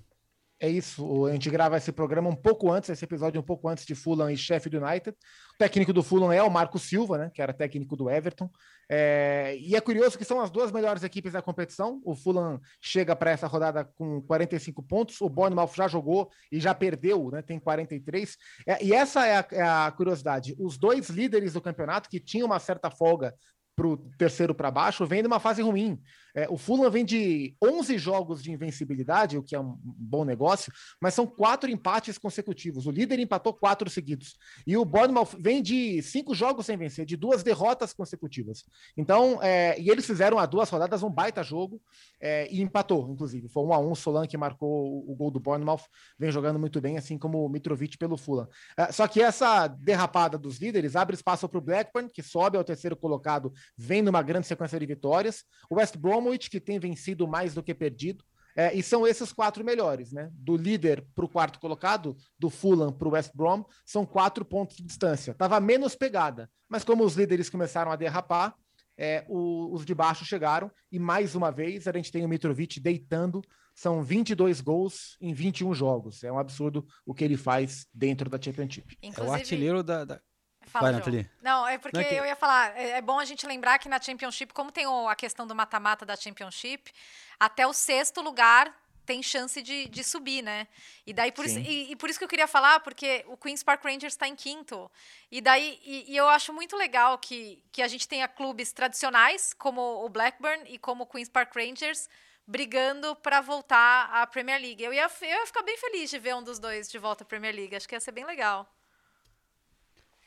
É 0.66 0.70
isso, 0.70 1.28
a 1.28 1.32
gente 1.32 1.48
grava 1.48 1.78
esse 1.78 1.92
programa 1.92 2.28
um 2.28 2.36
pouco 2.36 2.72
antes, 2.72 2.90
esse 2.90 3.06
episódio 3.06 3.40
um 3.40 3.44
pouco 3.44 3.70
antes 3.70 3.86
de 3.86 3.94
Fulham 3.94 4.32
e 4.32 4.36
Sheffield 4.36 4.84
United. 4.84 5.16
O 5.54 5.58
técnico 5.60 5.94
do 5.94 6.02
Fulham 6.02 6.32
é 6.32 6.42
o 6.42 6.50
Marco 6.50 6.80
Silva, 6.80 7.20
né, 7.20 7.32
que 7.32 7.40
era 7.40 7.54
técnico 7.54 7.96
do 7.96 8.10
Everton. 8.10 8.50
É, 8.90 9.56
e 9.60 9.76
é 9.76 9.80
curioso 9.80 10.18
que 10.18 10.26
são 10.26 10.42
as 10.42 10.50
duas 10.50 10.72
melhores 10.72 11.04
equipes 11.04 11.34
da 11.34 11.42
competição. 11.42 12.02
O 12.04 12.16
Fulham 12.16 12.60
chega 12.82 13.16
para 13.16 13.30
essa 13.30 13.46
rodada 13.46 13.86
com 13.86 14.20
45 14.24 14.82
pontos, 14.82 15.22
o 15.22 15.30
Bournemouth 15.30 15.76
já 15.76 15.88
jogou 15.88 16.32
e 16.52 16.60
já 16.60 16.74
perdeu, 16.74 17.30
né, 17.30 17.44
tem 17.44 17.60
43. 17.60 18.36
É, 18.66 18.84
e 18.84 18.92
essa 18.92 19.24
é 19.24 19.38
a, 19.38 19.48
é 19.52 19.62
a 19.62 19.94
curiosidade. 19.96 20.56
Os 20.58 20.80
dois 20.80 21.10
líderes 21.10 21.54
do 21.54 21.62
campeonato, 21.62 22.10
que 22.10 22.20
tinham 22.20 22.48
uma 22.48 22.58
certa 22.58 22.90
folga 22.90 23.36
para 23.76 23.86
o 23.86 23.98
terceiro 24.18 24.56
para 24.56 24.72
baixo, 24.72 25.06
vem 25.06 25.22
numa 25.22 25.40
fase 25.40 25.62
ruim. 25.62 26.02
É, 26.36 26.48
o 26.50 26.58
Fulham 26.58 26.92
vem 26.92 27.06
de 27.06 27.56
11 27.64 27.98
jogos 27.98 28.44
de 28.44 28.52
invencibilidade, 28.52 29.38
o 29.38 29.44
que 29.44 29.56
é 29.56 29.60
um 29.60 29.78
bom 29.82 30.26
negócio, 30.26 30.72
mas 31.02 31.14
são 31.14 31.26
quatro 31.26 31.70
empates 31.70 32.18
consecutivos. 32.18 32.86
O 32.86 32.92
líder 32.92 33.20
empatou 33.20 33.54
quatro 33.54 33.90
seguidos. 33.90 34.36
E 34.68 34.76
o 34.76 34.84
Bournemouth 34.84 35.38
vem 35.40 35.64
de 35.64 36.02
cinco 36.02 36.36
jogos 36.36 36.66
sem 36.66 36.76
vencer, 36.76 37.06
de 37.06 37.16
duas 37.16 37.42
derrotas 37.42 37.94
consecutivas. 37.94 38.66
Então, 38.98 39.42
é, 39.42 39.80
e 39.80 39.90
eles 39.90 40.06
fizeram 40.06 40.38
a 40.38 40.46
duas 40.46 40.70
rodadas 40.70 41.04
um 41.04 41.10
baita 41.10 41.42
jogo 41.42 41.82
é, 42.20 42.52
e 42.52 42.62
empatou, 42.62 43.10
inclusive. 43.10 43.48
Foi 43.48 43.64
um 43.64 43.74
a 43.74 43.80
um, 43.80 43.96
Solan 43.96 44.28
que 44.28 44.38
marcou 44.38 45.10
o 45.10 45.16
gol 45.16 45.32
do 45.32 45.40
Bournemouth, 45.40 45.84
vem 46.20 46.32
jogando 46.32 46.60
muito 46.60 46.82
bem, 46.82 46.98
assim 46.98 47.18
como 47.18 47.46
o 47.46 47.50
Mitrovic 47.50 47.98
pelo 47.98 48.18
Fulham. 48.18 48.48
É, 48.78 48.92
só 48.92 49.08
que 49.08 49.22
essa 49.22 49.68
derrapada 49.68 50.38
dos 50.38 50.58
líderes 50.58 50.98
abre 50.98 51.16
espaço 51.16 51.48
para 51.48 51.58
o 51.58 51.62
Blackburn, 51.62 52.10
que 52.10 52.22
sobe 52.22 52.58
ao 52.58 52.64
terceiro 52.64 52.98
colocado, 52.98 53.54
vem 53.78 54.02
numa 54.02 54.22
grande 54.22 54.48
sequência 54.48 54.78
de 54.78 54.86
vitórias. 54.86 55.46
O 55.70 55.76
West 55.76 55.96
Brom 55.96 56.25
Bromwich, 56.26 56.50
que 56.50 56.60
tem 56.60 56.80
vencido 56.80 57.28
mais 57.28 57.54
do 57.54 57.62
que 57.62 57.74
perdido. 57.74 58.24
É, 58.58 58.74
e 58.74 58.82
são 58.82 59.06
esses 59.06 59.34
quatro 59.34 59.66
melhores, 59.66 60.14
né? 60.14 60.30
Do 60.34 60.56
líder 60.56 61.06
para 61.14 61.26
o 61.26 61.30
quarto 61.30 61.60
colocado, 61.60 62.16
do 62.40 62.50
Fulham 62.50 62.92
para 62.92 63.08
o 63.08 63.12
West 63.12 63.32
Brom, 63.36 63.66
são 63.86 64.06
quatro 64.06 64.46
pontos 64.46 64.78
de 64.78 64.84
distância. 64.84 65.34
Tava 65.34 65.60
menos 65.60 65.94
pegada, 65.94 66.50
mas 66.70 66.84
como 66.84 67.04
os 67.04 67.16
líderes 67.16 67.50
começaram 67.50 67.92
a 67.92 67.98
derrapar, 67.98 68.56
é, 68.98 69.26
o, 69.28 69.74
os 69.74 69.86
de 69.86 69.94
baixo 69.94 70.24
chegaram 70.24 70.72
e 70.90 70.98
mais 70.98 71.36
uma 71.36 71.52
vez 71.52 71.86
a 71.86 71.92
gente 71.92 72.14
tem 72.14 72.24
o 72.24 72.30
Mitrovic 72.30 72.80
deitando. 72.80 73.42
São 73.74 74.02
22 74.02 74.62
gols 74.62 75.18
em 75.20 75.34
21 75.34 75.74
jogos. 75.74 76.24
É 76.24 76.32
um 76.32 76.40
absurdo 76.40 76.88
o 77.06 77.14
que 77.14 77.26
ele 77.26 77.36
faz 77.36 77.86
dentro 77.94 78.30
da 78.30 78.42
Championship. 78.42 78.98
Inclusive... 79.04 79.28
É 79.28 79.30
o 79.30 79.34
artilheiro 79.34 79.84
da, 79.84 80.06
da... 80.06 80.22
Fala, 80.66 80.92
Vai, 80.92 81.00
Nathalie. 81.00 81.30
Não, 81.42 81.68
é 81.68 81.78
porque 81.78 81.98
não 81.98 82.04
é 82.04 82.08
que... 82.08 82.16
eu 82.16 82.26
ia 82.26 82.36
falar, 82.36 82.78
é, 82.78 82.92
é 82.92 83.02
bom 83.02 83.20
a 83.20 83.26
gente 83.26 83.46
lembrar 83.46 83.80
que 83.80 83.90
na 83.90 84.02
Championship, 84.02 84.54
como 84.54 84.72
tem 84.72 84.86
o, 84.86 85.08
a 85.08 85.16
questão 85.16 85.46
do 85.46 85.56
mata-mata 85.56 86.06
da 86.06 86.16
Championship, 86.16 86.92
até 87.40 87.66
o 87.66 87.74
sexto 87.74 88.22
lugar 88.22 88.74
tem 89.06 89.22
chance 89.22 89.62
de, 89.62 89.88
de 89.88 90.04
subir, 90.04 90.42
né? 90.42 90.68
E 91.06 91.14
daí 91.14 91.32
por 91.32 91.46
isso, 91.46 91.60
e, 91.60 91.92
e, 91.92 91.96
por 91.96 92.10
isso 92.10 92.18
que 92.18 92.26
eu 92.26 92.30
queria 92.30 92.48
falar, 92.48 92.80
porque 92.80 93.24
o 93.28 93.38
Queens 93.38 93.64
Park 93.64 93.84
Rangers 93.84 94.14
está 94.14 94.28
em 94.28 94.36
quinto. 94.36 94.92
E 95.32 95.40
daí 95.40 95.80
e, 95.86 96.12
e, 96.12 96.18
eu 96.18 96.28
acho 96.28 96.52
muito 96.52 96.76
legal 96.76 97.18
que, 97.18 97.64
que 97.72 97.82
a 97.82 97.88
gente 97.88 98.08
tenha 98.08 98.28
clubes 98.28 98.74
tradicionais 98.74 99.54
como 99.54 100.04
o 100.04 100.10
Blackburn 100.10 100.64
e 100.68 100.78
como 100.78 101.04
o 101.04 101.08
Queens 101.08 101.30
Park 101.30 101.56
Rangers 101.56 102.10
brigando 102.48 103.16
para 103.16 103.42
voltar 103.42 104.10
à 104.12 104.26
Premier 104.28 104.60
League. 104.60 104.84
Eu 104.84 104.94
ia, 104.94 105.10
eu 105.22 105.28
ia 105.28 105.46
ficar 105.46 105.64
bem 105.64 105.78
feliz 105.78 106.10
de 106.10 106.20
ver 106.20 106.36
um 106.36 106.44
dos 106.44 106.60
dois 106.60 106.90
de 106.90 106.98
volta 106.98 107.24
à 107.24 107.28
Premier 107.28 107.56
League. 107.56 107.76
Acho 107.76 107.88
que 107.88 107.96
ia 107.96 108.00
ser 108.00 108.12
bem 108.12 108.26
legal. 108.26 108.70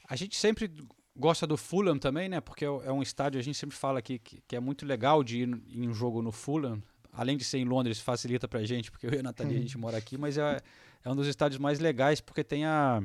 A 0.09 0.17
gente 0.17 0.37
sempre 0.37 0.73
gosta 1.17 1.47
do 1.47 1.57
Fulham 1.57 1.99
também, 1.99 2.29
né? 2.29 2.41
Porque 2.41 2.65
é, 2.65 2.69
é 2.69 2.93
um 2.93 3.03
estádio, 3.03 3.39
a 3.39 3.43
gente 3.43 3.59
sempre 3.59 3.77
fala 3.77 3.99
aqui 3.99 4.19
que, 4.19 4.41
que 4.47 4.57
é 4.57 4.61
muito 4.61 4.87
legal 4.87 5.23
de 5.23 5.43
ir 5.43 5.63
em 5.69 5.89
um 5.89 5.93
jogo 5.93 6.23
no 6.23 6.33
Fulham. 6.33 6.83
Além 7.13 7.37
de 7.37 7.45
ser 7.45 7.59
em 7.59 7.65
Londres, 7.65 7.99
facilita 8.01 8.47
pra 8.47 8.63
gente, 8.65 8.91
porque 8.91 9.07
eu 9.07 9.13
e 9.13 9.19
a 9.19 9.23
Nathalie, 9.23 9.57
a 9.57 9.61
gente 9.61 9.77
mora 9.77 9.97
aqui, 9.97 10.17
mas 10.17 10.39
é, 10.39 10.61
é 11.05 11.11
um 11.11 11.17
dos 11.17 11.27
estádios 11.27 11.59
mais 11.59 11.81
legais, 11.81 12.21
porque 12.21 12.45
tem 12.45 12.65
a, 12.65 13.03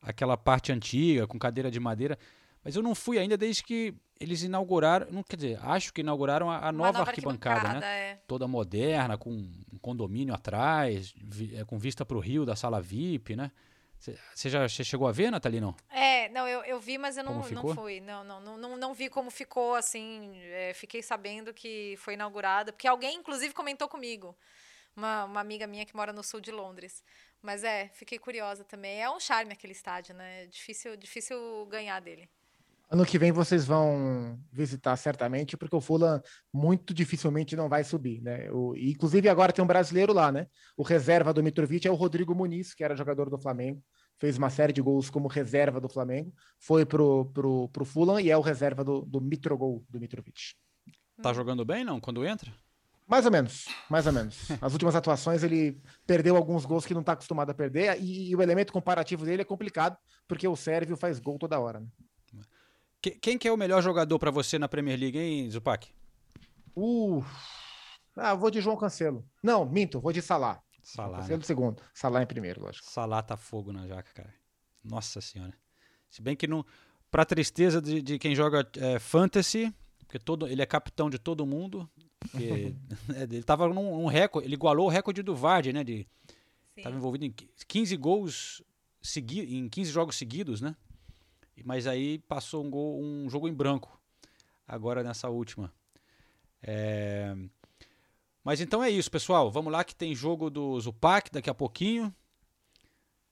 aquela 0.00 0.36
parte 0.36 0.72
antiga, 0.72 1.26
com 1.26 1.38
cadeira 1.38 1.70
de 1.70 1.78
madeira. 1.78 2.18
Mas 2.64 2.74
eu 2.74 2.82
não 2.82 2.94
fui 2.94 3.18
ainda 3.18 3.36
desde 3.36 3.62
que 3.62 3.94
eles 4.18 4.42
inauguraram, 4.42 5.06
não 5.10 5.22
quer 5.22 5.36
dizer, 5.36 5.58
acho 5.62 5.92
que 5.92 6.00
inauguraram 6.00 6.50
a, 6.50 6.68
a 6.68 6.72
nova, 6.72 6.98
nova, 6.98 7.10
arquibancada, 7.10 7.60
arquibancada 7.60 7.86
né? 7.86 8.10
É. 8.12 8.18
Toda 8.26 8.48
moderna, 8.48 9.18
com 9.18 9.30
um 9.30 9.78
condomínio 9.80 10.34
atrás, 10.34 11.14
vi, 11.22 11.54
é, 11.54 11.64
com 11.64 11.78
vista 11.78 12.06
para 12.06 12.16
o 12.16 12.20
rio 12.20 12.46
da 12.46 12.56
sala 12.56 12.80
VIP, 12.80 13.36
né? 13.36 13.50
Você 13.98 14.48
já 14.48 14.68
chegou 14.68 15.08
a 15.08 15.12
ver, 15.12 15.30
Nathalie, 15.30 15.60
não? 15.60 15.74
É, 15.90 16.28
não, 16.28 16.46
eu, 16.46 16.62
eu 16.64 16.78
vi, 16.78 16.98
mas 16.98 17.16
eu 17.16 17.24
não, 17.24 17.40
não 17.48 17.74
fui. 17.74 18.00
Não, 18.00 18.22
não, 18.22 18.40
não, 18.56 18.76
não, 18.76 18.94
vi 18.94 19.08
como 19.08 19.30
ficou, 19.30 19.74
assim. 19.74 20.38
É, 20.42 20.72
fiquei 20.74 21.02
sabendo 21.02 21.52
que 21.52 21.96
foi 21.98 22.14
inaugurada, 22.14 22.72
porque 22.72 22.86
alguém, 22.86 23.16
inclusive, 23.16 23.52
comentou 23.52 23.88
comigo. 23.88 24.36
Uma, 24.94 25.24
uma 25.24 25.40
amiga 25.40 25.66
minha 25.66 25.84
que 25.84 25.94
mora 25.94 26.12
no 26.12 26.22
sul 26.22 26.40
de 26.40 26.50
Londres. 26.50 27.02
Mas 27.42 27.64
é, 27.64 27.88
fiquei 27.88 28.18
curiosa 28.18 28.64
também. 28.64 29.02
É 29.02 29.10
um 29.10 29.20
charme 29.20 29.52
aquele 29.52 29.72
estádio, 29.72 30.14
né? 30.14 30.46
Difícil, 30.46 30.96
difícil 30.96 31.66
ganhar 31.66 32.00
dele. 32.00 32.28
Ano 32.88 33.04
que 33.04 33.18
vem 33.18 33.32
vocês 33.32 33.64
vão 33.64 34.38
visitar 34.52 34.96
certamente, 34.96 35.56
porque 35.56 35.74
o 35.74 35.80
Fulham 35.80 36.22
muito 36.52 36.94
dificilmente 36.94 37.56
não 37.56 37.68
vai 37.68 37.82
subir, 37.82 38.22
né? 38.22 38.48
O, 38.52 38.76
inclusive 38.76 39.28
agora 39.28 39.52
tem 39.52 39.64
um 39.64 39.66
brasileiro 39.66 40.12
lá, 40.12 40.30
né? 40.30 40.46
O 40.76 40.84
reserva 40.84 41.32
do 41.32 41.42
Mitrovic 41.42 41.86
é 41.86 41.90
o 41.90 41.96
Rodrigo 41.96 42.34
Muniz, 42.34 42.74
que 42.74 42.84
era 42.84 42.94
jogador 42.94 43.28
do 43.28 43.38
Flamengo, 43.38 43.82
fez 44.18 44.38
uma 44.38 44.50
série 44.50 44.72
de 44.72 44.80
gols 44.80 45.10
como 45.10 45.26
reserva 45.26 45.80
do 45.80 45.88
Flamengo, 45.88 46.32
foi 46.60 46.86
pro, 46.86 47.26
pro, 47.34 47.68
pro 47.70 47.84
Fulham 47.84 48.20
e 48.20 48.30
é 48.30 48.36
o 48.36 48.40
reserva 48.40 48.84
do, 48.84 49.02
do 49.02 49.20
Mitrogol 49.20 49.84
do 49.90 49.98
Mitrovic. 49.98 50.54
Tá 51.20 51.32
jogando 51.32 51.64
bem, 51.64 51.84
não? 51.84 52.00
Quando 52.00 52.24
entra? 52.24 52.52
Mais 53.06 53.24
ou 53.24 53.30
menos, 53.30 53.66
mais 53.88 54.06
ou 54.06 54.12
menos. 54.12 54.48
As 54.60 54.72
últimas 54.72 54.96
atuações 54.96 55.42
ele 55.42 55.80
perdeu 56.06 56.36
alguns 56.36 56.64
gols 56.64 56.84
que 56.84 56.92
não 56.92 57.02
está 57.02 57.12
acostumado 57.12 57.50
a 57.50 57.54
perder 57.54 58.00
e, 58.00 58.30
e, 58.30 58.36
o 58.36 58.42
elemento 58.42 58.72
comparativo 58.72 59.24
dele 59.24 59.42
é 59.42 59.44
complicado 59.44 59.96
porque 60.26 60.46
o 60.46 60.56
Sérvio 60.56 60.96
faz 60.96 61.20
gol 61.20 61.38
toda 61.38 61.58
hora. 61.58 61.80
Né? 61.80 61.86
Quem 63.10 63.38
que 63.38 63.46
é 63.46 63.52
o 63.52 63.56
melhor 63.56 63.82
jogador 63.82 64.18
para 64.18 64.30
você 64.30 64.58
na 64.58 64.68
Premier 64.68 64.98
League, 64.98 65.18
hein, 65.18 65.50
Zupac? 65.50 65.88
Uh, 66.76 67.24
ah, 68.16 68.34
vou 68.34 68.50
de 68.50 68.60
João 68.60 68.76
Cancelo. 68.76 69.24
Não, 69.42 69.64
minto, 69.64 70.00
vou 70.00 70.12
de 70.12 70.22
Salah. 70.22 70.62
Salah. 70.82 71.18
Cancelo 71.18 71.38
né? 71.38 71.44
segundo. 71.44 71.82
Salah 71.94 72.22
em 72.22 72.26
primeiro, 72.26 72.62
lógico. 72.62 72.88
Salah 72.88 73.22
tá 73.22 73.36
fogo 73.36 73.72
na 73.72 73.86
jaca, 73.86 74.10
cara. 74.14 74.34
Nossa 74.84 75.20
senhora. 75.20 75.54
Se 76.08 76.22
bem 76.22 76.36
que 76.36 76.46
não. 76.46 76.64
Pra 77.10 77.24
tristeza 77.24 77.80
de, 77.80 78.02
de 78.02 78.18
quem 78.18 78.34
joga 78.34 78.68
é, 78.76 78.98
fantasy, 78.98 79.72
porque 79.98 80.18
todo, 80.18 80.46
ele 80.46 80.60
é 80.60 80.66
capitão 80.66 81.08
de 81.08 81.18
todo 81.18 81.46
mundo. 81.46 81.88
é, 82.34 83.22
ele 83.22 83.42
tava 83.42 83.68
num, 83.68 83.96
num, 83.96 84.06
recorde, 84.06 84.46
ele 84.46 84.54
igualou 84.54 84.86
o 84.86 84.90
recorde 84.90 85.22
do 85.22 85.34
Vardy, 85.34 85.72
né? 85.72 85.84
De, 85.84 86.06
Sim. 86.74 86.82
tava 86.82 86.96
envolvido 86.96 87.24
em 87.24 87.34
15 87.68 87.96
gols 87.96 88.62
segui, 89.02 89.56
em 89.56 89.68
15 89.68 89.90
jogos 89.90 90.16
seguidos, 90.16 90.60
né? 90.60 90.74
Mas 91.64 91.86
aí 91.86 92.18
passou 92.18 92.64
um, 92.64 92.70
gol, 92.70 93.00
um 93.00 93.28
jogo 93.28 93.48
em 93.48 93.54
branco, 93.54 94.00
agora 94.66 95.02
nessa 95.02 95.28
última. 95.28 95.72
É... 96.62 97.34
Mas 98.44 98.60
então 98.60 98.82
é 98.82 98.90
isso, 98.90 99.10
pessoal. 99.10 99.50
Vamos 99.50 99.72
lá 99.72 99.82
que 99.82 99.94
tem 99.94 100.14
jogo 100.14 100.50
do 100.50 100.78
Zupac 100.80 101.30
daqui 101.32 101.50
a 101.50 101.54
pouquinho. 101.54 102.14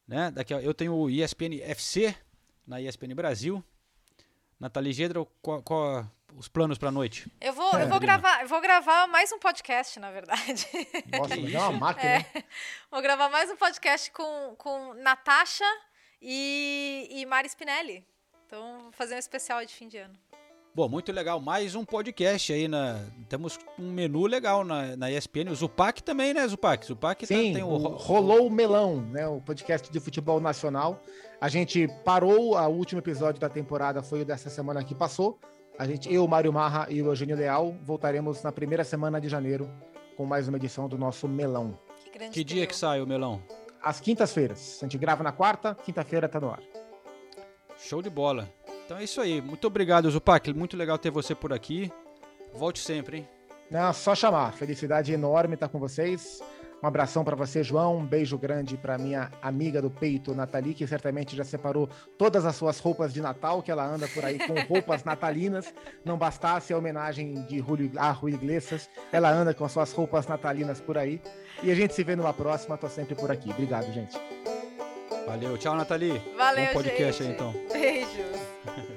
Né? 0.06 0.30
Daqui 0.30 0.52
a... 0.52 0.60
Eu 0.60 0.74
tenho 0.74 0.94
o 0.94 1.08
ESPN 1.08 1.60
FC 1.62 2.16
na 2.66 2.80
ESPN 2.80 3.14
Brasil. 3.14 3.62
Nathalie 4.58 4.92
Gedra, 4.92 5.24
qual, 5.40 5.62
qual 5.62 6.10
os 6.36 6.48
planos 6.48 6.78
para 6.78 6.88
a 6.88 6.92
noite? 6.92 7.30
Eu 7.40 7.52
vou, 7.52 7.76
é, 7.76 7.84
eu 7.84 7.88
vou 7.88 8.00
gravar, 8.00 8.42
eu 8.42 8.48
vou 8.48 8.60
gravar 8.60 9.06
mais 9.06 9.30
um 9.32 9.38
podcast, 9.38 10.00
na 10.00 10.10
verdade. 10.10 10.66
Nossa, 11.16 11.34
é 11.34 11.58
uma 11.58 11.72
máquina. 11.78 12.10
É, 12.10 12.44
vou 12.90 13.02
gravar 13.02 13.28
mais 13.28 13.50
um 13.50 13.56
podcast 13.56 14.10
com, 14.10 14.54
com 14.56 14.94
Natasha 14.94 15.64
e, 16.20 17.08
e 17.10 17.26
Mari 17.26 17.48
Spinelli. 17.48 18.06
Então, 18.54 18.78
vou 18.82 18.92
fazer 18.92 19.16
um 19.16 19.18
especial 19.18 19.66
de 19.66 19.74
fim 19.74 19.88
de 19.88 19.98
ano. 19.98 20.14
Bom, 20.72 20.88
muito 20.88 21.10
legal. 21.10 21.40
Mais 21.40 21.74
um 21.74 21.84
podcast 21.84 22.52
aí 22.52 22.68
na. 22.68 23.00
Temos 23.28 23.58
um 23.76 23.90
menu 23.90 24.26
legal 24.26 24.62
na, 24.64 24.96
na 24.96 25.10
ESPN. 25.10 25.50
O 25.50 25.54
Zupac 25.56 26.00
também, 26.00 26.32
né, 26.32 26.46
Zupac? 26.46 26.86
Zupac 26.86 27.20
tá- 27.20 27.26
Sim, 27.26 27.48
tá, 27.48 27.54
tem 27.54 27.64
o... 27.64 27.76
Rolou 27.76 28.46
o 28.46 28.50
Melão, 28.50 29.00
né? 29.00 29.26
O 29.26 29.40
podcast 29.40 29.90
de 29.90 29.98
futebol 29.98 30.38
nacional. 30.40 31.00
A 31.40 31.48
gente 31.48 31.88
parou, 32.04 32.54
o 32.56 32.68
último 32.68 33.00
episódio 33.00 33.40
da 33.40 33.48
temporada 33.48 34.04
foi 34.04 34.22
o 34.22 34.24
dessa 34.24 34.48
semana 34.48 34.84
que 34.84 34.94
passou. 34.94 35.36
A 35.76 35.84
gente, 35.84 36.12
eu, 36.12 36.26
Mário 36.28 36.52
Marra 36.52 36.86
e 36.88 37.02
o 37.02 37.06
Eugênio 37.06 37.36
Leal, 37.36 37.74
voltaremos 37.82 38.40
na 38.44 38.52
primeira 38.52 38.84
semana 38.84 39.20
de 39.20 39.28
janeiro 39.28 39.68
com 40.16 40.24
mais 40.24 40.46
uma 40.46 40.58
edição 40.58 40.88
do 40.88 40.96
nosso 40.96 41.26
Melão. 41.26 41.76
Que, 42.12 42.28
que 42.30 42.44
dia 42.44 42.66
que 42.68 42.76
sai 42.76 43.00
o 43.00 43.06
Melão? 43.06 43.42
Às 43.82 43.98
quintas-feiras. 43.98 44.78
A 44.80 44.84
gente 44.84 44.96
grava 44.96 45.24
na 45.24 45.32
quarta, 45.32 45.74
quinta-feira 45.74 46.28
tá 46.28 46.38
no 46.38 46.50
ar. 46.50 46.60
Show 47.78 48.02
de 48.02 48.10
bola. 48.10 48.48
Então 48.84 48.98
é 48.98 49.04
isso 49.04 49.20
aí. 49.20 49.40
Muito 49.40 49.66
obrigado, 49.66 50.10
Zupac. 50.10 50.52
Muito 50.52 50.76
legal 50.76 50.98
ter 50.98 51.10
você 51.10 51.34
por 51.34 51.52
aqui. 51.52 51.90
Volte 52.52 52.78
sempre, 52.78 53.18
hein? 53.18 53.28
Não, 53.70 53.92
só 53.92 54.14
chamar. 54.14 54.52
Felicidade 54.52 55.12
enorme 55.12 55.54
estar 55.54 55.68
com 55.68 55.78
vocês. 55.78 56.40
Um 56.82 56.86
abração 56.86 57.24
para 57.24 57.34
você, 57.34 57.62
João. 57.62 57.96
Um 57.96 58.04
beijo 58.04 58.36
grande 58.36 58.76
para 58.76 58.98
minha 58.98 59.32
amiga 59.40 59.80
do 59.80 59.90
peito, 59.90 60.34
Nathalie, 60.34 60.74
que 60.74 60.86
certamente 60.86 61.34
já 61.34 61.42
separou 61.42 61.88
todas 62.18 62.44
as 62.44 62.56
suas 62.56 62.78
roupas 62.78 63.12
de 63.12 63.22
Natal, 63.22 63.62
que 63.62 63.70
ela 63.70 63.86
anda 63.86 64.06
por 64.06 64.22
aí 64.22 64.38
com 64.38 64.52
roupas 64.68 65.02
natalinas. 65.02 65.72
Não 66.04 66.18
bastasse 66.18 66.74
a 66.74 66.78
homenagem 66.78 67.42
de 67.46 67.58
Julio, 67.60 67.90
a 67.96 68.10
Rui 68.10 68.32
Iglesias, 68.34 68.90
ela 69.10 69.30
anda 69.30 69.54
com 69.54 69.66
suas 69.66 69.92
roupas 69.92 70.26
natalinas 70.26 70.78
por 70.78 70.98
aí. 70.98 71.22
E 71.62 71.70
a 71.70 71.74
gente 71.74 71.94
se 71.94 72.04
vê 72.04 72.14
numa 72.14 72.34
próxima. 72.34 72.76
Tô 72.76 72.88
sempre 72.88 73.14
por 73.14 73.30
aqui. 73.30 73.50
Obrigado, 73.50 73.90
gente. 73.90 74.20
Valeu, 75.26 75.56
tchau, 75.58 75.74
Nathalie. 75.74 76.20
Valeu, 76.36 76.66
Bom 76.66 76.72
podcast 76.74 77.22
gente. 77.22 77.28
aí 77.28 77.34
então. 77.34 77.54
Beijos. 77.72 78.84